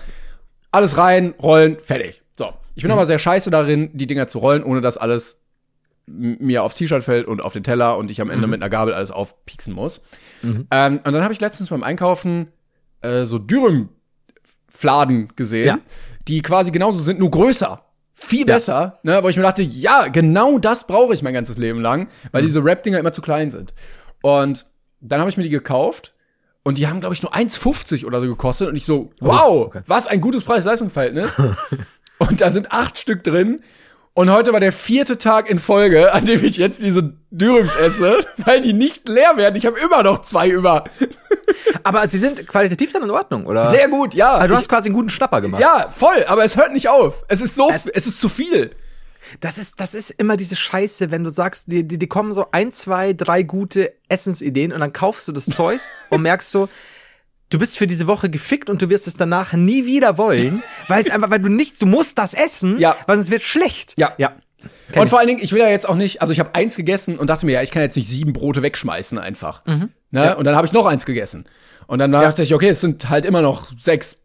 Alles 0.72 0.98
rein, 0.98 1.34
rollen, 1.42 1.80
fertig. 1.80 2.22
So. 2.40 2.54
Ich 2.74 2.84
bin 2.84 2.90
mhm. 2.90 2.94
aber 2.94 3.06
sehr 3.06 3.20
scheiße 3.20 3.52
darin, 3.52 3.90
die 3.94 4.08
Dinger 4.08 4.30
zu 4.30 4.40
rollen, 4.40 4.64
ohne 4.64 4.80
dass 4.80 4.98
alles 4.98 5.42
mir 6.08 6.64
aufs 6.64 6.78
T-Shirt 6.78 7.04
fällt 7.04 7.28
und 7.28 7.42
auf 7.42 7.52
den 7.52 7.66
Teller 7.66 7.98
und 7.98 8.10
ich 8.10 8.22
am 8.22 8.30
Ende 8.30 8.48
mhm. 8.48 8.52
mit 8.52 8.62
einer 8.62 8.70
Gabel 8.70 8.94
alles 8.94 9.12
aufpieksen 9.12 9.74
muss. 9.74 10.02
Mhm. 10.42 10.66
Ähm, 10.72 11.02
und 11.04 11.12
dann 11.12 11.22
habe 11.22 11.34
ich 11.34 11.42
letztens 11.42 11.70
beim 11.70 11.84
Einkaufen 11.84 12.48
äh, 13.02 13.26
so 13.26 13.40
Dürüm-Fladen 13.40 15.34
gesehen, 15.36 15.66
ja. 15.66 15.80
die 16.30 16.42
quasi 16.42 16.72
genauso 16.72 17.02
sind, 17.02 17.20
nur 17.20 17.30
größer 17.30 17.84
viel 18.14 18.46
besser, 18.46 19.00
ja. 19.04 19.16
ne, 19.16 19.24
wo 19.24 19.28
ich 19.28 19.36
mir 19.36 19.44
dachte, 19.44 19.62
ja, 19.62 20.08
genau 20.08 20.60
das 20.60 20.88
brauche 20.88 21.14
ich 21.14 21.22
mein 21.22 21.34
ganzes 21.34 21.58
Leben 21.58 21.82
lang, 21.82 22.08
weil 22.32 22.42
mhm. 22.42 22.48
diese 22.48 22.64
Rap-Dinger 22.64 23.00
immer 23.00 23.12
zu 23.12 23.22
klein 23.22 23.52
sind. 23.52 23.74
Und 24.22 24.66
dann 25.02 25.20
habe 25.20 25.30
ich 25.30 25.36
mir 25.36 25.44
die 25.44 25.50
gekauft 25.50 26.14
und 26.64 26.78
die 26.78 26.88
haben, 26.88 27.00
glaube 27.00 27.16
ich, 27.16 27.22
nur 27.22 27.34
1,50 27.34 28.06
oder 28.06 28.22
so 28.22 28.28
gekostet. 28.28 28.70
Und 28.70 28.76
ich 28.76 28.86
so, 28.86 29.12
oh, 29.22 29.28
wow, 29.28 29.66
okay. 29.68 29.82
was 29.88 30.08
ein 30.08 30.22
gutes 30.22 30.44
Preis-Leistungs-Verhältnis. 30.44 31.36
und 32.20 32.42
da 32.42 32.52
sind 32.52 32.72
acht 32.72 32.98
Stück 32.98 33.24
drin. 33.24 33.62
Und 34.14 34.30
heute 34.32 34.52
war 34.52 34.60
der 34.60 34.72
vierte 34.72 35.18
Tag 35.18 35.50
in 35.50 35.60
Folge, 35.60 36.12
an 36.14 36.26
dem 36.26 36.44
ich 36.44 36.58
jetzt 36.58 36.82
diese 36.82 37.14
Dürums 37.32 37.76
esse, 37.76 38.26
weil 38.38 38.60
die 38.60 38.74
nicht 38.74 39.08
leer 39.08 39.38
werden. 39.38 39.56
Ich 39.56 39.66
habe 39.66 39.80
immer 39.80 40.04
noch 40.04 40.20
zwei 40.20 40.50
über. 40.50 40.84
Aber 41.84 42.08
sie 42.08 42.18
sind 42.18 42.46
qualitativ 42.48 42.92
dann 42.92 43.04
in 43.04 43.12
Ordnung, 43.12 43.46
oder? 43.46 43.66
Sehr 43.66 43.88
gut, 43.88 44.14
ja. 44.14 44.34
Also 44.34 44.50
du 44.50 44.56
hast 44.56 44.68
quasi 44.68 44.90
einen 44.90 44.96
guten 44.96 45.10
Schnapper 45.10 45.42
gemacht. 45.42 45.62
Ja, 45.62 45.90
voll, 45.96 46.26
aber 46.28 46.44
es 46.44 46.56
hört 46.56 46.74
nicht 46.74 46.90
auf. 46.90 47.24
Es 47.28 47.42
ist 47.42 47.56
so, 47.56 47.70
es, 47.70 47.86
es 47.86 48.08
ist 48.08 48.20
zu 48.20 48.30
viel. 48.30 48.76
Das 49.40 49.58
ist, 49.58 49.80
das 49.80 49.94
ist 49.94 50.10
immer 50.12 50.38
diese 50.38 50.56
Scheiße, 50.56 51.12
wenn 51.12 51.24
du 51.24 51.30
sagst, 51.30 51.72
die, 51.72 51.88
die, 51.88 51.98
die 51.98 52.08
kommen 52.08 52.34
so 52.34 52.48
ein, 52.52 52.72
zwei, 52.72 53.14
drei 53.14 53.44
gute 53.44 53.94
Essensideen 54.10 54.72
und 54.72 54.80
dann 54.80 54.94
kaufst 54.94 55.28
du 55.28 55.32
das 55.32 55.46
Zeus 55.46 55.92
und 56.10 56.22
merkst 56.22 56.52
so, 56.52 56.70
du 57.50 57.58
bist 57.58 57.78
für 57.78 57.88
diese 57.88 58.08
Woche 58.08 58.30
gefickt 58.30 58.70
und 58.70 58.82
du 58.82 58.90
wirst 58.90 59.08
es 59.08 59.16
danach 59.16 59.54
nie 59.54 59.86
wieder 59.86 60.18
wollen, 60.18 60.64
weil 60.88 61.02
es 61.02 61.10
einfach, 61.10 61.30
weil 61.30 61.40
du 61.40 61.50
nicht, 61.50 61.82
du 61.82 61.86
musst 61.86 62.18
das 62.18 62.34
essen, 62.34 62.78
ja. 62.80 62.96
weil 63.08 63.18
sonst 63.18 63.32
wird 63.32 63.44
schlecht. 63.44 63.94
Ja. 63.98 64.14
Ja. 64.18 64.34
Kenn 64.92 65.02
und 65.02 65.06
ich. 65.06 65.10
vor 65.10 65.20
allen 65.20 65.28
Dingen, 65.28 65.40
ich 65.42 65.54
will 65.54 65.60
ja 65.60 65.70
jetzt 65.70 65.88
auch 65.88 65.96
nicht, 65.96 66.22
also 66.22 66.34
ich 66.34 66.40
habe 66.40 66.54
eins 66.54 66.76
gegessen 66.76 67.18
und 67.18 67.30
dachte 67.30 67.46
mir, 67.46 67.54
ja, 67.54 67.62
ich 67.62 67.72
kann 67.72 67.82
jetzt 67.82 67.96
nicht 67.96 68.10
sieben 68.10 68.34
Brote 68.34 68.62
wegschmeißen 68.62 69.18
einfach. 69.18 69.66
Mhm. 69.66 69.90
Ne? 70.12 70.26
Ja. 70.26 70.34
Und 70.34 70.46
dann 70.46 70.56
habe 70.56 70.68
ich 70.68 70.74
noch 70.74 70.86
eins 70.86 71.06
gegessen. 71.06 71.46
Und 71.88 72.00
dann 72.00 72.12
ja. 72.12 72.22
dachte 72.22 72.44
ich, 72.44 72.54
okay, 72.54 72.70
es 72.70 72.82
sind 72.82 73.10
halt 73.10 73.26
immer 73.26 73.42
noch 73.42 73.72
sechs 73.78 74.18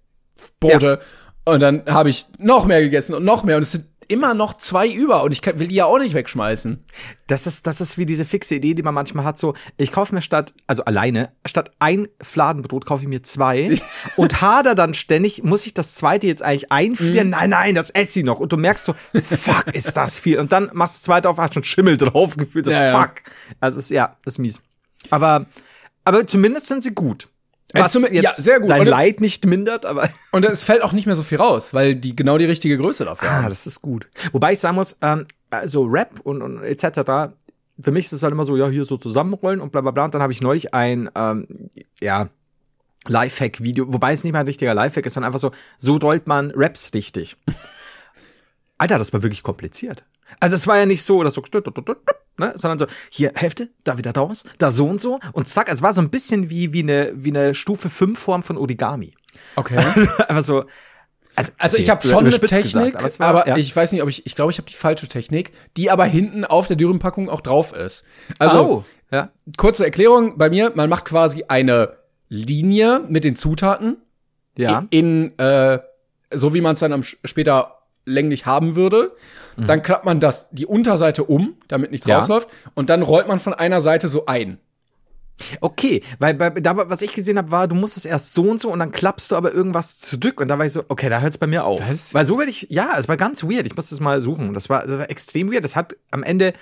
Brote. 0.59 1.01
Ja. 1.01 1.53
Und 1.53 1.61
dann 1.61 1.85
habe 1.87 2.11
ich 2.11 2.27
noch 2.39 2.64
mehr 2.64 2.81
gegessen 2.81 3.14
und 3.14 3.25
noch 3.25 3.45
mehr. 3.45 3.57
Und 3.57 3.62
es 3.62 3.72
sind 3.72 3.87
immer 4.05 4.35
noch 4.35 4.55
zwei 4.55 4.89
über 4.89 5.23
und 5.23 5.33
ich 5.33 5.43
kann, 5.43 5.59
will 5.59 5.69
die 5.69 5.77
ja 5.77 5.87
auch 5.87 5.99
nicht 5.99 6.15
wegschmeißen. 6.15 6.85
Das 7.27 7.47
ist, 7.47 7.67
das 7.67 7.81
ist 7.81 7.99
wie 7.99 8.07
diese 8.07 8.25
fixe 8.25 8.55
Idee, 8.55 8.75
die 8.75 8.83
man 8.83 8.95
manchmal 8.95 9.25
hat, 9.25 9.39
so, 9.39 9.55
ich 9.77 9.93
kaufe 9.93 10.15
mir 10.15 10.21
statt, 10.21 10.55
also 10.67 10.85
alleine, 10.85 11.31
statt 11.47 11.71
ein 11.79 12.09
Fladenbrot 12.21 12.87
kaufe 12.87 13.03
ich 13.03 13.09
mir 13.09 13.23
zwei 13.23 13.79
und 14.17 14.41
hader 14.41 14.75
dann 14.75 14.95
ständig, 14.95 15.43
muss 15.43 15.67
ich 15.67 15.75
das 15.75 15.95
zweite 15.95 16.27
jetzt 16.27 16.43
eigentlich 16.43 16.71
einfrieren? 16.71 17.29
Mhm. 17.29 17.33
Nein, 17.33 17.51
nein, 17.51 17.75
das 17.75 17.91
esse 17.91 18.21
ich 18.21 18.25
noch. 18.25 18.41
Und 18.41 18.53
du 18.53 18.57
merkst 18.57 18.85
so, 18.85 18.95
fuck, 19.23 19.67
ist 19.73 19.97
das 19.97 20.21
viel. 20.21 20.39
Und 20.39 20.53
dann 20.53 20.71
machst 20.73 20.95
du 20.95 20.99
das 20.99 21.03
zweite 21.03 21.29
auf, 21.29 21.39
hast 21.39 21.55
schon 21.55 21.65
Schimmel 21.65 21.97
drauf 21.97 22.37
gefühlt, 22.37 22.67
so, 22.67 22.71
ja, 22.71 23.01
fuck. 23.01 23.23
Ja. 23.25 23.55
Also, 23.61 23.79
ist, 23.79 23.91
ja, 23.91 24.17
ist 24.25 24.39
mies. 24.39 24.61
Aber, 25.11 25.47
aber 26.05 26.27
zumindest 26.27 26.67
sind 26.67 26.83
sie 26.83 26.95
gut. 26.95 27.29
Was 27.83 27.93
zum, 27.93 28.03
jetzt 28.05 28.22
ja, 28.22 28.31
sehr 28.31 28.61
gut. 28.61 28.70
dein 28.70 28.87
Leid 28.87 29.20
nicht 29.20 29.47
mindert, 29.47 29.85
aber. 29.85 30.09
Und 30.33 30.45
es 30.45 30.62
fällt 30.62 30.83
auch 30.83 30.93
nicht 30.93 31.07
mehr 31.07 31.16
so 31.16 31.22
viel 31.22 31.39
raus, 31.39 31.75
weil 31.75 31.97
die 31.97 32.14
genau 32.14 32.39
die 32.39 32.45
richtige 32.45 32.77
Größe 32.79 33.05
dafür 33.05 33.29
ah, 33.29 33.33
haben. 33.35 33.47
Ah, 33.47 33.49
das 33.49 33.66
ist 33.66 33.83
gut. 33.83 34.07
Wobei 34.33 34.53
ich 34.53 34.61
sagen 34.61 34.77
muss, 34.77 34.97
ähm, 35.03 35.27
also 35.51 35.85
Rap 35.85 36.20
und, 36.22 36.43
und 36.43 36.62
etc., 36.62 37.33
für 37.81 37.91
mich 37.91 38.07
ist 38.07 38.12
es 38.12 38.22
halt 38.22 38.33
immer 38.33 38.45
so, 38.45 38.57
ja, 38.57 38.68
hier 38.68 38.85
so 38.85 38.97
zusammenrollen 38.97 39.61
und 39.61 39.72
bla 39.72 39.81
bla 39.81 39.91
bla. 39.91 40.05
Und 40.05 40.14
dann 40.14 40.22
habe 40.22 40.33
ich 40.33 40.41
neulich 40.41 40.72
ein, 40.72 41.11
ähm, 41.16 41.70
ja, 42.01 42.29
Lifehack-Video, 43.07 43.93
wobei 43.93 44.12
es 44.12 44.25
nicht 44.25 44.33
mal 44.33 44.41
ein 44.41 44.47
richtiger 44.47 44.75
Lifehack 44.75 45.07
ist, 45.07 45.14
sondern 45.14 45.29
einfach 45.29 45.41
so, 45.41 45.51
so 45.77 45.97
rollt 45.97 46.27
man 46.27 46.53
Raps 46.55 46.93
richtig. 46.95 47.37
Alter, 48.79 48.99
das 48.99 49.12
war 49.12 49.22
wirklich 49.22 49.43
kompliziert. 49.43 50.05
Also 50.41 50.57
es 50.57 50.66
war 50.66 50.79
ja 50.79 50.87
nicht 50.87 51.03
so, 51.03 51.22
dass 51.22 51.35
so, 51.35 51.43
ne, 52.39 52.53
sondern 52.57 52.78
so, 52.78 52.87
hier 53.11 53.32
Hälfte, 53.35 53.70
da 53.85 53.99
wieder 53.99 54.12
raus, 54.12 54.45
da 54.59 54.70
so 54.70 54.87
und 54.87 55.01
so 55.01 55.20
und 55.32 55.49
zack, 55.49 55.68
es 55.68 55.82
war 55.82 55.93
so 55.93 56.01
ein 56.01 56.11
bisschen 56.11 56.51
wie, 56.51 56.72
wie 56.72 56.82
eine, 56.82 57.12
wie 57.14 57.30
eine 57.30 57.55
Stufe 57.55 57.91
5 57.91 58.18
Form 58.18 58.43
von 58.43 58.57
Origami. 58.57 59.14
Okay. 59.57 59.76
Einfach 60.28 60.43
so, 60.43 60.64
also, 61.37 61.53
also 61.59 61.76
ich 61.76 61.91
habe 61.91 62.01
schon 62.07 62.18
eine 62.18 62.30
Technik, 62.30 62.62
gesagt, 62.62 62.97
aber, 62.97 63.18
war, 63.18 63.28
aber 63.28 63.49
ja. 63.49 63.57
ich 63.57 63.74
weiß 63.74 63.93
nicht, 63.93 64.03
ob 64.03 64.09
ich, 64.09 64.24
ich 64.24 64.37
glaube, 64.37 64.53
ich 64.53 64.59
habe 64.59 64.68
die 64.68 64.76
falsche 64.76 65.09
Technik, 65.09 65.53
die 65.76 65.91
aber 65.91 66.05
hinten 66.05 66.45
auf 66.45 66.68
der 66.68 66.76
Dürrenpackung 66.76 67.28
auch 67.28 67.41
drauf 67.41 67.72
ist. 67.72 68.05
Also, 68.39 68.59
oh, 68.59 68.85
ja. 69.11 69.30
kurze 69.57 69.85
Erklärung 69.85 70.39
bei 70.39 70.49
mir, 70.49 70.72
man 70.74 70.89
macht 70.89 71.07
quasi 71.07 71.45
eine 71.49 71.97
Linie 72.28 73.01
mit 73.09 73.24
den 73.24 73.37
Zutaten 73.37 73.97
ja. 74.57 74.87
in, 74.91 75.32
in 75.37 75.39
äh, 75.39 75.80
so 76.32 76.55
wie 76.55 76.61
man 76.61 76.74
es 76.74 76.80
dann 76.80 76.93
am, 76.93 77.03
später 77.03 77.84
länglich 78.05 78.47
haben 78.47 78.77
würde. 78.77 79.13
Mhm. 79.57 79.67
Dann 79.67 79.83
klappt 79.83 80.05
man 80.05 80.21
das, 80.21 80.49
die 80.51 80.67
Unterseite 80.67 81.25
um, 81.25 81.55
damit 81.69 81.91
nichts 81.91 82.07
ja. 82.07 82.19
rausläuft. 82.19 82.49
Und 82.75 82.91
dann 82.91 83.03
rollt 83.03 83.29
man 83.29 83.39
von 83.39 83.55
einer 83.55 83.81
Seite 83.81 84.09
so 84.09 84.27
ein. 84.27 84.59
Okay, 85.61 86.03
weil 86.21 86.35
bei, 86.35 86.51
da, 86.51 86.77
was 86.77 87.03
ich 87.03 87.13
gesehen 87.13 87.39
habe, 87.39 87.51
war, 87.51 87.67
du 87.67 87.75
musst 87.75 87.97
es 87.97 88.05
erst 88.05 88.35
so 88.35 88.43
und 88.43 88.61
so 88.61 88.71
und 88.71 88.79
dann 88.79 88.93
klappst 88.93 89.33
du 89.33 89.37
aber 89.37 89.53
irgendwas 89.53 89.99
zurück 89.99 90.41
und 90.41 90.47
da 90.47 90.59
war 90.59 90.67
ich 90.67 90.73
so, 90.73 90.85
okay, 90.89 91.09
da 91.09 91.21
hört 91.21 91.33
es 91.33 91.39
bei 91.39 91.49
mir 91.49 91.65
auf. 91.65 91.81
Was? 91.89 92.15
Weil 92.15 92.25
so 92.25 92.39
werde 92.39 92.51
ich, 92.51 92.69
ja, 92.71 92.95
es 92.99 93.09
war 93.09 93.17
ganz 93.17 93.43
weird. 93.43 93.67
Ich 93.67 93.75
muss 93.75 93.91
das 93.91 93.99
mal 93.99 94.21
suchen. 94.21 94.55
Das 94.55 94.71
war, 94.71 94.85
das 94.85 94.97
war 94.97 95.11
extrem 95.11 95.53
weird. 95.53 95.65
Das 95.65 95.75
hat 95.75 95.97
am 96.13 96.23
Ende, 96.23 96.53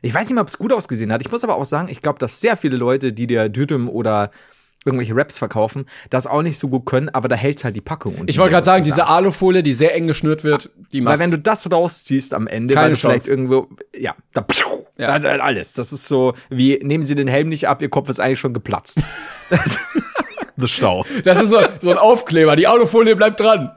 ich 0.00 0.14
weiß 0.14 0.24
nicht 0.24 0.34
mal, 0.34 0.40
ob 0.40 0.48
es 0.48 0.56
gut 0.56 0.72
ausgesehen 0.72 1.12
hat. 1.12 1.20
Ich 1.20 1.30
muss 1.30 1.44
aber 1.44 1.56
auch 1.56 1.64
sagen, 1.66 1.88
ich 1.88 2.00
glaube, 2.00 2.18
dass 2.18 2.40
sehr 2.40 2.56
viele 2.56 2.76
Leute, 2.76 3.12
die 3.12 3.26
dir 3.26 3.50
Dürüm 3.50 3.88
oder 3.88 4.30
irgendwelche 4.86 5.14
Raps 5.14 5.38
verkaufen, 5.38 5.86
das 6.08 6.26
auch 6.26 6.42
nicht 6.42 6.58
so 6.58 6.68
gut 6.68 6.86
können, 6.86 7.08
aber 7.08 7.28
da 7.28 7.36
hält's 7.36 7.64
halt 7.64 7.76
die 7.76 7.80
Packung. 7.80 8.14
Ich 8.26 8.38
wollte 8.38 8.52
gerade 8.52 8.64
sagen, 8.64 8.84
diese 8.84 9.06
Alufolie, 9.06 9.62
die 9.62 9.74
sehr 9.74 9.94
eng 9.94 10.06
geschnürt 10.06 10.44
wird, 10.44 10.70
die 10.92 11.00
macht. 11.00 11.14
Weil 11.14 11.18
wenn 11.18 11.30
du 11.32 11.38
das 11.38 11.70
rausziehst 11.70 12.32
am 12.32 12.46
Ende, 12.46 12.74
Keine 12.74 12.86
weil 12.86 12.92
du 12.92 12.96
vielleicht 12.98 13.28
irgendwo, 13.28 13.68
ja, 13.94 14.14
da, 14.32 14.46
ja. 14.96 15.08
Also 15.08 15.28
alles. 15.28 15.74
Das 15.74 15.92
ist 15.92 16.08
so, 16.08 16.34
wie, 16.48 16.78
nehmen 16.82 17.04
Sie 17.04 17.14
den 17.14 17.28
Helm 17.28 17.48
nicht 17.48 17.68
ab, 17.68 17.82
Ihr 17.82 17.90
Kopf 17.90 18.08
ist 18.08 18.20
eigentlich 18.20 18.38
schon 18.38 18.54
geplatzt. 18.54 19.02
das 20.56 20.70
Stau. 20.70 21.04
Das 21.24 21.42
ist 21.42 21.50
so, 21.50 21.58
so 21.80 21.90
ein 21.90 21.98
Aufkleber, 21.98 22.56
die 22.56 22.66
Alufolie 22.66 23.16
bleibt 23.16 23.40
dran. 23.40 23.72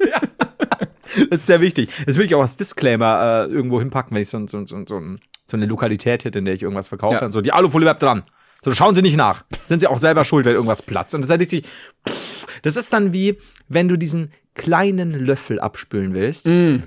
Ja. 0.00 0.20
Das 1.28 1.40
ist 1.40 1.46
sehr 1.46 1.60
wichtig. 1.60 1.90
Das 2.06 2.16
will 2.16 2.26
ich 2.26 2.34
auch 2.34 2.40
als 2.40 2.56
Disclaimer 2.56 3.46
äh, 3.48 3.52
irgendwo 3.52 3.80
hinpacken, 3.80 4.14
wenn 4.14 4.22
ich 4.22 4.28
so, 4.28 4.38
so, 4.46 4.64
so, 4.64 4.84
so, 4.86 5.02
so 5.46 5.56
eine 5.56 5.66
Lokalität 5.66 6.24
hätte, 6.24 6.38
in 6.38 6.44
der 6.44 6.54
ich 6.54 6.62
irgendwas 6.62 6.88
verkaufe. 6.88 7.14
Ja. 7.14 7.20
Dann 7.20 7.32
so, 7.32 7.40
die 7.40 7.52
Alufolie 7.52 7.84
bleibt 7.84 8.02
dran. 8.02 8.22
So, 8.62 8.72
schauen 8.72 8.94
Sie 8.94 9.02
nicht 9.02 9.16
nach. 9.16 9.44
Sind 9.66 9.80
Sie 9.80 9.86
auch 9.86 9.98
selber 9.98 10.24
schuld, 10.24 10.44
wenn 10.44 10.54
irgendwas 10.54 10.82
platzt. 10.82 11.14
Und 11.14 11.22
das 11.22 11.30
ist 11.30 11.40
richtig, 11.40 11.66
das 12.62 12.76
ist 12.76 12.92
dann 12.92 13.12
wie, 13.12 13.38
wenn 13.68 13.88
du 13.88 13.96
diesen 13.96 14.32
kleinen 14.54 15.14
Löffel 15.14 15.60
abspülen 15.60 16.14
willst. 16.14 16.46
Mm. 16.46 16.78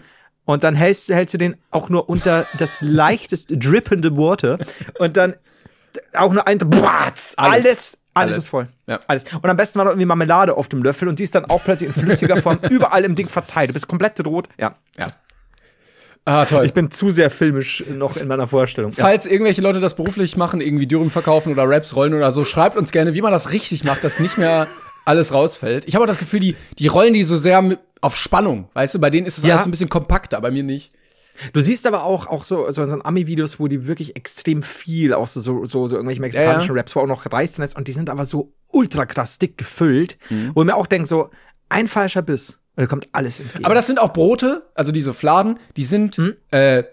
Und 0.45 0.63
dann 0.63 0.75
hältst, 0.75 1.09
hältst 1.09 1.33
du 1.33 1.37
den 1.37 1.55
auch 1.71 1.89
nur 1.89 2.09
unter 2.09 2.45
das 2.57 2.81
leichtest 2.81 3.53
drippende 3.55 4.17
Water. 4.17 4.59
Und 4.99 5.17
dann 5.17 5.35
auch 6.13 6.33
nur 6.33 6.47
ein, 6.47 6.59
alles, 6.61 7.37
alles, 7.37 8.01
alles, 8.13 8.37
ist 8.37 8.49
voll. 8.49 8.67
Ja. 8.87 8.99
Alles. 9.07 9.25
Und 9.31 9.45
am 9.45 9.57
besten 9.57 9.79
war 9.79 9.85
noch 9.85 9.91
irgendwie 9.91 10.05
Marmelade 10.05 10.55
auf 10.55 10.69
dem 10.69 10.83
Löffel 10.83 11.07
und 11.07 11.19
die 11.19 11.23
ist 11.23 11.35
dann 11.35 11.45
auch 11.45 11.63
plötzlich 11.63 11.87
in 11.87 11.93
flüssiger 11.93 12.37
Form 12.41 12.59
überall 12.69 13.03
im 13.05 13.15
Ding 13.15 13.29
verteilt. 13.29 13.69
Du 13.69 13.73
bist 13.73 13.87
komplett 13.87 14.23
rot. 14.25 14.49
Ja, 14.59 14.75
ja. 14.97 15.07
Ah, 16.25 16.45
toll. 16.45 16.65
Ich 16.65 16.73
bin 16.73 16.89
zu 16.89 17.09
sehr 17.09 17.29
filmisch 17.29 17.83
noch 17.89 18.15
in 18.15 18.27
meiner 18.27 18.47
Vorstellung. 18.47 18.93
Falls 18.93 19.25
ja. 19.25 19.31
irgendwelche 19.31 19.61
Leute 19.61 19.81
das 19.81 19.95
beruflich 19.95 20.37
machen, 20.37 20.61
irgendwie 20.61 20.87
Dürüm 20.87 21.09
verkaufen 21.09 21.51
oder 21.51 21.67
Raps 21.67 21.95
rollen 21.95 22.13
oder 22.13 22.31
so, 22.31 22.45
schreibt 22.45 22.77
uns 22.77 22.91
gerne, 22.91 23.13
wie 23.13 23.21
man 23.21 23.31
das 23.31 23.51
richtig 23.51 23.83
macht, 23.83 24.03
dass 24.03 24.19
nicht 24.19 24.37
mehr 24.37 24.67
alles 25.05 25.33
rausfällt. 25.33 25.85
Ich 25.85 25.95
habe 25.95 26.03
auch 26.03 26.07
das 26.07 26.17
Gefühl, 26.17 26.39
die, 26.39 26.55
die 26.79 26.87
rollen 26.87 27.13
die 27.13 27.23
so 27.23 27.35
sehr 27.35 27.77
auf 27.99 28.15
Spannung. 28.15 28.69
Weißt 28.73 28.95
du, 28.95 28.99
bei 28.99 29.09
denen 29.09 29.27
ist 29.27 29.37
es 29.37 29.43
ja. 29.43 29.55
alles 29.55 29.65
ein 29.65 29.71
bisschen 29.71 29.89
kompakter, 29.89 30.39
bei 30.39 30.51
mir 30.51 30.63
nicht. 30.63 30.93
Du 31.51 31.59
siehst 31.59 31.87
aber 31.87 32.03
auch, 32.03 32.27
auch 32.27 32.43
so, 32.43 32.69
so, 32.69 32.85
so 32.85 33.01
Ami-Videos, 33.01 33.59
wo 33.59 33.67
die 33.67 33.87
wirklich 33.87 34.15
extrem 34.15 34.61
viel, 34.61 35.13
auch 35.13 35.27
so, 35.27 35.41
so, 35.41 35.65
so, 35.65 35.87
so 35.87 35.95
irgendwelche 35.95 36.21
mexikanischen 36.21 36.69
ja, 36.69 36.75
ja. 36.75 36.81
Raps, 36.81 36.95
wo 36.95 37.01
auch 37.01 37.07
noch 37.07 37.25
reißen 37.25 37.63
ist, 37.63 37.75
und 37.75 37.87
die 37.87 37.91
sind 37.91 38.09
aber 38.09 38.25
so 38.25 38.53
ultra 38.67 39.05
krass 39.05 39.39
dick 39.39 39.57
gefüllt, 39.57 40.17
mhm. 40.29 40.51
wo 40.53 40.61
ich 40.61 40.67
mir 40.67 40.75
auch 40.75 40.87
denke, 40.87 41.07
so, 41.07 41.31
ein 41.69 41.87
falscher 41.87 42.21
Biss 42.21 42.59
und 42.75 42.81
da 42.83 42.87
kommt 42.87 43.07
alles 43.11 43.39
entgegen. 43.39 43.65
Aber 43.65 43.75
das 43.75 43.87
sind 43.87 43.99
auch 43.99 44.13
Brote, 44.13 44.63
also 44.73 44.91
diese 44.91 45.13
Fladen, 45.13 45.59
die 45.77 45.83
sind 45.83 46.17
hm? 46.17 46.35
äh, 46.51 46.83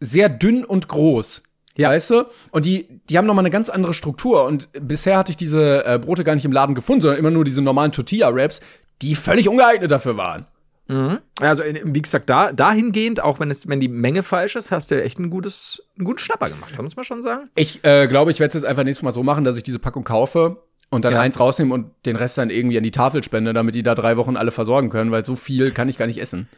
sehr 0.00 0.28
dünn 0.28 0.64
und 0.64 0.88
groß. 0.88 1.42
Ja. 1.76 1.90
Weißt 1.90 2.10
du? 2.10 2.24
Und 2.50 2.66
die, 2.66 3.00
die 3.08 3.18
haben 3.18 3.26
nochmal 3.26 3.42
eine 3.42 3.50
ganz 3.50 3.68
andere 3.68 3.94
Struktur. 3.94 4.44
Und 4.44 4.68
bisher 4.80 5.18
hatte 5.18 5.32
ich 5.32 5.36
diese 5.36 5.84
äh, 5.84 5.98
Brote 5.98 6.22
gar 6.22 6.34
nicht 6.34 6.44
im 6.44 6.52
Laden 6.52 6.74
gefunden, 6.74 7.00
sondern 7.00 7.18
immer 7.18 7.30
nur 7.30 7.44
diese 7.44 7.62
normalen 7.62 7.90
Tortilla-Wraps, 7.90 8.60
die 9.02 9.14
völlig 9.14 9.48
ungeeignet 9.48 9.90
dafür 9.90 10.16
waren. 10.16 10.46
Mhm. 10.86 11.18
Also, 11.40 11.64
wie 11.64 12.02
gesagt, 12.02 12.28
da, 12.28 12.52
dahingehend, 12.52 13.22
auch 13.22 13.40
wenn 13.40 13.50
es, 13.50 13.66
wenn 13.68 13.80
die 13.80 13.88
Menge 13.88 14.22
falsch 14.22 14.54
ist, 14.54 14.70
hast 14.70 14.90
du 14.90 15.02
echt 15.02 15.18
ein 15.18 15.30
gutes, 15.30 15.82
einen 15.96 16.04
guten 16.04 16.18
Schnapper 16.18 16.50
gemacht, 16.50 16.80
muss 16.80 16.94
man 16.94 17.04
schon 17.04 17.22
sagen. 17.22 17.48
Ich 17.54 17.82
äh, 17.84 18.06
glaube, 18.06 18.30
ich 18.30 18.38
werde 18.38 18.48
es 18.48 18.62
jetzt 18.62 18.68
einfach 18.68 18.84
nächstes 18.84 19.02
Mal 19.02 19.12
so 19.12 19.22
machen, 19.22 19.44
dass 19.44 19.56
ich 19.56 19.62
diese 19.62 19.78
Packung 19.78 20.04
kaufe 20.04 20.62
und 20.90 21.04
dann 21.04 21.14
ja. 21.14 21.20
eins 21.20 21.40
rausnehmen 21.40 21.72
und 21.72 21.90
den 22.06 22.16
Rest 22.16 22.38
dann 22.38 22.50
irgendwie 22.50 22.76
an 22.76 22.84
die 22.84 22.90
Tafel 22.90 23.22
spende, 23.22 23.52
damit 23.52 23.74
die 23.74 23.82
da 23.82 23.94
drei 23.94 24.16
Wochen 24.16 24.36
alle 24.36 24.50
versorgen 24.50 24.90
können, 24.90 25.10
weil 25.10 25.24
so 25.24 25.36
viel 25.36 25.70
kann 25.70 25.88
ich 25.88 25.98
gar 25.98 26.06
nicht 26.06 26.18
essen. 26.18 26.48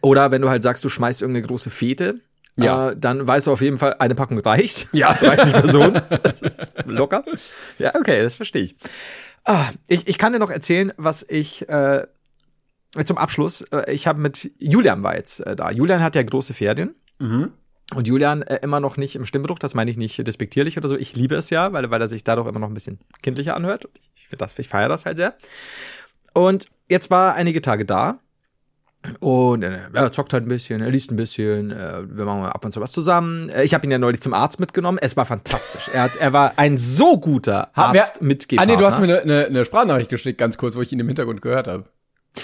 Oder 0.00 0.30
wenn 0.30 0.42
du 0.42 0.48
halt 0.48 0.62
sagst, 0.62 0.84
du 0.84 0.88
schmeißt 0.88 1.22
irgendeine 1.22 1.46
große 1.46 1.70
Fete, 1.70 2.20
ja. 2.56 2.90
Äh, 2.90 2.96
dann 2.96 3.26
weißt 3.26 3.46
du 3.46 3.52
auf 3.52 3.60
jeden 3.60 3.76
Fall, 3.76 3.96
eine 3.98 4.14
Packung 4.14 4.38
reicht. 4.38 4.88
Ja. 4.94 5.12
30 5.18 5.52
Personen. 5.52 6.00
Locker. 6.86 7.24
Ja, 7.78 7.94
okay, 7.96 8.22
das 8.22 8.34
verstehe 8.34 8.62
ich. 8.62 8.76
Ah, 9.44 9.70
ich. 9.88 10.06
Ich 10.06 10.18
kann 10.18 10.32
dir 10.32 10.38
noch 10.38 10.50
erzählen, 10.50 10.92
was 10.96 11.26
ich 11.28 11.68
äh, 11.68 12.06
zum 13.04 13.18
Abschluss, 13.18 13.62
äh, 13.72 13.92
ich 13.92 14.06
habe 14.06 14.20
mit 14.20 14.52
Julian 14.58 15.02
war 15.02 15.16
jetzt 15.16 15.40
äh, 15.40 15.56
da. 15.56 15.70
Julian 15.70 16.02
hat 16.02 16.14
ja 16.14 16.22
große 16.22 16.54
Pferdchen. 16.54 16.94
Mhm. 17.18 17.52
Und 17.92 18.06
Julian 18.06 18.42
äh, 18.42 18.60
immer 18.62 18.80
noch 18.80 18.96
nicht 18.96 19.14
im 19.14 19.24
Stimmbruch, 19.24 19.58
das 19.58 19.74
meine 19.74 19.90
ich 19.90 19.96
nicht 19.96 20.26
despektierlich 20.26 20.78
oder 20.78 20.88
so. 20.88 20.96
Ich 20.96 21.14
liebe 21.16 21.34
es 21.34 21.50
ja, 21.50 21.72
weil, 21.72 21.90
weil 21.90 22.00
er 22.00 22.08
sich 22.08 22.24
dadurch 22.24 22.48
immer 22.48 22.60
noch 22.60 22.68
ein 22.68 22.74
bisschen 22.74 22.98
kindlicher 23.22 23.54
anhört. 23.56 23.88
Ich, 24.14 24.32
ich, 24.32 24.58
ich 24.58 24.68
feiere 24.68 24.88
das 24.88 25.04
halt 25.04 25.16
sehr. 25.16 25.34
Und 26.32 26.68
jetzt 26.88 27.10
war 27.10 27.34
einige 27.34 27.60
Tage 27.60 27.84
da. 27.84 28.18
Und 29.20 29.62
äh, 29.62 29.80
er 29.92 30.12
zockt 30.12 30.32
halt 30.32 30.46
ein 30.46 30.48
bisschen, 30.48 30.80
er 30.80 30.90
liest 30.90 31.10
ein 31.10 31.16
bisschen, 31.16 31.70
äh, 31.70 32.02
wir 32.08 32.24
machen 32.24 32.44
ab 32.44 32.64
und 32.64 32.72
zu 32.72 32.80
was 32.80 32.90
zusammen. 32.90 33.50
Äh, 33.50 33.62
ich 33.62 33.74
habe 33.74 33.86
ihn 33.86 33.90
ja 33.90 33.98
neulich 33.98 34.22
zum 34.22 34.32
Arzt 34.32 34.60
mitgenommen. 34.60 34.98
Es 35.00 35.16
war 35.16 35.26
fantastisch. 35.26 35.90
Er, 35.92 36.04
hat, 36.04 36.16
er 36.16 36.32
war 36.32 36.54
ein 36.56 36.78
so 36.78 37.18
guter 37.18 37.68
Arzt 37.76 38.22
mitgeber 38.22 38.62
Ah 38.62 38.66
nee, 38.66 38.76
du 38.76 38.86
hast 38.86 39.00
mir 39.00 39.04
eine, 39.04 39.20
eine, 39.20 39.46
eine 39.46 39.64
Sprachnachricht 39.66 40.08
geschickt, 40.08 40.38
ganz 40.38 40.56
kurz, 40.56 40.74
wo 40.74 40.80
ich 40.80 40.90
ihn 40.90 41.00
im 41.00 41.06
Hintergrund 41.06 41.42
gehört 41.42 41.68
habe. 41.68 41.84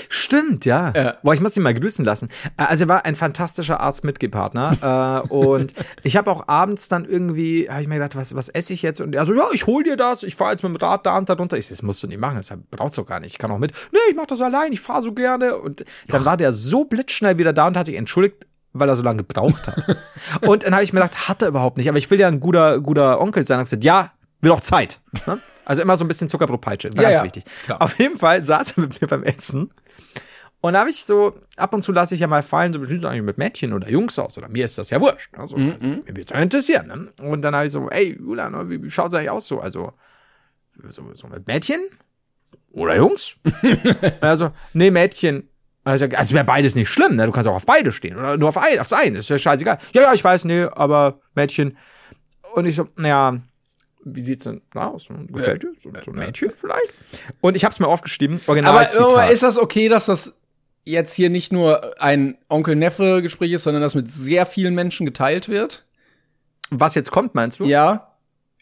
Stimmt, 0.08 0.64
ja. 0.64 0.92
ja. 0.94 1.18
Boah, 1.22 1.34
ich 1.34 1.40
muss 1.40 1.56
ihn 1.56 1.62
mal 1.62 1.74
grüßen 1.74 2.04
lassen. 2.04 2.28
Äh, 2.56 2.64
also 2.64 2.84
er 2.84 2.88
war 2.88 3.04
ein 3.04 3.16
fantastischer 3.16 3.80
Arzt-Mitgepartner. 3.80 5.24
äh, 5.26 5.28
und 5.28 5.74
ich 6.02 6.16
habe 6.16 6.30
auch 6.30 6.46
abends 6.48 6.88
dann 6.88 7.04
irgendwie, 7.04 7.68
habe 7.68 7.82
ich 7.82 7.88
mir 7.88 7.96
gedacht, 7.96 8.16
was, 8.16 8.34
was 8.34 8.48
esse 8.48 8.72
ich 8.72 8.82
jetzt? 8.82 9.00
Und 9.00 9.14
er 9.14 9.26
so, 9.26 9.34
ja, 9.34 9.44
ich 9.52 9.66
hol 9.66 9.82
dir 9.82 9.96
das, 9.96 10.22
ich 10.22 10.36
fahre 10.36 10.52
jetzt 10.52 10.62
mit 10.62 10.72
dem 10.72 10.76
Rad 10.76 11.06
da 11.06 11.18
und 11.18 11.28
da 11.28 11.34
runter. 11.34 11.56
Ich 11.56 11.66
so, 11.66 11.70
das 11.70 11.82
musst 11.82 12.02
du 12.02 12.06
nicht 12.06 12.20
machen, 12.20 12.36
das 12.36 12.52
brauchst 12.70 12.96
du 12.98 13.04
gar 13.04 13.20
nicht. 13.20 13.32
Ich 13.32 13.38
kann 13.38 13.50
auch 13.50 13.58
mit. 13.58 13.72
Nee, 13.92 13.98
ich 14.10 14.16
mach 14.16 14.26
das 14.26 14.40
allein, 14.40 14.72
ich 14.72 14.80
fahre 14.80 15.02
so 15.02 15.12
gerne. 15.12 15.56
Und 15.56 15.84
dann 16.08 16.24
war 16.24 16.36
der 16.36 16.52
so 16.52 16.84
blitzschnell 16.84 17.38
wieder 17.38 17.52
da 17.52 17.66
und 17.66 17.76
hat 17.76 17.86
sich 17.86 17.96
entschuldigt, 17.96 18.46
weil 18.72 18.88
er 18.88 18.96
so 18.96 19.02
lange 19.02 19.18
gebraucht 19.18 19.66
hat. 19.66 19.96
und 20.42 20.64
dann 20.64 20.72
habe 20.72 20.84
ich 20.84 20.92
mir 20.92 21.00
gedacht, 21.00 21.28
hat 21.28 21.42
er 21.42 21.48
überhaupt 21.48 21.76
nicht. 21.76 21.88
Aber 21.88 21.98
ich 21.98 22.10
will 22.10 22.20
ja 22.20 22.28
ein 22.28 22.40
guter, 22.40 22.80
guter 22.80 23.20
Onkel 23.20 23.44
sein. 23.44 23.58
Und 23.58 23.64
gesagt, 23.64 23.84
ja, 23.84 24.12
will 24.40 24.52
auch 24.52 24.60
Zeit. 24.60 25.00
Ne? 25.26 25.40
Also 25.64 25.82
immer 25.82 25.96
so 25.96 26.04
ein 26.04 26.08
bisschen 26.08 26.28
Zuckerbrotpeitsche, 26.28 26.96
war 26.96 27.02
ja, 27.02 27.08
ganz 27.10 27.18
ja, 27.18 27.24
wichtig. 27.24 27.44
Klar. 27.64 27.82
Auf 27.82 27.98
jeden 27.98 28.18
Fall 28.18 28.42
saß 28.42 28.76
er 28.76 28.82
mit 28.82 29.00
mir 29.00 29.06
beim 29.06 29.22
Essen. 29.22 29.70
Und 30.62 30.74
da 30.74 30.80
habe 30.80 30.90
ich 30.90 31.04
so, 31.04 31.34
ab 31.56 31.72
und 31.72 31.82
zu 31.82 31.92
lasse 31.92 32.14
ich 32.14 32.20
ja 32.20 32.26
mal 32.26 32.42
fallen, 32.42 32.72
so 32.72 32.80
bestimmt 32.80 33.04
eigentlich 33.06 33.22
mit 33.22 33.38
Mädchen 33.38 33.72
oder 33.72 33.88
Jungs 33.88 34.18
aus, 34.18 34.36
oder 34.36 34.48
mir 34.48 34.66
ist 34.66 34.76
das 34.76 34.90
ja 34.90 35.00
wurscht. 35.00 35.34
Also, 35.38 35.56
mm 35.56 35.70
-mm. 35.70 36.06
mir 36.06 36.16
wird 36.16 36.30
ja 36.30 36.36
interessieren. 36.36 36.86
Ne? 36.86 37.26
Und 37.26 37.42
dann 37.42 37.54
habe 37.54 37.66
ich 37.66 37.72
so, 37.72 37.88
ey, 37.88 38.18
Julian, 38.18 38.52
ne, 38.52 38.68
wie, 38.68 38.82
wie 38.82 38.90
schaut 38.90 39.08
es 39.08 39.14
eigentlich 39.14 39.30
aus 39.30 39.46
so? 39.46 39.60
Also, 39.60 39.94
so, 40.90 41.14
so 41.14 41.28
mit 41.28 41.46
Mädchen? 41.46 41.80
Oder 42.72 42.96
Jungs? 42.96 43.36
also, 44.20 44.50
nee, 44.74 44.90
Mädchen. 44.90 45.48
Also, 45.82 46.06
also 46.14 46.34
wäre 46.34 46.44
beides 46.44 46.74
nicht 46.74 46.90
schlimm, 46.90 47.16
ne? 47.16 47.24
Du 47.24 47.32
kannst 47.32 47.48
auch 47.48 47.54
auf 47.54 47.64
beide 47.66 47.90
stehen. 47.90 48.16
Oder 48.16 48.36
nur 48.36 48.50
auf 48.50 48.58
ein, 48.58 48.78
aufs 48.78 48.92
eine. 48.92 49.18
Ist 49.18 49.30
ja 49.30 49.38
scheißegal. 49.38 49.78
Ja, 49.94 50.02
ja, 50.02 50.12
ich 50.12 50.22
weiß, 50.22 50.44
nee, 50.44 50.64
aber 50.64 51.20
Mädchen. 51.34 51.78
Und 52.54 52.66
ich 52.66 52.74
so, 52.74 52.88
naja, 52.96 53.40
wie 54.04 54.20
sieht's 54.20 54.44
denn 54.44 54.62
aus? 54.74 55.08
Gefällt 55.28 55.62
dir? 55.62 55.72
So, 55.78 55.90
so 56.04 56.10
ein 56.10 56.18
Mädchen 56.18 56.52
vielleicht? 56.54 56.92
Und 57.40 57.56
ich 57.56 57.64
habe 57.64 57.72
es 57.72 57.80
mir 57.80 57.88
aufgeschrieben. 57.88 58.40
Original 58.46 58.88
aber 58.88 59.30
ist 59.30 59.42
das 59.42 59.58
okay, 59.58 59.88
dass 59.88 60.06
das 60.06 60.34
jetzt 60.84 61.14
hier 61.14 61.30
nicht 61.30 61.52
nur 61.52 62.00
ein 62.02 62.38
Onkel-Neffe-Gespräch 62.48 63.52
ist, 63.52 63.64
sondern 63.64 63.82
das 63.82 63.94
mit 63.94 64.10
sehr 64.10 64.46
vielen 64.46 64.74
Menschen 64.74 65.06
geteilt 65.06 65.48
wird? 65.48 65.84
Was 66.70 66.94
jetzt 66.94 67.10
kommt, 67.10 67.34
meinst 67.34 67.60
du? 67.60 67.64
Ja. 67.64 68.16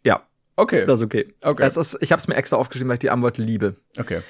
Ja. 0.04 0.26
Okay. 0.56 0.86
Das 0.86 1.00
ist 1.00 1.04
okay. 1.04 1.28
Okay. 1.42 1.62
Das 1.62 1.76
ist, 1.76 1.98
ich 2.00 2.10
habe 2.10 2.20
es 2.20 2.26
mir 2.26 2.34
extra 2.34 2.56
aufgeschrieben, 2.56 2.88
weil 2.88 2.94
ich 2.94 3.00
die 3.00 3.10
Antwort 3.10 3.38
liebe. 3.38 3.76
Okay. 3.96 4.22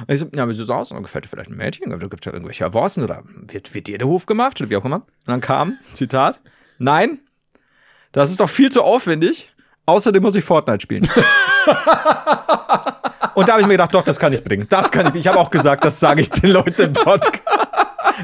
Und 0.00 0.12
ich 0.12 0.18
so, 0.18 0.28
ja, 0.34 0.48
wie 0.48 0.52
sieht 0.52 0.68
das 0.68 0.70
aus? 0.70 0.90
Und 0.90 1.02
gefällt 1.02 1.24
dir 1.24 1.28
vielleicht 1.28 1.50
ein 1.50 1.56
Mädchen? 1.56 1.92
Oder 1.92 2.08
gibt 2.08 2.24
es 2.24 2.26
ja 2.26 2.32
irgendwelche 2.32 2.64
Avancen? 2.66 3.04
Oder 3.04 3.22
wird, 3.24 3.74
wird 3.74 3.86
dir 3.86 3.98
der 3.98 4.08
Hof 4.08 4.26
gemacht? 4.26 4.60
Oder 4.60 4.70
wie 4.70 4.76
auch 4.76 4.84
immer? 4.84 4.96
Und 4.96 5.26
dann 5.26 5.40
kam, 5.40 5.78
Zitat, 5.94 6.40
nein, 6.78 7.20
das 8.12 8.30
ist 8.30 8.40
doch 8.40 8.50
viel 8.50 8.70
zu 8.70 8.82
aufwendig. 8.82 9.54
Außerdem 9.86 10.22
muss 10.22 10.34
ich 10.34 10.44
Fortnite 10.44 10.82
spielen. 10.82 11.08
Und 13.34 13.48
da 13.48 13.52
habe 13.52 13.60
ich 13.60 13.66
mir 13.66 13.74
gedacht, 13.74 13.94
doch, 13.94 14.02
das 14.02 14.18
kann 14.18 14.32
ich 14.32 14.42
bringen. 14.42 14.66
Das 14.68 14.90
kann 14.90 15.06
ich. 15.08 15.14
Ich 15.20 15.26
habe 15.26 15.38
auch 15.38 15.50
gesagt, 15.50 15.84
das 15.84 16.00
sage 16.00 16.22
ich 16.22 16.30
den 16.30 16.50
Leuten 16.50 16.82
im 16.82 16.92
Podcast. 16.92 17.42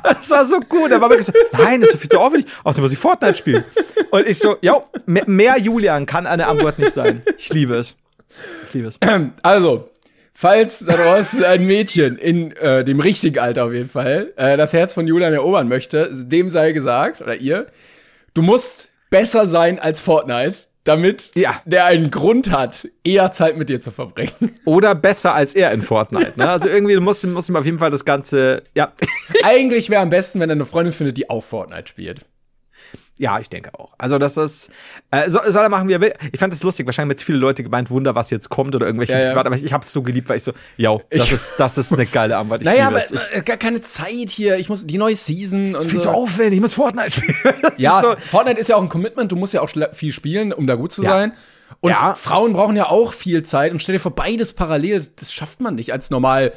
Das 0.03 0.31
war 0.31 0.45
so 0.47 0.59
gut. 0.61 0.91
Er 0.91 1.01
war 1.01 1.11
wirklich 1.11 1.27
so, 1.27 1.33
nein, 1.53 1.81
das 1.81 1.91
ist 1.91 1.93
so 1.93 1.99
viel 1.99 2.09
zu 2.09 2.19
aufwendig. 2.19 2.51
Außerdem 2.65 2.83
muss 2.85 2.93
ich 2.93 2.99
Fortnite 2.99 3.35
spielen. 3.35 3.65
Und 4.11 4.27
ich 4.27 4.39
so, 4.39 4.57
ja, 4.63 4.83
mehr 5.07 5.59
Julian 5.59 6.07
kann 6.07 6.27
eine 6.27 6.47
Antwort 6.47 6.79
nicht 6.79 6.93
sein. 6.93 7.23
Ich 7.37 7.53
liebe 7.53 7.75
es. 7.75 7.97
Ich 8.67 8.75
liebe 8.75 8.89
es. 8.89 8.99
Also, 9.43 9.91
falls 10.33 10.79
daraus 10.81 11.41
ein 11.43 11.67
Mädchen 11.67 12.17
in 12.17 12.53
äh, 12.53 12.85
dem 12.85 13.01
richtigen 13.01 13.39
Alter 13.39 13.67
auf 13.67 13.73
jeden 13.73 13.91
Fall 13.91 14.33
äh, 14.37 14.57
das 14.57 14.73
Herz 14.73 14.95
von 14.95 15.07
Julian 15.07 15.35
erobern 15.35 15.69
möchte, 15.69 16.11
dem 16.13 16.49
sei 16.49 16.73
gesagt, 16.73 17.21
oder 17.21 17.37
ihr, 17.37 17.67
du 18.35 18.43
musst 18.43 18.93
besser 19.11 19.47
sein 19.47 19.79
als 19.79 20.01
Fortnite 20.01 20.72
damit 20.85 21.33
ja. 21.35 21.61
der 21.65 21.87
einen 21.87 22.11
Grund 22.11 22.51
hat, 22.51 22.89
eher 23.05 23.33
Zeit 23.33 23.57
mit 23.57 23.69
dir 23.69 23.81
zu 23.81 23.91
verbringen. 23.91 24.57
Oder 24.65 24.95
besser 24.95 25.35
als 25.35 25.55
er 25.55 25.71
in 25.73 25.83
Fortnite. 25.83 26.33
Ne? 26.37 26.49
Also 26.49 26.69
irgendwie 26.69 26.97
muss, 26.99 27.25
muss 27.25 27.49
ihm 27.49 27.57
auf 27.57 27.65
jeden 27.65 27.79
Fall 27.79 27.91
das 27.91 28.05
Ganze, 28.05 28.63
ja. 28.75 28.93
Eigentlich 29.45 29.91
wäre 29.91 30.03
am 30.03 30.11
besten, 30.11 30.41
wenn 30.41 30.51
er 30.51 30.55
eine 30.55 30.65
Freundin 30.65 30.93
findet, 30.93 31.17
die 31.17 31.31
auch 31.31 31.45
Fortnite 31.45 31.89
spielt. 31.89 32.25
Ja, 33.19 33.39
ich 33.39 33.51
denke 33.51 33.71
auch. 33.79 33.93
Also 33.99 34.19
das 34.19 34.37
ist, 34.37 34.71
äh, 35.11 35.29
soll, 35.29 35.51
soll 35.51 35.63
er 35.63 35.69
machen, 35.69 35.87
wie 35.89 35.93
er 35.93 36.01
will. 36.01 36.15
Ich 36.33 36.41
fand 36.41 36.53
das 36.53 36.63
lustig. 36.63 36.87
Wahrscheinlich 36.87 37.07
haben 37.07 37.11
jetzt 37.11 37.25
viele 37.25 37.39
Leute 37.39 37.63
gemeint, 37.63 37.91
Wunder, 37.91 38.15
was 38.15 38.31
jetzt 38.31 38.49
kommt 38.49 38.75
oder 38.75 38.87
irgendwelche. 38.87 39.13
Ja, 39.13 39.33
ja. 39.33 39.37
Aber 39.37 39.55
ich 39.55 39.73
habe 39.73 39.85
es 39.85 39.93
so 39.93 40.03
geliebt, 40.03 40.29
weil 40.29 40.39
ich 40.39 40.45
so, 40.45 40.53
ja, 40.79 40.97
das 41.11 41.31
ist, 41.31 41.55
das 41.59 41.77
ist 41.77 41.93
eine 41.93 42.07
geile 42.07 42.39
Antwort. 42.39 42.63
Ich 42.63 42.67
naja, 42.67 42.89
aber 42.89 42.99
ich, 42.99 43.13
äh, 43.33 43.43
gar 43.43 43.59
keine 43.59 43.83
Zeit 43.83 44.31
hier. 44.31 44.57
Ich 44.57 44.69
muss 44.71 44.87
die 44.87 44.97
neue 44.97 45.15
Season 45.15 45.75
und 45.75 45.85
ist 45.85 45.91
viel 45.91 46.01
so. 46.01 46.11
zu 46.11 46.15
aufwendig. 46.15 46.55
Ich 46.55 46.61
muss 46.63 46.75
Fortnite 46.75 47.11
spielen. 47.11 47.55
ja, 47.77 48.01
so. 48.01 48.17
Fortnite 48.19 48.59
ist 48.59 48.69
ja 48.69 48.77
auch 48.77 48.83
ein 48.83 48.89
Commitment. 48.89 49.31
Du 49.31 49.37
musst 49.37 49.53
ja 49.53 49.61
auch 49.61 49.71
viel 49.93 50.13
spielen, 50.13 50.53
um 50.53 50.67
da 50.67 50.75
gut 50.75 50.93
zu 50.93 51.03
ja. 51.03 51.11
sein. 51.11 51.33
Und 51.81 51.91
ja. 51.91 52.15
Frauen 52.15 52.55
brauchen 52.55 52.77
ja 52.77 52.89
auch 52.89 53.13
viel 53.13 53.43
Zeit. 53.43 53.73
Und 53.73 53.81
stell 53.81 53.95
dir 53.95 54.01
vor, 54.01 54.15
beides 54.15 54.55
parallel, 54.55 55.07
das 55.17 55.33
schafft 55.33 55.61
man 55.61 55.75
nicht 55.75 55.93
als 55.93 56.11
normal 56.11 56.53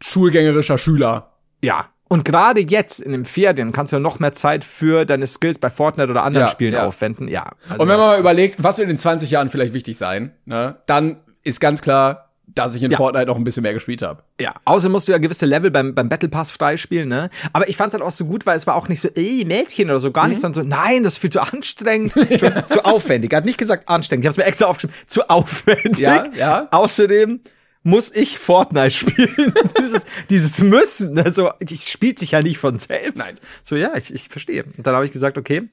schulgängerischer 0.00 0.78
Schüler. 0.78 1.34
Ja, 1.62 1.90
und 2.12 2.24
gerade 2.24 2.60
jetzt 2.60 2.98
in 3.00 3.12
den 3.12 3.24
Ferien 3.24 3.70
kannst 3.70 3.92
du 3.92 3.96
ja 3.96 4.00
noch 4.00 4.18
mehr 4.18 4.32
Zeit 4.32 4.64
für 4.64 5.04
deine 5.04 5.28
Skills 5.28 5.58
bei 5.58 5.70
Fortnite 5.70 6.10
oder 6.10 6.24
anderen 6.24 6.48
ja, 6.48 6.50
Spielen 6.50 6.74
ja. 6.74 6.84
aufwenden. 6.84 7.28
Ja. 7.28 7.52
Also 7.68 7.82
und 7.82 7.88
wenn 7.88 7.98
man 7.98 8.08
mal 8.08 8.18
überlegt, 8.18 8.60
was 8.60 8.78
wird 8.78 8.90
in 8.90 8.96
den 8.96 8.98
20 8.98 9.30
Jahren 9.30 9.48
vielleicht 9.48 9.74
wichtig 9.74 9.96
sein, 9.96 10.32
ne, 10.44 10.74
dann 10.86 11.18
ist 11.44 11.60
ganz 11.60 11.82
klar, 11.82 12.30
dass 12.52 12.74
ich 12.74 12.82
in 12.82 12.90
ja. 12.90 12.96
Fortnite 12.96 13.26
noch 13.26 13.36
ein 13.36 13.44
bisschen 13.44 13.62
mehr 13.62 13.74
gespielt 13.74 14.02
habe. 14.02 14.24
Ja, 14.40 14.54
außerdem 14.64 14.90
musst 14.90 15.06
du 15.06 15.12
ja 15.12 15.18
gewisse 15.18 15.46
Level 15.46 15.70
beim, 15.70 15.94
beim 15.94 16.08
Battle 16.08 16.28
Pass 16.28 16.50
freispielen, 16.50 17.08
ne? 17.08 17.30
Aber 17.52 17.68
ich 17.68 17.76
fand's 17.76 17.94
halt 17.94 18.02
auch 18.02 18.10
so 18.10 18.24
gut, 18.24 18.44
weil 18.44 18.56
es 18.56 18.66
war 18.66 18.74
auch 18.74 18.88
nicht 18.88 19.00
so, 19.00 19.08
ey, 19.14 19.44
Mädchen 19.46 19.88
oder 19.88 20.00
so, 20.00 20.10
gar 20.10 20.24
mhm. 20.24 20.30
nicht, 20.30 20.40
sondern 20.40 20.64
so, 20.64 20.68
nein, 20.68 21.04
das 21.04 21.12
ist 21.12 21.18
viel 21.18 21.30
zu 21.30 21.40
anstrengend, 21.40 22.12
zu 22.66 22.84
aufwendig. 22.84 23.32
Er 23.32 23.36
hat 23.36 23.44
nicht 23.44 23.58
gesagt 23.58 23.88
anstrengend, 23.88 24.24
ich 24.24 24.26
hab's 24.26 24.36
mir 24.36 24.46
extra 24.46 24.66
aufgeschrieben, 24.66 24.96
zu 25.06 25.30
aufwendig. 25.30 26.00
Ja, 26.00 26.24
ja. 26.36 26.68
Außerdem 26.72 27.40
muss 27.82 28.14
ich 28.14 28.38
Fortnite 28.38 28.90
spielen. 28.90 29.52
dieses, 29.78 30.06
dieses 30.28 30.62
Müssen, 30.62 31.18
also, 31.18 31.50
ich 31.58 31.90
spielt 31.90 32.18
sich 32.18 32.32
ja 32.32 32.42
nicht 32.42 32.58
von 32.58 32.78
selbst. 32.78 33.18
Nein. 33.18 33.34
So, 33.62 33.76
ja, 33.76 33.96
ich, 33.96 34.12
ich 34.12 34.28
verstehe. 34.28 34.64
Und 34.64 34.86
dann 34.86 34.94
habe 34.94 35.04
ich 35.04 35.12
gesagt, 35.12 35.38
okay, 35.38 35.68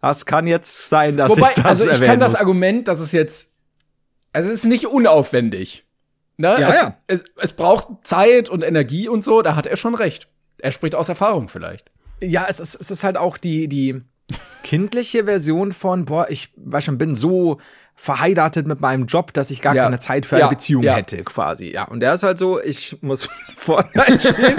das 0.00 0.26
kann 0.26 0.46
jetzt 0.46 0.88
sein, 0.88 1.16
dass 1.16 1.30
Wobei, 1.30 1.50
ich 1.50 1.54
das 1.56 1.64
Also 1.64 1.90
ich 1.90 2.00
kann 2.00 2.20
das 2.20 2.32
muss. 2.32 2.40
Argument, 2.40 2.88
dass 2.88 3.00
es 3.00 3.12
jetzt, 3.12 3.48
also 4.32 4.48
es 4.48 4.56
ist 4.56 4.64
nicht 4.64 4.86
unaufwendig. 4.86 5.84
Ne? 6.36 6.56
Ja, 6.58 6.68
es, 6.68 6.74
ja. 6.76 6.96
Es, 7.06 7.24
es 7.36 7.52
braucht 7.52 7.88
Zeit 8.02 8.48
und 8.48 8.62
Energie 8.62 9.08
und 9.08 9.22
so, 9.22 9.42
da 9.42 9.56
hat 9.56 9.66
er 9.66 9.76
schon 9.76 9.94
recht. 9.94 10.28
Er 10.58 10.72
spricht 10.72 10.94
aus 10.94 11.08
Erfahrung 11.08 11.48
vielleicht. 11.48 11.90
Ja, 12.22 12.46
es 12.48 12.60
ist, 12.60 12.74
es 12.80 12.90
ist 12.90 13.04
halt 13.04 13.16
auch 13.16 13.36
die, 13.36 13.68
die 13.68 14.02
kindliche 14.62 15.24
Version 15.24 15.72
von, 15.72 16.06
boah, 16.06 16.30
ich 16.30 16.50
weiß 16.56 16.84
schon, 16.84 16.98
bin 16.98 17.14
so 17.14 17.60
verheiratet 18.02 18.66
mit 18.66 18.80
meinem 18.80 19.04
Job, 19.04 19.34
dass 19.34 19.50
ich 19.50 19.60
gar 19.60 19.74
ja. 19.74 19.84
keine 19.84 19.98
Zeit 19.98 20.24
für 20.24 20.36
eine 20.36 20.44
ja. 20.44 20.48
Beziehung 20.48 20.82
ja. 20.82 20.94
hätte, 20.94 21.22
quasi. 21.22 21.70
Ja, 21.70 21.84
und 21.84 22.00
der 22.00 22.14
ist 22.14 22.22
halt 22.22 22.38
so, 22.38 22.58
ich 22.58 22.96
muss 23.02 23.28
Fortnite 23.58 24.20
spielen. 24.20 24.58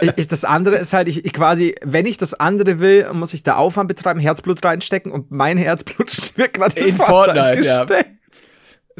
ich, 0.00 0.12
ich, 0.14 0.28
das 0.28 0.44
andere 0.44 0.76
ist 0.76 0.92
halt, 0.92 1.08
ich, 1.08 1.24
ich 1.24 1.32
quasi, 1.32 1.74
wenn 1.82 2.06
ich 2.06 2.16
das 2.16 2.32
andere 2.34 2.78
will, 2.78 3.12
muss 3.12 3.34
ich 3.34 3.42
da 3.42 3.56
Aufwand 3.56 3.88
betreiben, 3.88 4.20
Herzblut 4.20 4.64
reinstecken 4.64 5.10
und 5.10 5.32
mein 5.32 5.58
Herzblut 5.58 6.12
wird 6.36 6.52
gerade 6.52 6.78
in, 6.78 6.90
in 6.90 6.94
Fortnite, 6.94 7.40
Fortnite 7.40 7.56
gesteckt. 7.56 8.19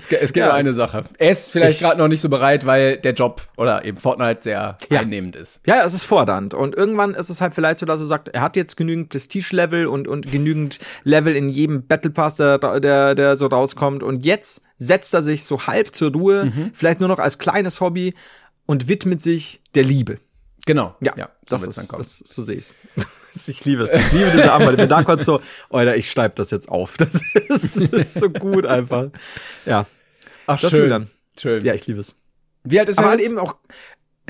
Es, 0.01 0.11
es 0.11 0.33
gibt 0.33 0.39
ja, 0.39 0.47
nur 0.47 0.55
eine 0.55 0.73
Sache. 0.73 1.05
Er 1.19 1.31
ist 1.31 1.51
vielleicht 1.51 1.81
gerade 1.81 1.99
noch 1.99 2.09
nicht 2.09 2.21
so 2.21 2.29
bereit, 2.29 2.65
weil 2.65 2.97
der 2.99 3.13
Job 3.13 3.43
oder 3.57 3.85
eben 3.85 3.99
Fortnite 3.99 4.43
sehr 4.43 4.79
ja. 4.91 5.01
einnehmend 5.01 5.37
ist. 5.37 5.61
Ja, 5.67 5.85
es 5.85 5.93
ist 5.93 6.05
fordernd. 6.05 6.55
Und 6.55 6.75
irgendwann 6.75 7.15
ist 7.15 7.29
es 7.29 7.41
halt 7.41 7.55
vielleicht 7.55 7.79
so, 7.79 7.87
dass 7.87 8.01
er 8.01 8.07
sagt, 8.07 8.29
er 8.29 8.41
hat 8.41 8.57
jetzt 8.57 8.77
genügend 8.77 9.11
Prestige-Level 9.11 9.87
und, 9.87 10.09
und 10.09 10.31
genügend 10.31 10.79
Level 11.05 11.37
in 11.37 11.49
jedem 11.49 11.87
Battle 11.87 12.11
Pass, 12.11 12.37
der, 12.37 12.59
der, 12.59 13.15
der 13.15 13.37
so 13.37 13.47
rauskommt. 13.47 14.03
Und 14.03 14.25
jetzt 14.25 14.63
setzt 14.79 15.13
er 15.13 15.23
sich 15.23 15.45
so 15.45 15.67
halb 15.67 15.95
zur 15.95 16.13
Ruhe, 16.13 16.47
mhm. 16.47 16.71
vielleicht 16.73 17.01
nur 17.01 17.09
noch 17.09 17.19
als 17.19 17.39
kleines 17.39 17.81
Hobby 17.81 18.15
und 18.67 18.89
widmet 18.89 19.21
sich 19.21 19.61
der 19.75 19.85
Liebe. 19.85 20.19
Genau. 20.67 20.97
Ja, 21.01 21.13
ja 21.17 21.27
so 21.27 21.57
das 21.57 21.67
ist, 21.67 21.93
das, 21.99 22.19
so 22.19 22.43
sehe 22.43 22.57
ich's. 22.57 22.75
ich 23.49 23.65
liebe 23.65 23.83
es. 23.85 23.93
Ich 23.93 24.13
liebe 24.13 24.31
diese 24.33 24.53
Antwort. 24.53 24.77
Wenn 24.77 24.89
da 24.89 25.03
kommt 25.03 25.25
so, 25.25 25.41
Alter, 25.71 25.97
ich 25.97 26.11
schreibe 26.11 26.35
das 26.35 26.51
jetzt 26.51 26.69
auf. 26.69 26.97
Das 26.99 27.65
ist, 27.65 27.93
das 27.93 28.01
ist, 28.01 28.15
so 28.15 28.31
gut 28.31 28.67
einfach. 28.67 29.09
Ja. 29.67 29.87
Ach, 30.47 30.61
das 30.61 30.71
schön. 30.71 31.09
Schön. 31.39 31.65
Ja, 31.65 31.75
ich 31.75 31.87
liebe 31.87 32.01
es. 32.01 32.15
Wie 32.65 32.79
alt 32.79 32.89
ist 32.89 32.99
er 32.99 33.05
Aber 33.05 33.11
halt 33.11 33.21
eben 33.21 33.39
auch 33.39 33.57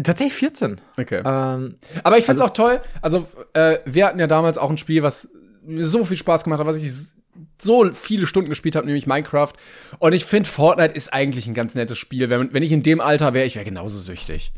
tatsächlich 0.02 0.34
14. 0.34 0.80
Okay. 0.96 1.22
Ähm, 1.24 1.74
Aber 2.04 2.18
ich 2.18 2.24
finde 2.24 2.40
es 2.40 2.40
also, 2.40 2.44
auch 2.44 2.50
toll. 2.50 2.80
Also, 3.02 3.26
äh, 3.52 3.78
wir 3.84 4.06
hatten 4.06 4.18
ja 4.18 4.26
damals 4.26 4.58
auch 4.58 4.70
ein 4.70 4.78
Spiel, 4.78 5.02
was 5.02 5.28
mir 5.62 5.84
so 5.84 6.04
viel 6.04 6.16
Spaß 6.16 6.44
gemacht 6.44 6.60
hat, 6.60 6.66
was 6.66 6.76
ich 6.76 6.90
so 7.60 7.90
viele 7.92 8.26
Stunden 8.26 8.48
gespielt 8.48 8.76
habe, 8.76 8.86
nämlich 8.86 9.06
Minecraft. 9.06 9.52
Und 9.98 10.12
ich 10.12 10.24
finde, 10.24 10.48
Fortnite 10.48 10.94
ist 10.94 11.12
eigentlich 11.12 11.46
ein 11.46 11.54
ganz 11.54 11.74
nettes 11.74 11.98
Spiel. 11.98 12.30
Wenn, 12.30 12.52
wenn 12.52 12.62
ich 12.62 12.72
in 12.72 12.82
dem 12.82 13.00
Alter 13.00 13.34
wäre, 13.34 13.46
ich 13.46 13.56
wäre 13.56 13.64
genauso 13.64 13.98
süchtig. 13.98 14.52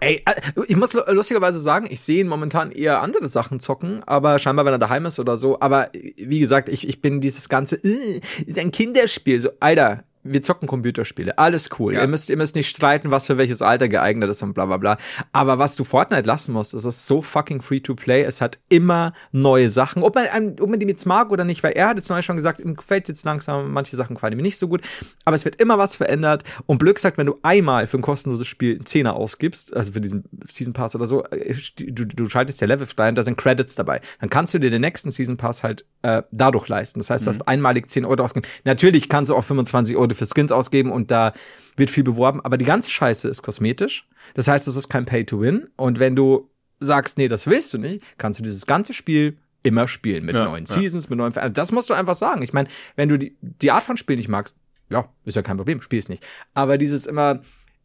Ey, 0.00 0.22
äh, 0.26 0.62
ich 0.66 0.76
muss 0.76 0.94
lustigerweise 0.94 1.58
sagen, 1.58 1.86
ich 1.90 2.00
sehe 2.00 2.20
ihn 2.20 2.28
momentan 2.28 2.70
eher 2.70 3.02
andere 3.02 3.28
Sachen 3.28 3.60
zocken, 3.60 4.02
aber 4.04 4.38
scheinbar, 4.38 4.64
wenn 4.64 4.74
er 4.74 4.78
daheim 4.78 5.06
ist 5.06 5.18
oder 5.18 5.36
so. 5.36 5.60
Aber 5.60 5.90
wie 5.92 6.40
gesagt, 6.40 6.68
ich, 6.68 6.86
ich 6.86 7.00
bin 7.00 7.20
dieses 7.20 7.48
ganze, 7.48 7.76
äh, 7.76 8.20
ist 8.46 8.58
ein 8.58 8.70
Kinderspiel. 8.70 9.40
So, 9.40 9.50
Alter, 9.60 10.04
wir 10.22 10.42
zocken 10.42 10.68
Computerspiele, 10.68 11.38
alles 11.38 11.70
cool. 11.78 11.94
Ja. 11.94 12.02
Ihr, 12.02 12.08
müsst, 12.08 12.28
ihr 12.28 12.36
müsst 12.36 12.56
nicht 12.56 12.68
streiten, 12.68 13.10
was 13.10 13.26
für 13.26 13.38
welches 13.38 13.62
Alter 13.62 13.88
geeignet 13.88 14.28
ist 14.28 14.42
und 14.42 14.52
bla 14.52 14.66
bla 14.66 14.76
bla. 14.76 14.98
Aber 15.32 15.58
was 15.58 15.76
du 15.76 15.84
Fortnite 15.84 16.26
lassen 16.26 16.52
musst, 16.52 16.74
ist 16.74 16.84
es 16.84 17.06
so 17.06 17.22
fucking 17.22 17.62
free 17.62 17.80
to 17.80 17.94
play. 17.94 18.22
Es 18.22 18.40
hat 18.40 18.58
immer 18.68 19.12
neue 19.32 19.68
Sachen. 19.68 20.02
Ob 20.02 20.14
man, 20.14 20.56
ob 20.60 20.68
man 20.68 20.78
die 20.78 20.86
jetzt 20.86 21.06
mag 21.06 21.30
oder 21.30 21.44
nicht, 21.44 21.62
weil 21.62 21.72
er 21.72 21.88
hat 21.88 21.96
jetzt 21.96 22.10
neu 22.10 22.20
schon 22.20 22.36
gesagt, 22.36 22.60
ihm 22.60 22.74
gefällt 22.74 23.08
jetzt 23.08 23.24
langsam, 23.24 23.72
manche 23.72 23.96
Sachen 23.96 24.14
gefallen 24.14 24.36
mir 24.36 24.42
nicht 24.42 24.58
so 24.58 24.68
gut. 24.68 24.82
Aber 25.24 25.34
es 25.34 25.44
wird 25.44 25.60
immer 25.60 25.78
was 25.78 25.96
verändert. 25.96 26.44
Und 26.66 26.78
Blöck 26.78 26.98
sagt, 26.98 27.16
wenn 27.16 27.26
du 27.26 27.38
einmal 27.42 27.86
für 27.86 27.98
ein 27.98 28.02
kostenloses 28.02 28.46
Spiel 28.46 28.76
einen 28.76 28.86
Zehner 28.86 29.14
ausgibst, 29.14 29.74
also 29.74 29.92
für 29.92 30.00
diesen 30.00 30.24
Season 30.48 30.74
Pass 30.74 30.94
oder 30.94 31.06
so, 31.06 31.24
äh, 31.24 31.54
du, 31.78 32.06
du 32.06 32.28
schaltest 32.28 32.60
ja 32.60 32.66
Level 32.66 32.86
frei 32.86 33.08
und 33.08 33.16
da 33.16 33.22
sind 33.22 33.38
Credits 33.38 33.74
dabei. 33.74 34.00
Dann 34.20 34.28
kannst 34.28 34.52
du 34.52 34.58
dir 34.58 34.70
den 34.70 34.82
nächsten 34.82 35.10
Season 35.10 35.36
Pass 35.36 35.62
halt 35.62 35.86
äh, 36.02 36.22
dadurch 36.30 36.68
leisten. 36.68 37.00
Das 37.00 37.10
heißt, 37.10 37.26
du 37.26 37.30
mhm. 37.30 37.34
hast 37.34 37.48
einmalig 37.48 37.90
10 37.90 38.04
Euro 38.04 38.22
ausgegeben. 38.22 38.52
Natürlich 38.64 39.08
kannst 39.08 39.30
du 39.30 39.36
auch 39.36 39.44
25 39.44 39.96
Euro 39.96 40.09
für 40.14 40.26
Skins 40.26 40.52
ausgeben 40.52 40.90
und 40.90 41.10
da 41.10 41.32
wird 41.76 41.90
viel 41.90 42.04
beworben, 42.04 42.40
aber 42.42 42.56
die 42.56 42.64
ganze 42.64 42.90
Scheiße 42.90 43.28
ist 43.28 43.42
kosmetisch. 43.42 44.08
Das 44.34 44.48
heißt, 44.48 44.68
es 44.68 44.76
ist 44.76 44.88
kein 44.88 45.06
Pay-to-Win. 45.06 45.68
Und 45.76 45.98
wenn 45.98 46.16
du 46.16 46.50
sagst, 46.78 47.18
nee, 47.18 47.28
das 47.28 47.46
willst 47.46 47.74
du 47.74 47.78
nicht, 47.78 48.04
kannst 48.18 48.38
du 48.38 48.42
dieses 48.42 48.66
ganze 48.66 48.92
Spiel 48.94 49.38
immer 49.62 49.88
spielen 49.88 50.24
mit 50.24 50.34
ja, 50.34 50.44
neuen 50.44 50.64
ja. 50.64 50.74
Seasons, 50.74 51.10
mit 51.10 51.18
neuen. 51.18 51.36
Also 51.36 51.52
das 51.52 51.72
musst 51.72 51.90
du 51.90 51.94
einfach 51.94 52.14
sagen. 52.14 52.42
Ich 52.42 52.52
meine, 52.52 52.68
wenn 52.96 53.08
du 53.08 53.18
die, 53.18 53.36
die 53.40 53.70
Art 53.70 53.84
von 53.84 53.96
Spiel 53.96 54.16
nicht 54.16 54.28
magst, 54.28 54.56
ja, 54.90 55.08
ist 55.24 55.36
ja 55.36 55.42
kein 55.42 55.56
Problem, 55.56 55.82
spiel 55.82 55.98
es 55.98 56.08
nicht. 56.08 56.26
Aber 56.54 56.78
dieses 56.78 57.06
immer, 57.06 57.40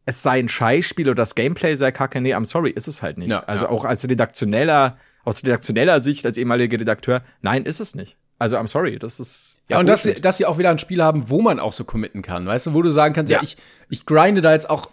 es 0.05 0.23
sei 0.23 0.39
ein 0.39 0.47
Scheißspiel 0.49 1.07
oder 1.07 1.15
das 1.15 1.35
Gameplay 1.35 1.75
sei 1.75 1.91
kacke, 1.91 2.21
nee, 2.21 2.33
I'm 2.33 2.45
sorry, 2.45 2.71
ist 2.71 2.87
es 2.87 3.01
halt 3.01 3.17
nicht. 3.17 3.29
Ja, 3.29 3.43
also 3.43 3.67
auch 3.67 3.85
als 3.85 4.07
redaktioneller, 4.09 4.97
aus 5.23 5.43
redaktioneller 5.43 6.01
Sicht, 6.01 6.25
als 6.25 6.37
ehemaliger 6.37 6.79
Redakteur, 6.79 7.23
nein, 7.41 7.65
ist 7.65 7.79
es 7.79 7.95
nicht. 7.95 8.17
Also 8.37 8.57
I'm 8.57 8.67
sorry, 8.67 8.99
das 8.99 9.19
ist. 9.19 9.59
Ja, 9.69 9.79
und 9.79 9.87
dass 9.87 10.03
sie, 10.03 10.13
dass 10.13 10.37
sie 10.37 10.45
auch 10.45 10.57
wieder 10.57 10.69
ein 10.69 10.79
Spiel 10.79 11.01
haben, 11.01 11.29
wo 11.29 11.41
man 11.41 11.59
auch 11.59 11.73
so 11.73 11.85
committen 11.85 12.21
kann, 12.21 12.45
weißt 12.45 12.67
du, 12.67 12.73
wo 12.73 12.81
du 12.81 12.89
sagen 12.89 13.13
kannst, 13.13 13.31
ja, 13.31 13.37
ja 13.37 13.43
ich, 13.43 13.57
ich 13.89 14.05
grinde 14.05 14.41
da 14.41 14.51
jetzt 14.51 14.69
auch 14.69 14.89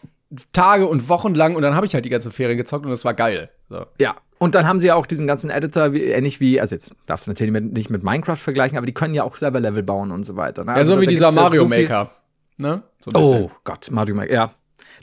Tage 0.53 0.87
und 0.87 1.09
Wochen 1.09 1.35
lang 1.35 1.57
und 1.57 1.63
dann 1.63 1.75
habe 1.75 1.85
ich 1.85 1.95
halt 1.95 2.05
die 2.05 2.09
ganze 2.09 2.31
Ferien 2.31 2.57
gezockt 2.57 2.85
und 2.85 2.91
das 2.91 3.05
war 3.05 3.15
geil. 3.15 3.51
So. 3.69 3.87
Ja. 4.01 4.15
Und 4.39 4.55
dann 4.55 4.67
haben 4.67 4.81
sie 4.81 4.89
ja 4.89 4.95
auch 4.97 5.07
diesen 5.07 5.27
ganzen 5.27 5.51
Editor, 5.51 5.93
wie, 5.93 6.03
ähnlich 6.03 6.41
wie, 6.41 6.61
also 6.61 6.75
jetzt 6.75 6.93
darfst 7.07 7.27
du 7.27 7.31
natürlich 7.31 7.53
mit, 7.53 7.73
nicht 7.73 7.91
mit 7.91 8.03
Minecraft 8.03 8.37
vergleichen, 8.37 8.77
aber 8.77 8.87
die 8.87 8.95
können 8.95 9.15
ja 9.15 9.23
auch 9.23 9.37
selber 9.37 9.61
Level 9.61 9.83
bauen 9.83 10.11
und 10.11 10.25
so 10.25 10.37
weiter. 10.37 10.65
Ne? 10.65 10.73
Also 10.73 10.93
ja, 10.93 10.97
so 10.97 11.03
wie 11.03 11.07
dieser 11.07 11.31
Mario 11.31 11.61
so 11.61 11.69
Maker. 11.69 12.11
Ne? 12.57 12.83
So 13.01 13.11
oh 13.15 13.51
Gott, 13.65 13.91
Mario 13.91 14.15
Maker, 14.15 14.33
ja. 14.33 14.55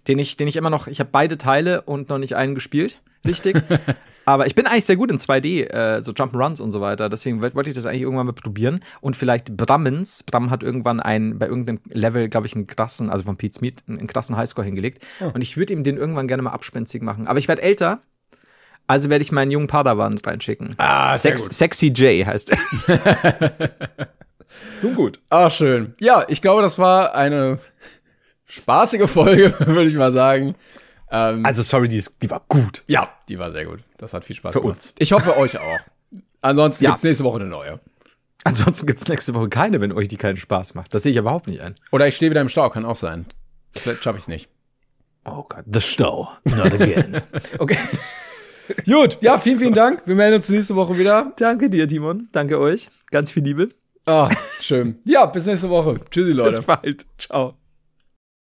Den 0.07 0.19
ich, 0.19 0.35
den 0.37 0.47
ich 0.47 0.55
immer 0.55 0.69
noch, 0.69 0.87
ich 0.87 0.99
habe 0.99 1.09
beide 1.11 1.37
Teile 1.37 1.81
und 1.83 2.09
noch 2.09 2.17
nicht 2.17 2.35
einen 2.35 2.55
gespielt. 2.55 3.01
Richtig. 3.25 3.55
Aber 4.29 4.45
ich 4.45 4.53
bin 4.53 4.67
eigentlich 4.67 4.85
sehr 4.85 4.95
gut 4.95 5.09
in 5.09 5.17
2D, 5.17 5.71
äh, 5.71 6.01
so 6.03 6.11
Jump'n'Runs 6.11 6.61
und 6.61 6.69
so 6.69 6.81
weiter. 6.81 7.09
Deswegen 7.09 7.41
wollte 7.41 7.67
ich 7.67 7.73
das 7.73 7.87
eigentlich 7.87 8.03
irgendwann 8.03 8.27
mal 8.27 8.33
probieren. 8.33 8.81
Und 9.01 9.15
vielleicht 9.15 9.57
Brammens. 9.57 10.21
Bram 10.21 10.51
hat 10.51 10.61
irgendwann 10.61 10.99
einen, 10.99 11.39
bei 11.39 11.47
irgendeinem 11.47 11.79
Level, 11.89 12.29
glaube 12.29 12.45
ich, 12.45 12.53
einen 12.53 12.67
krassen, 12.67 13.09
also 13.09 13.23
von 13.23 13.37
Pete's 13.37 13.59
Meat, 13.59 13.81
einen 13.87 14.05
krassen 14.05 14.37
Highscore 14.37 14.65
hingelegt. 14.65 15.03
Oh. 15.19 15.31
Und 15.33 15.41
ich 15.41 15.57
würde 15.57 15.73
ihm 15.73 15.83
den 15.83 15.97
irgendwann 15.97 16.27
gerne 16.27 16.43
mal 16.43 16.51
abspenstig 16.51 17.01
machen. 17.01 17.25
Aber 17.25 17.39
ich 17.39 17.47
werde 17.47 17.63
älter. 17.63 18.01
Also 18.85 19.09
werde 19.09 19.23
ich 19.23 19.31
meinen 19.31 19.49
jungen 19.49 19.65
Padawan 19.65 20.19
reinschicken. 20.19 20.75
Ah, 20.77 21.17
sehr 21.17 21.31
Sex, 21.31 21.43
gut. 21.45 21.53
Sexy 21.53 21.87
J 21.87 22.27
heißt 22.27 22.51
er. 22.51 23.51
Nun 24.83 24.93
gut. 24.93 25.19
Ah, 25.31 25.49
schön. 25.49 25.95
Ja, 25.99 26.23
ich 26.27 26.43
glaube, 26.43 26.61
das 26.61 26.77
war 26.77 27.15
eine 27.15 27.57
spaßige 28.45 29.09
Folge, 29.09 29.55
würde 29.65 29.89
ich 29.89 29.95
mal 29.95 30.11
sagen. 30.11 30.53
Ähm, 31.11 31.45
also 31.45 31.61
sorry, 31.61 31.87
die, 31.87 31.97
ist, 31.97 32.21
die 32.21 32.29
war 32.29 32.41
gut. 32.47 32.83
Ja, 32.87 33.09
die 33.27 33.39
war 33.39 33.51
sehr 33.51 33.65
gut. 33.65 33.79
Das 33.97 34.13
hat 34.13 34.23
viel 34.23 34.35
Spaß 34.35 34.53
Für 34.53 34.61
gemacht. 34.61 34.75
uns. 34.75 34.93
Ich 34.99 35.11
hoffe 35.11 35.37
euch 35.37 35.57
auch. 35.57 35.79
Ansonsten 36.41 36.83
ja. 36.85 36.91
gibt's 36.91 37.03
nächste 37.03 37.23
Woche 37.23 37.39
eine 37.39 37.49
neue. 37.49 37.79
Ansonsten 38.43 38.87
gibt's 38.87 39.07
nächste 39.07 39.33
Woche 39.33 39.49
keine, 39.49 39.81
wenn 39.81 39.91
euch 39.91 40.07
die 40.07 40.17
keinen 40.17 40.37
Spaß 40.37 40.75
macht. 40.75 40.93
Das 40.93 41.03
sehe 41.03 41.11
ich 41.11 41.17
überhaupt 41.17 41.47
nicht 41.47 41.61
ein. 41.61 41.75
Oder 41.91 42.07
ich 42.07 42.15
stehe 42.15 42.31
wieder 42.31 42.41
im 42.41 42.49
Stau, 42.49 42.69
kann 42.69 42.85
auch 42.85 42.95
sein. 42.95 43.25
Vielleicht 43.73 44.03
schaffe 44.03 44.17
ich's 44.17 44.27
nicht. 44.27 44.49
Oh 45.25 45.43
Gott, 45.47 45.65
the 45.71 45.81
Stau. 45.81 46.29
Not 46.45 46.73
again. 46.73 47.21
okay. 47.59 47.77
Gut, 48.85 49.17
ja, 49.21 49.37
vielen, 49.37 49.59
vielen 49.59 49.73
Dank. 49.73 50.03
Wir 50.05 50.15
melden 50.15 50.35
uns 50.37 50.49
nächste 50.49 50.75
Woche 50.75 50.97
wieder. 50.97 51.33
Danke 51.37 51.69
dir, 51.69 51.87
Timon. 51.87 52.29
Danke 52.31 52.59
euch. 52.59 52.89
Ganz 53.11 53.31
viel 53.31 53.43
Liebe. 53.43 53.69
Ah, 54.05 54.29
schön. 54.59 54.99
Ja, 55.05 55.25
bis 55.25 55.45
nächste 55.45 55.69
Woche. 55.69 55.99
Tschüssi, 56.09 56.31
Leute. 56.33 56.57
Bis 56.57 56.61
bald. 56.61 57.05
Ciao. 57.17 57.55